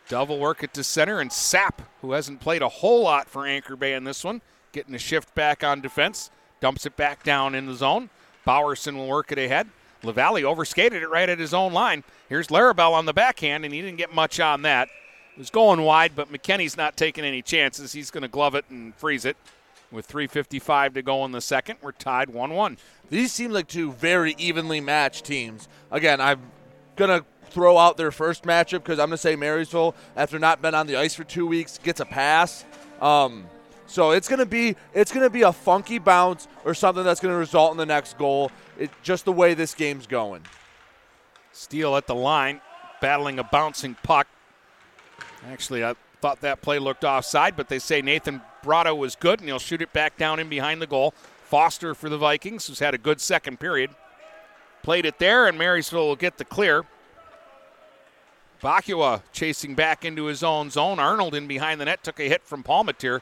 Dove 0.09 0.29
will 0.29 0.39
work 0.39 0.63
it 0.63 0.75
to 0.75 0.85
center, 0.85 1.21
and 1.21 1.31
Sapp, 1.31 1.79
who 2.01 2.13
hasn't 2.13 2.41
played 2.41 2.63
a 2.63 2.69
whole 2.69 3.03
lot 3.03 3.29
for 3.29 3.47
Anchor 3.47 3.77
Bay 3.77 3.95
in 3.95 4.05
this 4.05 4.23
one, 4.23 4.43
getting 4.75 4.95
a 4.95 4.99
shift 4.99 5.35
back 5.35 5.65
on 5.65 5.81
defense, 5.81 6.31
dumps 6.61 6.85
it 6.85 6.97
back 6.97 7.23
down 7.23 7.55
in 7.55 7.65
the 7.65 7.75
zone. 7.75 8.11
Bowerson 8.45 8.99
will 8.99 9.09
work 9.09 9.33
it 9.33 9.39
ahead. 9.39 9.69
LaValle 10.03 10.45
overskated 10.45 11.03
it 11.03 11.09
right 11.09 11.31
at 11.31 11.39
his 11.39 11.55
own 11.55 11.73
line. 11.73 12.05
Here's 12.29 12.49
Larabelle 12.49 12.93
on 12.93 13.07
the 13.07 13.15
backhand, 13.15 13.65
and 13.65 13.73
he 13.73 13.81
didn't 13.81 13.97
get 13.97 14.15
much 14.15 14.39
on 14.39 14.61
that. 14.63 14.89
It 15.35 15.39
was 15.39 15.51
going 15.51 15.81
wide, 15.83 16.13
but 16.15 16.31
McKinney's 16.31 16.77
not 16.77 16.97
taking 16.97 17.25
any 17.25 17.41
chances. 17.41 17.93
He's 17.93 18.11
going 18.11 18.23
to 18.23 18.29
glove 18.29 18.55
it 18.55 18.67
and 18.69 18.95
freeze 18.95 19.25
it. 19.25 19.39
With 19.91 20.09
3.55 20.09 20.95
to 20.95 21.03
go 21.03 21.25
in 21.25 21.33
the 21.33 21.41
second, 21.41 21.79
we're 21.81 21.93
tied 21.93 22.29
1 22.31 22.51
1. 22.53 22.79
These 23.11 23.33
seem 23.33 23.53
like 23.53 23.69
two 23.69 23.93
very 23.93 24.35
evenly 24.39 24.81
matched 24.81 25.25
teams. 25.25 25.69
Again, 25.91 26.21
I'm 26.21 26.41
going 26.97 27.21
to 27.21 27.25
throw 27.51 27.79
out 27.79 27.97
their 27.97 28.11
first 28.11 28.43
matchup 28.43 28.83
because 28.83 28.99
I'm 28.99 29.09
going 29.09 29.13
to 29.13 29.19
say 29.19 29.37
Marysville, 29.37 29.95
after 30.17 30.39
not 30.41 30.61
been 30.61 30.75
on 30.75 30.89
the 30.89 30.97
ice 30.97 31.15
for 31.15 31.23
two 31.23 31.47
weeks, 31.47 31.79
gets 31.79 32.01
a 32.01 32.05
pass. 32.05 32.65
Um, 33.01 33.47
so 33.87 34.11
it's 34.11 34.29
to 34.39 34.47
be 34.47 34.77
it's 34.93 35.11
to 35.23 35.31
be 35.31 35.43
a 35.43 35.53
funky 35.53 35.99
bounce 35.99 36.49
or 36.65 36.75
something 36.75 37.05
that's 37.05 37.21
to 37.33 37.39
result 37.39 37.73
in 37.73 37.77
the 37.77 37.87
next 37.87 38.19
goal. 38.19 38.51
It 38.79 38.91
just 39.03 39.25
the 39.25 39.33
way 39.33 39.55
this 39.55 39.75
game's 39.75 40.07
going. 40.07 40.43
Steele 41.53 41.97
at 41.97 42.07
the 42.07 42.15
line, 42.15 42.61
battling 43.01 43.39
a 43.39 43.45
bouncing 43.45 43.97
puck. 44.03 44.27
Actually, 45.47 45.85
I 45.85 45.95
thought 46.21 46.41
that 46.41 46.63
play 46.63 46.79
looked 46.79 47.05
offside, 47.05 47.57
but 47.57 47.69
they 47.69 47.79
say 47.79 48.03
Nathan 48.03 48.41
Brada 48.65 48.97
was 48.97 49.15
good, 49.15 49.41
and 49.41 49.49
he'll 49.49 49.59
shoot 49.59 49.83
it 49.83 49.93
back 49.93 50.17
down 50.17 50.41
in 50.41 50.49
behind 50.49 50.81
the 50.81 50.87
goal. 50.87 51.13
Foster 51.45 51.95
for 51.95 52.09
the 52.09 52.19
Vikings, 52.19 52.67
who's 52.67 52.79
had 52.79 52.95
a 52.95 52.99
good 52.99 53.21
second 53.21 53.61
period. 53.61 53.91
Played 54.83 55.05
it 55.05 55.19
there, 55.19 55.47
and 55.47 55.57
Marysville 55.57 56.09
will 56.09 56.17
get 56.17 56.39
the 56.39 56.45
clear. 56.45 56.85
Bakua 58.63 59.23
chasing 59.33 59.75
back 59.75 60.05
into 60.05 60.25
his 60.25 60.43
own 60.43 60.71
zone. 60.71 60.99
Arnold 60.99 61.35
in 61.35 61.47
behind 61.47 61.81
the 61.81 61.85
net 61.85 62.03
took 62.03 62.19
a 62.19 62.29
hit 62.29 62.43
from 62.45 62.63
Palmatier. 62.63 63.21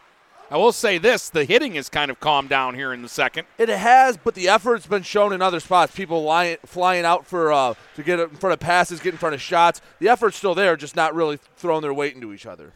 I 0.53 0.59
will 0.59 0.73
say 0.73 0.99
this 0.99 1.31
the 1.31 1.47
hitting 1.47 1.77
has 1.77 1.89
kind 1.89 2.11
of 2.11 2.21
calmed 2.21 2.51
down 2.51 2.75
here 2.75 2.93
in 2.93 3.01
the 3.01 3.09
second. 3.09 3.47
It 3.57 3.71
has, 3.71 4.19
but 4.19 4.35
the 4.35 4.49
effort's 4.49 4.87
been 4.87 5.03
shown 5.03 5.33
in 5.33 5.41
other 5.41 5.61
spots. 5.61 5.97
People 5.97 6.25
lying, 6.25 6.59
flying 6.67 7.07
out 7.07 7.27
for 7.27 7.51
uh, 7.51 7.73
to 7.95 8.03
get 8.03 8.21
in 8.21 8.29
front 8.29 8.53
of 8.53 8.61
passes, 8.61 9.01
get 9.01 9.15
in 9.15 9.19
front 9.19 9.35
of 9.35 9.41
shots. 9.41 9.81
The 9.99 10.11
effort's 10.11 10.37
still 10.37 10.55
there, 10.55 10.77
just 10.77 10.95
not 10.95 11.15
really 11.15 11.39
throwing 11.57 11.81
their 11.81 11.95
weight 11.95 12.15
into 12.15 12.35
each 12.35 12.45
other. 12.45 12.75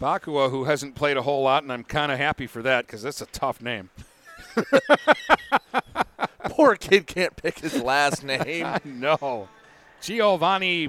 Bakua, 0.00 0.50
who 0.50 0.64
hasn't 0.64 0.94
played 0.94 1.18
a 1.18 1.22
whole 1.22 1.42
lot, 1.42 1.62
and 1.64 1.70
I'm 1.70 1.84
kind 1.84 2.10
of 2.10 2.16
happy 2.16 2.46
for 2.46 2.62
that 2.62 2.86
because 2.86 3.02
that's 3.02 3.20
a 3.20 3.26
tough 3.26 3.60
name. 3.60 3.90
Poor 6.44 6.76
kid 6.76 7.06
can't 7.06 7.36
pick 7.36 7.58
his 7.58 7.82
last 7.82 8.24
name. 8.24 8.74
no. 8.86 9.48
Giovanni 10.00 10.88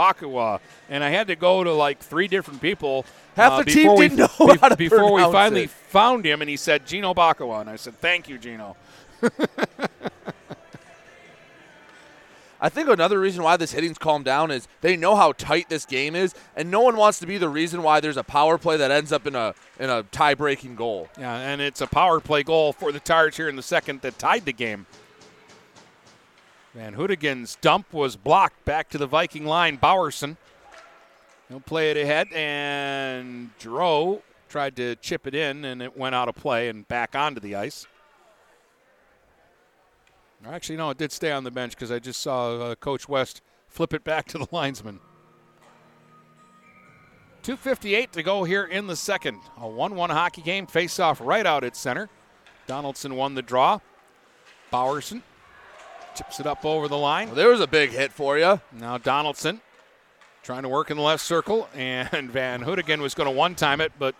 Bakua. 0.00 0.60
And 0.88 1.04
I 1.04 1.10
had 1.10 1.26
to 1.26 1.36
go 1.36 1.62
to 1.62 1.72
like 1.72 1.98
three 1.98 2.26
different 2.28 2.60
people. 2.62 3.04
Half 3.36 3.52
uh, 3.52 3.56
the 3.62 3.64
team 3.70 3.82
before 3.84 3.96
we- 3.98 4.08
didn't 4.08 4.18
know 4.38 4.56
how 4.60 4.68
to 4.68 4.76
Before 4.76 5.12
we 5.12 5.22
finally 5.22 5.64
it. 5.64 5.70
found 5.70 6.24
him, 6.24 6.40
and 6.40 6.48
he 6.48 6.56
said 6.56 6.86
Gino 6.86 7.12
Bakua. 7.14 7.60
And 7.60 7.70
I 7.70 7.76
said, 7.76 7.98
thank 8.00 8.28
you, 8.28 8.38
Gino. 8.38 8.76
I 12.62 12.68
think 12.68 12.90
another 12.90 13.18
reason 13.18 13.42
why 13.42 13.56
this 13.56 13.72
hitting's 13.72 13.96
calmed 13.96 14.26
down 14.26 14.50
is 14.50 14.68
they 14.82 14.94
know 14.94 15.16
how 15.16 15.32
tight 15.32 15.70
this 15.70 15.86
game 15.86 16.14
is, 16.14 16.34
and 16.54 16.70
no 16.70 16.80
one 16.82 16.96
wants 16.98 17.18
to 17.20 17.26
be 17.26 17.38
the 17.38 17.48
reason 17.48 17.82
why 17.82 18.00
there's 18.00 18.18
a 18.18 18.22
power 18.22 18.58
play 18.58 18.76
that 18.76 18.90
ends 18.90 19.12
up 19.12 19.26
in 19.26 19.34
a 19.34 19.54
in 19.78 19.88
a 19.88 20.02
tie-breaking 20.12 20.76
goal. 20.76 21.08
Yeah, 21.18 21.34
and 21.36 21.62
it's 21.62 21.80
a 21.80 21.86
power 21.86 22.20
play 22.20 22.42
goal 22.42 22.74
for 22.74 22.92
the 22.92 23.00
Tigers 23.00 23.38
here 23.38 23.48
in 23.48 23.56
the 23.56 23.62
second 23.62 24.02
that 24.02 24.18
tied 24.18 24.44
the 24.44 24.52
game. 24.52 24.84
Van 26.74 26.94
Hoodigan's 26.94 27.56
dump 27.60 27.92
was 27.92 28.16
blocked 28.16 28.64
back 28.64 28.88
to 28.90 28.98
the 28.98 29.06
Viking 29.06 29.44
line. 29.44 29.76
Bowerson. 29.76 30.36
He'll 31.48 31.58
play 31.58 31.90
it 31.90 31.96
ahead, 31.96 32.28
and 32.32 33.50
Giroux 33.60 34.22
tried 34.48 34.76
to 34.76 34.94
chip 34.96 35.26
it 35.26 35.34
in, 35.34 35.64
and 35.64 35.82
it 35.82 35.96
went 35.96 36.14
out 36.14 36.28
of 36.28 36.36
play 36.36 36.68
and 36.68 36.86
back 36.86 37.16
onto 37.16 37.40
the 37.40 37.56
ice. 37.56 37.88
Actually, 40.46 40.76
no, 40.76 40.90
it 40.90 40.96
did 40.96 41.10
stay 41.12 41.32
on 41.32 41.44
the 41.44 41.50
bench 41.50 41.72
because 41.72 41.90
I 41.90 41.98
just 41.98 42.20
saw 42.20 42.56
uh, 42.56 42.74
Coach 42.76 43.08
West 43.08 43.42
flip 43.68 43.92
it 43.92 44.04
back 44.04 44.26
to 44.28 44.38
the 44.38 44.46
linesman. 44.52 45.00
2.58 47.42 48.10
to 48.12 48.22
go 48.22 48.44
here 48.44 48.64
in 48.64 48.86
the 48.86 48.96
second. 48.96 49.40
A 49.58 49.66
1 49.66 49.96
1 49.96 50.10
hockey 50.10 50.42
game. 50.42 50.66
Face 50.66 51.00
off 51.00 51.20
right 51.20 51.46
out 51.46 51.64
at 51.64 51.74
center. 51.74 52.08
Donaldson 52.66 53.16
won 53.16 53.34
the 53.34 53.42
draw. 53.42 53.80
Bowerson 54.70 55.22
chips 56.14 56.40
it 56.40 56.46
up 56.46 56.64
over 56.64 56.88
the 56.88 56.98
line. 56.98 57.28
Well, 57.28 57.36
there 57.36 57.48
was 57.48 57.60
a 57.60 57.66
big 57.66 57.90
hit 57.90 58.12
for 58.12 58.38
you. 58.38 58.60
Now 58.72 58.98
Donaldson 58.98 59.60
trying 60.42 60.62
to 60.62 60.68
work 60.68 60.90
in 60.90 60.96
the 60.96 61.02
left 61.02 61.24
circle, 61.24 61.68
and 61.74 62.30
Van 62.30 62.62
Hoodigan 62.62 63.00
was 63.00 63.14
going 63.14 63.28
to 63.28 63.34
one 63.34 63.54
time 63.54 63.80
it, 63.80 63.92
but 63.98 64.14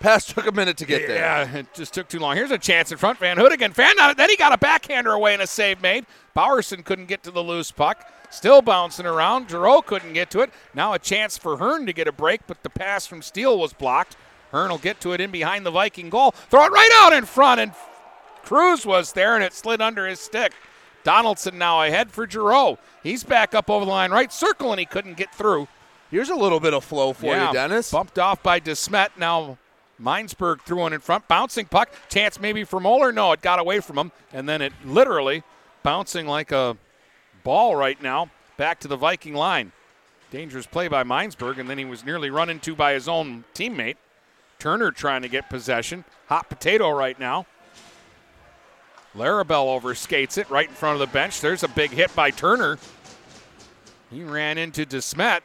Pass 0.00 0.24
took 0.24 0.46
a 0.46 0.52
minute 0.52 0.78
to 0.78 0.86
get 0.86 1.06
there. 1.06 1.18
Yeah, 1.18 1.58
it 1.58 1.74
just 1.74 1.92
took 1.92 2.08
too 2.08 2.18
long. 2.18 2.34
Here's 2.34 2.50
a 2.50 2.56
chance 2.56 2.90
in 2.90 2.96
front. 2.96 3.18
Van 3.18 3.36
Hoodigan 3.36 3.74
fan 3.74 4.00
uh, 4.00 4.08
it. 4.08 4.16
Then 4.16 4.30
he 4.30 4.36
got 4.36 4.50
a 4.50 4.56
backhander 4.56 5.12
away 5.12 5.34
and 5.34 5.42
a 5.42 5.46
save 5.46 5.82
made. 5.82 6.06
Bowerson 6.32 6.82
couldn't 6.82 7.06
get 7.06 7.22
to 7.24 7.30
the 7.30 7.42
loose 7.42 7.70
puck. 7.70 8.10
Still 8.30 8.62
bouncing 8.62 9.04
around. 9.04 9.50
Giroux 9.50 9.82
couldn't 9.82 10.14
get 10.14 10.30
to 10.30 10.40
it. 10.40 10.50
Now 10.72 10.94
a 10.94 10.98
chance 10.98 11.36
for 11.36 11.58
Hearn 11.58 11.84
to 11.84 11.92
get 11.92 12.08
a 12.08 12.12
break, 12.12 12.46
but 12.46 12.62
the 12.62 12.70
pass 12.70 13.06
from 13.06 13.20
Steele 13.20 13.58
was 13.58 13.74
blocked. 13.74 14.16
Hearn 14.52 14.70
will 14.70 14.78
get 14.78 15.02
to 15.02 15.12
it 15.12 15.20
in 15.20 15.30
behind 15.30 15.66
the 15.66 15.70
Viking 15.70 16.08
goal. 16.08 16.30
Throw 16.30 16.64
it 16.64 16.72
right 16.72 16.90
out 17.02 17.12
in 17.12 17.26
front, 17.26 17.60
and 17.60 17.72
Cruz 18.42 18.84
was 18.86 19.12
there, 19.12 19.34
and 19.34 19.44
it 19.44 19.52
slid 19.52 19.80
under 19.80 20.06
his 20.06 20.20
stick. 20.20 20.52
Donaldson 21.04 21.58
now 21.58 21.82
ahead 21.82 22.10
for 22.10 22.28
Giroux. 22.28 22.78
He's 23.02 23.24
back 23.24 23.54
up 23.54 23.70
over 23.70 23.84
the 23.84 23.90
line, 23.90 24.10
right 24.10 24.32
circle, 24.32 24.70
and 24.72 24.78
he 24.80 24.86
couldn't 24.86 25.16
get 25.16 25.34
through. 25.34 25.68
Here's 26.10 26.28
a 26.28 26.34
little 26.34 26.60
bit 26.60 26.74
of 26.74 26.84
flow 26.84 27.12
for 27.12 27.26
Yeah, 27.26 27.48
you, 27.48 27.54
Dennis. 27.54 27.90
Bumped 27.90 28.18
off 28.18 28.42
by 28.42 28.60
DeSmet. 28.60 29.10
Now 29.16 29.58
Minesburg 30.02 30.62
threw 30.62 30.78
one 30.78 30.92
in 30.92 31.00
front. 31.00 31.28
Bouncing 31.28 31.66
puck. 31.66 31.90
Chance 32.08 32.40
maybe 32.40 32.64
for 32.64 32.80
Moeller. 32.80 33.12
No, 33.12 33.32
it 33.32 33.42
got 33.42 33.58
away 33.58 33.80
from 33.80 33.96
him. 33.96 34.12
And 34.32 34.48
then 34.48 34.60
it 34.60 34.72
literally 34.84 35.42
bouncing 35.82 36.26
like 36.26 36.52
a 36.52 36.76
ball 37.44 37.76
right 37.76 38.00
now 38.02 38.30
back 38.56 38.80
to 38.80 38.88
the 38.88 38.96
Viking 38.96 39.34
line. 39.34 39.72
Dangerous 40.30 40.66
play 40.66 40.86
by 40.88 41.02
Minesburg, 41.02 41.58
and 41.58 41.68
then 41.68 41.78
he 41.78 41.84
was 41.84 42.04
nearly 42.04 42.30
run 42.30 42.50
into 42.50 42.74
by 42.74 42.92
his 42.92 43.08
own 43.08 43.44
teammate. 43.54 43.96
Turner 44.58 44.90
trying 44.90 45.22
to 45.22 45.28
get 45.28 45.48
possession. 45.48 46.04
Hot 46.26 46.48
potato 46.48 46.90
right 46.90 47.18
now. 47.18 47.46
Larabelle 49.16 49.80
overskates 49.80 50.38
it 50.38 50.48
right 50.50 50.68
in 50.68 50.74
front 50.74 50.94
of 50.94 51.00
the 51.00 51.12
bench. 51.12 51.40
There's 51.40 51.62
a 51.62 51.68
big 51.68 51.90
hit 51.90 52.14
by 52.14 52.30
Turner. 52.30 52.78
He 54.10 54.22
ran 54.22 54.58
into 54.58 54.86
DeSmet. 54.86 55.40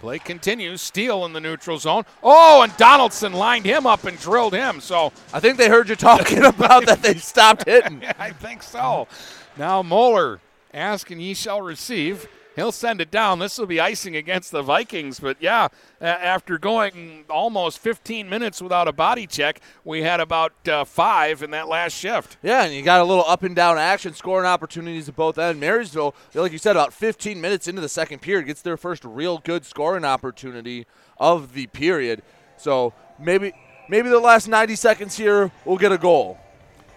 Play 0.00 0.18
continues. 0.18 0.82
Steele 0.82 1.24
in 1.24 1.32
the 1.32 1.40
neutral 1.40 1.78
zone. 1.78 2.04
Oh, 2.22 2.62
and 2.62 2.76
Donaldson 2.76 3.32
lined 3.32 3.64
him 3.64 3.86
up 3.86 4.04
and 4.04 4.18
drilled 4.18 4.52
him. 4.52 4.80
So 4.80 5.12
I 5.32 5.40
think 5.40 5.56
they 5.56 5.68
heard 5.68 5.88
you 5.88 5.96
talking 5.96 6.44
about 6.44 6.86
that 6.86 7.02
they 7.02 7.14
stopped 7.14 7.64
hitting. 7.66 8.04
I 8.18 8.30
think 8.30 8.62
so. 8.62 9.08
Now 9.56 9.82
Moeller 9.82 10.40
asking 10.74 11.20
ye 11.20 11.32
shall 11.32 11.62
receive. 11.62 12.28
He'll 12.56 12.72
send 12.72 13.00
it 13.00 13.10
down. 13.10 13.40
This 13.40 13.58
will 13.58 13.66
be 13.66 13.80
icing 13.80 14.14
against 14.14 14.52
the 14.52 14.62
Vikings. 14.62 15.18
But 15.18 15.38
yeah, 15.40 15.68
after 16.00 16.56
going 16.56 17.24
almost 17.28 17.80
15 17.80 18.28
minutes 18.28 18.62
without 18.62 18.86
a 18.86 18.92
body 18.92 19.26
check, 19.26 19.60
we 19.84 20.02
had 20.02 20.20
about 20.20 20.52
uh, 20.68 20.84
five 20.84 21.42
in 21.42 21.50
that 21.50 21.68
last 21.68 21.94
shift. 21.94 22.36
Yeah, 22.42 22.62
and 22.62 22.72
you 22.72 22.82
got 22.82 23.00
a 23.00 23.04
little 23.04 23.24
up 23.26 23.42
and 23.42 23.56
down 23.56 23.76
action, 23.76 24.14
scoring 24.14 24.46
opportunities 24.46 25.08
at 25.08 25.16
both 25.16 25.36
ends. 25.36 25.60
Marysville, 25.60 26.14
like 26.34 26.52
you 26.52 26.58
said, 26.58 26.76
about 26.76 26.92
15 26.92 27.40
minutes 27.40 27.66
into 27.66 27.80
the 27.80 27.88
second 27.88 28.20
period, 28.20 28.46
gets 28.46 28.62
their 28.62 28.76
first 28.76 29.04
real 29.04 29.38
good 29.38 29.64
scoring 29.64 30.04
opportunity 30.04 30.86
of 31.18 31.54
the 31.54 31.66
period. 31.68 32.22
So 32.56 32.92
maybe 33.18 33.52
maybe 33.88 34.08
the 34.08 34.20
last 34.20 34.46
90 34.46 34.76
seconds 34.76 35.16
here 35.16 35.50
will 35.64 35.78
get 35.78 35.90
a 35.90 35.98
goal. 35.98 36.38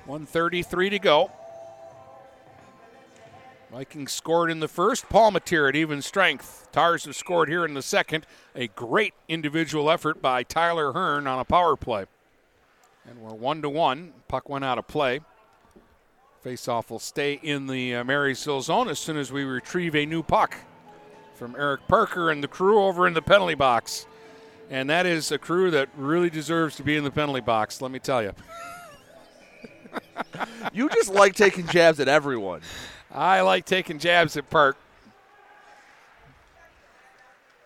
133 0.06 0.92
to 0.92 1.00
go. 1.00 1.32
Vikings 3.78 4.12
scored 4.12 4.50
in 4.50 4.60
the 4.60 4.68
first. 4.68 5.08
Palmatier 5.08 5.70
at 5.70 5.76
even 5.76 6.02
strength. 6.02 6.68
Tars 6.72 7.06
have 7.06 7.16
scored 7.16 7.48
here 7.48 7.64
in 7.64 7.76
the 7.76 7.84
second. 7.84 8.26
A 8.56 8.70
great 8.70 9.14
individual 9.28 9.92
effort 9.92 10.20
by 10.20 10.42
Tyler 10.42 10.94
Hearn 10.94 11.28
on 11.28 11.38
a 11.38 11.46
power 11.46 11.76
play. 11.76 12.06
And 13.08 13.20
we're 13.22 13.36
one 13.36 13.62
to 13.62 13.70
one. 13.70 14.14
Puck 14.28 14.50
went 14.50 14.66
out 14.66 14.80
of 14.80 14.88
play. 14.88 15.20
Faceoff 16.44 16.90
will 16.90 16.98
stay 16.98 17.34
in 17.34 17.68
the 17.68 17.98
uh, 17.98 18.04
Marysville 18.04 18.62
zone 18.62 18.88
as 18.88 18.98
soon 18.98 19.16
as 19.16 19.32
we 19.32 19.44
retrieve 19.44 19.96
a 19.96 20.08
new 20.08 20.24
puck 20.24 20.56
from 21.36 21.56
Eric 21.56 21.82
Parker 21.88 22.32
and 22.32 22.44
the 22.44 22.48
crew 22.48 22.82
over 22.82 23.06
in 23.06 23.14
the 23.14 23.22
penalty 23.22 23.54
box. 23.54 24.08
And 24.72 24.90
that 24.90 25.06
is 25.06 25.32
a 25.32 25.38
crew 25.38 25.70
that 25.70 25.90
really 25.96 26.32
deserves 26.32 26.76
to 26.78 26.84
be 26.84 26.98
in 26.98 27.04
the 27.04 27.12
penalty 27.12 27.42
box, 27.42 27.80
let 27.80 27.92
me 27.92 28.00
tell 28.00 28.24
you. 28.24 28.34
You 30.74 30.90
just 30.90 31.12
like 31.12 31.34
taking 31.34 31.66
jabs 31.68 32.00
at 32.00 32.08
everyone. 32.08 32.62
I 33.18 33.42
like 33.42 33.66
taking 33.66 33.98
jabs 33.98 34.38
at 34.38 34.48
Park. 34.48 34.78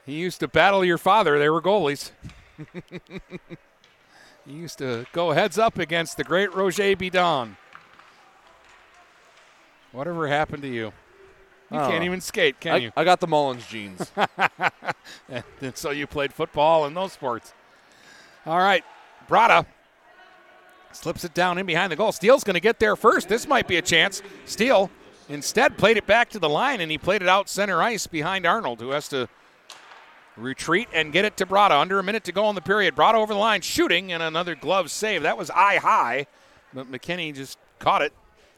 He 0.06 0.14
used 0.14 0.40
to 0.40 0.48
battle 0.48 0.86
your 0.86 0.98
father. 0.98 1.38
They 1.38 1.50
were 1.50 1.62
goalies. 1.62 2.12
he 4.46 4.54
used 4.54 4.78
to 4.78 5.06
go 5.12 5.32
heads 5.32 5.60
up 5.60 5.78
against 5.78 6.16
the 6.16 6.24
great 6.24 6.56
Roger 6.56 6.96
Bidon. 6.96 7.58
Whatever 9.92 10.30
happened 10.30 10.64
to 10.64 10.70
you? 10.70 10.94
You 11.70 11.80
can't 11.80 12.06
even 12.06 12.22
skate, 12.22 12.60
can 12.62 12.74
I, 12.74 12.78
you? 12.78 12.92
I 12.96 13.04
got 13.04 13.20
the 13.20 13.28
Mullins 13.28 13.68
genes. 13.68 14.10
and, 15.30 15.44
and 15.62 15.78
so 15.78 15.92
you 15.92 16.08
played 16.08 16.34
football 16.34 16.86
and 16.86 16.96
those 16.96 17.12
sports. 17.12 17.54
All 18.46 18.58
right, 18.58 18.84
Brada 19.28 19.66
slips 20.94 21.26
it 21.26 21.34
down 21.34 21.58
in 21.58 21.66
behind 21.66 21.92
the 21.92 21.98
goal. 21.98 22.14
Steele's 22.14 22.44
going 22.46 22.54
to 22.56 22.62
get 22.62 22.80
there 22.80 22.96
first. 22.96 23.28
This 23.28 23.48
might 23.48 23.68
be 23.68 23.78
a 23.78 23.82
chance. 23.82 24.22
Steele 24.46 24.90
instead 25.34 25.78
played 25.78 25.98
it 25.98 26.06
back 26.06 26.30
to 26.32 26.40
the 26.40 26.50
line, 26.50 26.82
and 26.82 26.92
he 26.92 26.98
played 26.98 27.22
it 27.22 27.28
out 27.28 27.50
center 27.50 27.82
ice 27.82 28.08
behind 28.08 28.46
Arnold, 28.46 28.82
who 28.82 28.90
has 28.90 29.08
to 29.10 29.30
retreat 30.38 30.88
and 30.94 31.12
get 31.12 31.26
it 31.26 31.38
to 31.38 31.46
Brada. 31.46 31.80
Under 31.80 32.00
a 32.00 32.04
minute 32.04 32.24
to 32.26 32.32
go 32.32 32.50
in 32.50 32.56
the 32.56 32.62
period. 32.62 32.96
Brada 32.96 33.16
over 33.16 33.34
the 33.34 33.40
line, 33.40 33.62
shooting, 33.62 34.12
and 34.12 34.24
another 34.24 34.56
glove 34.56 34.92
save. 34.92 35.24
That 35.24 35.38
was 35.38 35.50
eye 35.52 35.78
high, 35.78 36.28
but 36.74 36.92
McKinney 36.92 37.34
just 37.34 37.58
caught 37.80 38.02
it 38.02 38.14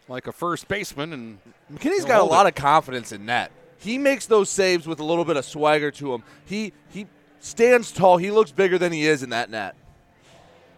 like 0.07 0.27
a 0.27 0.31
first 0.31 0.67
baseman. 0.67 1.13
And 1.13 1.39
McKinney's 1.73 2.05
got 2.05 2.21
a 2.21 2.25
lot 2.25 2.45
it. 2.45 2.49
of 2.49 2.55
confidence 2.55 3.11
in 3.11 3.25
net. 3.25 3.51
He 3.77 3.97
makes 3.97 4.25
those 4.25 4.49
saves 4.49 4.87
with 4.87 4.99
a 4.99 5.03
little 5.03 5.25
bit 5.25 5.37
of 5.37 5.45
swagger 5.45 5.91
to 5.91 6.13
him. 6.13 6.23
He 6.45 6.73
he 6.89 7.07
stands 7.39 7.91
tall. 7.91 8.17
He 8.17 8.31
looks 8.31 8.51
bigger 8.51 8.77
than 8.77 8.93
he 8.93 9.05
is 9.05 9.23
in 9.23 9.29
that 9.31 9.49
net. 9.49 9.75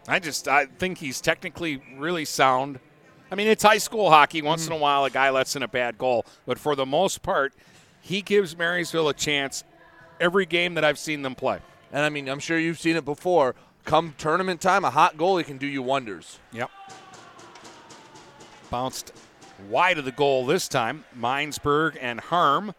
I 0.08 0.20
just 0.20 0.48
I 0.48 0.66
think 0.66 0.98
he's 0.98 1.22
technically 1.22 1.82
really 1.98 2.26
sound. 2.26 2.80
I 3.32 3.36
mean, 3.36 3.48
it's 3.48 3.64
high 3.64 3.80
school 3.80 4.10
hockey. 4.10 4.42
Once 4.42 4.68
in 4.68 4.74
mm. 4.74 4.78
a 4.78 4.80
while, 4.80 5.06
a 5.06 5.10
guy 5.10 5.30
lets 5.30 5.56
in 5.56 5.64
a 5.64 5.68
bad 5.68 5.98
goal, 5.98 6.26
but 6.46 6.60
for 6.60 6.76
the 6.76 6.86
most 6.86 7.22
part, 7.22 7.54
he 8.02 8.22
gives 8.22 8.58
Marysville 8.58 9.10
a 9.10 9.14
chance 9.14 9.64
every 10.20 10.46
game 10.46 10.76
that 10.76 10.84
I've 10.84 11.00
seen 11.00 11.22
them 11.22 11.36
play. 11.36 11.60
And 11.92 12.04
I 12.04 12.10
mean, 12.10 12.28
I'm 12.30 12.40
sure 12.40 12.58
you've 12.60 12.80
seen 12.80 12.96
it 12.96 13.06
before. 13.06 13.56
Come 13.84 14.14
tournament 14.18 14.62
time, 14.62 14.84
a 14.84 14.90
hot 14.90 15.18
goalie 15.18 15.46
can 15.46 15.58
do 15.58 15.68
you 15.68 15.82
wonders. 15.82 16.40
Yep. 16.52 16.70
Bounced 18.70 19.12
wide 19.70 19.98
of 19.98 20.06
the 20.06 20.12
goal 20.12 20.46
this 20.46 20.68
time. 20.68 21.06
Minesburg 21.18 21.98
and 22.02 22.20
Harm 22.20 22.74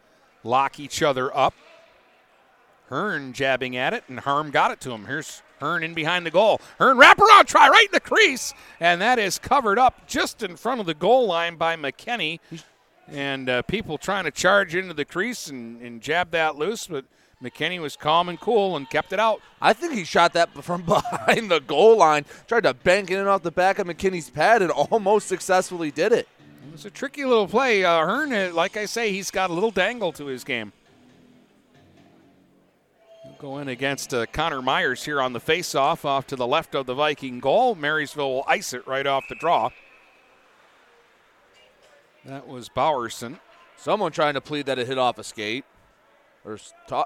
lock 0.44 0.78
each 0.78 1.02
other 1.02 1.36
up. 1.36 1.54
Hearn 2.88 3.32
jabbing 3.32 3.76
at 3.76 3.94
it, 3.94 4.04
and 4.08 4.20
Harm 4.20 4.50
got 4.50 4.70
it 4.70 4.80
to 4.82 4.92
him. 4.92 5.06
Here's 5.06 5.42
Hearn 5.60 5.82
in 5.82 5.94
behind 5.94 6.26
the 6.26 6.30
goal. 6.30 6.60
Hearn 6.78 6.98
wraparound 6.98 7.46
try 7.46 7.68
right 7.68 7.86
in 7.86 7.92
the 7.92 8.00
crease, 8.00 8.52
and 8.80 9.00
that 9.00 9.18
is 9.18 9.38
covered 9.38 9.78
up 9.78 10.06
just 10.06 10.42
in 10.42 10.56
front 10.56 10.80
of 10.80 10.86
the 10.86 10.94
goal 10.94 11.26
line 11.26 11.56
by 11.56 11.76
McKinney. 11.76 12.40
And 13.08 13.48
uh, 13.48 13.62
people 13.62 13.98
trying 13.98 14.24
to 14.24 14.30
charge 14.30 14.74
into 14.74 14.92
the 14.92 15.04
crease 15.04 15.46
and, 15.46 15.80
and 15.80 16.00
jab 16.02 16.32
that 16.32 16.56
loose, 16.56 16.86
but 16.88 17.04
McKinney 17.42 17.80
was 17.80 17.96
calm 17.96 18.28
and 18.28 18.40
cool 18.40 18.76
and 18.76 18.88
kept 18.88 19.12
it 19.12 19.20
out. 19.20 19.40
I 19.60 19.72
think 19.72 19.92
he 19.92 20.04
shot 20.04 20.32
that 20.32 20.52
from 20.64 20.82
behind 20.82 21.50
the 21.50 21.60
goal 21.60 21.98
line, 21.98 22.24
tried 22.46 22.64
to 22.64 22.74
bank 22.74 23.10
it 23.10 23.18
in 23.18 23.26
off 23.26 23.42
the 23.42 23.50
back 23.52 23.78
of 23.78 23.86
McKinney's 23.86 24.30
pad, 24.30 24.62
and 24.62 24.70
almost 24.70 25.28
successfully 25.28 25.90
did 25.90 26.12
it. 26.12 26.28
It 26.66 26.72
was 26.72 26.84
a 26.84 26.90
tricky 26.90 27.24
little 27.24 27.46
play. 27.46 27.84
Uh, 27.84 28.04
Hearn, 28.04 28.32
uh, 28.32 28.50
like 28.52 28.76
I 28.76 28.86
say, 28.86 29.12
he's 29.12 29.30
got 29.30 29.50
a 29.50 29.52
little 29.52 29.70
dangle 29.70 30.12
to 30.12 30.26
his 30.26 30.44
game. 30.44 30.72
He'll 33.40 33.50
go 33.50 33.58
in 33.58 33.68
against 33.68 34.14
uh, 34.14 34.26
Connor 34.32 34.62
Myers 34.62 35.04
here 35.04 35.20
on 35.20 35.32
the 35.32 35.40
face-off, 35.40 36.04
off 36.04 36.26
to 36.28 36.36
the 36.36 36.46
left 36.46 36.74
of 36.74 36.86
the 36.86 36.94
Viking 36.94 37.38
goal. 37.40 37.74
Marysville 37.74 38.30
will 38.32 38.44
ice 38.46 38.72
it 38.72 38.86
right 38.86 39.06
off 39.06 39.24
the 39.28 39.34
draw. 39.34 39.70
That 42.24 42.46
was 42.48 42.68
Bowerson. 42.68 43.38
Someone 43.76 44.10
trying 44.12 44.34
to 44.34 44.40
plead 44.40 44.66
that 44.66 44.78
it 44.78 44.86
hit 44.86 44.98
off 44.98 45.18
a 45.18 45.24
skate, 45.24 45.64
or 46.44 46.54
s- 46.54 46.72
ta- 46.88 47.04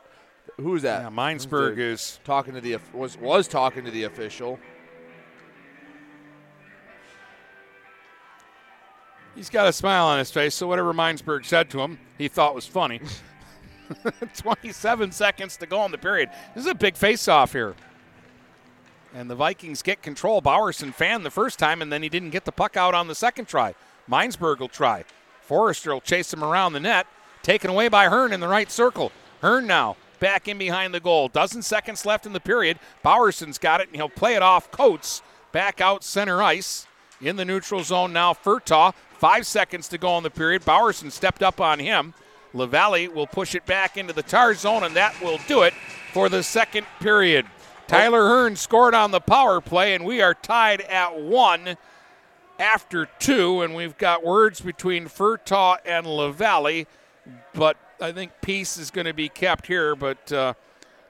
who's 0.57 0.83
that? 0.83 1.03
Yeah, 1.03 1.11
Minesburg 1.11 1.79
is 1.79 2.21
talking 2.25 2.55
to 2.55 2.61
the 2.61 2.79
was 2.93 3.19
was 3.19 3.49
talking 3.49 3.85
to 3.85 3.91
the 3.91 4.05
official. 4.05 4.59
He's 9.35 9.51
got 9.51 9.67
a 9.67 9.73
smile 9.73 10.07
on 10.07 10.19
his 10.19 10.31
face, 10.31 10.55
so 10.55 10.67
whatever 10.67 10.93
Minesburg 10.95 11.45
said 11.45 11.71
to 11.71 11.81
him, 11.81 11.99
he 12.19 12.29
thought 12.29 12.55
was 12.55 12.67
funny. 12.67 13.01
27 14.37 15.13
seconds 15.13 15.57
to 15.59 15.67
go 15.67 15.85
in 15.85 15.93
the 15.93 15.99
period. 15.99 16.31
This 16.55 16.65
is 16.65 16.71
a 16.71 16.75
big 16.75 16.97
face-off 16.97 17.53
here. 17.53 17.75
And 19.15 19.29
the 19.29 19.35
Vikings 19.35 19.83
get 19.83 20.03
control. 20.03 20.41
Bowerson 20.41 20.93
fanned 20.93 21.25
the 21.25 21.31
first 21.31 21.59
time, 21.59 21.83
and 21.83 21.93
then 21.93 22.03
he 22.03 22.09
didn't 22.09 22.31
get 22.31 22.45
the 22.45 22.53
puck 22.53 22.77
out 22.77 22.95
on 22.95 23.09
the 23.09 23.15
second 23.15 23.47
try. 23.47 23.75
Minesburg 24.09 24.61
will 24.61 24.69
try. 24.69 25.05
Forrester 25.41 25.93
will 25.93 26.01
chase 26.01 26.33
him 26.33 26.45
around 26.45 26.73
the 26.73 26.81
net. 26.81 27.07
Taken 27.43 27.71
away 27.71 27.89
by 27.89 28.09
Hearn 28.09 28.33
in 28.33 28.41
the 28.41 28.49
right 28.49 28.71
circle. 28.71 29.11
Hearn 29.41 29.67
now 29.67 29.97
back 30.21 30.47
in 30.47 30.59
behind 30.59 30.95
the 30.95 31.01
goal. 31.01 31.29
Dozen 31.29 31.63
seconds 31.63 32.07
left 32.07 32.27
in 32.27 32.33
the 32.33 32.41
period. 32.41 32.79
Bowerson's 33.03 33.59
got 33.59 33.81
it, 33.81 33.89
and 33.89 33.97
he'll 33.97 34.09
play 34.09 34.37
it 34.37 34.43
off 34.43 34.71
Coates. 34.71 35.23
Back 35.51 35.81
out 35.81 36.05
center 36.05 36.41
ice. 36.43 36.87
In 37.21 37.37
the 37.37 37.45
neutral 37.45 37.83
zone 37.83 38.13
now, 38.13 38.33
Furtaw. 38.33 38.95
Five 39.19 39.47
seconds 39.47 39.89
to 39.89 39.99
go 39.99 40.17
in 40.17 40.23
the 40.23 40.31
period. 40.31 40.65
Bowerson 40.65 41.11
stepped 41.11 41.43
up 41.43 41.61
on 41.61 41.81
him. 41.81 42.15
LaValle 42.53 43.09
will 43.09 43.27
push 43.27 43.55
it 43.55 43.67
back 43.67 43.97
into 43.97 44.13
the 44.13 44.23
tar 44.23 44.55
zone, 44.55 44.83
and 44.83 44.97
that 44.97 45.21
will 45.23 45.39
do 45.47 45.63
it 45.63 45.75
for 46.13 46.29
the 46.29 46.43
second 46.43 46.87
period. 47.01 47.47
Tyler 47.87 48.29
Hearn 48.29 48.57
scored 48.57 48.95
on 48.95 49.11
the 49.11 49.21
power 49.21 49.61
play, 49.61 49.95
and 49.95 50.05
we 50.05 50.23
are 50.23 50.35
tied 50.35 50.81
at 50.83 51.21
one 51.21 51.77
after 52.59 53.09
two, 53.19 53.63
and 53.63 53.75
we've 53.75 53.99
got 53.99 54.25
words 54.25 54.61
between 54.61 55.07
Furtaw 55.07 55.79
and 55.85 56.07
LaValle, 56.07 56.87
but 57.55 57.77
I 58.01 58.13
think 58.13 58.33
peace 58.43 58.79
is 58.79 58.91
going 58.91 59.07
to 59.07 59.15
be 59.15 59.29
kept 59.29 59.67
here. 59.67 59.97
But 59.97 60.33
uh, 60.33 60.55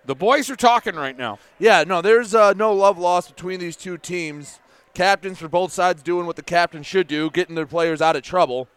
the 0.05 0.15
boys 0.15 0.49
are 0.49 0.57
talking 0.57 0.95
right 0.95 1.17
now. 1.17 1.39
Yeah, 1.59 1.85
no, 1.87 2.01
there's 2.01 2.35
uh, 2.35 2.53
no 2.55 2.73
love 2.73 2.99
lost 2.99 3.35
between 3.35 3.61
these 3.61 3.77
two 3.77 3.99
teams. 3.99 4.61
Captains 4.95 5.39
for 5.39 5.49
both 5.49 5.73
sides 5.73 6.03
doing 6.03 6.27
what 6.27 6.37
the 6.37 6.43
captain 6.43 6.83
should 6.83 7.07
do, 7.07 7.31
getting 7.31 7.55
their 7.55 7.67
players 7.67 8.01
out 8.01 8.17
of 8.17 8.23
trouble. 8.23 8.69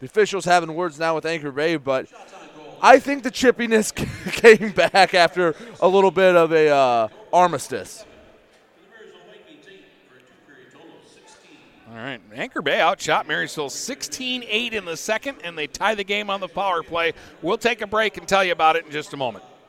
The 0.00 0.06
officials 0.06 0.44
having 0.44 0.74
words 0.74 0.98
now 0.98 1.14
with 1.14 1.24
Anchor 1.24 1.50
Bay, 1.50 1.76
but 1.76 2.06
I 2.82 2.98
think 2.98 3.22
the 3.22 3.30
chippiness 3.30 3.94
came 4.32 4.72
back 4.72 5.14
after 5.14 5.54
a 5.80 5.88
little 5.88 6.10
bit 6.10 6.36
of 6.36 6.52
a 6.52 6.68
uh, 6.68 7.08
armistice. 7.32 8.04
All 11.88 11.96
right, 11.96 12.20
Anchor 12.34 12.60
Bay 12.60 12.78
outshot 12.78 13.26
Marysville 13.26 13.70
16 13.70 14.44
8 14.46 14.74
in 14.74 14.84
the 14.84 14.98
second, 14.98 15.38
and 15.42 15.56
they 15.56 15.66
tie 15.66 15.94
the 15.94 16.04
game 16.04 16.28
on 16.28 16.40
the 16.40 16.48
power 16.48 16.82
play. 16.82 17.14
We'll 17.40 17.56
take 17.56 17.80
a 17.80 17.86
break 17.86 18.18
and 18.18 18.28
tell 18.28 18.44
you 18.44 18.52
about 18.52 18.76
it 18.76 18.84
in 18.84 18.92
just 18.92 19.14
a 19.14 19.16
moment. 19.16 19.44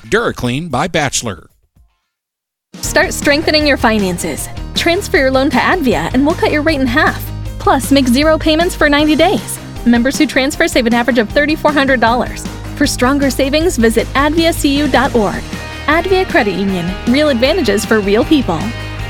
DuraClean 0.00 0.70
by 0.70 0.88
Bachelor. 0.88 1.48
Start 2.76 3.12
strengthening 3.14 3.66
your 3.66 3.76
finances. 3.76 4.48
Transfer 4.74 5.16
your 5.16 5.30
loan 5.30 5.50
to 5.50 5.56
Advia 5.56 6.12
and 6.12 6.26
we'll 6.26 6.34
cut 6.34 6.52
your 6.52 6.62
rate 6.62 6.80
in 6.80 6.86
half. 6.86 7.24
Plus, 7.58 7.90
make 7.90 8.06
zero 8.06 8.38
payments 8.38 8.74
for 8.74 8.88
90 8.88 9.16
days. 9.16 9.58
Members 9.86 10.18
who 10.18 10.26
transfer 10.26 10.68
save 10.68 10.86
an 10.86 10.94
average 10.94 11.18
of 11.18 11.28
$3,400. 11.28 12.46
For 12.76 12.86
stronger 12.86 13.30
savings, 13.30 13.76
visit 13.76 14.06
adviacu.org. 14.08 15.42
Advia 15.86 16.28
Credit 16.28 16.54
Union. 16.54 16.86
Real 17.12 17.28
advantages 17.28 17.84
for 17.84 18.00
real 18.00 18.24
people. 18.24 18.58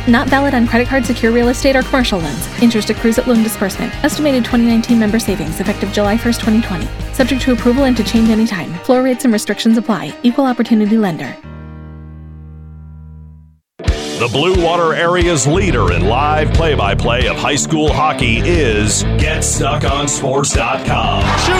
Not 0.06 0.28
valid 0.28 0.52
on 0.54 0.66
credit 0.66 0.88
card, 0.88 1.06
secure 1.06 1.32
real 1.32 1.48
estate, 1.48 1.76
or 1.76 1.82
commercial 1.82 2.18
loans. 2.18 2.46
Interest 2.62 2.90
accrues 2.90 3.18
at 3.18 3.26
loan 3.26 3.42
disbursement. 3.42 3.94
Estimated 4.04 4.44
2019 4.44 4.98
member 4.98 5.18
savings 5.18 5.60
effective 5.60 5.90
July 5.92 6.16
1st, 6.16 6.40
2020. 6.40 6.86
Subject 7.14 7.40
to 7.42 7.52
approval 7.52 7.84
and 7.84 7.96
to 7.96 8.04
change 8.04 8.28
anytime. 8.28 8.72
Floor 8.80 9.02
rates 9.02 9.24
and 9.24 9.32
restrictions 9.32 9.78
apply. 9.78 10.14
Equal 10.22 10.44
opportunity 10.44 10.98
lender. 10.98 11.34
The 14.18 14.28
Blue 14.32 14.62
Water 14.64 14.94
area's 14.94 15.46
leader 15.46 15.92
in 15.92 16.06
live 16.06 16.52
play 16.54 16.74
by 16.74 16.94
play 16.94 17.26
of 17.26 17.36
high 17.36 17.56
school 17.56 17.92
hockey 17.92 18.38
is 18.38 19.02
GetStuckOnSports.com. 19.04 21.22
Shoot! 21.40 21.54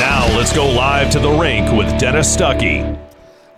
Now 0.00 0.26
let's 0.36 0.52
go 0.52 0.70
live 0.70 1.10
to 1.10 1.18
the 1.18 1.30
rink 1.30 1.72
with 1.72 1.98
Dennis 1.98 2.34
Stuckey. 2.34 2.96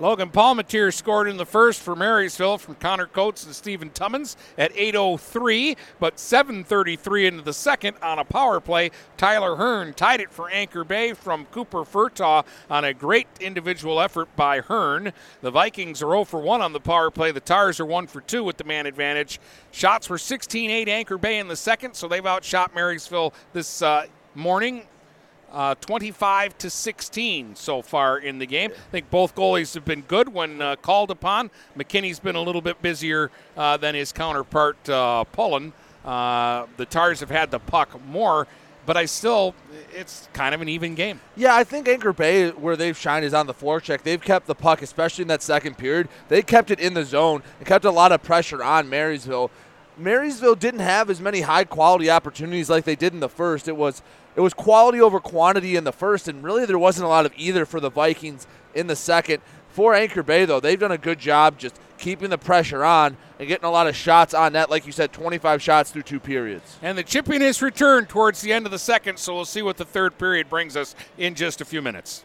Logan 0.02 0.30
Palmatier 0.30 0.92
scored 0.92 1.28
in 1.28 1.36
the 1.36 1.46
first 1.46 1.80
for 1.80 1.94
Marysville 1.94 2.58
from 2.58 2.74
Connor 2.74 3.06
Coates 3.06 3.46
and 3.46 3.54
Stephen 3.54 3.88
Tummins 3.90 4.36
at 4.58 4.74
8.03, 4.74 5.76
but 6.00 6.16
7.33 6.16 7.28
into 7.28 7.42
the 7.42 7.52
second 7.52 7.96
on 8.02 8.18
a 8.18 8.24
power 8.24 8.58
play. 8.58 8.90
Tyler 9.16 9.54
Hearn 9.54 9.94
tied 9.94 10.20
it 10.20 10.32
for 10.32 10.50
Anchor 10.50 10.82
Bay 10.82 11.12
from 11.12 11.44
Cooper 11.52 11.84
Furtaw 11.84 12.44
on 12.68 12.84
a 12.84 12.92
great 12.92 13.28
individual 13.38 14.00
effort 14.00 14.34
by 14.34 14.58
Hearn. 14.58 15.12
The 15.40 15.52
Vikings 15.52 16.02
are 16.02 16.10
0 16.10 16.24
for 16.24 16.40
1 16.40 16.60
on 16.60 16.72
the 16.72 16.80
power 16.80 17.12
play. 17.12 17.30
The 17.30 17.38
Tars 17.38 17.78
are 17.78 17.86
1 17.86 18.08
for 18.08 18.22
2 18.22 18.42
with 18.42 18.56
the 18.56 18.64
man 18.64 18.86
advantage. 18.86 19.38
Shots 19.70 20.10
were 20.10 20.18
16 20.18 20.68
8 20.68 20.88
Anchor 20.88 21.16
Bay 21.16 21.38
in 21.38 21.46
the 21.46 21.54
second, 21.54 21.94
so 21.94 22.08
they've 22.08 22.26
outshot 22.26 22.74
Marysville 22.74 23.32
this 23.52 23.82
uh, 23.82 24.06
morning 24.34 24.82
uh, 25.52 25.74
25 25.76 26.56
to 26.58 26.70
16 26.70 27.54
so 27.56 27.82
far 27.82 28.18
in 28.18 28.38
the 28.38 28.46
game. 28.46 28.70
I 28.72 28.90
think 28.90 29.10
both 29.10 29.34
goalies 29.34 29.74
have 29.74 29.84
been 29.84 30.00
good 30.02 30.32
when 30.32 30.60
uh, 30.62 30.76
called 30.76 31.10
upon. 31.10 31.50
McKinney's 31.78 32.18
been 32.18 32.36
a 32.36 32.42
little 32.42 32.62
bit 32.62 32.80
busier 32.80 33.30
uh, 33.56 33.76
than 33.76 33.94
his 33.94 34.12
counterpart 34.12 34.88
uh, 34.88 35.24
Pullen. 35.24 35.72
Uh, 36.04 36.66
the 36.78 36.86
Tars 36.86 37.20
have 37.20 37.30
had 37.30 37.50
the 37.50 37.60
puck 37.60 38.02
more. 38.06 38.46
but 38.84 38.96
I 38.96 39.04
still, 39.04 39.54
it's 39.94 40.28
kind 40.32 40.54
of 40.54 40.60
an 40.60 40.68
even 40.68 40.94
game. 40.94 41.20
Yeah, 41.36 41.54
I 41.54 41.62
think 41.64 41.86
Anchor 41.86 42.12
Bay, 42.12 42.50
where 42.50 42.74
they've 42.76 42.96
shined, 42.96 43.24
is 43.24 43.34
on 43.34 43.46
the 43.46 43.54
forecheck. 43.54 44.02
They've 44.02 44.20
kept 44.20 44.46
the 44.46 44.54
puck, 44.56 44.82
especially 44.82 45.22
in 45.22 45.28
that 45.28 45.42
second 45.42 45.78
period. 45.78 46.08
They 46.28 46.42
kept 46.42 46.70
it 46.70 46.80
in 46.80 46.94
the 46.94 47.04
zone 47.04 47.42
and 47.58 47.68
kept 47.68 47.84
a 47.84 47.90
lot 47.90 48.10
of 48.10 48.22
pressure 48.22 48.62
on 48.62 48.88
Marysville. 48.88 49.50
Marysville 49.96 50.54
didn't 50.54 50.80
have 50.80 51.10
as 51.10 51.20
many 51.20 51.42
high 51.42 51.64
quality 51.64 52.10
opportunities 52.10 52.70
like 52.70 52.84
they 52.84 52.96
did 52.96 53.12
in 53.12 53.20
the 53.20 53.28
first. 53.28 53.68
It 53.68 53.76
was 53.76 54.02
it 54.34 54.40
was 54.40 54.54
quality 54.54 55.00
over 55.00 55.20
quantity 55.20 55.76
in 55.76 55.84
the 55.84 55.92
first, 55.92 56.26
and 56.26 56.42
really 56.42 56.64
there 56.64 56.78
wasn't 56.78 57.04
a 57.04 57.08
lot 57.08 57.26
of 57.26 57.32
either 57.36 57.66
for 57.66 57.80
the 57.80 57.90
Vikings 57.90 58.46
in 58.74 58.86
the 58.86 58.96
second. 58.96 59.42
For 59.68 59.94
Anchor 59.94 60.22
Bay, 60.22 60.44
though, 60.44 60.60
they've 60.60 60.78
done 60.78 60.92
a 60.92 60.98
good 60.98 61.18
job 61.18 61.58
just 61.58 61.78
keeping 61.98 62.30
the 62.30 62.38
pressure 62.38 62.84
on 62.84 63.16
and 63.38 63.48
getting 63.48 63.64
a 63.64 63.70
lot 63.70 63.86
of 63.86 63.96
shots 63.96 64.34
on 64.34 64.52
net. 64.54 64.70
Like 64.70 64.86
you 64.86 64.92
said, 64.92 65.12
25 65.12 65.62
shots 65.62 65.90
through 65.90 66.02
two 66.02 66.20
periods. 66.20 66.78
And 66.82 66.96
the 66.96 67.02
chipping 67.02 67.42
is 67.42 67.62
returned 67.62 68.08
towards 68.08 68.40
the 68.40 68.52
end 68.52 68.66
of 68.66 68.72
the 68.72 68.78
second, 68.78 69.18
so 69.18 69.34
we'll 69.34 69.44
see 69.44 69.62
what 69.62 69.76
the 69.76 69.84
third 69.84 70.18
period 70.18 70.48
brings 70.48 70.76
us 70.76 70.94
in 71.16 71.34
just 71.34 71.60
a 71.60 71.64
few 71.64 71.80
minutes. 71.80 72.24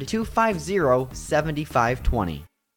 250 0.07 1.09
7520. 1.13 2.50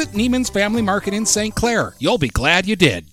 Visit 0.00 0.16
Neiman's 0.16 0.48
Family 0.48 0.80
Market 0.80 1.12
in 1.12 1.26
St. 1.26 1.54
Clair. 1.54 1.94
You'll 1.98 2.16
be 2.16 2.30
glad 2.30 2.66
you 2.66 2.74
did. 2.74 3.08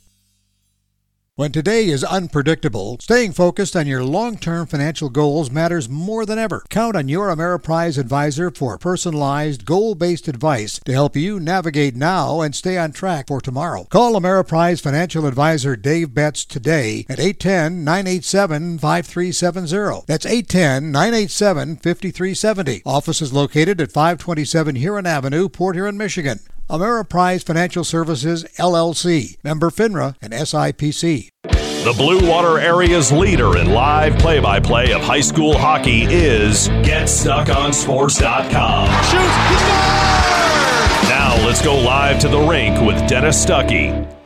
When 1.36 1.52
today 1.52 1.90
is 1.90 2.02
unpredictable, 2.02 2.98
staying 3.02 3.34
focused 3.34 3.76
on 3.76 3.88
your 3.88 4.06
long 4.06 4.38
term 4.38 4.68
financial 4.68 5.10
goals 5.10 5.52
matters 5.52 5.90
more 5.90 6.26
than 6.26 6.40
ever. 6.40 6.64
Count 6.70 6.96
on 6.96 7.10
your 7.10 7.28
Ameriprise 7.28 7.98
advisor 7.98 8.50
for 8.52 8.78
personalized, 8.78 9.66
goal 9.66 9.96
based 9.96 10.30
advice 10.30 10.80
to 10.86 10.94
help 10.94 11.18
you 11.18 11.42
navigate 11.42 11.94
now 11.94 12.40
and 12.40 12.56
stay 12.56 12.78
on 12.78 12.94
track 12.94 13.28
for 13.28 13.42
tomorrow. 13.42 13.84
Call 13.90 14.14
Ameriprise 14.14 14.82
financial 14.82 15.26
advisor 15.26 15.76
Dave 15.76 16.14
Betts 16.14 16.46
today 16.46 17.06
at 17.10 17.20
810 17.20 17.84
987 17.84 18.78
5370. 18.78 20.06
That's 20.08 20.26
810 20.26 20.94
987 20.94 21.76
5370. 21.76 22.82
Office 22.86 23.22
is 23.22 23.34
located 23.34 23.82
at 23.82 23.92
527 23.92 24.78
Huron 24.78 25.06
Avenue, 25.06 25.50
Port 25.50 25.76
Huron, 25.76 25.98
Michigan. 25.98 26.40
Ameriprise 26.70 27.44
Financial 27.44 27.84
Services, 27.84 28.46
LLC, 28.58 29.38
member 29.44 29.70
FINRA 29.70 30.16
and 30.22 30.32
SIPC. 30.34 31.28
The 31.44 31.94
Blue 31.98 32.30
Water 32.30 32.60
Area's 32.60 33.12
leader 33.12 33.58
in 33.58 33.72
live 33.72 34.18
play 34.20 34.40
by 34.40 34.60
play 34.60 34.92
of 34.92 35.02
high 35.02 35.22
school 35.22 35.58
hockey 35.58 36.04
is 36.04 36.68
GetStuckOnSports.com. 36.68 38.88
Shoot! 39.06 39.20
Now 41.10 41.36
let's 41.46 41.62
go 41.62 41.78
live 41.78 42.20
to 42.20 42.28
the 42.28 42.40
rink 42.40 42.82
with 42.82 43.08
Dennis 43.08 43.46
Stuckey. 43.46 44.17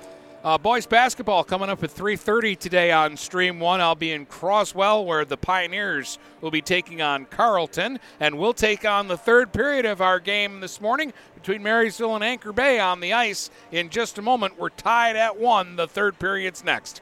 Uh, 0.43 0.57
boys 0.57 0.87
basketball 0.87 1.43
coming 1.43 1.69
up 1.69 1.83
at 1.83 1.91
3:30 1.91 2.55
today 2.55 2.91
on 2.91 3.15
Stream 3.15 3.59
One. 3.59 3.79
I'll 3.79 3.93
be 3.93 4.11
in 4.11 4.25
Croswell, 4.25 5.05
where 5.05 5.23
the 5.23 5.37
Pioneers 5.37 6.17
will 6.41 6.49
be 6.49 6.63
taking 6.63 6.99
on 6.99 7.25
Carleton, 7.25 7.99
and 8.19 8.39
we'll 8.39 8.55
take 8.55 8.83
on 8.83 9.07
the 9.07 9.17
third 9.17 9.53
period 9.53 9.85
of 9.85 10.01
our 10.01 10.19
game 10.19 10.59
this 10.59 10.81
morning 10.81 11.13
between 11.35 11.61
Marysville 11.61 12.15
and 12.15 12.23
Anchor 12.23 12.51
Bay 12.53 12.79
on 12.79 13.01
the 13.01 13.13
ice. 13.13 13.51
In 13.71 13.91
just 13.91 14.17
a 14.17 14.23
moment, 14.23 14.57
we're 14.57 14.69
tied 14.69 15.15
at 15.15 15.37
one. 15.37 15.75
The 15.75 15.87
third 15.87 16.17
period's 16.17 16.63
next. 16.63 17.01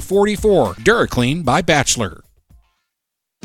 44. 0.01 0.75
DuraClean 0.75 1.45
by 1.45 1.61
Bachelor. 1.61 2.23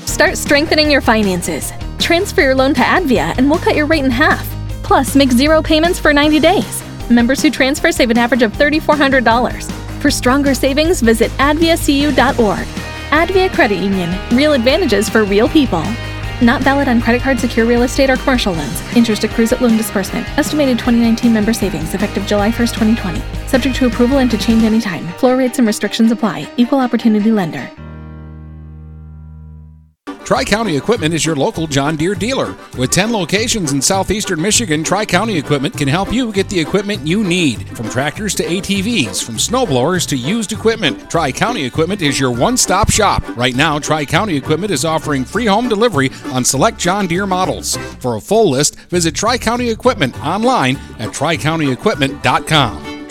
Start 0.00 0.36
strengthening 0.36 0.90
your 0.90 1.00
finances. 1.00 1.72
Transfer 1.98 2.42
your 2.42 2.54
loan 2.54 2.74
to 2.74 2.80
Advia 2.80 3.36
and 3.36 3.50
we'll 3.50 3.58
cut 3.58 3.76
your 3.76 3.86
rate 3.86 4.04
in 4.04 4.10
half. 4.10 4.46
Plus, 4.82 5.16
make 5.16 5.30
zero 5.30 5.62
payments 5.62 5.98
for 5.98 6.12
90 6.12 6.40
days. 6.40 6.82
Members 7.10 7.42
who 7.42 7.50
transfer 7.50 7.92
save 7.92 8.10
an 8.10 8.18
average 8.18 8.42
of 8.42 8.52
$3,400. 8.52 10.00
For 10.00 10.10
stronger 10.10 10.54
savings, 10.54 11.00
visit 11.00 11.30
adviacu.org. 11.32 12.66
Advia 13.10 13.52
Credit 13.52 13.76
Union. 13.76 14.14
Real 14.36 14.52
advantages 14.52 15.08
for 15.08 15.24
real 15.24 15.48
people. 15.48 15.82
Not 16.42 16.62
valid 16.62 16.88
on 16.88 17.00
credit 17.00 17.22
card, 17.22 17.40
secure 17.40 17.66
real 17.66 17.82
estate, 17.82 18.10
or 18.10 18.16
commercial 18.16 18.52
loans. 18.52 18.96
Interest 18.96 19.24
accrues 19.24 19.52
at 19.52 19.62
loan 19.62 19.76
disbursement. 19.76 20.26
Estimated 20.38 20.78
2019 20.78 21.32
member 21.32 21.52
savings 21.52 21.94
effective 21.94 22.26
July 22.26 22.50
1st, 22.50 22.74
2020. 22.74 23.35
Subject 23.46 23.76
to 23.76 23.86
approval 23.86 24.18
and 24.18 24.30
to 24.30 24.38
change 24.38 24.62
anytime. 24.62 25.06
Floor 25.18 25.36
rates 25.36 25.58
and 25.58 25.66
restrictions 25.66 26.12
apply. 26.12 26.50
Equal 26.56 26.80
opportunity 26.80 27.32
lender. 27.32 27.70
Tri 30.26 30.42
County 30.42 30.76
Equipment 30.76 31.14
is 31.14 31.24
your 31.24 31.36
local 31.36 31.68
John 31.68 31.94
Deere 31.94 32.16
dealer. 32.16 32.56
With 32.76 32.90
10 32.90 33.12
locations 33.12 33.70
in 33.70 33.80
southeastern 33.80 34.42
Michigan, 34.42 34.82
Tri 34.82 35.06
County 35.06 35.38
Equipment 35.38 35.78
can 35.78 35.86
help 35.86 36.12
you 36.12 36.32
get 36.32 36.48
the 36.48 36.58
equipment 36.58 37.06
you 37.06 37.22
need. 37.22 37.68
From 37.76 37.88
tractors 37.88 38.34
to 38.34 38.42
ATVs, 38.42 39.22
from 39.22 39.36
snowblowers 39.36 40.04
to 40.08 40.16
used 40.16 40.50
equipment, 40.50 41.08
Tri 41.08 41.30
County 41.30 41.64
Equipment 41.64 42.02
is 42.02 42.18
your 42.18 42.32
one 42.32 42.56
stop 42.56 42.90
shop. 42.90 43.22
Right 43.36 43.54
now, 43.54 43.78
Tri 43.78 44.04
County 44.04 44.36
Equipment 44.36 44.72
is 44.72 44.84
offering 44.84 45.24
free 45.24 45.46
home 45.46 45.68
delivery 45.68 46.10
on 46.32 46.44
select 46.44 46.76
John 46.76 47.06
Deere 47.06 47.28
models. 47.28 47.76
For 48.00 48.16
a 48.16 48.20
full 48.20 48.50
list, 48.50 48.80
visit 48.90 49.14
Tri 49.14 49.38
County 49.38 49.70
Equipment 49.70 50.20
online 50.26 50.76
at 50.98 51.10
tricountyequipment.com. 51.10 52.95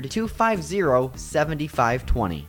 250 0.00 1.12
7520. 1.16 2.48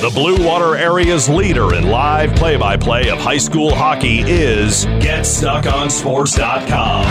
The 0.00 0.10
Blue 0.10 0.46
Water 0.46 0.76
area's 0.76 1.28
leader 1.28 1.74
in 1.74 1.88
live 1.88 2.36
play 2.36 2.56
by 2.56 2.76
play 2.76 3.10
of 3.10 3.18
high 3.18 3.36
school 3.36 3.74
hockey 3.74 4.20
is 4.20 4.86
GetStuckOnSports.com. 4.86 7.04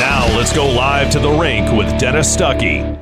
Now 0.00 0.34
let's 0.34 0.50
go 0.54 0.66
live 0.66 1.10
to 1.10 1.18
the 1.18 1.28
rink 1.28 1.70
with 1.72 2.00
Dennis 2.00 2.34
Stuckey. 2.34 2.98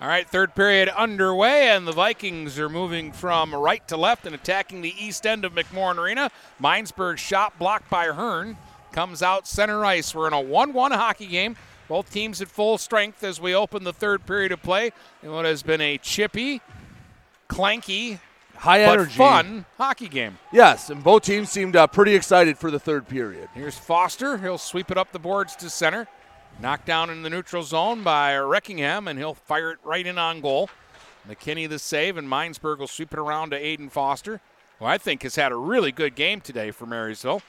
All 0.00 0.06
right, 0.06 0.24
third 0.24 0.54
period 0.54 0.88
underway, 0.88 1.70
and 1.70 1.84
the 1.84 1.90
Vikings 1.90 2.60
are 2.60 2.68
moving 2.68 3.10
from 3.10 3.52
right 3.52 3.84
to 3.88 3.96
left 3.96 4.24
and 4.24 4.36
attacking 4.36 4.82
the 4.82 4.94
east 4.96 5.26
end 5.26 5.44
of 5.44 5.52
McMorran 5.52 5.98
Arena. 5.98 6.30
Minesburg 6.62 7.18
shot 7.18 7.58
blocked 7.58 7.90
by 7.90 8.06
Hearn 8.06 8.56
comes 8.92 9.20
out 9.20 9.48
center 9.48 9.84
ice. 9.84 10.14
We're 10.14 10.28
in 10.28 10.32
a 10.32 10.40
1 10.40 10.72
1 10.72 10.92
hockey 10.92 11.26
game. 11.26 11.56
Both 11.88 12.12
teams 12.12 12.40
at 12.40 12.46
full 12.48 12.78
strength 12.78 13.24
as 13.24 13.40
we 13.40 13.54
open 13.54 13.84
the 13.84 13.92
third 13.92 14.24
period 14.26 14.52
of 14.52 14.62
play 14.62 14.92
in 15.22 15.32
what 15.32 15.44
has 15.44 15.62
been 15.62 15.82
a 15.82 15.98
chippy, 15.98 16.62
clanky, 17.54 18.18
High 18.56 18.84
but 18.84 18.92
energy. 18.94 19.16
fun 19.16 19.64
hockey 19.76 20.08
game. 20.08 20.38
Yes, 20.52 20.90
and 20.90 21.02
both 21.02 21.22
teams 21.22 21.50
seemed 21.50 21.76
uh, 21.76 21.86
pretty 21.86 22.14
excited 22.14 22.58
for 22.58 22.70
the 22.70 22.78
third 22.78 23.08
period. 23.08 23.48
Here's 23.54 23.76
Foster. 23.76 24.38
He'll 24.38 24.58
sweep 24.58 24.90
it 24.90 24.98
up 24.98 25.12
the 25.12 25.18
boards 25.18 25.56
to 25.56 25.70
center. 25.70 26.06
Knocked 26.60 26.86
down 26.86 27.10
in 27.10 27.22
the 27.22 27.30
neutral 27.30 27.64
zone 27.64 28.04
by 28.04 28.36
Reckingham, 28.36 29.08
and 29.08 29.18
he'll 29.18 29.34
fire 29.34 29.72
it 29.72 29.78
right 29.82 30.06
in 30.06 30.18
on 30.18 30.40
goal. 30.40 30.70
McKinney 31.28 31.68
the 31.68 31.78
save, 31.78 32.16
and 32.16 32.28
Minesburg 32.28 32.78
will 32.78 32.86
sweep 32.86 33.12
it 33.12 33.18
around 33.18 33.50
to 33.50 33.60
Aiden 33.60 33.90
Foster, 33.90 34.40
who 34.78 34.84
I 34.84 34.98
think 34.98 35.22
has 35.24 35.34
had 35.34 35.50
a 35.50 35.56
really 35.56 35.90
good 35.90 36.14
game 36.14 36.40
today 36.40 36.70
for 36.70 36.86
Marysville. 36.86 37.42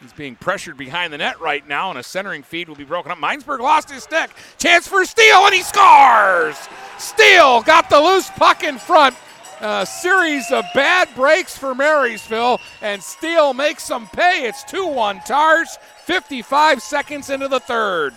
He's 0.00 0.12
being 0.14 0.34
pressured 0.34 0.76
behind 0.78 1.12
the 1.12 1.18
net 1.18 1.38
right 1.40 1.66
now, 1.68 1.90
and 1.90 1.98
a 1.98 2.02
centering 2.02 2.42
feed 2.42 2.68
will 2.68 2.74
be 2.76 2.84
broken 2.84 3.12
up. 3.12 3.18
Minesburg 3.18 3.60
lost 3.60 3.90
his 3.90 4.02
stick. 4.02 4.30
Chance 4.58 4.88
for 4.88 5.04
Steele, 5.04 5.44
and 5.44 5.54
he 5.54 5.62
scores! 5.62 6.56
Steele 6.98 7.62
got 7.62 7.88
the 7.90 8.00
loose 8.00 8.30
puck 8.30 8.64
in 8.64 8.78
front. 8.78 9.14
A 9.60 9.84
series 9.84 10.50
of 10.50 10.64
bad 10.74 11.08
breaks 11.14 11.56
for 11.56 11.74
Marysville, 11.74 12.60
and 12.80 13.02
Steele 13.02 13.52
makes 13.52 13.86
them 13.86 14.06
pay. 14.06 14.46
It's 14.46 14.64
2 14.64 14.86
1 14.86 15.20
Tars, 15.26 15.76
55 16.04 16.80
seconds 16.80 17.28
into 17.28 17.46
the 17.46 17.60
third. 17.60 18.14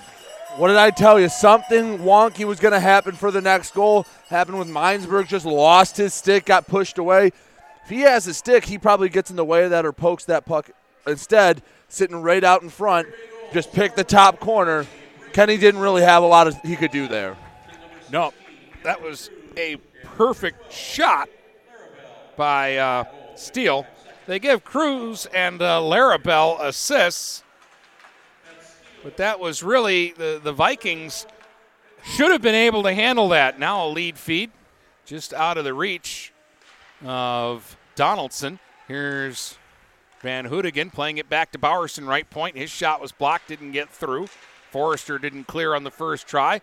What 0.56 0.70
did 0.70 0.78
I 0.78 0.90
tell 0.90 1.20
you? 1.20 1.28
Something 1.28 1.98
wonky 1.98 2.45
was 2.45 2.61
going 2.61 2.72
to 2.72 2.80
happen 2.80 3.14
for 3.15 3.30
the 3.30 3.41
next 3.41 3.74
goal. 3.74 4.06
Happened 4.30 4.57
with 4.57 4.70
Minesburg, 4.70 5.28
just 5.28 5.45
lost 5.45 5.98
his 5.98 6.14
stick, 6.14 6.45
got 6.45 6.68
pushed 6.68 6.98
away. 6.98 7.32
If 7.84 7.90
he 7.90 8.02
has 8.02 8.26
a 8.28 8.34
stick, 8.34 8.64
he 8.64 8.78
probably 8.78 9.10
gets 9.10 9.30
in 9.30 9.36
the 9.36 9.44
way 9.44 9.65
of 9.65 9.72
that 9.72 9.86
or 9.86 9.91
pokes 9.91 10.24
that 10.26 10.45
puck. 10.45 10.70
Instead, 11.06 11.61
sitting 11.90 12.22
right 12.22 12.44
out 12.44 12.61
in 12.61 12.70
front, 12.70 13.10
just 13.52 13.74
pick 13.74 13.95
the 13.95 14.03
top 14.06 14.40
corner. 14.40 14.86
Kenny 15.34 15.57
didn't 15.57 15.82
really 15.82 16.03
have 16.03 16.24
a 16.24 16.28
lot 16.28 16.48
of 16.48 16.57
he 16.61 16.78
could 16.78 16.91
do 16.91 17.10
there. 17.10 17.36
No, 18.10 18.32
that 18.84 19.02
was 19.02 19.30
a 19.57 19.78
perfect 20.03 20.71
shot 20.71 21.30
by 22.35 22.77
uh, 22.77 23.03
Steele. 23.35 23.85
They 24.25 24.39
give 24.39 24.63
Cruz 24.63 25.27
and 25.34 25.61
uh, 25.61 25.81
Larabelle 25.81 26.61
assists, 26.61 27.43
but 29.03 29.17
that 29.17 29.39
was 29.39 29.63
really 29.63 30.13
the, 30.17 30.39
the 30.41 30.53
Vikings 30.53 31.27
should 32.03 32.31
have 32.31 32.41
been 32.41 32.55
able 32.55 32.84
to 32.84 32.93
handle 32.93 33.30
that. 33.30 33.59
Now 33.59 33.85
a 33.85 33.89
lead 33.89 34.17
feed 34.17 34.51
just 35.05 35.34
out 35.34 35.57
of 35.57 35.63
the 35.63 35.73
reach 35.73 36.31
of 37.03 37.77
Donaldson. 37.95 38.59
Here's 38.88 39.57
Van 40.21 40.45
Hoodigan 40.45 40.93
playing 40.93 41.17
it 41.17 41.30
back 41.30 41.51
to 41.51 41.59
Bowerson, 41.59 42.05
right 42.05 42.30
point. 42.30 42.57
His 42.57 42.69
shot 42.69 43.01
was 43.01 43.11
blocked, 43.11 43.49
didn't 43.49 43.71
get 43.73 43.89
through. 43.89 44.27
Forrester 44.71 45.19
didn't 45.19 45.45
clear 45.47 45.75
on 45.75 45.84
the 45.84 45.91
first 45.91 46.27
try, 46.27 46.61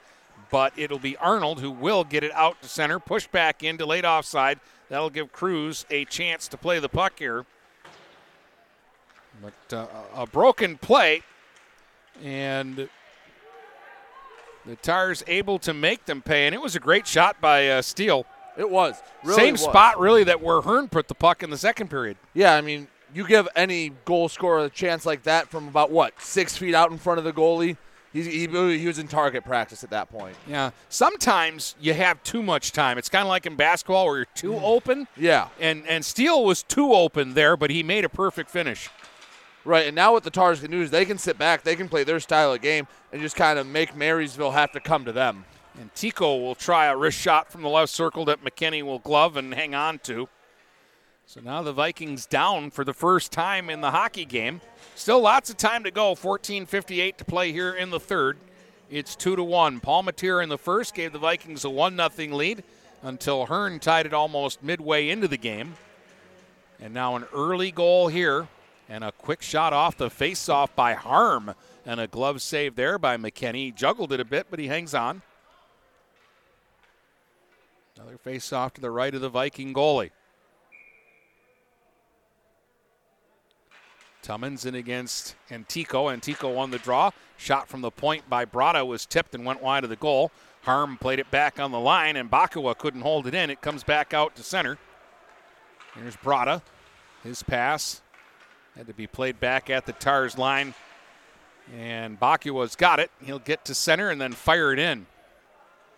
but 0.51 0.73
it'll 0.77 0.99
be 0.99 1.17
Arnold 1.17 1.61
who 1.61 1.71
will 1.71 2.05
get 2.05 2.25
it 2.25 2.33
out 2.33 2.61
to 2.63 2.69
center, 2.69 2.99
push 2.99 3.27
back 3.27 3.63
in, 3.63 3.77
delayed 3.77 4.05
offside. 4.05 4.59
That'll 4.89 5.11
give 5.11 5.33
Cruz 5.33 5.87
a 5.91 6.05
chance 6.05 6.49
to 6.49 6.57
play 6.57 6.79
the 6.79 6.89
puck 6.89 7.19
here. 7.19 7.47
But 9.43 9.77
uh, 9.77 9.87
a 10.15 10.27
broken 10.27 10.77
play, 10.77 11.23
and 12.23 12.89
the 14.67 14.77
Tars 14.77 15.23
able 15.27 15.59
to 15.61 15.73
make 15.73 16.05
them 16.05 16.21
pay, 16.21 16.47
and 16.47 16.55
it 16.55 16.61
was 16.61 16.77
a 16.77 16.81
great 16.81 17.07
shot 17.07 17.41
by 17.41 17.69
uh, 17.69 17.83
Steele. 17.83 18.27
It 18.59 18.69
was. 18.69 19.01
Really 19.25 19.37
Same 19.37 19.53
was. 19.53 19.63
spot, 19.63 19.99
really, 19.99 20.25
that 20.25 20.43
where 20.43 20.61
Hearn 20.61 20.89
put 20.89 21.09
the 21.09 21.15
puck 21.15 21.43
in 21.43 21.51
the 21.51 21.57
second 21.57 21.89
period. 21.89 22.19
Yeah, 22.35 22.55
I 22.55 22.61
mean, 22.61 22.89
you 23.15 23.27
give 23.27 23.49
any 23.57 23.93
goal 24.05 24.29
scorer 24.29 24.65
a 24.65 24.71
chance 24.71 25.07
like 25.07 25.23
that 25.23 25.49
from 25.49 25.69
about 25.69 25.91
what 25.91 26.21
six 26.21 26.57
feet 26.57 26.75
out 26.75 26.91
in 26.91 26.99
front 26.99 27.19
of 27.19 27.25
the 27.25 27.33
goalie, 27.33 27.77
He, 28.13 28.23
he, 28.23 28.79
he 28.79 28.87
was 28.87 28.99
in 28.99 29.07
target 29.07 29.45
practice 29.45 29.85
at 29.85 29.91
that 29.91 30.11
point. 30.11 30.37
Yeah. 30.49 30.71
Sometimes 30.89 31.77
you 31.81 31.95
have 31.95 32.23
too 32.25 32.43
much 32.43 32.73
time. 32.73 32.99
It's 32.99 33.09
kind 33.09 33.23
of 33.23 33.29
like 33.29 33.47
in 33.47 33.55
basketball 33.55 34.07
where 34.07 34.17
you're 34.17 34.27
too 34.35 34.53
mm. 34.53 34.63
open. 34.63 35.07
Yeah. 35.17 35.49
And 35.61 35.87
and 35.87 36.05
Steele 36.05 36.45
was 36.45 36.63
too 36.63 36.93
open 36.93 37.35
there, 37.35 37.57
but 37.57 37.71
he 37.71 37.83
made 37.83 38.05
a 38.05 38.09
perfect 38.09 38.51
finish. 38.51 38.91
Right, 39.65 39.87
and 39.87 39.95
now 39.95 40.13
what 40.13 40.25
the 40.25 40.31
Tars 40.31 40.61
can 40.61 40.71
do 40.71 40.81
is 40.81 40.91
they 40.91 41.05
can 41.05 41.19
sit 41.19 41.37
back, 41.37 41.65
they 41.65 41.77
can 41.77 41.87
play 41.87 42.03
their 42.03 42.19
style 42.19 42.55
of 42.55 42.63
game, 42.63 42.87
and 43.13 43.21
just 43.21 43.37
kind 43.37 43.59
of 43.59 43.67
make 43.67 43.95
Marysville 43.95 44.53
have 44.53 44.73
to 44.73 44.81
come 44.81 45.05
to 45.05 45.13
them. 45.13 45.45
And 45.79 45.95
Tico 45.95 46.39
will 46.39 46.55
try 46.55 46.87
a 46.87 46.97
wrist 46.97 47.19
shot 47.19 47.53
from 47.53 47.61
the 47.61 47.69
left 47.69 47.93
circle 47.93 48.25
that 48.25 48.43
McKinney 48.43 48.83
will 48.83 48.99
glove 48.99 49.37
and 49.37 49.53
hang 49.53 49.75
on 49.75 49.99
to. 50.01 50.29
So 51.33 51.41
now 51.41 51.63
the 51.63 51.73
Vikings 51.73 52.27
down 52.27 52.73
for 52.73 52.85
the 52.85 52.93
first 52.93 53.31
time 53.31 53.71
in 53.71 53.81
the 53.81 53.93
hockey 53.93 54.25
game. 54.25 54.61
Still 54.97 55.21
lots 55.21 55.49
of 55.49 55.57
time 55.57 55.85
to 55.85 55.93
go. 55.93 56.17
14:58 56.17 57.19
to 57.19 57.25
play 57.25 57.53
here 57.53 57.73
in 57.73 57.91
the 57.91 58.01
third. 58.01 58.37
It's 58.91 59.15
two 59.15 59.37
to 59.37 59.45
one. 59.45 59.79
Palmatier 59.79 60.43
in 60.43 60.49
the 60.49 60.59
first 60.59 60.93
gave 60.93 61.13
the 61.13 61.21
Vikings 61.21 61.65
a 61.65 61.71
one 61.71 61.97
0 61.97 62.35
lead 62.35 62.65
until 63.01 63.47
Hearn 63.47 63.79
tied 63.79 64.07
it 64.07 64.13
almost 64.13 64.65
midway 64.65 65.09
into 65.09 65.29
the 65.29 65.37
game. 65.37 65.77
And 66.81 66.93
now 66.93 67.15
an 67.15 67.27
early 67.33 67.71
goal 67.71 68.09
here 68.09 68.49
and 68.89 69.05
a 69.05 69.13
quick 69.13 69.41
shot 69.41 69.73
off 69.73 69.97
the 69.97 70.11
face-off 70.11 70.75
by 70.75 70.95
Harm 70.95 71.55
and 71.87 72.01
a 72.01 72.09
glove 72.09 72.43
save 72.43 72.75
there 72.75 72.99
by 72.99 73.17
McKinney. 73.17 73.67
He 73.67 73.71
juggled 73.71 74.13
it 74.13 74.19
a 74.19 74.25
bit, 74.25 74.49
but 74.51 74.59
he 74.59 74.67
hangs 74.67 74.95
on. 74.95 75.23
Another 77.95 78.19
face-off 78.19 78.75
to 78.75 78.81
the 78.81 78.91
right 78.91 79.15
of 79.15 79.21
the 79.21 79.29
Viking 79.29 79.73
goalie. 79.73 80.11
Tummins 84.23 84.65
in 84.65 84.75
against 84.75 85.35
Antico. 85.51 86.09
Antico 86.11 86.53
won 86.53 86.71
the 86.71 86.79
draw. 86.79 87.11
Shot 87.37 87.69
from 87.69 87.81
the 87.81 87.91
point 87.91 88.29
by 88.29 88.45
Brada 88.45 88.87
was 88.87 89.07
tipped 89.07 89.35
and 89.35 89.45
went 89.45 89.63
wide 89.63 89.85
of 89.85 89.91
the 89.91 89.97
goal. 89.97 90.31
Harm 90.63 90.99
played 90.99 91.19
it 91.19 91.31
back 91.31 91.59
on 91.59 91.73
the 91.73 91.81
line, 91.81 92.17
and 92.17 92.31
Bakua 92.31 92.77
couldn't 92.77 93.01
hold 93.01 93.27
it 93.27 93.35
in. 93.35 93.49
It 93.49 93.63
comes 93.63 93.83
back 93.83 94.13
out 94.13 94.37
to 94.37 94.43
center. 94.43 94.79
Here's 95.95 96.17
Brada. 96.17 96.63
His 97.25 97.43
pass 97.43 98.03
had 98.77 98.87
to 98.87 98.95
be 98.95 99.07
played 99.07 99.41
back 99.41 99.71
at 99.71 99.87
the 99.87 99.93
Tars 99.93 100.39
line. 100.39 100.75
And 101.75 102.19
Bakua's 102.19 102.77
got 102.77 103.01
it. 103.01 103.11
He'll 103.23 103.39
get 103.39 103.65
to 103.67 103.75
center 103.75 104.11
and 104.11 104.21
then 104.21 104.33
fire 104.33 104.73
it 104.73 104.79
in. 104.79 105.07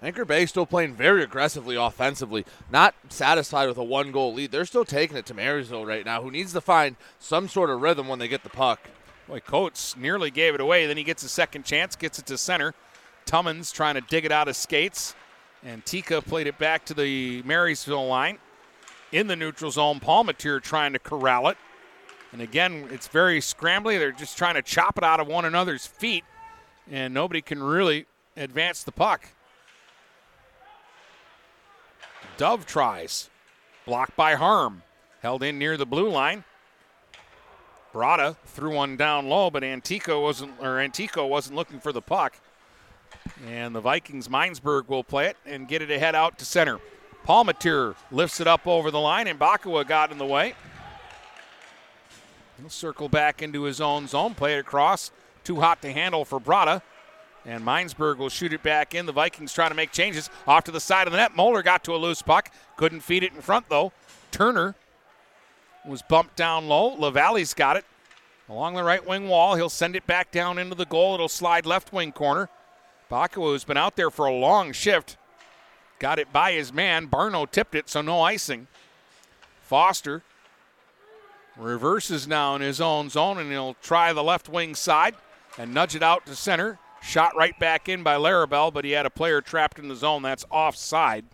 Anchor 0.03 0.25
Bay 0.25 0.47
still 0.47 0.67
playing 0.67 0.95
very 0.95 1.23
aggressively 1.23 1.77
offensively, 1.77 2.45
not 2.71 2.95
satisfied 3.09 3.69
with 3.69 3.79
a 3.79 3.85
one 3.85 4.11
goal 4.11 4.35
lead. 4.35 4.51
They're 4.51 4.65
still 4.65 4.85
taking 4.85 5.17
it 5.17 5.27
to 5.27 5.35
Marysville 5.35 5.87
right 5.87 6.05
now, 6.05 6.23
who 6.23 6.31
needs 6.31 6.53
to 6.55 6.61
find 6.61 6.97
some 7.21 7.49
sort 7.49 7.71
of 7.71 7.81
rhythm 7.81 8.09
when 8.09 8.19
they 8.19 8.27
get 8.27 8.43
the 8.43 8.51
puck. 8.51 8.81
Boy, 9.29 9.39
Coates 9.39 9.97
nearly 9.97 10.33
gave 10.33 10.55
it 10.55 10.61
away. 10.61 10.87
Then 10.87 10.97
he 10.97 11.05
gets 11.05 11.23
a 11.23 11.29
second 11.29 11.65
chance, 11.65 11.95
gets 11.95 12.19
it 12.19 12.27
to 12.27 12.37
center. 12.37 12.75
Tummins 13.27 13.71
trying 13.71 13.95
to 13.95 14.01
dig 14.01 14.25
it 14.25 14.33
out 14.33 14.49
of 14.49 14.57
skates. 14.57 15.15
And 15.65 15.85
Tika 15.87 16.21
played 16.21 16.49
it 16.49 16.59
back 16.59 16.85
to 16.87 16.95
the 16.95 17.43
Marysville 17.43 18.09
line. 18.09 18.39
In 19.13 19.29
the 19.29 19.37
neutral 19.37 19.71
zone, 19.71 20.01
Palmatier 20.01 20.61
trying 20.61 20.95
to 20.95 20.99
corral 20.99 21.47
it. 21.49 21.57
And 22.33 22.41
again, 22.41 22.89
it's 22.91 23.07
very 23.07 23.39
scrambly. 23.39 23.99
They're 23.99 24.11
just 24.11 24.37
trying 24.37 24.55
to 24.55 24.63
chop 24.63 24.99
it 24.99 25.05
out 25.05 25.21
of 25.21 25.29
one 25.29 25.45
another's 25.45 25.87
feet. 25.87 26.25
And 26.91 27.15
nobody 27.15 27.41
can 27.41 27.63
really 27.63 28.07
advance 28.37 28.83
the 28.83 28.91
puck. 28.91 29.29
Dove 32.37 32.67
tries. 32.67 33.29
Blocked 33.87 34.17
by 34.17 34.35
Harm. 34.35 34.83
Held 35.21 35.43
in 35.43 35.59
near 35.59 35.77
the 35.77 35.87
blue 35.87 36.09
line. 36.09 36.45
Brada 37.93 38.37
threw 38.47 38.75
one 38.75 38.97
down 38.97 39.29
low, 39.29 39.51
but 39.51 39.63
Antico 39.63 40.23
wasn't 40.23 40.53
or 40.61 40.81
Antico 40.81 41.27
wasn't 41.27 41.57
looking 41.57 41.79
for 41.79 41.93
the 41.93 42.01
puck. 42.01 42.35
And 43.47 43.75
the 43.75 43.81
Vikings 43.81 44.29
Minesburg 44.29 44.89
will 44.89 45.05
play 45.05 45.27
it 45.27 45.37
and 45.45 45.69
get 45.69 45.83
it 45.83 45.91
ahead 45.91 46.15
out 46.15 46.39
to 46.39 46.45
center. 46.45 46.81
Palmatier 47.27 47.95
lifts 48.11 48.41
it 48.41 48.47
up 48.47 48.67
over 48.67 48.91
the 48.91 48.99
line, 48.99 49.29
and 49.29 49.39
Bakua 49.39 49.87
got 49.87 50.11
in 50.11 50.19
the 50.19 50.27
way. 50.27 50.55
He'll 52.59 52.71
circle 52.71 53.09
back 53.09 53.43
into 53.43 53.63
his 53.63 53.81
own 53.81 54.09
zone, 54.09 54.35
play 54.35 54.57
it 54.57 54.61
across. 54.61 55.11
Too 55.45 55.61
hot 55.61 55.83
to 55.83 55.93
handle 55.93 56.25
for 56.25 56.41
Brada. 56.41 56.83
And 57.45 57.65
Minesburg 57.65 58.19
will 58.19 58.29
shoot 58.29 58.53
it 58.53 58.63
back 58.63 58.95
in. 58.95 59.07
The 59.07 59.13
Vikings 59.13 59.53
trying 59.53 59.71
to 59.71 59.75
make 59.75 59.91
changes 59.91 60.31
off 60.47 60.65
to 60.65 60.71
the 60.71 60.81
side 60.81 61.09
of 61.09 61.13
the 61.13 61.17
net. 61.17 61.35
Moeller 61.35 61.63
got 61.63 61.83
to 61.85 61.95
a 61.95 61.97
loose 61.97 62.23
puck. 62.23 62.51
Couldn't 62.77 63.01
feed 63.01 63.25
it 63.25 63.33
in 63.33 63.41
front, 63.41 63.69
though. 63.69 63.93
Turner 64.31 64.75
was 65.85 66.03
bumped 66.03 66.37
down 66.37 66.69
low. 66.69 66.95
LaValle's 66.97 67.55
got 67.55 67.77
it 67.77 67.85
along 68.49 68.75
the 68.75 68.85
right 68.85 69.05
wing 69.07 69.29
wall. 69.29 69.57
He'll 69.57 69.69
send 69.69 69.97
it 69.97 70.07
back 70.07 70.31
down 70.31 70.59
into 70.59 70.77
the 70.77 70.87
goal. 70.87 71.15
It'll 71.15 71.29
slide 71.29 71.67
left 71.67 71.93
wing 71.93 72.13
corner. 72.13 72.49
Bakua, 73.11 73.51
who's 73.51 73.65
been 73.65 73.77
out 73.77 73.97
there 73.97 74.11
for 74.11 74.27
a 74.27 74.33
long 74.33 74.73
shift, 74.73 75.17
got 75.99 76.19
it 76.19 76.33
by 76.33 76.53
his 76.53 76.73
man. 76.73 77.09
Barno 77.09 77.51
tipped 77.51 77.75
it, 77.75 77.89
so 77.89 78.01
no 78.01 78.21
icing. 78.21 78.69
Foster 79.61 80.23
reverses 81.57 82.27
now 82.27 82.55
in 82.55 82.63
his 82.63 82.81
own 82.81 83.11
zone, 83.11 83.39
and 83.39 83.51
he'll 83.51 83.75
try 83.83 84.13
the 84.13 84.23
left 84.23 84.49
wing 84.49 84.75
side 84.75 85.15
and 85.59 85.75
nudge 85.75 85.95
it 85.95 86.03
out 86.03 86.25
to 86.27 86.35
center. 86.35 86.79
Shot 87.03 87.37
right 87.37 87.59
back 87.59 87.89
in 87.89 88.03
by 88.03 88.15
Larabelle, 88.15 88.73
but 88.73 88.85
he 88.85 88.93
had 88.93 89.07
a 89.07 89.11
player 89.11 89.41
trapped 89.41 89.79
in 89.79 89.89
the 89.89 89.97
zone. 89.97 90.23
That's 90.23 90.45
offside. 90.51 91.25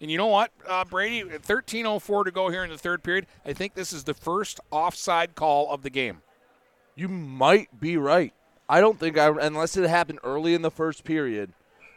And 0.00 0.10
you 0.10 0.18
know 0.18 0.26
what, 0.26 0.50
uh, 0.66 0.84
Brady? 0.84 1.22
13:04 1.22 2.24
to 2.24 2.30
go 2.32 2.48
here 2.48 2.64
in 2.64 2.70
the 2.70 2.78
third 2.78 3.04
period. 3.04 3.26
I 3.46 3.52
think 3.52 3.74
this 3.74 3.92
is 3.92 4.04
the 4.04 4.14
first 4.14 4.58
offside 4.70 5.34
call 5.34 5.70
of 5.70 5.82
the 5.82 5.90
game. 5.90 6.22
You 6.96 7.08
might 7.08 7.80
be 7.80 7.96
right. 7.96 8.32
I 8.68 8.80
don't 8.80 8.98
think 8.98 9.16
I, 9.16 9.28
unless 9.28 9.76
it 9.76 9.88
happened 9.88 10.18
early 10.24 10.54
in 10.54 10.62
the 10.62 10.70
first 10.70 11.04
period. 11.04 11.52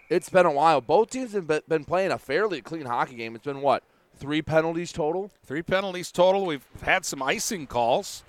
It's 0.09 0.29
been 0.29 0.45
a 0.45 0.51
while. 0.51 0.81
Both 0.81 1.09
teams 1.09 1.33
have 1.33 1.47
been 1.47 1.85
playing 1.85 2.11
a 2.11 2.19
fairly 2.19 2.61
clean 2.61 2.85
hockey 2.85 3.15
game. 3.15 3.35
It's 3.35 3.45
been 3.45 3.61
what 3.61 3.83
three 4.17 4.41
penalties 4.41 4.91
total? 4.91 5.31
Three 5.43 5.63
penalties 5.63 6.11
total. 6.11 6.45
We've 6.45 6.67
had 6.83 7.05
some 7.05 7.23
icing 7.23 7.65
calls, 7.65 8.23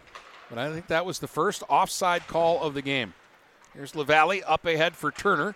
but 0.49 0.59
I 0.59 0.73
think 0.73 0.87
that 0.87 1.05
was 1.05 1.19
the 1.19 1.29
first 1.29 1.63
offside 1.69 2.27
call 2.27 2.63
of 2.63 2.75
the 2.75 2.83
game. 2.83 3.15
Here's 3.77 3.95
LaValle 3.95 4.43
up 4.45 4.65
ahead 4.65 4.97
for 4.97 5.11
Turner. 5.13 5.55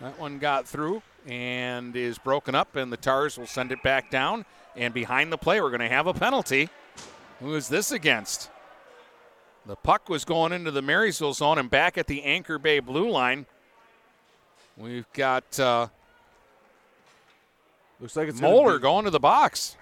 That 0.00 0.18
one 0.18 0.38
got 0.38 0.66
through 0.66 1.02
and 1.26 1.94
is 1.94 2.16
broken 2.16 2.54
up, 2.54 2.76
and 2.76 2.90
the 2.90 2.96
Tars 2.96 3.36
will 3.36 3.46
send 3.46 3.72
it 3.72 3.82
back 3.82 4.10
down. 4.10 4.46
And 4.74 4.94
behind 4.94 5.30
the 5.30 5.36
play, 5.36 5.60
we're 5.60 5.68
going 5.68 5.80
to 5.80 5.88
have 5.88 6.06
a 6.06 6.14
penalty. 6.14 6.70
Who 7.40 7.54
is 7.54 7.68
this 7.68 7.92
against? 7.92 8.50
The 9.66 9.76
puck 9.76 10.08
was 10.08 10.24
going 10.24 10.52
into 10.52 10.70
the 10.70 10.80
Marysville 10.80 11.34
zone 11.34 11.58
and 11.58 11.68
back 11.68 11.98
at 11.98 12.06
the 12.06 12.22
Anchor 12.22 12.58
Bay 12.58 12.80
blue 12.80 13.10
line. 13.10 13.44
We've 14.78 15.12
got 15.12 15.60
uh, 15.60 15.88
looks 18.00 18.16
like 18.16 18.28
it's 18.28 18.40
Moeller 18.40 18.78
be- 18.78 18.82
going 18.82 19.04
to 19.04 19.10
the 19.10 19.20
box. 19.20 19.76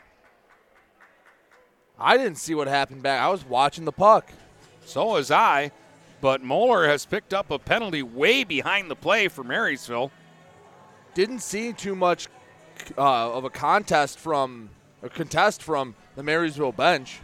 I 2.00 2.16
didn't 2.16 2.38
see 2.38 2.54
what 2.56 2.66
happened 2.66 3.04
back. 3.04 3.22
I 3.22 3.28
was 3.28 3.44
watching 3.44 3.84
the 3.84 3.92
puck. 3.92 4.32
So 4.84 5.12
was 5.12 5.30
I. 5.30 5.70
But 6.20 6.42
Moeller 6.42 6.86
has 6.86 7.06
picked 7.06 7.32
up 7.32 7.50
a 7.50 7.58
penalty 7.58 8.02
way 8.02 8.44
behind 8.44 8.90
the 8.90 8.96
play 8.96 9.28
for 9.28 9.42
Marysville. 9.42 10.10
Didn't 11.14 11.40
see 11.40 11.72
too 11.72 11.94
much 11.94 12.28
uh, 12.96 13.32
of 13.32 13.44
a 13.44 13.50
contest 13.50 14.18
from 14.18 14.70
a 15.02 15.08
contest 15.08 15.62
from 15.62 15.94
the 16.16 16.22
Marysville 16.22 16.72
bench. 16.72 17.20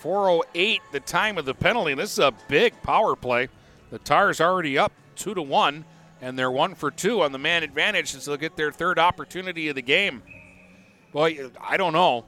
408 0.00 0.80
the 0.92 1.00
time 1.00 1.38
of 1.38 1.44
the 1.44 1.54
penalty. 1.54 1.94
This 1.94 2.12
is 2.12 2.18
a 2.18 2.32
big 2.48 2.80
power 2.82 3.16
play. 3.16 3.48
The 3.90 3.98
Tars 3.98 4.40
already 4.40 4.78
up 4.78 4.92
two 5.16 5.34
to 5.34 5.42
one, 5.42 5.84
and 6.20 6.38
they're 6.38 6.50
one 6.50 6.74
for 6.74 6.90
two 6.90 7.22
on 7.22 7.32
the 7.32 7.38
man 7.38 7.62
advantage 7.62 8.14
as 8.14 8.24
they'll 8.24 8.36
get 8.36 8.56
their 8.56 8.72
third 8.72 8.98
opportunity 8.98 9.68
of 9.68 9.74
the 9.74 9.82
game. 9.82 10.22
Boy, 11.12 11.50
I 11.60 11.76
don't 11.76 11.92
know. 11.92 12.24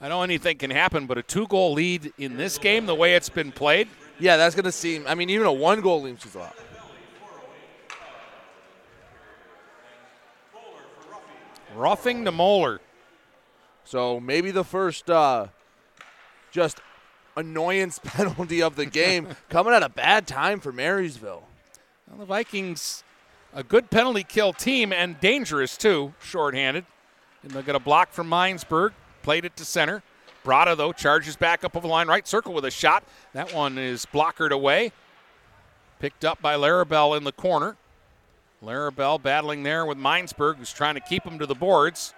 I 0.00 0.08
know 0.08 0.22
anything 0.22 0.58
can 0.58 0.70
happen, 0.70 1.06
but 1.06 1.18
a 1.18 1.22
two 1.22 1.46
goal 1.46 1.72
lead 1.72 2.12
in 2.18 2.36
this 2.36 2.58
game, 2.58 2.86
the 2.86 2.94
way 2.94 3.14
it's 3.14 3.28
been 3.28 3.52
played, 3.52 3.88
yeah, 4.18 4.36
that's 4.36 4.54
going 4.54 4.64
to 4.64 4.72
seem. 4.72 5.06
I 5.06 5.14
mean, 5.14 5.30
even 5.30 5.46
a 5.46 5.52
one 5.52 5.80
goal 5.80 6.02
lead 6.02 6.16
is 6.24 6.34
a 6.34 6.38
lot. 6.38 6.56
Roughing 11.74 12.24
to 12.24 12.32
Moeller. 12.32 12.80
So 13.84 14.20
maybe 14.20 14.50
the 14.50 14.64
first 14.64 15.10
uh, 15.10 15.48
just 16.52 16.80
annoyance 17.36 17.98
penalty 18.04 18.62
of 18.62 18.76
the 18.76 18.86
game 18.86 19.28
coming 19.48 19.74
at 19.74 19.82
a 19.82 19.88
bad 19.88 20.26
time 20.26 20.60
for 20.60 20.72
Marysville. 20.72 21.42
Well, 22.08 22.18
the 22.18 22.24
Vikings, 22.24 23.02
a 23.52 23.64
good 23.64 23.90
penalty 23.90 24.22
kill 24.22 24.52
team 24.52 24.92
and 24.92 25.18
dangerous 25.20 25.76
too, 25.76 26.14
shorthanded. 26.20 26.84
And 27.42 27.52
they'll 27.52 27.62
get 27.62 27.74
a 27.74 27.80
block 27.80 28.12
from 28.12 28.30
Minesburg. 28.30 28.92
Played 29.22 29.44
it 29.44 29.56
to 29.56 29.64
center. 29.64 30.02
Brada, 30.44 30.76
though, 30.76 30.92
charges 30.92 31.36
back 31.36 31.64
up 31.64 31.74
over 31.74 31.86
the 31.86 31.92
line, 31.92 32.06
right 32.06 32.26
circle 32.26 32.52
with 32.52 32.64
a 32.64 32.70
shot. 32.70 33.02
That 33.32 33.52
one 33.54 33.78
is 33.78 34.06
blockered 34.06 34.52
away. 34.52 34.92
Picked 35.98 36.24
up 36.24 36.42
by 36.42 36.54
Larabelle 36.54 37.16
in 37.16 37.24
the 37.24 37.32
corner. 37.32 37.76
Larabelle 38.62 39.22
battling 39.22 39.62
there 39.62 39.86
with 39.86 39.98
Minesburg, 39.98 40.56
who's 40.56 40.72
trying 40.72 40.94
to 40.94 41.00
keep 41.00 41.24
him 41.24 41.38
to 41.38 41.46
the 41.46 41.54
boards. 41.54 42.14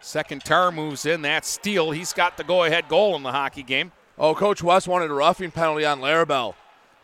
Second 0.00 0.44
tar 0.44 0.72
moves 0.72 1.04
in. 1.04 1.22
That's 1.22 1.48
Steele. 1.48 1.90
He's 1.90 2.12
got 2.12 2.36
the 2.36 2.44
go 2.44 2.64
ahead 2.64 2.88
goal 2.88 3.16
in 3.16 3.22
the 3.22 3.32
hockey 3.32 3.62
game. 3.62 3.92
Oh, 4.18 4.34
Coach 4.34 4.62
West 4.62 4.88
wanted 4.88 5.10
a 5.10 5.14
roughing 5.14 5.50
penalty 5.50 5.84
on 5.84 6.00
Larabelle. 6.00 6.54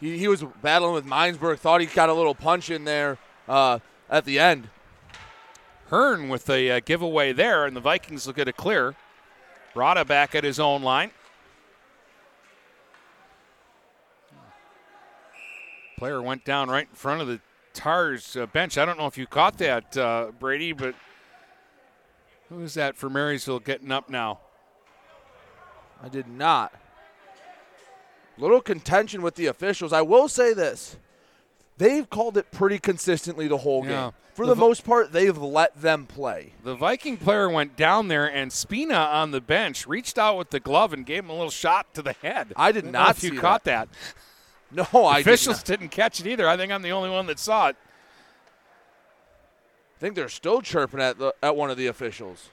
he, 0.00 0.18
he 0.18 0.28
was 0.28 0.44
battling 0.62 0.94
with 0.94 1.06
Minesburg. 1.06 1.58
Thought 1.58 1.82
he 1.82 1.86
got 1.86 2.08
a 2.08 2.14
little 2.14 2.34
punch 2.34 2.70
in 2.70 2.84
there 2.84 3.18
uh, 3.48 3.80
at 4.08 4.24
the 4.24 4.38
end. 4.38 4.68
Hearn 5.88 6.28
with 6.28 6.46
the 6.46 6.72
uh, 6.72 6.80
giveaway 6.84 7.32
there, 7.32 7.64
and 7.64 7.76
the 7.76 7.80
Vikings 7.80 8.26
will 8.26 8.34
get 8.34 8.48
a 8.48 8.52
clear. 8.52 8.96
Brada 9.76 10.06
back 10.06 10.34
at 10.34 10.42
his 10.42 10.58
own 10.58 10.82
line. 10.82 11.10
Player 15.98 16.22
went 16.22 16.46
down 16.46 16.70
right 16.70 16.86
in 16.88 16.94
front 16.94 17.20
of 17.20 17.28
the 17.28 17.40
Tars 17.74 18.36
uh, 18.36 18.46
bench. 18.46 18.78
I 18.78 18.86
don't 18.86 18.98
know 18.98 19.06
if 19.06 19.18
you 19.18 19.26
caught 19.26 19.58
that, 19.58 19.94
uh, 19.98 20.32
Brady, 20.38 20.72
but 20.72 20.94
who 22.48 22.62
is 22.62 22.72
that 22.74 22.96
for 22.96 23.10
Marysville 23.10 23.60
getting 23.60 23.92
up 23.92 24.08
now? 24.08 24.38
I 26.02 26.08
did 26.08 26.26
not. 26.26 26.72
Little 28.38 28.62
contention 28.62 29.20
with 29.20 29.34
the 29.34 29.46
officials. 29.46 29.92
I 29.92 30.02
will 30.02 30.28
say 30.28 30.54
this. 30.54 30.96
They've 31.76 32.08
called 32.08 32.38
it 32.38 32.50
pretty 32.50 32.78
consistently 32.78 33.46
the 33.46 33.58
whole 33.58 33.84
Yeah. 33.84 33.90
game. 33.90 34.12
For 34.36 34.44
The 34.44 34.54
the, 34.54 34.60
most 34.60 34.84
part, 34.84 35.12
they've 35.12 35.38
let 35.38 35.80
them 35.80 36.04
play. 36.04 36.52
The 36.62 36.74
Viking 36.74 37.16
player 37.16 37.48
went 37.48 37.74
down 37.74 38.08
there, 38.08 38.26
and 38.30 38.52
Spina 38.52 38.94
on 38.94 39.30
the 39.30 39.40
bench 39.40 39.86
reached 39.86 40.18
out 40.18 40.36
with 40.36 40.50
the 40.50 40.60
glove 40.60 40.92
and 40.92 41.06
gave 41.06 41.24
him 41.24 41.30
a 41.30 41.32
little 41.32 41.48
shot 41.48 41.94
to 41.94 42.02
the 42.02 42.12
head. 42.12 42.52
I 42.54 42.70
did 42.70 42.84
know 42.84 42.90
not 42.90 43.16
if 43.16 43.24
you 43.24 43.40
caught 43.40 43.64
that. 43.64 43.88
No, 44.72 44.84
I 44.92 45.18
did 45.18 45.28
Officials 45.28 45.62
didn't 45.62 45.90
catch 45.90 46.18
it 46.18 46.26
either. 46.26 46.48
I 46.48 46.56
think 46.56 46.72
I'm 46.72 46.82
the 46.82 46.90
only 46.90 47.08
one 47.08 47.26
that 47.26 47.38
saw 47.38 47.68
it. 47.68 47.76
I 49.96 50.00
think 50.00 50.16
they're 50.16 50.28
still 50.28 50.60
chirping 50.60 51.00
at 51.00 51.20
the, 51.20 51.32
at 51.40 51.54
one 51.54 51.70
of 51.70 51.76
the 51.76 51.86
officials. 51.86 52.50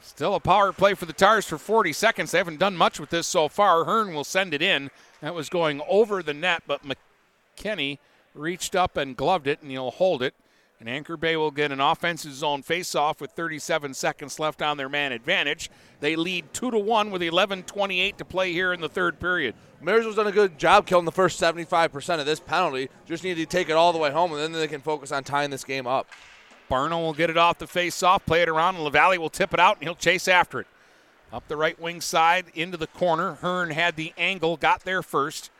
Still 0.00 0.36
a 0.36 0.40
power 0.40 0.72
play 0.72 0.94
for 0.94 1.04
the 1.04 1.12
Tars 1.12 1.46
for 1.46 1.58
40 1.58 1.92
seconds. 1.92 2.30
They 2.30 2.38
haven't 2.38 2.60
done 2.60 2.76
much 2.76 3.00
with 3.00 3.10
this 3.10 3.26
so 3.26 3.48
far. 3.48 3.84
Hearn 3.86 4.14
will 4.14 4.22
send 4.22 4.54
it 4.54 4.62
in. 4.62 4.92
That 5.20 5.34
was 5.34 5.48
going 5.48 5.82
over 5.88 6.22
the 6.22 6.32
net, 6.32 6.62
but 6.68 6.82
McKinney 6.84 7.98
reached 8.38 8.74
up 8.74 8.96
and 8.96 9.16
gloved 9.16 9.46
it, 9.46 9.60
and 9.60 9.70
he'll 9.70 9.90
hold 9.90 10.22
it. 10.22 10.34
And 10.80 10.88
Anchor 10.88 11.16
Bay 11.16 11.36
will 11.36 11.50
get 11.50 11.72
an 11.72 11.80
offensive 11.80 12.32
zone 12.32 12.62
face-off 12.62 13.20
with 13.20 13.32
37 13.32 13.94
seconds 13.94 14.38
left 14.38 14.62
on 14.62 14.76
their 14.76 14.88
man 14.88 15.10
advantage. 15.10 15.70
They 15.98 16.14
lead 16.14 16.52
two 16.52 16.70
to 16.70 16.78
one 16.78 17.10
with 17.10 17.20
11:28 17.20 18.16
to 18.16 18.24
play 18.24 18.52
here 18.52 18.72
in 18.72 18.80
the 18.80 18.88
third 18.88 19.18
period. 19.18 19.56
Marysville's 19.80 20.14
done 20.16 20.28
a 20.28 20.32
good 20.32 20.56
job 20.56 20.86
killing 20.86 21.04
the 21.04 21.10
first 21.10 21.40
75% 21.40 22.20
of 22.20 22.26
this 22.26 22.38
penalty. 22.38 22.90
Just 23.06 23.24
need 23.24 23.34
to 23.38 23.46
take 23.46 23.68
it 23.68 23.72
all 23.72 23.92
the 23.92 23.98
way 23.98 24.12
home, 24.12 24.32
and 24.32 24.40
then 24.40 24.52
they 24.52 24.68
can 24.68 24.80
focus 24.80 25.10
on 25.10 25.24
tying 25.24 25.50
this 25.50 25.64
game 25.64 25.88
up. 25.88 26.08
Barno 26.70 27.02
will 27.02 27.14
get 27.14 27.30
it 27.30 27.36
off 27.36 27.58
the 27.58 27.66
face-off, 27.66 28.24
play 28.24 28.42
it 28.42 28.48
around, 28.48 28.76
and 28.76 28.84
LaValle 28.84 29.18
will 29.18 29.30
tip 29.30 29.52
it 29.52 29.58
out, 29.58 29.78
and 29.78 29.84
he'll 29.84 29.96
chase 29.96 30.28
after 30.28 30.60
it. 30.60 30.66
Up 31.32 31.48
the 31.48 31.56
right 31.56 31.78
wing 31.80 32.00
side, 32.00 32.46
into 32.54 32.76
the 32.76 32.86
corner. 32.86 33.34
Hearn 33.34 33.70
had 33.70 33.96
the 33.96 34.12
angle, 34.16 34.56
got 34.56 34.84
there 34.84 35.02
first. 35.02 35.50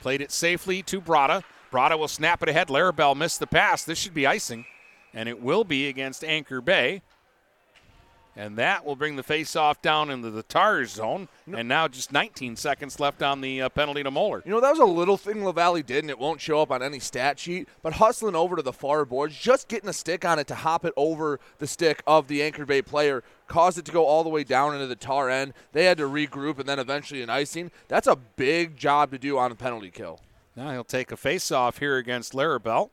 Played 0.00 0.20
it 0.20 0.30
safely 0.30 0.82
to 0.84 1.00
Brada. 1.00 1.42
Brada 1.72 1.98
will 1.98 2.08
snap 2.08 2.42
it 2.42 2.48
ahead. 2.50 2.68
Larabelle 2.68 3.16
missed 3.16 3.40
the 3.40 3.46
pass. 3.46 3.82
This 3.82 3.98
should 3.98 4.14
be 4.14 4.26
icing, 4.26 4.66
and 5.14 5.28
it 5.28 5.40
will 5.40 5.64
be 5.64 5.88
against 5.88 6.22
Anchor 6.22 6.60
Bay. 6.60 7.02
And 8.34 8.56
that 8.56 8.86
will 8.86 8.96
bring 8.96 9.16
the 9.16 9.22
face-off 9.22 9.82
down 9.82 10.08
into 10.08 10.30
the 10.30 10.42
Tars 10.42 10.92
zone. 10.92 11.28
And 11.54 11.68
now 11.68 11.86
just 11.86 12.12
19 12.12 12.56
seconds 12.56 12.98
left 12.98 13.22
on 13.22 13.42
the 13.42 13.60
uh, 13.60 13.68
penalty 13.68 14.02
to 14.02 14.10
Moeller. 14.10 14.42
You 14.46 14.52
know, 14.52 14.60
that 14.60 14.70
was 14.70 14.78
a 14.78 14.86
little 14.86 15.18
thing 15.18 15.44
LaValle 15.44 15.82
did, 15.82 16.04
and 16.04 16.10
it 16.10 16.18
won't 16.18 16.40
show 16.40 16.62
up 16.62 16.70
on 16.70 16.82
any 16.82 16.98
stat 16.98 17.38
sheet, 17.38 17.68
but 17.82 17.94
hustling 17.94 18.34
over 18.34 18.56
to 18.56 18.62
the 18.62 18.72
far 18.72 19.04
boards, 19.04 19.36
just 19.36 19.68
getting 19.68 19.90
a 19.90 19.92
stick 19.92 20.24
on 20.24 20.38
it 20.38 20.46
to 20.46 20.54
hop 20.54 20.86
it 20.86 20.94
over 20.96 21.40
the 21.58 21.66
stick 21.66 22.02
of 22.06 22.26
the 22.28 22.42
Anchor 22.42 22.64
Bay 22.64 22.80
player, 22.80 23.22
caused 23.48 23.76
it 23.76 23.84
to 23.84 23.92
go 23.92 24.06
all 24.06 24.24
the 24.24 24.30
way 24.30 24.44
down 24.44 24.72
into 24.72 24.86
the 24.86 24.96
tar 24.96 25.28
end. 25.28 25.52
They 25.72 25.84
had 25.84 25.98
to 25.98 26.04
regroup 26.04 26.58
and 26.58 26.66
then 26.66 26.78
eventually 26.78 27.20
an 27.20 27.28
icing. 27.28 27.70
That's 27.88 28.06
a 28.06 28.16
big 28.16 28.78
job 28.78 29.10
to 29.10 29.18
do 29.18 29.36
on 29.36 29.52
a 29.52 29.54
penalty 29.54 29.90
kill. 29.90 30.20
Now 30.56 30.72
he'll 30.72 30.84
take 30.84 31.10
a 31.10 31.16
face-off 31.16 31.78
here 31.78 31.96
against 31.96 32.34
Larabelle. 32.34 32.90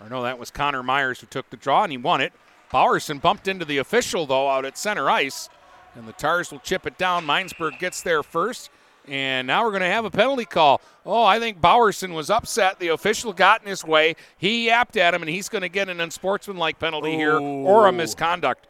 Or 0.00 0.08
no, 0.08 0.22
that 0.22 0.38
was 0.38 0.50
Connor 0.50 0.82
Myers 0.82 1.20
who 1.20 1.26
took 1.26 1.50
the 1.50 1.56
draw, 1.56 1.84
and 1.84 1.92
he 1.92 1.98
won 1.98 2.20
it. 2.20 2.32
Bowerson 2.72 3.18
bumped 3.18 3.48
into 3.48 3.64
the 3.64 3.78
official, 3.78 4.26
though, 4.26 4.48
out 4.48 4.64
at 4.64 4.78
center 4.78 5.10
ice. 5.10 5.48
And 5.94 6.06
the 6.06 6.12
Tars 6.12 6.50
will 6.50 6.60
chip 6.60 6.86
it 6.86 6.96
down. 6.96 7.26
Minesburg 7.26 7.78
gets 7.78 8.02
there 8.02 8.22
first. 8.22 8.70
And 9.08 9.46
now 9.46 9.64
we're 9.64 9.70
going 9.70 9.82
to 9.82 9.88
have 9.88 10.04
a 10.04 10.10
penalty 10.10 10.44
call. 10.44 10.80
Oh, 11.04 11.24
I 11.24 11.38
think 11.38 11.60
Bowerson 11.60 12.14
was 12.14 12.30
upset. 12.30 12.78
The 12.78 12.88
official 12.88 13.32
got 13.32 13.62
in 13.62 13.68
his 13.68 13.84
way. 13.84 14.14
He 14.38 14.66
yapped 14.66 14.96
at 14.96 15.14
him, 15.14 15.22
and 15.22 15.30
he's 15.30 15.48
going 15.48 15.62
to 15.62 15.68
get 15.68 15.88
an 15.88 16.00
unsportsmanlike 16.00 16.78
penalty 16.78 17.16
here 17.16 17.38
or 17.38 17.86
a 17.86 17.92
misconduct. 17.92 18.68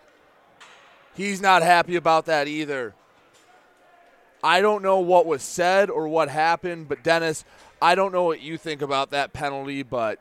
He's 1.14 1.42
not 1.42 1.62
happy 1.62 1.96
about 1.96 2.26
that 2.26 2.48
either. 2.48 2.94
I 4.42 4.60
don't 4.60 4.82
know 4.82 4.98
what 5.00 5.26
was 5.26 5.42
said 5.42 5.90
or 5.90 6.08
what 6.08 6.28
happened, 6.28 6.88
but 6.88 7.02
Dennis, 7.02 7.44
I 7.82 7.94
don't 7.94 8.12
know 8.12 8.24
what 8.24 8.40
you 8.40 8.56
think 8.58 8.82
about 8.82 9.10
that 9.10 9.32
penalty, 9.32 9.82
but 9.82 10.18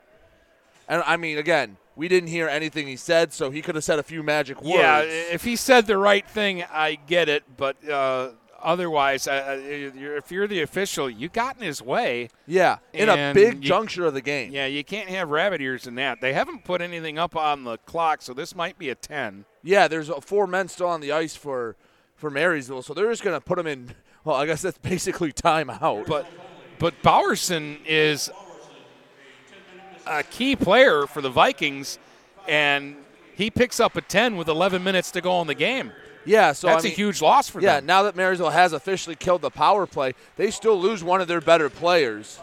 and 0.88 1.02
I 1.06 1.16
mean 1.16 1.38
again, 1.38 1.76
we 1.96 2.08
didn't 2.08 2.28
hear 2.28 2.48
anything 2.48 2.86
he 2.86 2.96
said, 2.96 3.32
so 3.32 3.50
he 3.50 3.62
could 3.62 3.74
have 3.74 3.84
said 3.84 3.98
a 3.98 4.02
few 4.02 4.22
magic 4.22 4.62
words. 4.62 4.74
Yeah, 4.76 5.00
if 5.02 5.44
he 5.44 5.56
said 5.56 5.86
the 5.86 5.98
right 5.98 6.28
thing, 6.28 6.64
I 6.70 6.94
get 6.94 7.28
it. 7.28 7.44
But 7.56 7.86
uh, 7.88 8.30
otherwise, 8.62 9.26
uh, 9.28 9.60
you're- 9.94 10.16
if 10.16 10.30
you're 10.32 10.46
the 10.46 10.62
official, 10.62 11.10
you 11.10 11.28
got 11.28 11.56
in 11.56 11.62
his 11.62 11.82
way. 11.82 12.28
Yeah, 12.46 12.78
in 12.92 13.08
a 13.08 13.32
big 13.34 13.56
you- 13.56 13.60
juncture 13.68 14.06
of 14.06 14.14
the 14.14 14.20
game. 14.22 14.52
Yeah, 14.52 14.66
you 14.66 14.82
can't 14.84 15.08
have 15.10 15.30
rabbit 15.30 15.60
ears 15.60 15.86
in 15.86 15.94
that. 15.96 16.20
They 16.20 16.32
haven't 16.32 16.64
put 16.64 16.80
anything 16.80 17.18
up 17.18 17.36
on 17.36 17.64
the 17.64 17.76
clock, 17.78 18.22
so 18.22 18.32
this 18.32 18.54
might 18.54 18.78
be 18.78 18.88
a 18.88 18.94
10. 18.94 19.44
Yeah, 19.62 19.88
there's 19.88 20.08
uh, 20.08 20.20
four 20.20 20.46
men 20.46 20.68
still 20.68 20.88
on 20.88 21.00
the 21.00 21.12
ice 21.12 21.36
for 21.36 21.76
for 22.16 22.30
Marysville, 22.30 22.82
so 22.82 22.92
they're 22.92 23.10
just 23.10 23.22
going 23.24 23.34
to 23.38 23.40
put 23.44 23.56
them 23.56 23.66
in. 23.66 23.94
Well, 24.24 24.36
I 24.36 24.46
guess 24.46 24.62
that's 24.62 24.78
basically 24.82 25.32
timeout. 25.32 26.06
But 26.06 26.26
but 26.78 26.94
Bowerson 27.02 27.78
is 27.86 28.30
a 30.06 30.22
key 30.22 30.56
player 30.56 31.06
for 31.06 31.20
the 31.20 31.30
Vikings, 31.30 31.98
and 32.48 32.96
he 33.34 33.50
picks 33.50 33.80
up 33.80 33.96
a 33.96 34.00
10 34.00 34.36
with 34.36 34.48
11 34.48 34.82
minutes 34.82 35.10
to 35.12 35.20
go 35.20 35.40
in 35.40 35.46
the 35.46 35.54
game. 35.54 35.92
yeah, 36.24 36.52
so 36.52 36.68
I 36.68 36.72
That's 36.72 36.84
a 36.86 36.88
huge 36.88 37.22
loss 37.22 37.48
for 37.48 37.60
Yeah, 37.60 37.76
them. 37.76 37.84
Yeah, 37.84 37.86
now 37.86 38.02
that 38.04 38.16
Marysville 38.16 38.50
has 38.50 38.72
officially 38.72 39.14
killed 39.16 39.42
the 39.42 39.50
power 39.50 39.86
play, 39.86 40.14
they 40.36 40.50
still 40.50 40.78
lose 40.80 41.02
one 41.04 41.20
of 41.20 41.28
their 41.28 41.40
better 41.40 41.68
players. 41.70 42.40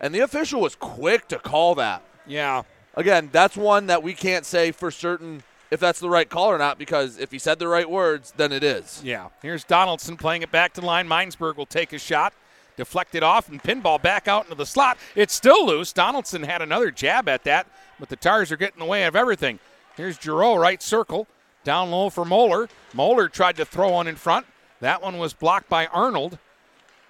And 0.00 0.14
the 0.14 0.20
official 0.20 0.60
was 0.60 0.74
quick 0.74 1.28
to 1.28 1.38
call 1.38 1.74
that. 1.76 2.02
Yeah. 2.26 2.62
Again, 2.94 3.28
that's 3.32 3.56
one 3.56 3.86
that 3.86 4.02
we 4.02 4.12
can't 4.14 4.44
say 4.46 4.70
for 4.72 4.90
certain 4.90 5.42
if 5.74 5.80
that's 5.80 5.98
the 5.98 6.08
right 6.08 6.28
call 6.28 6.46
or 6.46 6.56
not 6.56 6.78
because 6.78 7.18
if 7.18 7.32
he 7.32 7.38
said 7.38 7.58
the 7.58 7.68
right 7.68 7.90
words, 7.90 8.32
then 8.36 8.52
it 8.52 8.62
is. 8.62 9.02
Yeah. 9.04 9.28
Here's 9.42 9.64
Donaldson 9.64 10.16
playing 10.16 10.42
it 10.42 10.52
back 10.52 10.72
to 10.74 10.80
line. 10.80 11.08
Minesburg 11.08 11.56
will 11.56 11.66
take 11.66 11.92
a 11.92 11.98
shot, 11.98 12.32
deflect 12.76 13.14
it 13.16 13.24
off, 13.24 13.48
and 13.48 13.62
pinball 13.62 14.00
back 14.00 14.28
out 14.28 14.44
into 14.44 14.54
the 14.54 14.66
slot. 14.66 14.96
It's 15.16 15.34
still 15.34 15.66
loose. 15.66 15.92
Donaldson 15.92 16.44
had 16.44 16.62
another 16.62 16.92
jab 16.92 17.28
at 17.28 17.42
that, 17.44 17.66
but 17.98 18.08
the 18.08 18.16
Tars 18.16 18.52
are 18.52 18.56
getting 18.56 18.76
in 18.80 18.86
the 18.86 18.90
way 18.90 19.04
of 19.04 19.16
everything. 19.16 19.58
Here's 19.96 20.18
Giroux, 20.18 20.54
right 20.54 20.80
circle, 20.80 21.26
down 21.64 21.90
low 21.90 22.08
for 22.08 22.24
Moeller. 22.24 22.68
Moeller 22.92 23.28
tried 23.28 23.56
to 23.56 23.64
throw 23.64 23.90
one 23.90 24.06
in 24.06 24.16
front. 24.16 24.46
That 24.80 25.02
one 25.02 25.18
was 25.18 25.32
blocked 25.32 25.68
by 25.68 25.86
Arnold. 25.86 26.38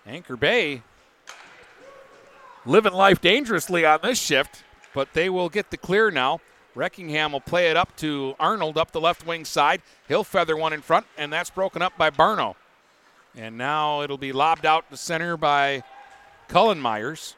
Anchor 0.07 0.37
Bay 0.37 0.83
living 2.65 2.93
life 2.95 3.21
dangerously 3.21 3.85
on 3.85 4.01
this 4.03 4.19
shift, 4.19 4.65
but 4.95 5.13
they 5.13 5.29
will 5.29 5.51
get 5.51 5.71
the 5.71 5.77
clear 5.77 6.11
now. 6.11 6.41
Reckingham 6.75 7.33
will 7.33 7.41
play 7.41 7.71
it 7.71 7.77
up 7.77 7.97
to 7.99 8.35
Arnold 8.41 8.77
up 8.77 8.91
the 8.91 9.01
left 9.01 9.27
wing 9.27 9.45
side. 9.45 9.81
He'll 10.09 10.25
feather 10.25 10.57
one 10.57 10.73
in 10.73 10.83
front, 10.83 11.07
and 11.17 11.33
that's 11.33 11.51
broken 11.51 11.83
up 11.83 11.97
by 11.97 12.11
Barno. 12.11 12.57
And 13.37 13.57
now 13.57 14.03
it'll 14.03 14.19
be 14.19 14.33
lobbed 14.33 14.67
out 14.67 14.91
to 14.91 14.97
center 14.97 15.37
by 15.37 15.83
Cullen 16.49 16.81
Myers. 16.81 17.37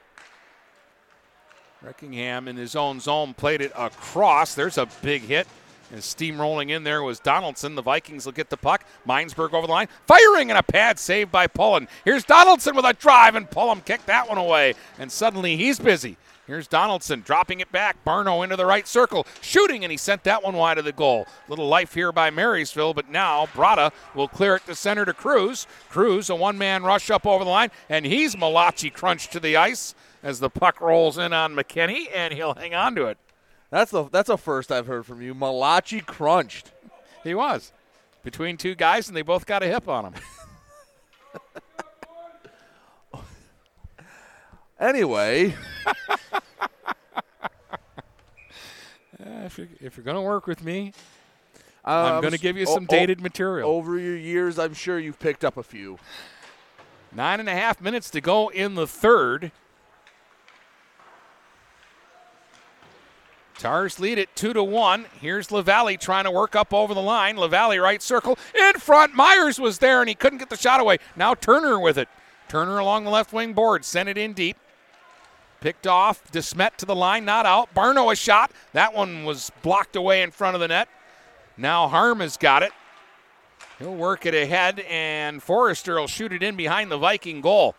Reckingham 1.83 2.49
in 2.49 2.57
his 2.57 2.75
own 2.75 3.01
zone 3.01 3.35
played 3.35 3.61
it 3.61 3.73
across. 3.77 4.55
There's 4.55 4.79
a 4.79 4.89
big 5.03 5.23
hit. 5.23 5.47
And 5.93 6.01
steamrolling 6.01 6.71
in 6.71 6.83
there 6.83 7.03
was 7.03 7.21
Donaldson. 7.21 7.77
The 7.77 7.83
Vikings 7.83 8.27
will 8.27 8.33
get 8.33 8.51
the 8.51 8.57
puck. 8.57 8.85
Minesburg 9.07 9.53
over 9.53 9.67
the 9.67 9.73
line. 9.73 9.89
Firing 10.07 10.51
and 10.51 10.59
a 10.59 10.63
pad 10.63 10.99
saved 10.99 11.31
by 11.31 11.47
Pullen. 11.47 11.87
Here's 12.05 12.25
Donaldson 12.25 12.75
with 12.75 12.85
a 12.85 12.93
drive, 12.93 13.37
and 13.37 13.49
Pullen 13.49 13.83
kicked 13.83 14.07
that 14.07 14.29
one 14.29 14.39
away. 14.39 14.75
And 14.99 15.13
suddenly 15.13 15.57
he's 15.57 15.79
busy. 15.79 16.17
Here's 16.47 16.69
Donaldson 16.69 17.23
dropping 17.23 17.59
it 17.59 17.73
back. 17.73 18.05
Barno 18.05 18.45
into 18.45 18.55
the 18.55 18.67
right 18.67 18.87
circle, 18.87 19.27
shooting, 19.41 19.85
and 19.85 19.91
he 19.91 19.97
sent 19.97 20.23
that 20.25 20.45
one 20.45 20.55
wide 20.55 20.79
of 20.79 20.85
the 20.85 20.93
goal. 20.93 21.27
Little 21.49 21.67
life 21.67 21.95
here 21.95 22.13
by 22.13 22.31
Marysville, 22.31 22.95
but 22.95 23.11
now 23.11 23.47
Brada 23.47 23.93
will 24.15 24.29
clear 24.29 24.57
it 24.57 24.67
to 24.67 24.75
center 24.77 25.05
to 25.05 25.13
Cruz. 25.13 25.67
Cruz, 25.89 26.31
a 26.31 26.37
one 26.37 26.57
man 26.57 26.85
rush 26.85 27.11
up 27.11 27.27
over 27.27 27.43
the 27.45 27.51
line, 27.51 27.71
and 27.89 28.07
he's 28.07 28.37
Malachi 28.37 28.91
crunched 28.91 29.33
to 29.33 29.41
the 29.41 29.57
ice 29.57 29.95
as 30.23 30.39
the 30.39 30.51
puck 30.51 30.81
rolls 30.81 31.19
in 31.19 31.33
on 31.33 31.55
McKinney, 31.55 32.07
and 32.15 32.33
he'll 32.33 32.55
hang 32.55 32.75
on 32.75 32.95
to 32.95 33.07
it. 33.07 33.19
That's 33.71 33.91
the 33.91 34.05
that's 34.05 34.29
a 34.29 34.37
first 34.37 34.71
I've 34.71 34.87
heard 34.87 35.05
from 35.05 35.21
you. 35.21 35.35
Malachi 35.35 36.01
crunched. 36.01 36.71
He 37.25 37.35
was 37.35 37.73
between 38.23 38.57
two 38.57 38.77
guys, 38.77 39.09
and 39.09 39.17
they 39.17 39.23
both 39.23 39.47
got 39.47 39.65
a 39.65 39.67
hip 39.67 39.89
on 39.89 40.07
him. 40.07 40.15
Anyway, 44.79 45.55
if 49.19 49.57
you're, 49.59 49.69
if 49.81 49.97
you're 49.97 50.05
going 50.05 50.17
to 50.17 50.23
work 50.23 50.47
with 50.47 50.63
me, 50.63 50.93
um, 51.85 51.95
I'm 51.95 52.21
going 52.21 52.33
to 52.33 52.39
give 52.39 52.57
you 52.57 52.67
some 52.67 52.85
o- 52.85 52.87
dated 52.87 53.21
material. 53.21 53.71
Over 53.71 53.99
your 53.99 54.17
years, 54.17 54.59
I'm 54.59 54.75
sure 54.75 54.99
you've 54.99 55.19
picked 55.19 55.45
up 55.45 55.57
a 55.57 55.63
few. 55.63 55.99
Nine 57.13 57.41
and 57.41 57.49
a 57.49 57.55
half 57.55 57.81
minutes 57.81 58.11
to 58.11 58.21
go 58.21 58.49
in 58.49 58.75
the 58.75 58.87
third. 58.87 59.51
Tars 63.59 63.99
lead 63.99 64.19
it 64.19 64.37
two 64.37 64.53
to 64.53 64.63
one. 64.63 65.07
Here's 65.21 65.51
LaValle 65.51 65.97
trying 65.97 66.25
to 66.25 66.31
work 66.31 66.55
up 66.55 66.75
over 66.75 66.93
the 66.93 67.01
line. 67.01 67.39
LaValle 67.39 67.79
right 67.79 68.03
circle 68.03 68.39
in 68.55 68.75
front. 68.75 69.15
Myers 69.15 69.59
was 69.59 69.79
there 69.79 70.01
and 70.01 70.11
he 70.11 70.15
couldn't 70.15 70.39
get 70.39 70.51
the 70.51 70.57
shot 70.59 70.81
away. 70.81 70.99
Now 71.17 71.33
Turner 71.35 71.81
with 71.81 71.97
it. 71.97 72.09
Turner 72.49 72.79
along 72.79 73.05
the 73.05 73.11
left 73.11 73.33
wing 73.33 73.55
board, 73.55 73.85
sent 73.87 74.11
it 74.11 74.19
in 74.19 74.35
deep. 74.35 74.59
Picked 75.61 75.87
off. 75.87 76.31
Desmet 76.33 76.77
to 76.77 76.87
the 76.87 76.95
line, 76.95 77.25
not 77.25 77.47
out. 77.47 77.75
Barno 77.75 78.13
a 78.13 78.17
shot. 78.17 78.51
That 78.73 78.95
one 78.95 79.25
was 79.25 79.51
blocked 79.63 79.97
away 79.97 80.23
in 80.23 80.31
front 80.31 80.55
of 80.55 80.61
the 80.61 80.69
net. 80.69 80.89
Now 81.57 81.89
Harm 81.89 82.21
has 82.21 82.37
got 82.37 82.63
it. 82.63 82.73
He'll 83.79 83.95
work 83.95 84.25
it 84.25 84.35
ahead, 84.35 84.81
and 84.89 85.43
Forrester 85.43 86.01
will 86.01 86.07
shoot 86.07 86.33
it 86.33 86.43
in 86.43 86.57
behind 86.57 86.91
the 86.91 86.97
Viking 86.97 87.41
goal. 87.41 87.75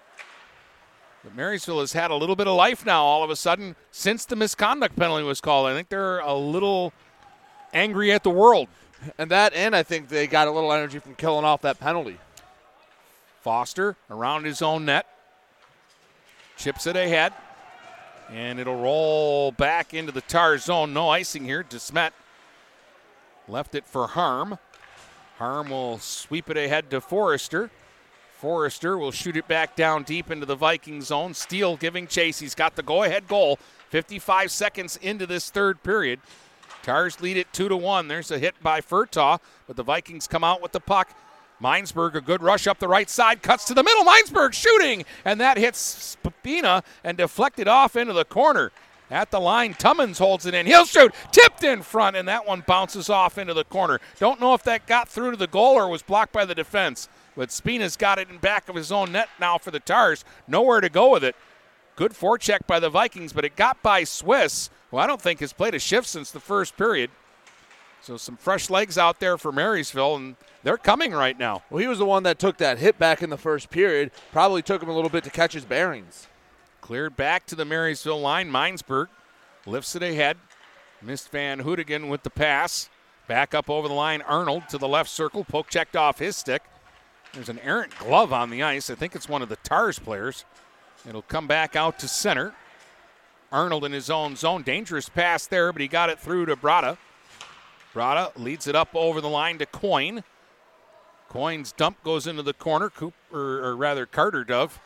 But 1.23 1.35
Marysville 1.35 1.79
has 1.79 1.93
had 1.93 2.11
a 2.11 2.15
little 2.15 2.35
bit 2.35 2.47
of 2.47 2.55
life 2.55 2.85
now 2.85 3.03
all 3.03 3.23
of 3.23 3.29
a 3.29 3.35
sudden 3.35 3.75
since 3.91 4.25
the 4.25 4.35
misconduct 4.35 4.95
penalty 4.95 5.23
was 5.23 5.41
called. 5.41 5.67
I 5.67 5.73
think 5.73 5.89
they're 5.89 6.19
a 6.19 6.33
little 6.33 6.93
angry 7.73 8.11
at 8.11 8.23
the 8.23 8.29
world. 8.29 8.67
And 9.17 9.29
that, 9.31 9.53
and 9.53 9.75
I 9.75 9.83
think 9.83 10.09
they 10.09 10.25
got 10.25 10.47
a 10.47 10.51
little 10.51 10.71
energy 10.71 10.99
from 10.99 11.15
killing 11.15 11.45
off 11.45 11.61
that 11.61 11.79
penalty. 11.79 12.17
Foster 13.41 13.95
around 14.09 14.45
his 14.45 14.61
own 14.61 14.85
net. 14.85 15.05
Chips 16.57 16.87
it 16.87 16.95
ahead. 16.95 17.33
And 18.29 18.59
it'll 18.59 18.79
roll 18.79 19.51
back 19.51 19.93
into 19.93 20.11
the 20.11 20.21
tar 20.21 20.57
zone. 20.57 20.93
No 20.93 21.09
icing 21.09 21.45
here. 21.45 21.63
Desmet 21.63 22.11
left 23.47 23.75
it 23.75 23.85
for 23.85 24.07
Harm. 24.07 24.57
Harm 25.37 25.69
will 25.69 25.97
sweep 25.99 26.49
it 26.49 26.57
ahead 26.57 26.89
to 26.89 26.99
Forrester. 26.99 27.69
Forrester 28.37 28.97
will 28.97 29.11
shoot 29.11 29.37
it 29.37 29.47
back 29.47 29.75
down 29.75 30.03
deep 30.03 30.29
into 30.29 30.45
the 30.45 30.55
Viking 30.55 31.01
zone. 31.01 31.33
Steele 31.33 31.77
giving 31.77 32.05
chase. 32.05 32.39
He's 32.39 32.55
got 32.55 32.75
the 32.75 32.83
go 32.83 33.03
ahead 33.03 33.27
goal. 33.27 33.57
55 33.89 34.51
seconds 34.51 34.97
into 35.01 35.25
this 35.25 35.49
third 35.49 35.81
period. 35.81 36.19
Tars 36.83 37.19
lead 37.19 37.37
it 37.37 37.51
2 37.53 37.69
to 37.69 37.77
1. 37.77 38.07
There's 38.07 38.31
a 38.31 38.39
hit 38.39 38.55
by 38.61 38.81
Furtaw, 38.81 39.39
but 39.65 39.75
the 39.75 39.83
Vikings 39.83 40.27
come 40.27 40.43
out 40.43 40.61
with 40.61 40.71
the 40.71 40.79
puck. 40.79 41.15
Minesburg, 41.61 42.15
a 42.15 42.21
good 42.21 42.43
rush 42.43 42.67
up 42.67 42.79
the 42.79 42.87
right 42.87 43.09
side, 43.09 43.41
cuts 43.41 43.65
to 43.65 43.73
the 43.73 43.83
middle. 43.83 44.03
Minesburg 44.03 44.53
shooting, 44.53 45.05
and 45.25 45.41
that 45.41 45.57
hits 45.57 45.79
Spina 45.79 46.83
and 47.03 47.17
deflected 47.17 47.67
off 47.67 47.95
into 47.95 48.13
the 48.13 48.25
corner. 48.25 48.71
At 49.09 49.31
the 49.31 49.39
line, 49.39 49.73
Tummins 49.73 50.19
holds 50.19 50.45
it 50.45 50.53
in. 50.53 50.65
He'll 50.65 50.85
shoot, 50.85 51.13
tipped 51.31 51.63
in 51.63 51.81
front, 51.81 52.17
and 52.17 52.27
that 52.27 52.45
one 52.45 52.63
bounces 52.67 53.09
off 53.09 53.37
into 53.37 53.53
the 53.53 53.63
corner. 53.63 53.99
Don't 54.19 54.41
know 54.41 54.53
if 54.53 54.63
that 54.63 54.85
got 54.85 55.07
through 55.07 55.31
to 55.31 55.37
the 55.37 55.47
goal 55.47 55.75
or 55.75 55.87
was 55.87 56.03
blocked 56.03 56.33
by 56.33 56.43
the 56.43 56.53
defense, 56.53 57.07
but 57.35 57.51
Spina's 57.51 57.95
got 57.95 58.19
it 58.19 58.29
in 58.29 58.37
back 58.37 58.67
of 58.67 58.75
his 58.75 58.91
own 58.91 59.13
net 59.13 59.29
now 59.39 59.57
for 59.57 59.71
the 59.71 59.79
Tars. 59.79 60.25
Nowhere 60.45 60.81
to 60.81 60.89
go 60.89 61.09
with 61.09 61.23
it. 61.23 61.37
Good 61.95 62.11
forecheck 62.11 62.67
by 62.67 62.81
the 62.81 62.89
Vikings, 62.89 63.31
but 63.31 63.45
it 63.45 63.55
got 63.55 63.81
by 63.81 64.03
Swiss, 64.03 64.69
who 64.91 64.97
I 64.97 65.07
don't 65.07 65.21
think 65.21 65.39
has 65.39 65.53
played 65.53 65.73
a 65.73 65.79
shift 65.79 66.07
since 66.07 66.29
the 66.29 66.41
first 66.41 66.75
period. 66.75 67.09
So 68.01 68.17
some 68.17 68.37
fresh 68.37 68.69
legs 68.69 68.97
out 68.97 69.19
there 69.19 69.37
for 69.37 69.51
Marysville, 69.51 70.15
and 70.17 70.35
they're 70.67 70.77
coming 70.77 71.13
right 71.13 71.39
now. 71.39 71.63
Well, 71.69 71.79
he 71.79 71.87
was 71.87 71.97
the 71.97 72.05
one 72.05 72.23
that 72.23 72.39
took 72.39 72.57
that 72.57 72.77
hit 72.77 72.99
back 72.99 73.23
in 73.23 73.29
the 73.29 73.37
first 73.37 73.69
period. 73.69 74.11
Probably 74.33 74.61
took 74.61 74.83
him 74.83 74.89
a 74.89 74.93
little 74.93 75.09
bit 75.09 75.23
to 75.23 75.29
catch 75.29 75.53
his 75.53 75.63
bearings. 75.63 76.27
Cleared 76.81 77.15
back 77.15 77.45
to 77.45 77.55
the 77.55 77.63
Marysville 77.63 78.19
line. 78.19 78.51
Minesburg 78.51 79.07
lifts 79.65 79.95
it 79.95 80.03
ahead. 80.03 80.35
Missed 81.01 81.29
Van 81.31 81.61
Hoodigan 81.61 82.09
with 82.09 82.23
the 82.23 82.29
pass. 82.29 82.89
Back 83.29 83.55
up 83.55 83.69
over 83.69 83.87
the 83.87 83.93
line. 83.93 84.21
Arnold 84.23 84.67
to 84.67 84.77
the 84.77 84.89
left 84.89 85.09
circle. 85.09 85.45
Poke 85.45 85.69
checked 85.69 85.95
off 85.95 86.19
his 86.19 86.35
stick. 86.35 86.63
There's 87.31 87.47
an 87.47 87.59
errant 87.59 87.97
glove 87.97 88.33
on 88.33 88.49
the 88.49 88.61
ice. 88.61 88.89
I 88.89 88.95
think 88.95 89.15
it's 89.15 89.29
one 89.29 89.41
of 89.41 89.47
the 89.47 89.55
TARS 89.55 89.99
players. 89.99 90.43
It'll 91.07 91.21
come 91.21 91.47
back 91.47 91.77
out 91.77 91.97
to 91.99 92.09
center. 92.09 92.53
Arnold 93.53 93.85
in 93.85 93.93
his 93.93 94.09
own 94.09 94.35
zone. 94.35 94.63
Dangerous 94.63 95.07
pass 95.07 95.47
there, 95.47 95.71
but 95.71 95.81
he 95.81 95.87
got 95.87 96.09
it 96.09 96.19
through 96.19 96.47
to 96.47 96.57
Brada. 96.57 96.97
Brada 97.93 98.37
leads 98.37 98.67
it 98.67 98.75
up 98.75 98.89
over 98.93 99.21
the 99.21 99.29
line 99.29 99.59
to 99.59 99.65
Coin. 99.65 100.25
Coin's 101.29 101.71
dump 101.71 102.03
goes 102.03 102.27
into 102.27 102.43
the 102.43 102.53
corner. 102.53 102.89
Cooper, 102.89 103.63
or 103.63 103.75
rather 103.75 104.05
Carter 104.05 104.43
Dove 104.43 104.79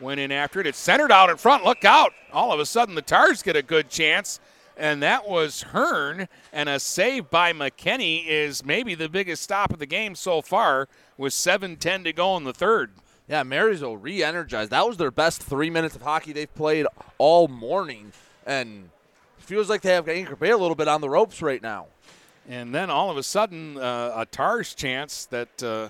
went 0.00 0.20
in 0.20 0.32
after 0.32 0.60
it. 0.60 0.66
It's 0.66 0.78
centered 0.78 1.12
out 1.12 1.30
in 1.30 1.36
front. 1.36 1.64
Look 1.64 1.84
out. 1.84 2.12
All 2.32 2.52
of 2.52 2.60
a 2.60 2.66
sudden, 2.66 2.94
the 2.94 3.02
Tars 3.02 3.42
get 3.42 3.56
a 3.56 3.62
good 3.62 3.88
chance. 3.88 4.40
And 4.76 5.02
that 5.02 5.26
was 5.26 5.62
Hearn. 5.62 6.28
And 6.52 6.68
a 6.68 6.78
save 6.78 7.30
by 7.30 7.52
McKinney 7.52 8.26
is 8.26 8.64
maybe 8.64 8.94
the 8.94 9.08
biggest 9.08 9.42
stop 9.42 9.72
of 9.72 9.78
the 9.78 9.86
game 9.86 10.14
so 10.14 10.42
far 10.42 10.88
with 11.16 11.32
7 11.32 11.76
10 11.76 12.04
to 12.04 12.12
go 12.12 12.36
in 12.36 12.44
the 12.44 12.52
third. 12.52 12.90
Yeah, 13.28 13.42
Marysville 13.42 13.96
re 13.96 14.22
energized. 14.22 14.70
That 14.70 14.86
was 14.86 14.98
their 14.98 15.10
best 15.10 15.42
three 15.42 15.70
minutes 15.70 15.96
of 15.96 16.02
hockey 16.02 16.32
they've 16.32 16.54
played 16.54 16.86
all 17.18 17.48
morning. 17.48 18.12
And 18.46 18.90
feels 19.38 19.68
like 19.70 19.80
they 19.82 19.94
have 19.94 20.08
Anchor 20.08 20.36
Bay 20.36 20.50
a 20.50 20.56
little 20.56 20.74
bit 20.74 20.88
on 20.88 21.00
the 21.00 21.08
ropes 21.08 21.40
right 21.40 21.62
now. 21.62 21.86
And 22.48 22.74
then 22.74 22.90
all 22.90 23.10
of 23.10 23.16
a 23.16 23.22
sudden, 23.22 23.76
uh, 23.76 24.12
a 24.16 24.26
Tars 24.26 24.74
chance 24.74 25.26
that. 25.26 25.62
Uh, 25.62 25.88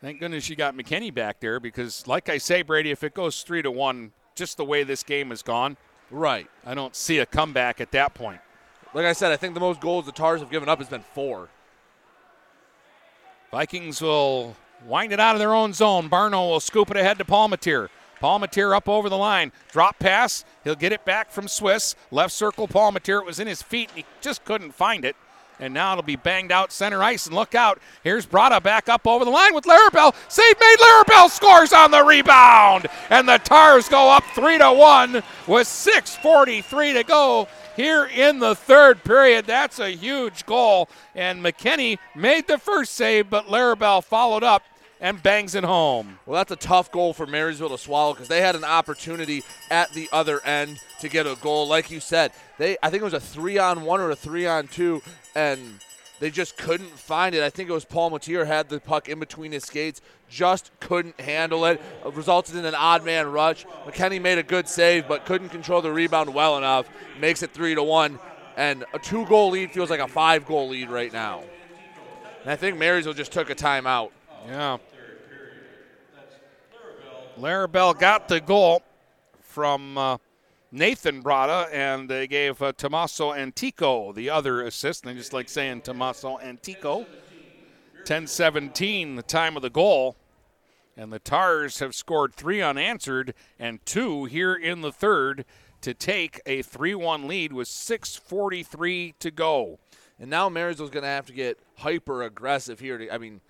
Thank 0.00 0.18
goodness 0.18 0.48
you 0.48 0.56
got 0.56 0.74
McKinney 0.74 1.12
back 1.12 1.40
there 1.40 1.60
because, 1.60 2.06
like 2.06 2.30
I 2.30 2.38
say, 2.38 2.62
Brady, 2.62 2.90
if 2.90 3.04
it 3.04 3.12
goes 3.12 3.42
three 3.42 3.60
to 3.60 3.70
one, 3.70 4.12
just 4.34 4.56
the 4.56 4.64
way 4.64 4.82
this 4.82 5.02
game 5.02 5.28
has 5.28 5.42
gone, 5.42 5.76
right? 6.10 6.46
I 6.64 6.72
don't 6.72 6.96
see 6.96 7.18
a 7.18 7.26
comeback 7.26 7.82
at 7.82 7.90
that 7.90 8.14
point. 8.14 8.40
Like 8.94 9.04
I 9.04 9.12
said, 9.12 9.30
I 9.30 9.36
think 9.36 9.52
the 9.52 9.60
most 9.60 9.78
goals 9.78 10.06
the 10.06 10.12
Tars 10.12 10.40
have 10.40 10.50
given 10.50 10.70
up 10.70 10.78
has 10.78 10.88
been 10.88 11.04
four. 11.14 11.50
Vikings 13.50 14.00
will 14.00 14.56
wind 14.86 15.12
it 15.12 15.20
out 15.20 15.34
of 15.34 15.38
their 15.38 15.52
own 15.52 15.74
zone. 15.74 16.08
Barno 16.08 16.48
will 16.48 16.60
scoop 16.60 16.90
it 16.90 16.96
ahead 16.96 17.18
to 17.18 17.24
Palmatier. 17.26 17.90
Palmatier 18.22 18.74
up 18.74 18.88
over 18.88 19.10
the 19.10 19.18
line. 19.18 19.52
Drop 19.70 19.98
pass. 19.98 20.46
He'll 20.64 20.74
get 20.76 20.92
it 20.92 21.04
back 21.04 21.30
from 21.30 21.46
Swiss. 21.46 21.94
Left 22.10 22.32
circle, 22.32 22.66
Palmatier. 22.66 23.20
It 23.20 23.26
was 23.26 23.38
in 23.38 23.46
his 23.46 23.60
feet. 23.60 23.90
He 23.94 24.06
just 24.22 24.46
couldn't 24.46 24.72
find 24.72 25.04
it. 25.04 25.14
And 25.60 25.74
now 25.74 25.92
it'll 25.92 26.02
be 26.02 26.16
banged 26.16 26.50
out 26.50 26.72
center 26.72 27.02
ice. 27.02 27.26
And 27.26 27.36
look 27.36 27.54
out. 27.54 27.78
Here's 28.02 28.26
Brada 28.26 28.62
back 28.62 28.88
up 28.88 29.06
over 29.06 29.24
the 29.24 29.30
line 29.30 29.54
with 29.54 29.64
Larabelle. 29.64 30.14
Save 30.28 30.58
made. 30.58 30.76
Larabelle 30.80 31.28
scores 31.28 31.72
on 31.72 31.90
the 31.90 32.02
rebound. 32.02 32.86
And 33.10 33.28
the 33.28 33.38
Tars 33.38 33.88
go 33.88 34.10
up 34.10 34.24
3 34.34 34.58
to 34.58 34.72
1 34.72 35.12
with 35.46 35.66
6.43 35.66 36.94
to 36.94 37.04
go 37.04 37.48
here 37.76 38.06
in 38.06 38.38
the 38.38 38.54
third 38.54 39.04
period. 39.04 39.46
That's 39.46 39.78
a 39.78 39.90
huge 39.90 40.46
goal. 40.46 40.88
And 41.14 41.44
McKinney 41.44 41.98
made 42.14 42.46
the 42.46 42.58
first 42.58 42.92
save, 42.92 43.30
but 43.30 43.46
Larabelle 43.46 44.02
followed 44.02 44.42
up 44.42 44.62
and 45.00 45.22
bangs 45.22 45.54
it 45.54 45.64
home. 45.64 46.18
Well, 46.26 46.36
that's 46.36 46.52
a 46.52 46.56
tough 46.56 46.92
goal 46.92 47.12
for 47.12 47.26
Marysville 47.26 47.70
to 47.70 47.78
swallow 47.78 48.12
because 48.12 48.28
they 48.28 48.40
had 48.40 48.54
an 48.54 48.64
opportunity 48.64 49.42
at 49.70 49.92
the 49.92 50.08
other 50.12 50.44
end 50.44 50.78
to 51.00 51.08
get 51.08 51.26
a 51.26 51.36
goal. 51.40 51.66
Like 51.66 51.90
you 51.90 52.00
said, 52.00 52.32
they 52.58 52.76
I 52.82 52.90
think 52.90 53.00
it 53.00 53.04
was 53.04 53.14
a 53.14 53.20
three 53.20 53.58
on 53.58 53.82
one 53.82 54.00
or 54.00 54.10
a 54.10 54.16
three 54.16 54.46
on 54.46 54.68
two, 54.68 55.02
and 55.34 55.80
they 56.20 56.30
just 56.30 56.58
couldn't 56.58 56.90
find 56.90 57.34
it. 57.34 57.42
I 57.42 57.48
think 57.48 57.70
it 57.70 57.72
was 57.72 57.86
Palmatier 57.86 58.46
had 58.46 58.68
the 58.68 58.78
puck 58.78 59.08
in 59.08 59.18
between 59.18 59.52
his 59.52 59.64
skates, 59.64 60.02
just 60.28 60.70
couldn't 60.78 61.18
handle 61.18 61.64
it. 61.64 61.80
it. 62.04 62.14
Resulted 62.14 62.56
in 62.56 62.66
an 62.66 62.74
odd 62.74 63.04
man 63.04 63.32
rush. 63.32 63.64
McKinney 63.86 64.20
made 64.20 64.36
a 64.36 64.42
good 64.42 64.68
save, 64.68 65.08
but 65.08 65.24
couldn't 65.24 65.48
control 65.48 65.80
the 65.80 65.90
rebound 65.90 66.32
well 66.34 66.58
enough. 66.58 66.86
Makes 67.18 67.42
it 67.42 67.52
three 67.52 67.74
to 67.74 67.82
one, 67.82 68.18
and 68.56 68.84
a 68.92 68.98
two 68.98 69.24
goal 69.26 69.50
lead 69.50 69.72
feels 69.72 69.88
like 69.88 70.00
a 70.00 70.08
five 70.08 70.44
goal 70.44 70.68
lead 70.68 70.90
right 70.90 71.12
now. 71.12 71.42
And 72.42 72.50
I 72.50 72.56
think 72.56 72.78
Marysville 72.78 73.14
just 73.14 73.32
took 73.32 73.48
a 73.50 73.54
timeout. 73.54 74.10
Yeah. 74.46 74.78
Larabelle 77.40 77.98
got 77.98 78.28
the 78.28 78.38
goal 78.38 78.82
from 79.40 79.96
uh, 79.96 80.18
Nathan 80.70 81.22
Brada, 81.22 81.72
and 81.72 82.08
they 82.08 82.26
gave 82.26 82.60
uh, 82.60 82.72
Tommaso 82.72 83.32
Antico 83.32 84.12
the 84.12 84.28
other 84.28 84.60
assist. 84.60 85.04
And 85.04 85.10
I 85.10 85.14
just 85.14 85.32
like 85.32 85.48
saying 85.48 85.80
Tommaso 85.80 86.38
Antico. 86.38 87.06
10 88.04 88.26
17, 88.26 89.16
the 89.16 89.22
time 89.22 89.56
of 89.56 89.62
the 89.62 89.70
goal. 89.70 90.16
And 90.96 91.10
the 91.10 91.18
Tars 91.18 91.78
have 91.78 91.94
scored 91.94 92.34
three 92.34 92.60
unanswered 92.60 93.32
and 93.58 93.84
two 93.86 94.26
here 94.26 94.54
in 94.54 94.82
the 94.82 94.92
third 94.92 95.46
to 95.80 95.94
take 95.94 96.40
a 96.44 96.60
3 96.60 96.94
1 96.94 97.26
lead 97.26 97.54
with 97.54 97.68
6.43 97.68 99.14
to 99.18 99.30
go. 99.30 99.78
And 100.18 100.28
now 100.28 100.50
Marysville's 100.50 100.90
going 100.90 101.04
to 101.04 101.08
have 101.08 101.26
to 101.26 101.32
get 101.32 101.58
hyper 101.78 102.22
aggressive 102.22 102.80
here. 102.80 102.98
To, 102.98 103.14
I 103.14 103.16
mean, 103.16 103.40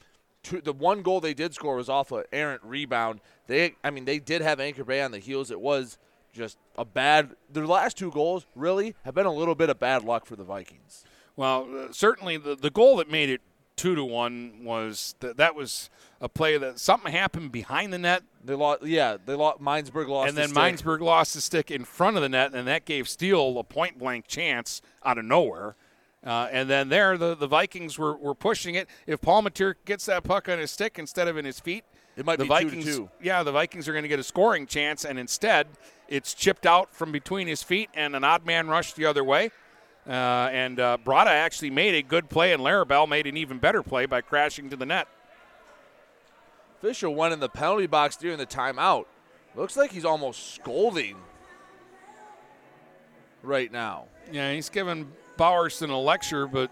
two, 0.42 0.60
the 0.60 0.72
one 0.72 1.02
goal 1.02 1.20
they 1.20 1.34
did 1.34 1.54
score 1.54 1.76
was 1.76 1.88
off 1.88 2.12
an 2.12 2.24
errant 2.32 2.62
rebound. 2.64 3.20
They, 3.46 3.74
I 3.82 3.90
mean, 3.90 4.04
they 4.04 4.18
did 4.18 4.42
have 4.42 4.60
Anchor 4.60 4.84
Bay 4.84 5.00
on 5.02 5.10
the 5.10 5.18
heels. 5.18 5.50
It 5.50 5.60
was 5.60 5.98
just 6.32 6.58
a 6.76 6.84
bad. 6.84 7.34
Their 7.52 7.66
last 7.66 7.96
two 7.96 8.10
goals 8.10 8.46
really 8.54 8.94
have 9.04 9.14
been 9.14 9.26
a 9.26 9.32
little 9.32 9.54
bit 9.54 9.70
of 9.70 9.78
bad 9.78 10.04
luck 10.04 10.26
for 10.26 10.36
the 10.36 10.44
Vikings. 10.44 11.04
Well, 11.36 11.68
uh, 11.74 11.92
certainly 11.92 12.36
the 12.36 12.54
the 12.54 12.70
goal 12.70 12.96
that 12.96 13.10
made 13.10 13.30
it 13.30 13.40
two 13.76 13.94
to 13.94 14.04
one 14.04 14.62
was 14.62 15.14
th- 15.20 15.36
that 15.36 15.54
was 15.54 15.88
a 16.20 16.28
play 16.28 16.58
that 16.58 16.78
something 16.78 17.10
happened 17.10 17.50
behind 17.50 17.92
the 17.92 17.98
net. 17.98 18.22
They 18.44 18.54
lost, 18.54 18.84
yeah. 18.84 19.16
They 19.24 19.34
lost. 19.34 19.60
Minesburg 19.60 20.08
lost, 20.08 20.28
and 20.28 20.36
then 20.36 20.52
the 20.52 20.60
Minesburg 20.60 21.00
lost 21.00 21.34
the 21.34 21.40
stick 21.40 21.70
in 21.70 21.84
front 21.84 22.16
of 22.16 22.22
the 22.22 22.28
net, 22.28 22.52
and 22.54 22.68
that 22.68 22.84
gave 22.84 23.08
Steele 23.08 23.58
a 23.58 23.64
point 23.64 23.98
blank 23.98 24.26
chance 24.26 24.82
out 25.02 25.16
of 25.16 25.24
nowhere. 25.24 25.76
Uh, 26.24 26.48
and 26.52 26.68
then 26.68 26.88
there, 26.90 27.16
the, 27.16 27.34
the 27.34 27.47
Vikings 27.47 27.98
were, 27.98 28.14
were 28.16 28.34
pushing 28.34 28.74
it. 28.74 28.88
If 29.06 29.20
Paul 29.22 29.42
Palmatier 29.42 29.74
gets 29.86 30.05
that 30.06 30.22
puck 30.22 30.48
on 30.48 30.59
his 30.59 30.70
stick 30.70 30.98
instead 30.98 31.28
of 31.28 31.36
in 31.38 31.44
his 31.47 31.59
feet, 31.60 31.84
It 32.16 32.26
might 32.26 32.38
the 32.38 32.44
be 32.44 32.48
two 32.51 32.55
to 32.59 32.64
Vikings. 32.66 32.84
two. 32.84 33.10
Yeah, 33.22 33.42
the 33.42 33.52
Vikings 33.52 33.88
are 33.88 33.92
going 33.92 34.02
to 34.02 34.09
get 34.09 34.18
a 34.18 34.22
scoring 34.24 34.66
chance, 34.66 35.06
and 35.06 35.18
instead, 35.18 35.66
it's 36.09 36.34
chipped 36.34 36.66
out 36.66 36.94
from 36.94 37.10
between 37.10 37.47
his 37.48 37.62
feet 37.62 37.88
and 37.94 38.14
an 38.14 38.22
odd 38.22 38.44
man 38.44 38.68
rush 38.68 38.92
the 38.92 39.06
other 39.06 39.24
way. 39.24 39.51
Uh, 40.06 40.10
and 40.52 40.78
uh, 40.78 40.98
Brada 41.05 41.28
actually 41.28 41.70
made 41.70 41.94
a 41.94 42.02
good 42.02 42.28
play, 42.28 42.52
and 42.52 42.62
Larabelle 42.62 43.09
made 43.09 43.26
an 43.26 43.36
even 43.38 43.59
better 43.59 43.82
play 43.82 44.05
by 44.06 44.20
crashing 44.20 44.68
to 44.70 44.76
the 44.76 44.86
net. 44.86 45.09
Fisher 46.82 47.09
went 47.10 47.32
in 47.32 47.40
the 47.40 47.48
penalty 47.48 47.86
box 47.86 48.16
during 48.16 48.36
the 48.38 48.47
timeout. 48.47 49.05
Looks 49.55 49.76
like 49.76 49.90
he's 49.90 50.05
almost 50.05 50.55
scolding 50.55 51.16
right 53.42 53.70
now. 53.72 54.05
Yeah, 54.32 54.52
he's 54.52 54.68
giving 54.68 55.10
Bowerson 55.40 55.88
a 55.88 55.98
lecture, 55.98 56.46
but 56.46 56.70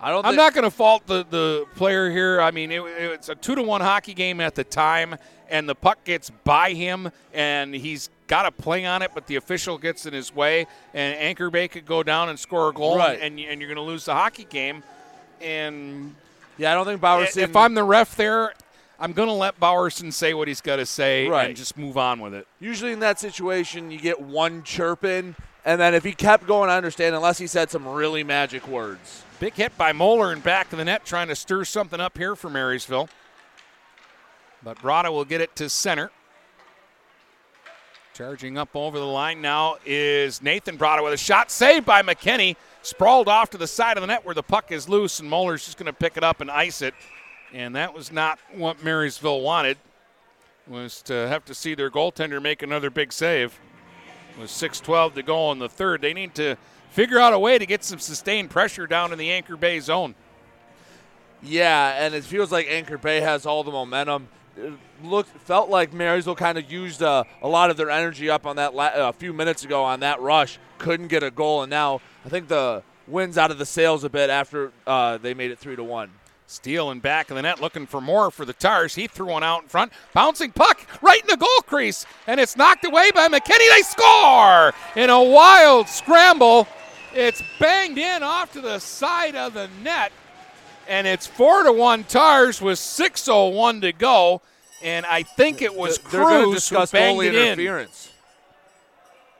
I 0.00 0.10
don't. 0.10 0.26
I'm 0.26 0.32
think- 0.32 0.36
not 0.38 0.52
going 0.52 0.64
to 0.64 0.70
fault 0.70 1.06
the, 1.06 1.24
the 1.30 1.64
player 1.76 2.10
here. 2.10 2.40
I 2.40 2.50
mean, 2.50 2.72
it, 2.72 2.82
it's 2.84 3.28
a 3.28 3.36
two 3.36 3.54
to 3.54 3.62
one 3.62 3.80
hockey 3.80 4.14
game 4.14 4.40
at 4.40 4.56
the 4.56 4.64
time, 4.64 5.14
and 5.48 5.68
the 5.68 5.76
puck 5.76 6.02
gets 6.02 6.28
by 6.42 6.72
him, 6.72 7.08
and 7.32 7.72
he's 7.72 8.10
got 8.26 8.46
a 8.46 8.50
play 8.50 8.84
on 8.84 9.00
it, 9.02 9.12
but 9.14 9.28
the 9.28 9.36
official 9.36 9.78
gets 9.78 10.06
in 10.06 10.12
his 10.12 10.34
way, 10.34 10.66
and 10.92 11.16
Anchor 11.20 11.48
Bay 11.48 11.68
could 11.68 11.86
go 11.86 12.02
down 12.02 12.30
and 12.30 12.36
score 12.38 12.68
a 12.68 12.72
goal, 12.72 12.98
Right. 12.98 13.20
and, 13.22 13.38
and 13.38 13.60
you're 13.60 13.68
going 13.72 13.76
to 13.76 13.80
lose 13.82 14.06
the 14.06 14.14
hockey 14.14 14.42
game. 14.44 14.82
And 15.40 16.16
Yeah, 16.58 16.72
I 16.72 16.74
don't 16.74 16.84
think 16.84 17.00
Bowerson. 17.00 17.44
if 17.44 17.54
I'm 17.54 17.74
the 17.74 17.84
ref 17.84 18.16
there, 18.16 18.54
I'm 18.98 19.12
going 19.12 19.28
to 19.28 19.34
let 19.34 19.60
Bowerson 19.60 20.10
say 20.10 20.34
what 20.34 20.48
he's 20.48 20.60
got 20.60 20.76
to 20.76 20.86
say 20.86 21.28
Right. 21.28 21.46
and 21.46 21.56
just 21.56 21.78
move 21.78 21.96
on 21.96 22.18
with 22.18 22.34
it. 22.34 22.48
Usually 22.58 22.90
in 22.90 22.98
that 23.00 23.20
situation, 23.20 23.92
you 23.92 24.00
get 24.00 24.20
one 24.20 24.64
chirp 24.64 25.04
in, 25.04 25.36
and 25.66 25.80
then 25.80 25.94
if 25.94 26.04
he 26.04 26.12
kept 26.12 26.46
going, 26.46 26.70
I 26.70 26.76
understand, 26.76 27.16
unless 27.16 27.38
he 27.38 27.48
said 27.48 27.72
some 27.72 27.86
really 27.86 28.22
magic 28.22 28.68
words. 28.68 29.24
Big 29.40 29.54
hit 29.54 29.76
by 29.76 29.92
Moeller 29.92 30.32
and 30.32 30.42
back 30.42 30.70
to 30.70 30.76
the 30.76 30.84
net, 30.84 31.04
trying 31.04 31.26
to 31.26 31.34
stir 31.34 31.64
something 31.64 32.00
up 32.00 32.16
here 32.16 32.36
for 32.36 32.48
Marysville. 32.48 33.08
But 34.62 34.78
Brada 34.78 35.10
will 35.10 35.24
get 35.24 35.40
it 35.40 35.56
to 35.56 35.68
center. 35.68 36.12
Charging 38.14 38.56
up 38.56 38.74
over 38.74 38.96
the 38.96 39.04
line 39.04 39.42
now 39.42 39.76
is 39.84 40.40
Nathan 40.40 40.78
Brada 40.78 41.02
with 41.02 41.12
a 41.12 41.18
shot 41.18 41.50
saved 41.50 41.84
by 41.84 42.00
McKinney. 42.00 42.54
Sprawled 42.82 43.28
off 43.28 43.50
to 43.50 43.58
the 43.58 43.66
side 43.66 43.96
of 43.96 44.02
the 44.02 44.06
net 44.06 44.24
where 44.24 44.36
the 44.36 44.44
puck 44.44 44.70
is 44.70 44.88
loose, 44.88 45.18
and 45.18 45.28
Moeller's 45.28 45.64
just 45.64 45.78
going 45.78 45.86
to 45.86 45.92
pick 45.92 46.16
it 46.16 46.22
up 46.22 46.40
and 46.40 46.48
ice 46.48 46.80
it. 46.80 46.94
And 47.52 47.74
that 47.74 47.92
was 47.92 48.12
not 48.12 48.38
what 48.54 48.84
Marysville 48.84 49.40
wanted, 49.40 49.78
was 50.68 51.02
to 51.02 51.12
have 51.12 51.44
to 51.46 51.54
see 51.54 51.74
their 51.74 51.90
goaltender 51.90 52.40
make 52.40 52.62
another 52.62 52.88
big 52.88 53.12
save. 53.12 53.58
With 54.38 54.50
6.12 54.50 55.14
to 55.14 55.22
go 55.22 55.50
in 55.52 55.58
the 55.58 55.68
third. 55.68 56.02
They 56.02 56.12
need 56.12 56.34
to 56.34 56.56
figure 56.90 57.18
out 57.18 57.32
a 57.32 57.38
way 57.38 57.58
to 57.58 57.66
get 57.66 57.84
some 57.84 57.98
sustained 57.98 58.50
pressure 58.50 58.86
down 58.86 59.12
in 59.12 59.18
the 59.18 59.30
Anchor 59.30 59.56
Bay 59.56 59.80
zone. 59.80 60.14
Yeah, 61.42 62.04
and 62.04 62.14
it 62.14 62.24
feels 62.24 62.50
like 62.50 62.66
Anchor 62.68 62.98
Bay 62.98 63.20
has 63.20 63.46
all 63.46 63.62
the 63.62 63.70
momentum. 63.70 64.28
It 64.56 64.72
looked 65.02 65.28
felt 65.40 65.68
like 65.68 65.92
Marysville 65.92 66.34
kind 66.34 66.56
of 66.56 66.70
used 66.70 67.02
uh, 67.02 67.24
a 67.42 67.48
lot 67.48 67.70
of 67.70 67.76
their 67.76 67.90
energy 67.90 68.30
up 68.30 68.46
on 68.46 68.56
that 68.56 68.74
la- 68.74 68.92
a 68.94 69.12
few 69.12 69.32
minutes 69.32 69.64
ago 69.64 69.84
on 69.84 70.00
that 70.00 70.20
rush. 70.20 70.58
Couldn't 70.78 71.08
get 71.08 71.22
a 71.22 71.30
goal, 71.30 71.62
and 71.62 71.70
now 71.70 72.00
I 72.24 72.28
think 72.28 72.48
the 72.48 72.82
wind's 73.06 73.38
out 73.38 73.50
of 73.50 73.58
the 73.58 73.66
sails 73.66 74.02
a 74.04 74.10
bit 74.10 74.30
after 74.30 74.72
uh, 74.86 75.18
they 75.18 75.34
made 75.34 75.50
it 75.50 75.58
three 75.58 75.76
to 75.76 75.84
one. 75.84 76.10
Steele 76.46 76.90
in 76.90 77.00
back 77.00 77.30
of 77.30 77.36
the 77.36 77.42
net 77.42 77.60
looking 77.60 77.86
for 77.86 78.00
more 78.00 78.30
for 78.30 78.44
the 78.44 78.52
Tars. 78.52 78.94
He 78.94 79.08
threw 79.08 79.26
one 79.26 79.42
out 79.42 79.62
in 79.62 79.68
front. 79.68 79.92
Bouncing 80.12 80.52
puck 80.52 80.86
right 81.02 81.20
in 81.20 81.26
the 81.26 81.36
goal 81.36 81.60
crease. 81.66 82.06
And 82.26 82.38
it's 82.38 82.56
knocked 82.56 82.84
away 82.84 83.10
by 83.12 83.28
McKinney. 83.28 83.70
They 83.74 83.82
score 83.82 84.72
in 84.94 85.10
a 85.10 85.22
wild 85.22 85.88
scramble. 85.88 86.68
It's 87.12 87.42
banged 87.58 87.98
in 87.98 88.22
off 88.22 88.52
to 88.52 88.60
the 88.60 88.78
side 88.78 89.34
of 89.34 89.54
the 89.54 89.68
net. 89.82 90.12
And 90.88 91.06
it's 91.06 91.26
4 91.26 91.64
to 91.64 91.72
1 91.72 92.04
Tars 92.04 92.60
with 92.60 92.78
6.01 92.78 93.80
to 93.80 93.92
go. 93.92 94.40
And 94.82 95.04
I 95.06 95.24
think 95.24 95.62
it 95.62 95.74
was 95.74 95.98
They're 95.98 96.22
Cruz 96.22 96.68
who 96.68 96.86
banged 96.86 97.22
it 97.24 97.58
in. 97.58 97.88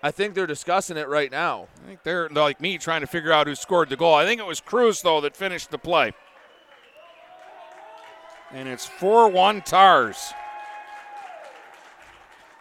I 0.02 0.10
think 0.10 0.34
they're 0.34 0.46
discussing 0.46 0.96
it 0.96 1.08
right 1.08 1.30
now. 1.30 1.68
I 1.84 1.88
think 1.88 2.02
they're 2.02 2.28
like 2.28 2.60
me 2.60 2.78
trying 2.78 3.02
to 3.02 3.06
figure 3.06 3.32
out 3.32 3.46
who 3.46 3.54
scored 3.54 3.90
the 3.90 3.96
goal. 3.96 4.14
I 4.14 4.24
think 4.24 4.40
it 4.40 4.46
was 4.46 4.60
Cruz, 4.60 5.02
though, 5.02 5.20
that 5.20 5.36
finished 5.36 5.70
the 5.70 5.78
play. 5.78 6.12
And 8.52 8.68
it's 8.68 8.86
4 8.86 9.28
1 9.28 9.62
Tars. 9.62 10.32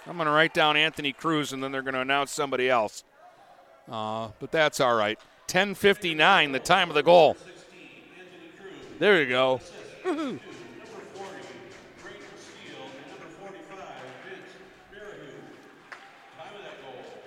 I'm 0.07 0.17
going 0.17 0.25
to 0.25 0.31
write 0.31 0.53
down 0.53 0.77
Anthony 0.77 1.13
Cruz, 1.13 1.51
and 1.51 1.63
then 1.63 1.71
they're 1.71 1.81
going 1.81 1.95
to 1.95 2.01
announce 2.01 2.31
somebody 2.31 2.69
else. 2.69 3.03
Uh, 3.89 4.29
but 4.39 4.51
that's 4.51 4.79
all 4.79 4.95
right. 4.95 5.19
10:59, 5.47 6.51
the 6.51 6.59
time 6.59 6.89
of 6.89 6.95
the 6.95 7.03
goal. 7.03 7.37
There 8.99 9.21
you 9.21 9.29
go. 9.29 9.61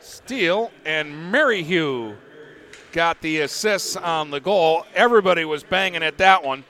Steele 0.01 0.71
and 0.85 1.33
Maryhugh 1.33 2.17
got 2.93 3.21
the 3.23 3.41
assists 3.41 3.97
on 3.97 4.31
the 4.31 4.41
goal. 4.41 4.85
Everybody 4.95 5.45
was 5.45 5.63
banging 5.63 6.03
at 6.03 6.19
that 6.19 6.45
one. 6.45 6.65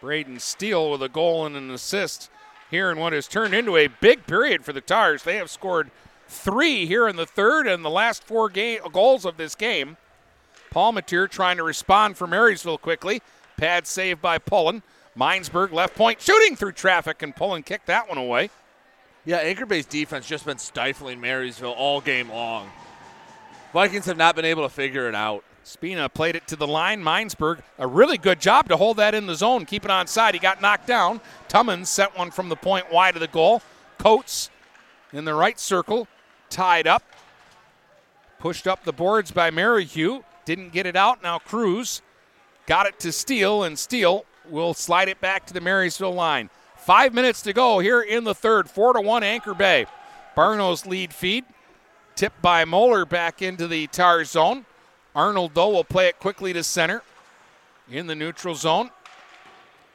Braden 0.00 0.38
Steele 0.38 0.90
with 0.90 1.02
a 1.02 1.08
goal 1.08 1.44
and 1.44 1.56
an 1.56 1.70
assist 1.70 2.30
here 2.70 2.90
in 2.90 2.98
what 2.98 3.12
has 3.12 3.28
turned 3.28 3.54
into 3.54 3.76
a 3.76 3.88
big 3.88 4.26
period 4.26 4.64
for 4.64 4.72
the 4.72 4.80
Tars. 4.80 5.22
They 5.22 5.36
have 5.36 5.50
scored 5.50 5.90
three 6.28 6.86
here 6.86 7.08
in 7.08 7.16
the 7.16 7.26
third 7.26 7.66
and 7.66 7.84
the 7.84 7.90
last 7.90 8.22
four 8.22 8.48
game, 8.48 8.80
goals 8.92 9.24
of 9.24 9.36
this 9.36 9.54
game. 9.54 9.96
Paul 10.70 10.92
Palmatier 10.92 11.28
trying 11.28 11.56
to 11.56 11.64
respond 11.64 12.16
for 12.16 12.26
Marysville 12.26 12.78
quickly. 12.78 13.20
Pad 13.56 13.86
saved 13.86 14.22
by 14.22 14.38
Pullen. 14.38 14.82
Minesburg 15.18 15.72
left 15.72 15.96
point 15.96 16.20
shooting 16.20 16.56
through 16.56 16.72
traffic 16.72 17.22
and 17.22 17.34
Pullen 17.34 17.62
kicked 17.62 17.86
that 17.86 18.08
one 18.08 18.18
away. 18.18 18.50
Yeah, 19.24 19.38
Anchor 19.38 19.66
Bay's 19.66 19.84
defense 19.84 20.26
just 20.26 20.46
been 20.46 20.58
stifling 20.58 21.20
Marysville 21.20 21.72
all 21.72 22.00
game 22.00 22.30
long. 22.30 22.70
Vikings 23.72 24.06
have 24.06 24.16
not 24.16 24.34
been 24.34 24.44
able 24.44 24.62
to 24.62 24.68
figure 24.68 25.08
it 25.08 25.14
out. 25.14 25.44
Spina 25.70 26.08
played 26.08 26.34
it 26.34 26.48
to 26.48 26.56
the 26.56 26.66
line. 26.66 27.00
Minesburg, 27.00 27.60
a 27.78 27.86
really 27.86 28.18
good 28.18 28.40
job 28.40 28.68
to 28.68 28.76
hold 28.76 28.96
that 28.96 29.14
in 29.14 29.26
the 29.26 29.36
zone, 29.36 29.64
keep 29.64 29.84
it 29.84 29.90
on 29.90 30.08
side. 30.08 30.34
He 30.34 30.40
got 30.40 30.60
knocked 30.60 30.88
down. 30.88 31.20
Tummins 31.46 31.88
sent 31.88 32.18
one 32.18 32.32
from 32.32 32.48
the 32.48 32.56
point 32.56 32.90
wide 32.92 33.14
of 33.14 33.20
the 33.20 33.28
goal. 33.28 33.62
Coates 33.96 34.50
in 35.12 35.24
the 35.24 35.32
right 35.32 35.60
circle, 35.60 36.08
tied 36.48 36.88
up. 36.88 37.04
Pushed 38.40 38.66
up 38.66 38.82
the 38.82 38.92
boards 38.92 39.30
by 39.30 39.52
Maryhugh. 39.52 40.24
Didn't 40.44 40.72
get 40.72 40.86
it 40.86 40.96
out. 40.96 41.22
Now 41.22 41.38
Cruz 41.38 42.02
got 42.66 42.86
it 42.86 42.98
to 43.00 43.12
Steele, 43.12 43.62
and 43.62 43.78
Steele 43.78 44.24
will 44.48 44.74
slide 44.74 45.08
it 45.08 45.20
back 45.20 45.46
to 45.46 45.54
the 45.54 45.60
Marysville 45.60 46.12
line. 46.12 46.50
Five 46.76 47.14
minutes 47.14 47.42
to 47.42 47.52
go 47.52 47.78
here 47.78 48.00
in 48.00 48.24
the 48.24 48.34
third. 48.34 48.68
Four 48.68 48.94
to 48.94 49.00
one 49.00 49.22
Anchor 49.22 49.54
Bay. 49.54 49.86
Barno's 50.34 50.84
lead 50.84 51.12
feed. 51.12 51.44
Tipped 52.16 52.42
by 52.42 52.64
Moeller 52.64 53.04
back 53.04 53.40
into 53.40 53.68
the 53.68 53.86
tar 53.86 54.24
zone. 54.24 54.66
Arnold, 55.14 55.52
though, 55.54 55.70
will 55.70 55.84
play 55.84 56.08
it 56.08 56.18
quickly 56.18 56.52
to 56.52 56.62
center 56.62 57.02
in 57.90 58.06
the 58.06 58.14
neutral 58.14 58.54
zone. 58.54 58.90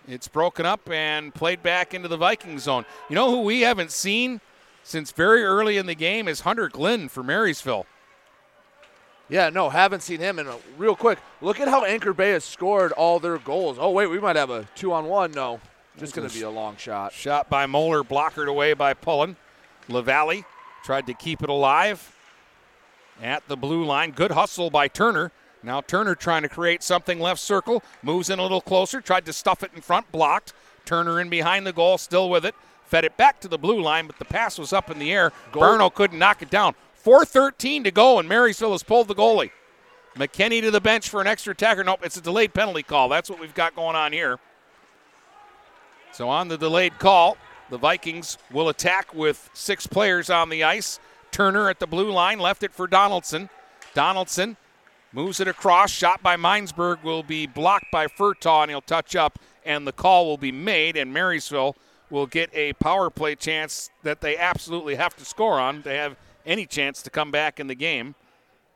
It's 0.08 0.28
broken 0.28 0.66
up 0.66 0.90
and 0.90 1.34
played 1.34 1.64
back 1.64 1.94
into 1.94 2.08
the 2.08 2.18
Viking 2.18 2.60
zone. 2.60 2.86
You 3.10 3.16
know 3.16 3.32
who 3.32 3.42
we 3.42 3.62
haven't 3.62 3.92
seen 3.92 4.42
since 4.84 5.12
very 5.12 5.44
early 5.44 5.78
in 5.78 5.88
the 5.88 5.96
game 5.96 6.28
is 6.28 6.42
Hunter 6.42 6.70
Glenn 6.70 7.10
for 7.10 7.24
Marysville. 7.24 7.88
Yeah, 9.28 9.50
no, 9.50 9.70
haven't 9.70 10.04
seen 10.04 10.20
him. 10.20 10.38
And 10.38 10.48
real 10.78 10.96
quick, 10.96 11.18
look 11.42 11.60
at 11.60 11.68
how 11.68 11.84
Anchor 11.84 12.14
Bay 12.14 12.32
has 12.32 12.44
scored 12.44 12.92
all 12.92 13.20
their 13.20 13.40
goals. 13.40 13.78
Oh, 13.80 13.90
wait, 13.90 14.08
we 14.08 14.20
might 14.20 14.36
have 14.36 14.52
a 14.52 14.68
two 14.76 14.94
on 14.94 15.06
one. 15.06 15.32
No, 15.32 15.60
just 15.98 16.14
going 16.14 16.28
to 16.28 16.34
be 16.34 16.44
a 16.44 16.50
long 16.50 16.78
shot. 16.78 17.12
Shot 17.12 17.50
by 17.50 17.66
Moeller, 17.66 18.04
blockered 18.04 18.48
away 18.48 18.74
by 18.74 18.94
Pullen. 18.94 19.36
LaValle 19.88 20.46
tried 20.84 21.08
to 21.08 21.16
keep 21.16 21.42
it 21.42 21.50
alive 21.50 22.15
at 23.22 23.48
the 23.48 23.58
blue 23.58 23.84
line. 23.84 24.12
Good 24.12 24.32
hustle 24.32 24.70
by 24.70 24.88
Turner. 24.88 25.32
Now 25.64 25.82
Turner 25.82 26.16
trying 26.16 26.44
to 26.44 26.50
create 26.50 26.84
something 26.84 27.20
left 27.20 27.40
circle. 27.40 27.84
Moves 28.04 28.30
in 28.30 28.40
a 28.40 28.44
little 28.44 28.62
closer. 28.62 29.02
Tried 29.02 29.26
to 29.26 29.34
stuff 29.34 29.64
it 29.64 29.72
in 29.74 29.82
front. 29.82 30.12
Blocked. 30.12 30.54
Turner 30.86 31.20
in 31.20 31.30
behind 31.30 31.66
the 31.66 31.74
goal, 31.74 31.98
still 31.98 32.30
with 32.30 32.46
it. 32.46 32.54
Fed 32.86 33.04
it 33.04 33.18
back 33.18 33.40
to 33.42 33.48
the 33.48 33.58
blue 33.58 33.82
line, 33.82 34.06
but 34.06 34.20
the 34.20 34.26
pass 34.26 34.60
was 34.60 34.72
up 34.72 34.92
in 34.92 35.00
the 35.00 35.12
air. 35.12 35.32
Barno 35.52 35.92
couldn't 35.92 36.20
knock 36.20 36.44
it 36.44 36.52
down. 36.52 36.76
4.13 37.04 37.84
to 37.84 37.92
go, 37.92 38.20
and 38.20 38.30
Marysville 38.30 38.72
has 38.72 38.84
pulled 38.84 39.08
the 39.08 39.16
goalie. 39.16 39.52
McKinney 40.16 40.62
to 40.62 40.72
the 40.72 40.80
bench 40.80 41.10
for 41.10 41.20
an 41.20 41.28
extra 41.28 41.52
attacker. 41.52 41.84
Nope, 41.84 42.02
it's 42.04 42.18
a 42.18 42.22
delayed 42.22 42.54
penalty 42.54 42.84
call. 42.84 43.10
That's 43.10 43.30
what 43.30 43.40
we've 43.40 43.54
got 43.54 43.76
going 43.76 43.96
on 43.96 44.14
here. 44.14 44.40
So 46.12 46.30
on 46.30 46.48
the 46.48 46.58
delayed 46.58 46.98
call, 47.00 47.38
the 47.70 47.78
Vikings 47.78 48.38
will 48.52 48.70
attack 48.70 49.14
with 49.14 49.50
six 49.54 49.86
players 49.86 50.30
on 50.30 50.50
the 50.50 50.64
ice. 50.64 51.00
Turner 51.36 51.70
at 51.70 51.82
the 51.82 51.86
blue 51.86 52.14
line 52.14 52.40
left 52.40 52.64
it 52.64 52.74
for 52.74 52.88
Donaldson. 52.88 53.50
Donaldson 53.94 54.56
moves 55.12 55.42
it 55.42 55.50
across. 55.50 55.92
Shot 55.92 56.24
by 56.24 56.38
Minesburg 56.38 57.04
will 57.04 57.24
be 57.24 57.46
blocked 57.46 57.92
by 57.92 58.08
Furtaw, 58.08 58.62
and 58.62 58.72
he'll 58.72 58.80
touch 58.80 59.18
up, 59.18 59.38
and 59.66 59.86
the 59.86 59.92
call 59.92 60.28
will 60.28 60.38
be 60.38 60.54
made, 60.54 60.96
and 60.96 61.12
Marysville 61.12 61.76
will 62.10 62.26
get 62.26 62.50
a 62.54 62.72
power 62.72 63.10
play 63.10 63.36
chance 63.36 63.90
that 64.02 64.22
they 64.22 64.38
absolutely 64.38 64.96
have 64.96 65.14
to 65.18 65.26
score 65.26 65.60
on 65.60 65.84
to 65.84 65.90
have 65.90 66.16
any 66.46 66.66
chance 66.66 67.02
to 67.02 67.10
come 67.10 67.32
back 67.32 67.60
in 67.60 67.68
the 67.68 67.76
game. 67.76 68.16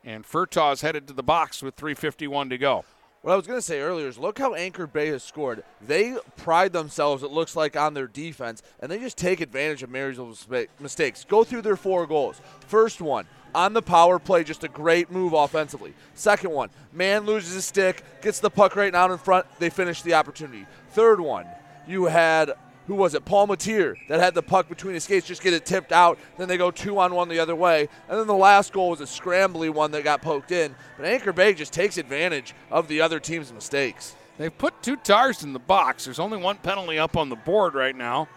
And 0.04 0.22
Furtaw 0.22 0.74
is 0.74 0.82
headed 0.82 1.08
to 1.08 1.14
the 1.14 1.22
box 1.22 1.62
with 1.62 1.76
3.51 1.76 2.50
to 2.50 2.58
go. 2.58 2.84
What 3.22 3.34
I 3.34 3.36
was 3.36 3.46
going 3.46 3.58
to 3.58 3.62
say 3.64 3.80
earlier 3.80 4.08
is 4.08 4.16
look 4.16 4.38
how 4.38 4.54
Anchor 4.54 4.86
Bay 4.86 5.08
has 5.08 5.22
scored. 5.22 5.62
They 5.86 6.16
pride 6.38 6.72
themselves, 6.72 7.22
it 7.22 7.30
looks 7.30 7.54
like, 7.54 7.76
on 7.76 7.92
their 7.92 8.06
defense, 8.06 8.62
and 8.80 8.90
they 8.90 8.98
just 8.98 9.18
take 9.18 9.42
advantage 9.42 9.82
of 9.82 9.90
Marysville's 9.90 10.46
mistakes. 10.78 11.26
Go 11.28 11.44
through 11.44 11.60
their 11.62 11.76
four 11.76 12.06
goals. 12.06 12.40
First 12.66 13.02
one, 13.02 13.26
on 13.54 13.74
the 13.74 13.82
power 13.82 14.18
play, 14.18 14.42
just 14.42 14.64
a 14.64 14.68
great 14.68 15.10
move 15.10 15.34
offensively. 15.34 15.92
Second 16.14 16.52
one, 16.52 16.70
man 16.94 17.26
loses 17.26 17.52
his 17.52 17.66
stick, 17.66 18.04
gets 18.22 18.40
the 18.40 18.48
puck 18.48 18.74
right 18.74 18.92
now 18.92 19.12
in 19.12 19.18
front, 19.18 19.44
they 19.58 19.68
finish 19.68 20.00
the 20.00 20.14
opportunity. 20.14 20.66
Third 20.92 21.20
one, 21.20 21.46
you 21.86 22.06
had 22.06 22.52
who 22.86 22.94
was 22.94 23.14
it? 23.14 23.24
Palmatier 23.24 23.94
that 24.08 24.20
had 24.20 24.34
the 24.34 24.42
puck 24.42 24.68
between 24.68 24.94
his 24.94 25.04
skates, 25.04 25.26
just 25.26 25.42
get 25.42 25.52
it 25.52 25.64
tipped 25.64 25.92
out. 25.92 26.18
Then 26.38 26.48
they 26.48 26.56
go 26.56 26.70
two 26.70 26.98
on 26.98 27.14
one 27.14 27.28
the 27.28 27.38
other 27.38 27.54
way. 27.54 27.88
And 28.08 28.18
then 28.18 28.26
the 28.26 28.34
last 28.34 28.72
goal 28.72 28.90
was 28.90 29.00
a 29.00 29.04
scrambly 29.04 29.70
one 29.70 29.92
that 29.92 30.02
got 30.02 30.22
poked 30.22 30.50
in. 30.50 30.74
But 30.96 31.06
Anchor 31.06 31.32
Bay 31.32 31.54
just 31.54 31.72
takes 31.72 31.98
advantage 31.98 32.54
of 32.70 32.88
the 32.88 33.00
other 33.00 33.20
team's 33.20 33.52
mistakes. 33.52 34.14
They've 34.38 34.56
put 34.56 34.82
two 34.82 34.96
tars 34.96 35.44
in 35.44 35.52
the 35.52 35.58
box. 35.58 36.06
There's 36.06 36.18
only 36.18 36.38
one 36.38 36.56
penalty 36.56 36.98
up 36.98 37.16
on 37.16 37.28
the 37.28 37.36
board 37.36 37.74
right 37.74 37.94
now. 37.94 38.28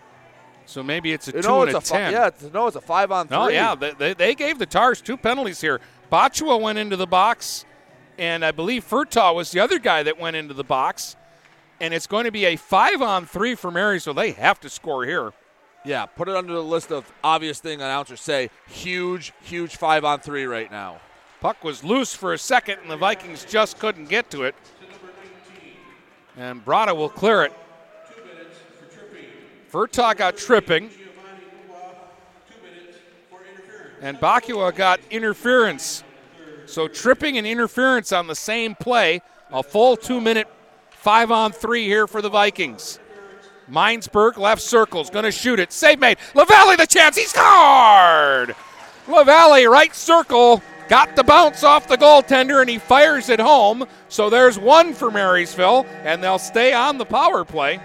So 0.65 0.83
maybe 0.83 1.11
it's 1.11 1.27
a 1.27 1.31
you 1.31 1.41
two 1.41 1.47
know, 1.47 1.61
and 1.63 1.71
a, 1.71 1.77
a 1.77 1.81
ten. 1.81 2.11
yeah, 2.11 2.27
it's, 2.27 2.43
no, 2.53 2.67
it's 2.67 2.75
a 2.75 2.81
five 2.81 3.11
on 3.11 3.27
three. 3.27 3.37
Oh 3.37 3.47
yeah, 3.47 3.75
they, 3.75 3.91
they, 3.91 4.13
they 4.13 4.35
gave 4.35 4.59
the 4.59 4.65
Tars 4.65 5.01
two 5.01 5.17
penalties 5.17 5.61
here. 5.61 5.81
Bachua 6.11 6.61
went 6.61 6.77
into 6.77 6.95
the 6.95 7.07
box, 7.07 7.65
and 8.17 8.45
I 8.45 8.51
believe 8.51 8.87
Furtaw 8.87 9.35
was 9.35 9.51
the 9.51 9.59
other 9.59 9.79
guy 9.79 10.03
that 10.03 10.19
went 10.19 10.35
into 10.35 10.53
the 10.53 10.63
box 10.63 11.15
and 11.79 11.93
it's 11.93 12.07
going 12.07 12.25
to 12.25 12.31
be 12.31 12.45
a 12.45 12.55
five 12.55 13.01
on 13.01 13.25
three 13.25 13.55
for 13.55 13.71
Mary, 13.71 13.99
so 13.99 14.13
they 14.13 14.31
have 14.31 14.59
to 14.61 14.69
score 14.69 15.05
here. 15.05 15.33
Yeah, 15.85 16.05
put 16.05 16.29
it 16.29 16.35
under 16.35 16.53
the 16.53 16.63
list 16.63 16.91
of 16.91 17.11
obvious 17.23 17.59
thing 17.59 17.81
announcers 17.81 18.21
say. 18.21 18.49
Huge, 18.67 19.33
huge 19.41 19.75
five 19.75 20.05
on 20.05 20.19
three 20.19 20.45
right 20.45 20.71
now. 20.71 21.01
Puck 21.41 21.63
was 21.63 21.83
loose 21.83 22.13
for 22.13 22.31
a 22.31 22.37
second, 22.37 22.79
and 22.81 22.89
the 22.89 22.95
Vikings 22.95 23.43
just 23.43 23.79
couldn't 23.79 24.05
get 24.05 24.29
to 24.31 24.43
it. 24.43 24.55
And 26.37 26.63
Brada 26.63 26.95
will 26.95 27.09
clear 27.09 27.43
it. 27.43 27.53
Furtaw 29.71 30.15
got 30.15 30.37
tripping. 30.37 30.89
And 34.01 34.17
Bakua 34.17 34.75
got 34.75 34.99
interference. 35.09 36.03
So 36.65 36.87
tripping 36.87 37.37
and 37.37 37.45
interference 37.45 38.11
on 38.11 38.27
the 38.27 38.35
same 38.35 38.75
play. 38.75 39.21
A 39.51 39.61
full 39.61 39.97
two 39.97 40.21
minute 40.21 40.47
Five 41.03 41.31
on 41.31 41.51
three 41.51 41.83
here 41.83 42.07
for 42.07 42.21
the 42.21 42.29
Vikings. 42.29 42.97
Minesburg 43.69 44.37
left 44.37 44.61
circle's 44.61 45.09
going 45.09 45.25
to 45.25 45.33
shoot 45.33 45.59
it. 45.59 45.73
Save 45.73 45.99
made. 45.99 46.17
LaValle 46.33 46.77
the 46.77 46.87
chance. 46.87 47.17
He 47.17 47.25
scored. 47.25 48.55
LaValle 49.09 49.65
right 49.65 49.93
circle 49.93 50.61
got 50.87 51.13
the 51.17 51.23
bounce 51.25 51.61
off 51.61 51.89
the 51.89 51.97
goaltender 51.97 52.61
and 52.61 52.69
he 52.69 52.77
fires 52.77 53.27
it 53.27 53.41
home. 53.41 53.85
So 54.07 54.29
there's 54.29 54.57
one 54.57 54.93
for 54.93 55.11
Marysville 55.11 55.85
and 56.05 56.23
they'll 56.23 56.39
stay 56.39 56.71
on 56.71 56.97
the 56.97 57.05
power 57.05 57.43
play 57.43 57.81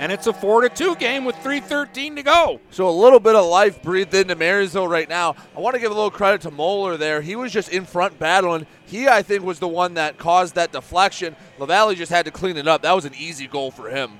and 0.00 0.10
it's 0.10 0.26
a 0.26 0.32
four 0.32 0.62
to 0.62 0.70
two 0.70 0.96
game 0.96 1.26
with 1.26 1.36
3:13 1.36 2.16
to 2.16 2.22
go. 2.22 2.58
So 2.70 2.88
a 2.88 2.90
little 2.90 3.20
bit 3.20 3.36
of 3.36 3.44
life 3.44 3.82
breathed 3.82 4.14
into 4.14 4.34
Marysville 4.34 4.88
right 4.88 5.08
now. 5.08 5.36
I 5.54 5.60
want 5.60 5.74
to 5.74 5.80
give 5.80 5.92
a 5.92 5.94
little 5.94 6.10
credit 6.10 6.40
to 6.40 6.50
Moeller 6.50 6.96
there. 6.96 7.20
He 7.20 7.36
was 7.36 7.52
just 7.52 7.68
in 7.68 7.84
front 7.84 8.18
battling. 8.18 8.66
He, 8.86 9.08
I 9.08 9.20
think, 9.22 9.44
was 9.44 9.58
the 9.58 9.68
one 9.68 9.94
that 9.94 10.16
caused 10.16 10.54
that 10.54 10.72
deflection. 10.72 11.36
LaValle 11.58 11.96
just 11.96 12.10
had 12.10 12.24
to 12.24 12.30
clean 12.30 12.56
it 12.56 12.66
up. 12.66 12.80
That 12.80 12.94
was 12.94 13.04
an 13.04 13.14
easy 13.14 13.46
goal 13.46 13.70
for 13.70 13.90
him. 13.90 14.12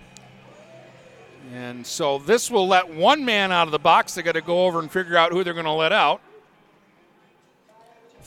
And 1.55 1.87
so 1.87 2.19
this 2.19 2.51
will 2.51 2.69
let 2.69 2.93
one 2.93 3.25
man 3.25 3.51
out 3.51 3.67
of 3.67 3.73
the 3.73 3.79
box. 3.79 4.15
They 4.15 4.23
got 4.23 4.33
to 4.33 4.43
go 4.43 4.67
over 4.67 4.81
and 4.81 4.93
figure 4.93 5.17
out 5.17 5.33
who 5.33 5.43
they're 5.43 5.55
going 5.55 5.65
to 5.65 5.73
let 5.73 5.93
out. 5.93 6.21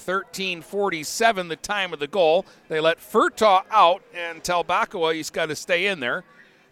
13:47, 0.07 1.49
the 1.49 1.55
time 1.55 1.93
of 1.93 1.99
the 1.99 2.07
goal. 2.07 2.47
They 2.67 2.79
let 2.79 2.97
Furtaw 2.97 3.63
out 3.69 4.01
and 4.11 4.43
tell 4.43 4.63
Bakua 4.63 5.13
he's 5.13 5.29
got 5.29 5.49
to 5.49 5.55
stay 5.55 5.85
in 5.85 5.99
there 5.99 6.23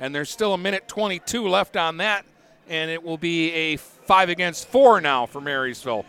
and 0.02 0.14
there's 0.14 0.32
still 0.32 0.54
a 0.54 0.58
minute 0.58 0.88
22 0.88 1.48
left 1.48 1.78
on 1.78 1.98
that, 1.98 2.26
and 2.68 2.92
it 2.92 3.02
will 3.04 3.20
be 3.20 3.52
a 3.52 3.78
five 3.78 4.28
against 4.28 4.68
four 4.68 5.00
now 5.00 5.28
for 5.28 5.40
Marysville. 5.40 6.06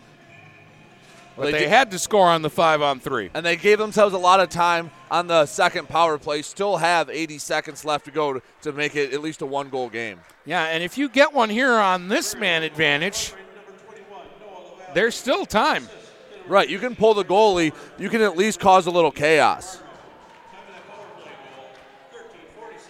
But 1.37 1.45
they, 1.45 1.53
they 1.53 1.69
had 1.69 1.91
to 1.93 1.99
score 1.99 2.29
on 2.29 2.43
the 2.43 2.51
five 2.51 2.83
on 2.83 3.01
three. 3.01 3.31
And 3.33 3.45
they 3.45 3.57
gave 3.57 3.79
themselves 3.79 4.15
a 4.15 4.19
lot 4.19 4.41
of 4.41 4.49
time 4.49 4.91
on 5.11 5.27
the 5.27 5.47
second 5.47 5.89
power 5.89 6.19
play. 6.19 6.43
Still 6.43 6.77
have 6.79 7.09
80 7.09 7.39
seconds 7.39 7.85
left 7.85 8.07
to 8.07 8.11
go 8.11 8.35
to, 8.35 8.43
to 8.63 8.73
make 8.73 8.97
it 8.97 9.15
at 9.15 9.23
least 9.23 9.41
a 9.43 9.47
one 9.47 9.69
goal 9.69 9.89
game. 9.89 10.21
Yeah, 10.45 10.65
and 10.65 10.83
if 10.83 10.99
you 10.99 11.09
get 11.09 11.33
one 11.33 11.49
here 11.49 11.73
on 11.73 12.09
this 12.09 12.35
man 12.35 12.63
advantage, 12.63 13.35
there's 14.95 15.15
still 15.15 15.47
time. 15.47 15.89
Right, 16.49 16.69
you 16.69 16.79
can 16.79 16.97
pull 16.97 17.15
the 17.15 17.25
goalie, 17.25 17.73
you 17.99 18.09
can 18.09 18.21
at 18.21 18.37
least 18.37 18.59
cause 18.59 18.87
a 18.87 18.91
little 18.91 19.13
chaos. 19.13 19.81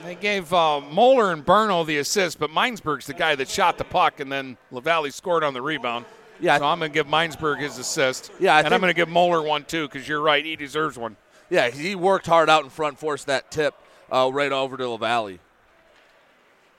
They 0.05 0.17
gave 0.17 0.53
uh, 0.53 0.81
Moeller 0.81 1.33
and 1.33 1.47
Barno 1.47 1.87
the 1.87 1.99
assist, 1.99 2.41
but 2.41 2.51
Minesburg's 2.51 3.07
the 3.07 3.15
guy 3.15 3.37
that 3.37 3.49
shot 3.49 3.79
the 3.79 3.85
puck, 3.85 4.19
and 4.19 4.33
then 4.33 4.57
LaValle 4.73 5.11
scored 5.11 5.45
on 5.45 5.55
the 5.55 5.63
rebound. 5.63 6.07
Yeah, 6.41 6.59
so 6.59 6.65
I'm 6.65 6.81
going 6.81 6.91
to 6.91 6.95
give 6.95 7.07
Minesburg 7.07 7.61
his 7.61 7.79
assist. 7.79 8.33
Yeah, 8.41 8.57
I 8.57 8.63
and 8.63 8.75
I'm 8.75 8.81
going 8.81 8.93
to 8.93 8.97
give 8.97 9.09
Moeller 9.09 9.43
one 9.43 9.65
too 9.65 9.87
because 9.87 10.09
you're 10.09 10.21
right, 10.21 10.45
he 10.45 10.57
deserves 10.57 10.99
one. 10.99 11.17
Yeah, 11.51 11.71
he 11.71 11.95
worked 11.95 12.27
hard 12.27 12.51
out 12.51 12.65
in 12.65 12.71
front, 12.71 12.99
forced 12.99 13.27
that 13.27 13.53
tip 13.53 13.75
uh, 14.11 14.29
right 14.33 14.51
over 14.51 14.77
to 14.77 14.89
LaValle. 14.89 15.39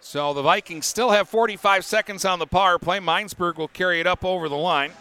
So 0.01 0.33
the 0.33 0.41
Vikings 0.41 0.85
still 0.85 1.11
have 1.11 1.29
45 1.29 1.85
seconds 1.85 2.25
on 2.25 2.39
the 2.39 2.47
power 2.47 2.77
play. 2.77 2.99
Minesburg 2.99 3.55
will 3.55 3.69
carry 3.69 4.01
it 4.01 4.07
up 4.07 4.25
over 4.25 4.49
the 4.49 4.57
line. 4.57 4.91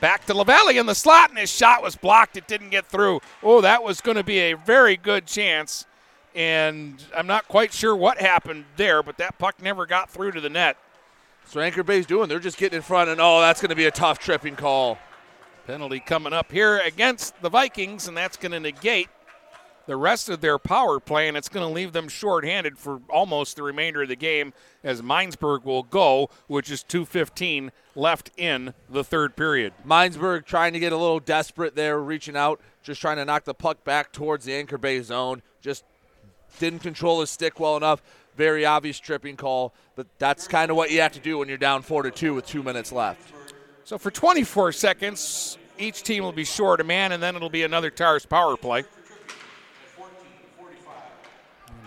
Back 0.00 0.26
to 0.26 0.34
LaValle 0.34 0.78
in 0.78 0.86
the 0.86 0.94
slot, 0.94 1.30
and 1.30 1.38
his 1.40 1.50
shot 1.50 1.82
was 1.82 1.96
blocked. 1.96 2.36
It 2.36 2.46
didn't 2.46 2.70
get 2.70 2.86
through. 2.86 3.20
Oh, 3.42 3.60
that 3.62 3.82
was 3.82 4.00
going 4.00 4.16
to 4.16 4.22
be 4.22 4.38
a 4.38 4.52
very 4.52 4.96
good 4.96 5.26
chance 5.26 5.86
and 6.34 7.02
I'm 7.16 7.26
not 7.26 7.48
quite 7.48 7.72
sure 7.72 7.96
what 7.96 8.20
happened 8.20 8.64
there, 8.76 9.02
but 9.02 9.18
that 9.18 9.38
puck 9.38 9.62
never 9.62 9.86
got 9.86 10.10
through 10.10 10.32
to 10.32 10.40
the 10.40 10.50
net. 10.50 10.76
So 11.46 11.60
Anchor 11.60 11.82
Bay's 11.82 12.06
doing. 12.06 12.28
They're 12.28 12.38
just 12.38 12.58
getting 12.58 12.76
in 12.76 12.82
front, 12.82 13.08
and 13.08 13.20
oh, 13.20 13.40
that's 13.40 13.60
going 13.60 13.70
to 13.70 13.76
be 13.76 13.86
a 13.86 13.90
tough 13.90 14.18
tripping 14.18 14.56
call. 14.56 14.98
Penalty 15.66 16.00
coming 16.00 16.32
up 16.32 16.52
here 16.52 16.78
against 16.78 17.40
the 17.40 17.48
Vikings, 17.48 18.08
and 18.08 18.16
that's 18.16 18.36
going 18.36 18.52
to 18.52 18.60
negate 18.60 19.08
the 19.88 19.96
rest 19.96 20.28
of 20.28 20.42
their 20.42 20.58
power 20.58 21.00
play, 21.00 21.28
and 21.28 21.36
it's 21.36 21.48
going 21.48 21.66
to 21.66 21.72
leave 21.72 21.94
them 21.94 22.08
shorthanded 22.08 22.76
for 22.76 23.00
almost 23.08 23.56
the 23.56 23.62
remainder 23.62 24.02
of 24.02 24.08
the 24.08 24.16
game 24.16 24.52
as 24.84 25.00
Minesburg 25.00 25.64
will 25.64 25.82
go, 25.82 26.28
which 26.46 26.70
is 26.70 26.84
2.15 26.84 27.70
left 27.94 28.30
in 28.36 28.74
the 28.90 29.02
third 29.02 29.34
period. 29.34 29.72
Minesburg 29.86 30.44
trying 30.44 30.74
to 30.74 30.78
get 30.78 30.92
a 30.92 30.96
little 30.96 31.20
desperate 31.20 31.74
there, 31.74 31.98
reaching 31.98 32.36
out, 32.36 32.60
just 32.82 33.00
trying 33.00 33.16
to 33.16 33.24
knock 33.24 33.44
the 33.44 33.54
puck 33.54 33.82
back 33.82 34.12
towards 34.12 34.44
the 34.44 34.52
Anchor 34.52 34.76
Bay 34.76 35.00
zone. 35.00 35.40
Just 35.62 35.84
didn't 36.58 36.80
control 36.80 37.20
his 37.20 37.30
stick 37.30 37.60
well 37.60 37.76
enough. 37.76 38.02
Very 38.36 38.64
obvious 38.64 38.98
tripping 38.98 39.36
call, 39.36 39.74
but 39.96 40.06
that's 40.18 40.46
kind 40.46 40.70
of 40.70 40.76
what 40.76 40.90
you 40.90 41.00
have 41.00 41.12
to 41.12 41.20
do 41.20 41.38
when 41.38 41.48
you're 41.48 41.58
down 41.58 41.82
four 41.82 42.02
to 42.02 42.10
two 42.10 42.34
with 42.34 42.46
two 42.46 42.62
minutes 42.62 42.92
left. 42.92 43.32
So 43.84 43.98
for 43.98 44.10
24 44.10 44.72
seconds, 44.72 45.58
each 45.78 46.02
team 46.02 46.22
will 46.22 46.32
be 46.32 46.44
short 46.44 46.80
a 46.80 46.84
man, 46.84 47.12
and 47.12 47.22
then 47.22 47.36
it'll 47.36 47.50
be 47.50 47.62
another 47.62 47.90
Tars 47.90 48.26
power 48.26 48.56
play. 48.56 48.84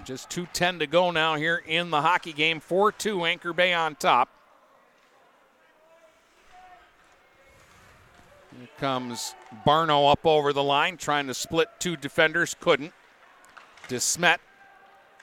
Just 0.03 0.29
2.10 0.29 0.79
to 0.79 0.87
go 0.87 1.11
now 1.11 1.35
here 1.35 1.61
in 1.65 1.89
the 1.89 2.01
hockey 2.01 2.33
game. 2.33 2.59
4 2.59 2.91
2 2.91 3.25
Anchor 3.25 3.53
Bay 3.53 3.73
on 3.73 3.95
top. 3.95 4.29
Here 8.57 8.67
comes 8.79 9.35
Barno 9.65 10.11
up 10.11 10.25
over 10.25 10.53
the 10.53 10.63
line, 10.63 10.97
trying 10.97 11.27
to 11.27 11.33
split 11.33 11.69
two 11.79 11.95
defenders. 11.95 12.55
Couldn't. 12.59 12.93
DeSmet 13.87 14.37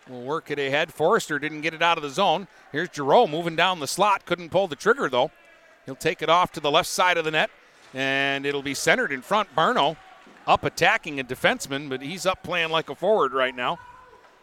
will 0.09 0.23
work 0.23 0.51
it 0.51 0.59
ahead. 0.59 0.93
Forrester 0.93 1.39
didn't 1.39 1.61
get 1.61 1.75
it 1.75 1.83
out 1.83 1.99
of 1.99 2.03
the 2.03 2.11
zone. 2.11 2.49
Here's 2.73 2.89
Jerome 2.89 3.31
moving 3.31 3.57
down 3.57 3.81
the 3.81 3.87
slot. 3.87 4.25
Couldn't 4.25 4.51
pull 4.51 4.69
the 4.69 4.77
trigger, 4.77 5.09
though. 5.09 5.31
He'll 5.87 5.95
take 5.95 6.23
it 6.23 6.29
off 6.29 6.53
to 6.53 6.61
the 6.61 6.71
left 6.71 6.89
side 6.89 7.17
of 7.17 7.25
the 7.25 7.31
net, 7.31 7.51
and 7.95 8.45
it'll 8.45 8.63
be 8.63 8.75
centered 8.75 9.13
in 9.13 9.23
front. 9.23 9.55
Barno 9.55 9.97
up 10.47 10.65
attacking 10.65 11.21
a 11.21 11.25
defenseman, 11.25 11.89
but 11.89 12.03
he's 12.03 12.27
up 12.27 12.43
playing 12.43 12.71
like 12.71 12.91
a 12.91 12.95
forward 12.95 13.33
right 13.33 13.55
now. 13.55 13.79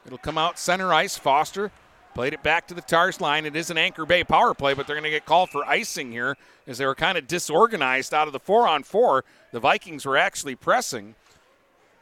It'll 0.06 0.18
come 0.18 0.38
out 0.38 0.60
center 0.60 0.94
ice. 0.94 1.18
Foster 1.18 1.72
played 2.14 2.34
it 2.34 2.44
back 2.44 2.68
to 2.68 2.74
the 2.74 2.82
Tars 2.82 3.20
line. 3.20 3.46
It 3.46 3.56
is 3.56 3.70
an 3.70 3.78
Anchor 3.78 4.06
Bay 4.06 4.24
power 4.24 4.54
play, 4.54 4.74
but 4.74 4.88
they're 4.88 4.96
going 4.96 5.04
to 5.04 5.10
get 5.10 5.26
called 5.26 5.50
for 5.50 5.66
icing 5.66 6.12
here 6.12 6.38
as 6.68 6.78
they 6.78 6.86
were 6.86 6.96
kind 6.96 7.18
of 7.18 7.28
disorganized 7.28 8.14
out 8.14 8.28
of 8.28 8.34
the 8.34 8.40
four 8.40 8.68
on 8.68 8.84
four. 8.84 9.26
The 9.52 9.60
Vikings 9.60 10.06
were 10.06 10.16
actually 10.16 10.56
pressing 10.56 11.16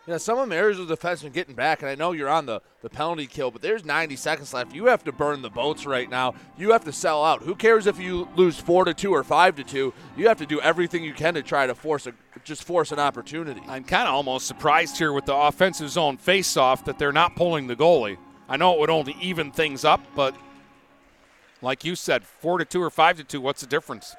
yeah, 0.05 0.17
some 0.17 0.38
of 0.38 0.49
Marysville 0.49 0.85
defensemen 0.85 1.31
getting 1.31 1.55
back, 1.55 1.81
and 1.81 1.89
I 1.89 1.95
know 1.95 2.11
you're 2.11 2.30
on 2.30 2.45
the, 2.45 2.61
the 2.81 2.89
penalty 2.89 3.25
kill, 3.25 3.51
but 3.51 3.61
there's 3.61 3.85
90 3.85 4.17
seconds 4.17 4.53
left. 4.53 4.75
You 4.75 4.88
have 4.88 5.03
to 5.05 5.13
burn 5.13 5.41
the 5.41 5.49
boats 5.49 5.85
right 5.85 6.09
now. 6.09 6.34
You 6.57 6.71
have 6.73 6.84
to 6.85 6.91
sell 6.91 7.23
out. 7.23 7.43
Who 7.43 7.55
cares 7.55 7.88
if 7.88 7.99
you 7.99 8.27
lose 8.35 8.59
four 8.59 8.84
to 8.84 8.93
two 8.93 9.13
or 9.13 9.23
five 9.23 9.55
to 9.55 9.63
two? 9.63 9.93
You 10.17 10.27
have 10.27 10.39
to 10.39 10.45
do 10.45 10.59
everything 10.59 11.05
you 11.05 11.13
can 11.13 11.35
to 11.35 11.41
try 11.41 11.67
to 11.67 11.75
force 11.75 12.05
a 12.05 12.13
just 12.43 12.65
force 12.65 12.91
an 12.91 12.99
opportunity. 12.99 13.61
I'm 13.67 13.85
kind 13.85 14.07
of 14.07 14.13
almost 14.13 14.47
surprised 14.47 14.97
here 14.97 15.13
with 15.13 15.25
the 15.25 15.35
offensive 15.35 15.89
zone 15.89 16.17
face-off 16.17 16.84
that 16.85 16.99
they're 16.99 17.13
not 17.13 17.38
pulling 17.38 17.67
the 17.67 17.75
goalie. 17.75 18.17
I 18.49 18.57
know 18.57 18.73
it 18.73 18.80
would 18.80 18.89
only 18.89 19.15
even 19.21 19.51
things 19.51 19.85
up, 19.85 20.01
but 20.13 20.35
like 21.61 21.85
you 21.85 21.95
said, 21.95 22.25
four 22.25 22.57
to 22.57 22.65
two 22.65 22.81
or 22.81 22.89
five 22.89 23.15
to 23.17 23.23
two, 23.23 23.39
what's 23.39 23.61
the 23.61 23.67
difference? 23.67 24.15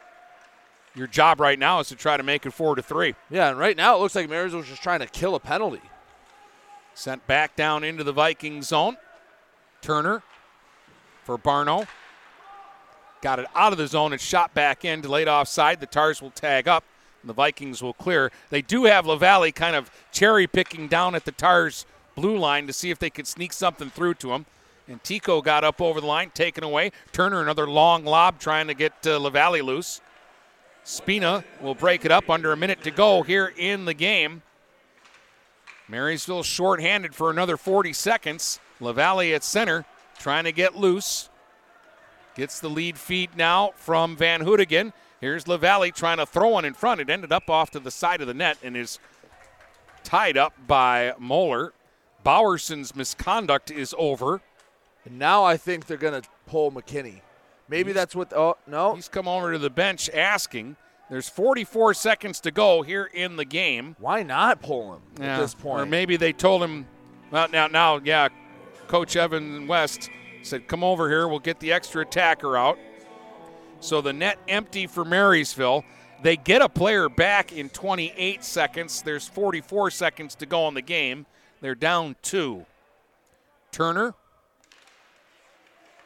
Your 0.94 1.06
job 1.06 1.40
right 1.40 1.58
now 1.58 1.80
is 1.80 1.88
to 1.88 1.96
try 1.96 2.16
to 2.16 2.22
make 2.22 2.46
it 2.46 2.52
four 2.52 2.74
to 2.74 2.82
three. 2.82 3.14
Yeah, 3.30 3.50
and 3.50 3.58
right 3.58 3.76
now 3.76 3.96
it 3.96 4.00
looks 4.00 4.14
like 4.14 4.28
Marysville's 4.28 4.68
just 4.68 4.82
trying 4.82 5.00
to 5.00 5.06
kill 5.06 5.34
a 5.34 5.40
penalty. 5.40 5.80
Sent 6.94 7.26
back 7.26 7.56
down 7.56 7.82
into 7.82 8.04
the 8.04 8.12
Viking 8.12 8.62
zone. 8.62 8.96
Turner 9.82 10.22
for 11.24 11.36
Barno. 11.36 11.86
Got 13.20 13.40
it 13.40 13.46
out 13.54 13.72
of 13.72 13.78
the 13.78 13.86
zone 13.86 14.12
and 14.12 14.20
shot 14.20 14.54
back 14.54 14.84
in, 14.84 15.00
delayed 15.00 15.28
offside. 15.28 15.80
The 15.80 15.86
Tars 15.86 16.22
will 16.22 16.30
tag 16.30 16.68
up. 16.68 16.84
And 17.22 17.28
the 17.30 17.34
Vikings 17.34 17.82
will 17.82 17.94
clear. 17.94 18.30
They 18.50 18.60
do 18.60 18.84
have 18.84 19.06
LaValle 19.06 19.50
kind 19.52 19.74
of 19.74 19.90
cherry 20.12 20.46
picking 20.46 20.88
down 20.88 21.14
at 21.14 21.24
the 21.24 21.32
Tars 21.32 21.86
blue 22.14 22.36
line 22.38 22.66
to 22.66 22.72
see 22.72 22.90
if 22.90 22.98
they 22.98 23.10
could 23.10 23.26
sneak 23.26 23.52
something 23.52 23.88
through 23.90 24.14
to 24.14 24.32
him. 24.32 24.44
And 24.86 25.02
Tico 25.02 25.40
got 25.40 25.64
up 25.64 25.80
over 25.80 26.02
the 26.02 26.06
line, 26.06 26.30
taken 26.34 26.62
away. 26.62 26.92
Turner, 27.12 27.40
another 27.40 27.66
long 27.66 28.04
lob 28.04 28.38
trying 28.38 28.66
to 28.66 28.74
get 28.74 28.92
uh, 29.06 29.18
LaValle 29.18 29.62
loose. 29.62 30.02
Spina 30.84 31.44
will 31.60 31.74
break 31.74 32.04
it 32.04 32.12
up 32.12 32.28
under 32.28 32.52
a 32.52 32.56
minute 32.56 32.82
to 32.84 32.90
go 32.90 33.22
here 33.22 33.52
in 33.56 33.86
the 33.86 33.94
game. 33.94 34.42
Marysville 35.88 36.42
shorthanded 36.42 37.14
for 37.14 37.30
another 37.30 37.56
40 37.56 37.92
seconds. 37.92 38.60
LaValle 38.80 39.34
at 39.34 39.42
center 39.42 39.84
trying 40.18 40.44
to 40.44 40.52
get 40.52 40.76
loose. 40.76 41.30
Gets 42.36 42.60
the 42.60 42.68
lead 42.68 42.98
feed 42.98 43.30
now 43.36 43.72
from 43.76 44.16
Van 44.16 44.42
Hoodigan. 44.42 44.92
Here's 45.20 45.48
LaValle 45.48 45.92
trying 45.92 46.18
to 46.18 46.26
throw 46.26 46.48
one 46.48 46.64
in 46.64 46.74
front. 46.74 47.00
It 47.00 47.08
ended 47.08 47.32
up 47.32 47.48
off 47.48 47.70
to 47.70 47.80
the 47.80 47.90
side 47.90 48.20
of 48.20 48.26
the 48.26 48.34
net 48.34 48.58
and 48.62 48.76
is 48.76 48.98
tied 50.02 50.36
up 50.36 50.52
by 50.66 51.14
Moeller. 51.18 51.72
Bowerson's 52.24 52.94
misconduct 52.94 53.70
is 53.70 53.94
over. 53.96 54.42
And 55.04 55.18
now 55.18 55.44
I 55.44 55.56
think 55.56 55.86
they're 55.86 55.96
going 55.96 56.20
to 56.20 56.28
pull 56.46 56.72
McKinney. 56.72 57.20
Maybe 57.68 57.90
He's- 57.90 57.94
that's 57.96 58.14
what. 58.16 58.32
Oh 58.32 58.56
no, 58.66 58.94
He's 58.94 59.08
come 59.08 59.26
over 59.28 59.52
to 59.52 59.58
the 59.58 59.70
bench 59.70 60.10
asking. 60.10 60.76
There's 61.10 61.28
44 61.28 61.92
seconds 61.94 62.40
to 62.40 62.50
go 62.50 62.82
here 62.82 63.04
in 63.04 63.36
the 63.36 63.44
game. 63.44 63.94
why 63.98 64.22
not 64.22 64.62
pull 64.62 64.94
him 64.94 65.02
Yeah, 65.20 65.36
at 65.36 65.40
this 65.40 65.54
point? 65.54 65.82
Or 65.82 65.86
maybe 65.86 66.16
they 66.16 66.32
told 66.32 66.62
him, 66.62 66.86
well, 67.30 67.46
now, 67.50 67.66
now, 67.66 68.00
yeah, 68.02 68.28
Coach 68.88 69.14
Evan 69.14 69.66
West 69.66 70.08
said, 70.42 70.66
come 70.66 70.82
over 70.82 71.08
here. 71.10 71.28
We'll 71.28 71.40
get 71.40 71.60
the 71.60 71.72
extra 71.72 72.02
attacker 72.02 72.56
out. 72.56 72.78
So 73.80 74.00
the 74.00 74.14
net 74.14 74.38
empty 74.48 74.86
for 74.86 75.04
Marysville. 75.04 75.84
They 76.22 76.36
get 76.38 76.62
a 76.62 76.70
player 76.70 77.10
back 77.10 77.52
in 77.52 77.68
28 77.68 78.42
seconds. 78.42 79.02
There's 79.02 79.28
44 79.28 79.90
seconds 79.90 80.34
to 80.36 80.46
go 80.46 80.66
in 80.68 80.74
the 80.74 80.82
game. 80.82 81.26
They're 81.60 81.74
down 81.74 82.16
two. 82.22 82.64
Turner 83.72 84.14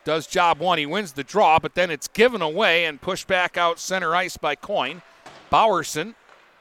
does 0.08 0.26
job 0.26 0.58
one. 0.58 0.78
He 0.78 0.86
wins 0.86 1.12
the 1.12 1.22
draw, 1.22 1.58
but 1.58 1.74
then 1.74 1.90
it's 1.90 2.08
given 2.08 2.40
away 2.40 2.86
and 2.86 2.98
pushed 2.98 3.26
back 3.26 3.58
out 3.58 3.78
center 3.78 4.16
ice 4.16 4.38
by 4.38 4.54
Coin. 4.54 5.02
Bowerson 5.50 6.14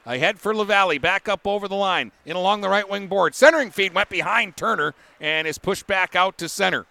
ahead 0.04 0.38
for 0.38 0.54
LaValle, 0.54 0.98
back 0.98 1.30
up 1.30 1.46
over 1.46 1.66
the 1.66 1.74
line, 1.74 2.12
in 2.26 2.36
along 2.36 2.60
the 2.60 2.68
right 2.68 2.86
wing 2.86 3.06
board. 3.06 3.34
Centering 3.34 3.70
feed 3.70 3.94
went 3.94 4.10
behind 4.10 4.58
Turner 4.58 4.94
and 5.18 5.48
is 5.48 5.56
pushed 5.56 5.86
back 5.86 6.14
out 6.14 6.36
to 6.36 6.46
center. 6.46 6.84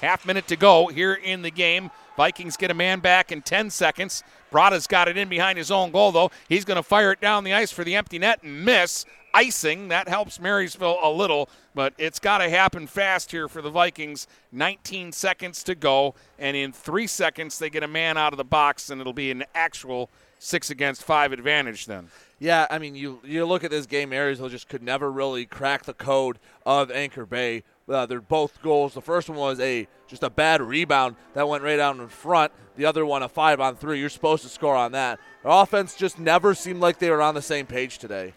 Half 0.00 0.24
minute 0.24 0.48
to 0.48 0.56
go 0.56 0.86
here 0.86 1.12
in 1.12 1.42
the 1.42 1.50
game. 1.50 1.90
Vikings 2.16 2.56
get 2.56 2.70
a 2.70 2.74
man 2.74 3.00
back 3.00 3.30
in 3.30 3.42
10 3.42 3.68
seconds. 3.68 4.24
Brada's 4.50 4.86
got 4.86 5.06
it 5.06 5.18
in 5.18 5.28
behind 5.28 5.58
his 5.58 5.70
own 5.70 5.90
goal, 5.90 6.12
though. 6.12 6.30
He's 6.48 6.64
going 6.64 6.76
to 6.76 6.82
fire 6.82 7.12
it 7.12 7.20
down 7.20 7.44
the 7.44 7.52
ice 7.52 7.70
for 7.70 7.84
the 7.84 7.94
empty 7.94 8.18
net 8.18 8.42
and 8.42 8.64
miss. 8.64 9.04
Icing. 9.34 9.88
That 9.88 10.08
helps 10.08 10.40
Marysville 10.40 10.98
a 11.02 11.10
little, 11.10 11.48
but 11.74 11.92
it's 11.98 12.20
got 12.20 12.38
to 12.38 12.48
happen 12.48 12.86
fast 12.86 13.32
here 13.32 13.48
for 13.48 13.60
the 13.60 13.70
Vikings. 13.70 14.26
19 14.52 15.12
seconds 15.12 15.64
to 15.64 15.74
go, 15.74 16.14
and 16.38 16.56
in 16.56 16.72
three 16.72 17.08
seconds, 17.08 17.58
they 17.58 17.68
get 17.68 17.82
a 17.82 17.88
man 17.88 18.16
out 18.16 18.32
of 18.32 18.36
the 18.36 18.44
box, 18.44 18.88
and 18.90 19.00
it'll 19.00 19.12
be 19.12 19.30
an 19.32 19.44
actual 19.54 20.08
six 20.38 20.70
against 20.70 21.02
five 21.02 21.32
advantage 21.32 21.86
then. 21.86 22.08
Yeah, 22.38 22.66
I 22.70 22.78
mean, 22.78 22.94
you 22.94 23.20
you 23.24 23.44
look 23.46 23.64
at 23.64 23.70
this 23.70 23.86
game, 23.86 24.10
Marysville 24.10 24.48
just 24.48 24.68
could 24.68 24.82
never 24.82 25.10
really 25.10 25.46
crack 25.46 25.84
the 25.84 25.94
code 25.94 26.38
of 26.64 26.90
Anchor 26.90 27.26
Bay. 27.26 27.64
Uh, 27.88 28.06
they're 28.06 28.20
both 28.20 28.62
goals. 28.62 28.94
The 28.94 29.00
first 29.00 29.28
one 29.28 29.38
was 29.38 29.60
a 29.60 29.88
just 30.06 30.22
a 30.22 30.30
bad 30.30 30.60
rebound 30.60 31.16
that 31.34 31.48
went 31.48 31.64
right 31.64 31.78
out 31.78 31.96
in 31.96 32.08
front. 32.08 32.52
The 32.76 32.86
other 32.86 33.06
one, 33.06 33.22
a 33.22 33.28
five 33.28 33.60
on 33.60 33.76
three. 33.76 33.98
You're 34.00 34.08
supposed 34.08 34.42
to 34.42 34.48
score 34.48 34.76
on 34.76 34.92
that. 34.92 35.18
Their 35.42 35.52
offense 35.52 35.94
just 35.94 36.18
never 36.18 36.54
seemed 36.54 36.80
like 36.80 36.98
they 36.98 37.10
were 37.10 37.22
on 37.22 37.34
the 37.34 37.42
same 37.42 37.66
page 37.66 37.98
today. 37.98 38.32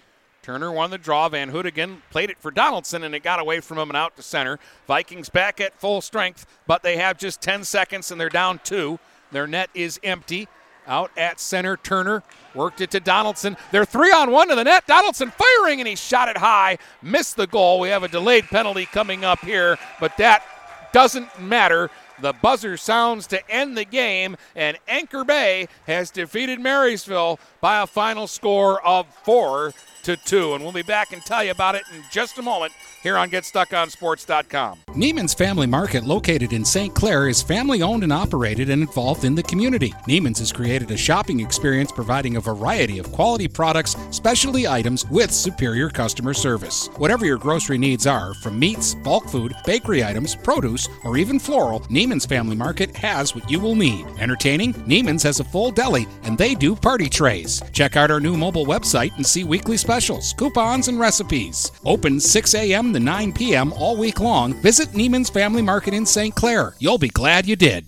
Turner 0.47 0.71
won 0.71 0.91
the 0.91 0.97
draw. 0.97 1.27
Van 1.27 1.51
Hoodigan 1.51 1.97
played 2.09 2.29
it 2.29 2.37
for 2.37 2.51
Donaldson, 2.51 3.03
and 3.03 3.13
it 3.13 3.21
got 3.21 3.41
away 3.41 3.59
from 3.59 3.77
him 3.77 3.89
and 3.89 3.97
out 3.97 4.15
to 4.15 4.21
center. 4.21 4.59
Vikings 4.87 5.27
back 5.27 5.59
at 5.59 5.77
full 5.77 5.99
strength, 5.99 6.45
but 6.65 6.83
they 6.83 6.95
have 6.95 7.17
just 7.17 7.41
10 7.41 7.65
seconds 7.65 8.11
and 8.11 8.21
they're 8.21 8.29
down 8.29 8.61
two. 8.63 8.97
Their 9.33 9.45
net 9.45 9.69
is 9.73 9.99
empty. 10.05 10.47
Out 10.87 11.11
at 11.17 11.41
center, 11.41 11.75
Turner 11.75 12.23
worked 12.55 12.79
it 12.79 12.91
to 12.91 13.01
Donaldson. 13.01 13.57
They're 13.73 13.83
three 13.83 14.13
on 14.13 14.31
one 14.31 14.47
to 14.47 14.55
the 14.55 14.63
net. 14.63 14.87
Donaldson 14.87 15.31
firing, 15.31 15.81
and 15.81 15.87
he 15.89 15.97
shot 15.97 16.29
it 16.29 16.37
high. 16.37 16.77
Missed 17.01 17.35
the 17.35 17.47
goal. 17.47 17.81
We 17.81 17.89
have 17.89 18.03
a 18.03 18.07
delayed 18.07 18.45
penalty 18.45 18.85
coming 18.85 19.25
up 19.25 19.41
here, 19.41 19.77
but 19.99 20.15
that 20.15 20.45
doesn't 20.93 21.41
matter. 21.41 21.91
The 22.21 22.31
buzzer 22.31 22.77
sounds 22.77 23.27
to 23.27 23.51
end 23.51 23.77
the 23.77 23.83
game, 23.83 24.37
and 24.55 24.77
Anchor 24.87 25.25
Bay 25.25 25.67
has 25.87 26.09
defeated 26.09 26.61
Marysville 26.61 27.37
by 27.59 27.81
a 27.81 27.85
final 27.85 28.27
score 28.27 28.81
of 28.87 29.13
four 29.23 29.73
to 30.07 30.15
two. 30.15 30.53
And 30.53 30.63
we'll 30.63 30.73
be 30.73 30.81
back 30.81 31.11
and 31.11 31.23
tell 31.23 31.43
you 31.43 31.51
about 31.51 31.75
it 31.75 31.83
in 31.93 32.01
just 32.09 32.37
a 32.37 32.41
moment 32.41 32.71
here 33.03 33.17
on 33.17 33.29
GetStuckOnSports.com. 33.29 34.79
Neiman's 34.89 35.33
Family 35.33 35.67
Market, 35.67 36.05
located 36.05 36.53
in 36.53 36.65
St. 36.65 36.95
Clair, 36.95 37.27
is 37.27 37.41
family 37.41 37.81
owned 37.81 38.03
and 38.03 38.13
operated 38.13 38.69
and 38.69 38.81
involved 38.81 39.25
in 39.25 39.35
the 39.35 39.43
community. 39.43 39.91
Neiman's 40.07 40.39
has 40.39 40.51
created 40.51 40.89
a 40.91 40.97
shopping 40.97 41.41
experience 41.41 41.91
providing 41.91 42.37
a 42.37 42.41
variety 42.41 42.99
of 42.99 43.11
quality 43.11 43.47
products, 43.49 43.95
specialty 44.11 44.67
items 44.67 45.05
with 45.09 45.31
superior 45.31 45.89
customer 45.89 46.33
service. 46.33 46.87
Whatever 46.97 47.25
your 47.25 47.37
grocery 47.37 47.77
needs 47.77 48.07
are, 48.07 48.33
from 48.35 48.57
meats, 48.57 48.95
bulk 48.95 49.27
food, 49.27 49.53
bakery 49.65 50.03
items, 50.03 50.35
produce, 50.35 50.87
or 51.03 51.17
even 51.17 51.37
floral, 51.37 51.81
Neiman's 51.81 52.25
Family 52.25 52.55
Market 52.55 52.95
has 52.95 53.35
what 53.35 53.49
you 53.51 53.59
will 53.59 53.75
need. 53.75 54.05
Entertaining? 54.19 54.73
Neiman's 54.73 55.23
has 55.23 55.41
a 55.41 55.43
full 55.43 55.69
deli 55.71 56.07
and 56.23 56.37
they 56.37 56.55
do 56.55 56.75
party 56.75 57.09
trays. 57.09 57.61
Check 57.73 57.97
out 57.97 58.09
our 58.09 58.21
new 58.21 58.37
mobile 58.37 58.65
website 58.65 59.15
and 59.17 59.25
see 59.25 59.43
weekly 59.43 59.75
specials, 59.75 59.96
coupons, 60.37 60.87
and 60.87 60.99
recipes. 60.99 61.71
Open 61.83 62.19
6 62.19 62.53
a.m. 62.53 62.93
to 62.93 62.99
9 62.99 63.33
p.m. 63.33 63.73
all 63.73 63.97
week 63.97 64.19
long. 64.19 64.53
Visit 64.61 64.89
Neiman's 64.89 65.29
Family 65.29 65.61
Market 65.61 65.93
in 65.93 66.05
St. 66.05 66.35
Clair. 66.35 66.75
You'll 66.77 66.99
be 66.99 67.09
glad 67.09 67.47
you 67.47 67.55
did. 67.55 67.87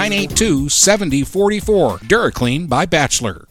810-982-7044. 0.09 1.99
Duraclean 1.99 2.67
by 2.67 2.85
Bachelor. 2.85 3.50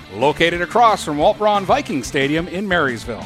Located 0.13 0.61
across 0.61 1.05
from 1.05 1.17
Walt 1.17 1.37
Braun 1.37 1.63
Viking 1.63 2.03
Stadium 2.03 2.49
in 2.49 2.67
Marysville. 2.67 3.25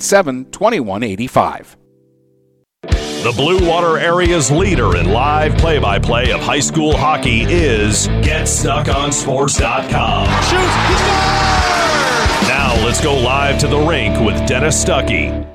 987 0.00 0.50
2185. 0.50 1.76
The 3.22 3.32
Blue 3.36 3.68
Water 3.68 3.98
area's 3.98 4.50
leader 4.50 4.96
in 4.96 5.10
live 5.10 5.58
play 5.58 5.78
by 5.78 5.98
play 5.98 6.32
of 6.32 6.40
high 6.40 6.60
school 6.60 6.96
hockey 6.96 7.42
is 7.42 8.08
GetStuckOnSports.com. 8.08 10.26
Shoots! 10.26 10.74
He 10.88 10.94
scores! 10.96 12.48
Now 12.48 12.74
let's 12.82 13.02
go 13.02 13.14
live 13.14 13.58
to 13.58 13.68
the 13.68 13.78
rink 13.78 14.18
with 14.20 14.46
Dennis 14.48 14.82
Stuckey. 14.82 15.46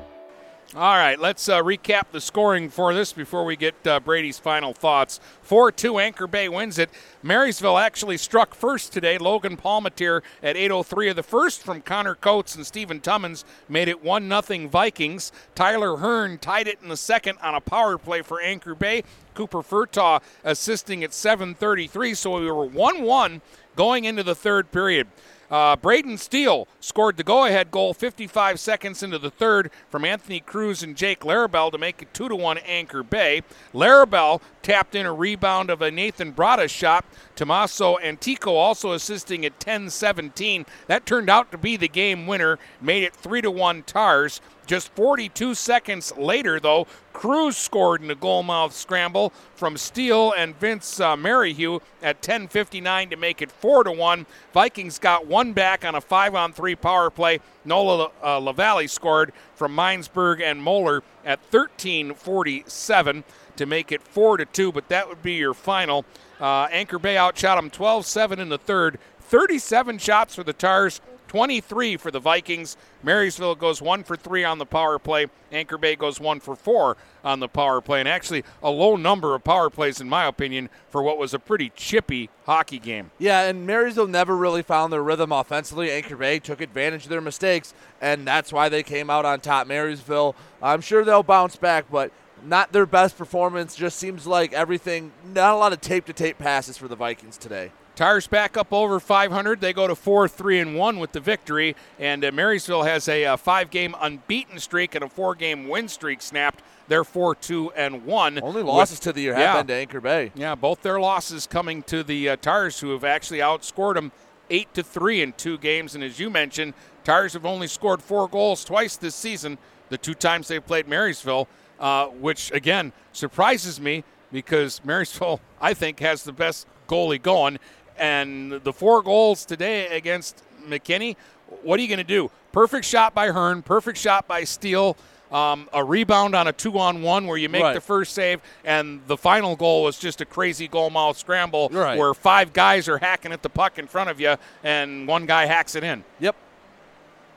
All 0.76 0.98
right, 0.98 1.18
let's 1.18 1.48
uh, 1.48 1.62
recap 1.62 2.10
the 2.12 2.20
scoring 2.20 2.68
for 2.68 2.92
this 2.92 3.10
before 3.14 3.46
we 3.46 3.56
get 3.56 3.74
uh, 3.86 3.98
Brady's 3.98 4.38
final 4.38 4.74
thoughts. 4.74 5.20
4 5.40 5.72
2 5.72 5.98
Anchor 5.98 6.26
Bay 6.26 6.50
wins 6.50 6.78
it. 6.78 6.90
Marysville 7.22 7.78
actually 7.78 8.18
struck 8.18 8.54
first 8.54 8.92
today. 8.92 9.16
Logan 9.16 9.56
Palmatier 9.56 10.20
at 10.42 10.54
8.03 10.54 11.08
of 11.08 11.16
the 11.16 11.22
first 11.22 11.62
from 11.62 11.80
Connor 11.80 12.14
Coates 12.14 12.54
and 12.54 12.66
Stephen 12.66 13.00
Tummins 13.00 13.42
made 13.70 13.88
it 13.88 14.04
1 14.04 14.28
0 14.28 14.68
Vikings. 14.68 15.32
Tyler 15.54 15.96
Hearn 15.96 16.36
tied 16.36 16.68
it 16.68 16.80
in 16.82 16.90
the 16.90 16.96
second 16.98 17.38
on 17.40 17.54
a 17.54 17.60
power 17.62 17.96
play 17.96 18.20
for 18.20 18.38
Anchor 18.42 18.74
Bay. 18.74 19.02
Cooper 19.32 19.62
Furtaw 19.62 20.20
assisting 20.44 21.02
at 21.02 21.12
7.33, 21.12 22.14
so 22.14 22.38
we 22.38 22.50
were 22.50 22.66
1 22.66 23.02
1 23.02 23.40
going 23.76 24.04
into 24.04 24.22
the 24.22 24.34
third 24.34 24.70
period. 24.72 25.06
Uh, 25.50 25.76
Braden 25.76 26.18
Steele 26.18 26.66
scored 26.80 27.16
the 27.16 27.22
go 27.22 27.44
ahead 27.44 27.70
goal 27.70 27.94
55 27.94 28.58
seconds 28.58 29.02
into 29.02 29.18
the 29.18 29.30
third 29.30 29.70
from 29.90 30.04
Anthony 30.04 30.40
Cruz 30.40 30.82
and 30.82 30.96
Jake 30.96 31.20
Larabelle 31.20 31.70
to 31.70 31.78
make 31.78 32.02
it 32.02 32.12
2 32.14 32.28
to 32.28 32.36
1 32.36 32.58
Anchor 32.58 33.02
Bay. 33.02 33.42
Larabelle 33.72 34.40
tapped 34.62 34.94
in 34.94 35.06
a 35.06 35.12
rebound 35.12 35.70
of 35.70 35.82
a 35.82 35.90
Nathan 35.90 36.32
Brada 36.32 36.68
shot. 36.68 37.04
Tommaso 37.36 37.98
Antico 37.98 38.54
also 38.54 38.92
assisting 38.92 39.44
at 39.44 39.60
10 39.60 39.90
17. 39.90 40.66
That 40.88 41.06
turned 41.06 41.30
out 41.30 41.52
to 41.52 41.58
be 41.58 41.76
the 41.76 41.88
game 41.88 42.26
winner, 42.26 42.58
made 42.80 43.04
it 43.04 43.14
3 43.14 43.42
to 43.42 43.50
1 43.50 43.84
Tars. 43.84 44.40
Just 44.66 44.88
42 44.94 45.54
seconds 45.54 46.12
later, 46.16 46.58
though, 46.58 46.86
Cruz 47.12 47.56
scored 47.56 48.02
in 48.02 48.10
a 48.10 48.16
goalmouth 48.16 48.72
scramble 48.72 49.32
from 49.54 49.76
Steele 49.76 50.34
and 50.36 50.58
Vince 50.58 51.00
uh, 51.00 51.16
Merrihew 51.16 51.78
at 52.02 52.20
10:59 52.20 53.10
to 53.10 53.16
make 53.16 53.40
it 53.40 53.50
four 53.50 53.84
to 53.84 53.92
one. 53.92 54.26
Vikings 54.52 54.98
got 54.98 55.26
one 55.26 55.52
back 55.52 55.84
on 55.84 55.94
a 55.94 56.00
five-on-three 56.00 56.74
power 56.74 57.08
play. 57.08 57.40
Nola 57.64 58.10
uh, 58.22 58.38
Lavalle 58.38 58.88
scored 58.88 59.32
from 59.54 59.74
Minesburg 59.74 60.42
and 60.42 60.62
Moeller 60.62 61.02
at 61.24 61.40
13:47 61.50 63.24
to 63.56 63.66
make 63.66 63.92
it 63.92 64.02
four 64.02 64.36
to 64.36 64.44
two. 64.44 64.72
But 64.72 64.88
that 64.88 65.08
would 65.08 65.22
be 65.22 65.34
your 65.34 65.54
final. 65.54 66.04
Uh, 66.40 66.68
Anchor 66.70 66.98
Bay 66.98 67.16
outshot 67.16 67.56
them 67.56 67.70
12-7 67.70 68.38
in 68.38 68.50
the 68.50 68.58
third. 68.58 68.98
37 69.20 69.98
shots 69.98 70.34
for 70.34 70.44
the 70.44 70.52
Tars. 70.52 71.00
23 71.36 71.98
for 71.98 72.10
the 72.10 72.18
Vikings. 72.18 72.78
Marysville 73.02 73.56
goes 73.56 73.82
one 73.82 74.02
for 74.02 74.16
three 74.16 74.42
on 74.42 74.56
the 74.56 74.64
power 74.64 74.98
play. 74.98 75.26
Anchor 75.52 75.76
Bay 75.76 75.94
goes 75.94 76.18
one 76.18 76.40
for 76.40 76.56
four 76.56 76.96
on 77.22 77.40
the 77.40 77.46
power 77.48 77.82
play. 77.82 78.00
And 78.00 78.08
actually, 78.08 78.42
a 78.62 78.70
low 78.70 78.96
number 78.96 79.34
of 79.34 79.44
power 79.44 79.68
plays, 79.68 80.00
in 80.00 80.08
my 80.08 80.24
opinion, 80.24 80.70
for 80.88 81.02
what 81.02 81.18
was 81.18 81.34
a 81.34 81.38
pretty 81.38 81.70
chippy 81.76 82.30
hockey 82.46 82.78
game. 82.78 83.10
Yeah, 83.18 83.42
and 83.42 83.66
Marysville 83.66 84.06
never 84.06 84.34
really 84.34 84.62
found 84.62 84.90
their 84.90 85.02
rhythm 85.02 85.30
offensively. 85.30 85.90
Anchor 85.90 86.16
Bay 86.16 86.38
took 86.38 86.62
advantage 86.62 87.02
of 87.02 87.10
their 87.10 87.20
mistakes, 87.20 87.74
and 88.00 88.26
that's 88.26 88.50
why 88.50 88.70
they 88.70 88.82
came 88.82 89.10
out 89.10 89.26
on 89.26 89.40
top. 89.40 89.66
Marysville, 89.66 90.34
I'm 90.62 90.80
sure 90.80 91.04
they'll 91.04 91.22
bounce 91.22 91.56
back, 91.56 91.84
but 91.90 92.12
not 92.42 92.72
their 92.72 92.86
best 92.86 93.18
performance. 93.18 93.76
Just 93.76 93.98
seems 93.98 94.26
like 94.26 94.54
everything, 94.54 95.12
not 95.34 95.52
a 95.52 95.58
lot 95.58 95.74
of 95.74 95.82
tape 95.82 96.06
to 96.06 96.14
tape 96.14 96.38
passes 96.38 96.78
for 96.78 96.88
the 96.88 96.96
Vikings 96.96 97.36
today. 97.36 97.72
Tars 97.96 98.26
back 98.26 98.58
up 98.58 98.74
over 98.74 99.00
500. 99.00 99.62
They 99.62 99.72
go 99.72 99.86
to 99.86 99.94
4 99.94 100.28
3 100.28 100.60
and 100.60 100.76
1 100.76 100.98
with 100.98 101.12
the 101.12 101.20
victory. 101.20 101.74
And 101.98 102.24
uh, 102.24 102.30
Marysville 102.30 102.82
has 102.82 103.08
a, 103.08 103.24
uh, 103.24 103.36
five 103.38 103.70
game 103.70 103.96
unbeaten 103.98 104.58
streak 104.60 104.94
and 104.94 105.02
a 105.02 105.08
four 105.08 105.34
game 105.34 105.66
win 105.66 105.88
streak 105.88 106.20
snapped. 106.20 106.62
They're 106.88 107.04
4 107.04 107.34
2 107.34 107.72
and 107.72 108.04
1. 108.04 108.42
Only 108.42 108.62
losses 108.62 108.98
with, 108.98 109.04
to 109.04 109.12
the 109.14 109.22
year 109.22 109.32
yeah, 109.32 109.54
have 109.54 109.66
been 109.66 109.74
to 109.74 109.80
Anchor 109.80 110.02
Bay. 110.02 110.30
Yeah, 110.34 110.54
both 110.54 110.82
their 110.82 111.00
losses 111.00 111.46
coming 111.46 111.82
to 111.84 112.02
the 112.02 112.28
uh, 112.28 112.36
Tars, 112.36 112.80
who 112.80 112.90
have 112.90 113.02
actually 113.02 113.38
outscored 113.38 113.94
them 113.94 114.12
8 114.50 114.74
to 114.74 114.82
3 114.82 115.22
in 115.22 115.32
two 115.32 115.56
games. 115.56 115.94
And 115.94 116.04
as 116.04 116.20
you 116.20 116.28
mentioned, 116.28 116.74
Tars 117.02 117.32
have 117.32 117.46
only 117.46 117.66
scored 117.66 118.02
four 118.02 118.28
goals 118.28 118.62
twice 118.62 118.98
this 118.98 119.14
season, 119.14 119.56
the 119.88 119.96
two 119.96 120.14
times 120.14 120.48
they've 120.48 120.64
played 120.64 120.86
Marysville, 120.86 121.48
uh, 121.80 122.08
which 122.08 122.52
again 122.52 122.92
surprises 123.12 123.80
me 123.80 124.04
because 124.32 124.84
Marysville, 124.84 125.40
I 125.62 125.72
think, 125.72 126.00
has 126.00 126.24
the 126.24 126.32
best 126.32 126.66
goalie 126.88 127.22
going. 127.22 127.58
And 127.98 128.52
the 128.52 128.72
four 128.72 129.02
goals 129.02 129.44
today 129.44 129.88
against 129.96 130.42
McKinney, 130.66 131.16
what 131.62 131.78
are 131.78 131.82
you 131.82 131.88
going 131.88 131.98
to 131.98 132.04
do? 132.04 132.30
Perfect 132.52 132.84
shot 132.84 133.14
by 133.14 133.30
Hearn, 133.30 133.62
perfect 133.62 133.98
shot 133.98 134.26
by 134.26 134.44
Steele. 134.44 134.96
Um, 135.30 135.68
a 135.72 135.82
rebound 135.82 136.36
on 136.36 136.46
a 136.46 136.52
two 136.52 136.78
on 136.78 137.02
one 137.02 137.26
where 137.26 137.36
you 137.36 137.48
make 137.48 137.62
right. 137.62 137.74
the 137.74 137.80
first 137.80 138.12
save, 138.12 138.40
and 138.64 139.00
the 139.08 139.16
final 139.16 139.56
goal 139.56 139.82
was 139.82 139.98
just 139.98 140.20
a 140.20 140.24
crazy 140.24 140.68
goal 140.68 140.88
mouth 140.88 141.18
scramble 141.18 141.68
right. 141.72 141.98
where 141.98 142.14
five 142.14 142.52
guys 142.52 142.88
are 142.88 142.98
hacking 142.98 143.32
at 143.32 143.42
the 143.42 143.48
puck 143.48 143.76
in 143.76 143.88
front 143.88 144.08
of 144.08 144.20
you, 144.20 144.36
and 144.62 145.08
one 145.08 145.26
guy 145.26 145.46
hacks 145.46 145.74
it 145.74 145.82
in. 145.82 146.04
Yep. 146.20 146.36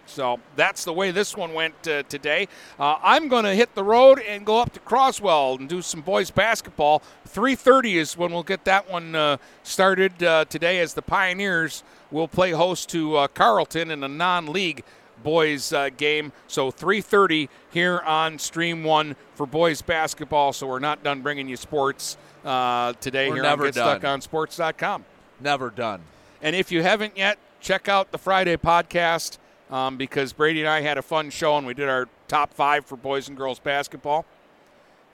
So 0.10 0.40
that's 0.56 0.84
the 0.84 0.94
way 0.94 1.12
this 1.12 1.38
one 1.38 1.54
went 1.54 1.88
uh, 1.88 2.04
today. 2.04 2.48
Uh, 2.80 2.98
I'm 3.02 3.28
going 3.28 3.46
to 3.46 3.54
hit 3.54 3.76
the 3.76 3.84
road 3.84 4.20
and 4.20 4.46
go 4.46 4.60
up 4.60 4.74
to 4.74 4.80
Croswell 4.80 5.58
and 5.60 5.70
do 5.70 5.82
some 5.82 6.02
boys 6.02 6.32
basketball. 6.32 7.02
3:30 7.28 7.96
is 7.96 8.18
when 8.18 8.32
we'll 8.32 8.44
get 8.44 8.66
that 8.66 8.90
one 8.90 9.16
uh, 9.16 9.38
started 9.64 10.22
uh, 10.24 10.46
today, 10.46 10.80
as 10.80 10.94
the 10.94 11.02
Pioneers 11.02 11.84
will 12.12 12.28
play 12.28 12.52
host 12.52 12.90
to 12.90 13.16
uh, 13.18 13.28
Carleton 13.28 13.92
in 13.92 14.04
a 14.04 14.08
non-league 14.08 14.84
boys 15.22 15.72
uh, 15.72 15.90
game. 15.96 16.32
So 16.48 16.72
3:30 16.72 17.48
here 17.72 18.00
on 18.00 18.40
Stream 18.40 18.84
One 18.84 19.16
for 19.36 19.46
boys 19.46 19.82
basketball. 19.82 20.54
So 20.54 20.66
we're 20.68 20.80
not 20.80 21.04
done 21.04 21.22
bringing 21.22 21.48
you 21.48 21.58
sports 21.58 22.18
today 22.44 23.30
we're 23.30 23.36
here 23.36 23.44
never 23.44 23.68
on 23.68 23.74
GetStuckOnSports.com. 23.74 25.06
Never 25.40 25.70
done. 25.70 26.02
And 26.42 26.56
if 26.56 26.72
you 26.72 26.82
haven't 26.82 27.18
yet, 27.18 27.38
check 27.60 27.88
out 27.88 28.12
the 28.12 28.18
Friday 28.18 28.58
podcast 28.58 29.38
um, 29.70 29.98
because 29.98 30.34
Brady 30.34 30.62
and 30.62 30.70
I 30.70 30.82
had 30.82 30.98
a 30.98 31.02
fun 31.02 31.30
show 31.30 31.58
and 31.58 31.66
we 31.66 31.74
did 31.74 31.90
our 31.90 32.08
top 32.28 32.54
five 32.54 32.86
for 32.86 32.96
boys 32.96 33.28
and 33.28 33.38
girls 33.38 33.60
basketball. 33.60 34.26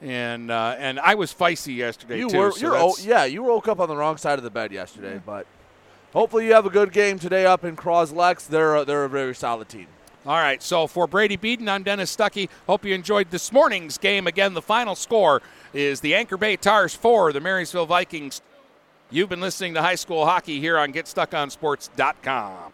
And 0.01 0.51
uh, 0.51 0.75
and 0.77 0.99
I 0.99 1.15
was 1.15 1.33
feisty 1.33 1.75
yesterday 1.75 2.19
you 2.19 2.29
too. 2.29 2.37
Were, 2.37 2.51
so 2.51 2.59
you're 2.59 2.77
o- 2.77 2.95
yeah, 3.01 3.25
you 3.25 3.43
woke 3.43 3.67
up 3.67 3.79
on 3.79 3.87
the 3.87 3.95
wrong 3.95 4.17
side 4.17 4.37
of 4.37 4.43
the 4.43 4.49
bed 4.49 4.71
yesterday, 4.71 5.21
but 5.25 5.47
hopefully 6.13 6.45
you 6.47 6.53
have 6.53 6.65
a 6.65 6.69
good 6.69 6.91
game 6.91 7.17
today 7.17 7.45
up 7.45 7.63
in 7.63 7.75
Croslex. 7.77 8.45
They're 8.47 8.75
a, 8.75 8.85
they're 8.85 9.05
a 9.05 9.09
very 9.09 9.33
solid 9.33 9.69
team. 9.69 9.87
All 10.25 10.33
right, 10.35 10.61
so 10.61 10.87
for 10.87 11.05
Brady 11.05 11.35
Beaton, 11.35 11.69
I'm 11.69 11.83
Dennis 11.83 12.15
Stuckey. 12.15 12.49
Hope 12.65 12.83
you 12.83 12.95
enjoyed 12.95 13.29
this 13.29 13.51
morning's 13.53 13.99
game. 13.99 14.25
Again, 14.25 14.55
the 14.55 14.61
final 14.61 14.95
score 14.95 15.41
is 15.71 16.01
the 16.01 16.15
Anchor 16.15 16.35
Bay 16.35 16.55
Tars 16.57 16.95
4, 16.95 17.31
the 17.31 17.39
Marysville 17.39 17.85
Vikings. 17.85 18.41
You've 19.11 19.29
been 19.29 19.39
listening 19.39 19.75
to 19.75 19.83
high 19.83 19.95
school 19.95 20.25
hockey 20.25 20.59
here 20.59 20.79
on 20.79 20.93
GetStuckOnSports.com. 20.93 22.73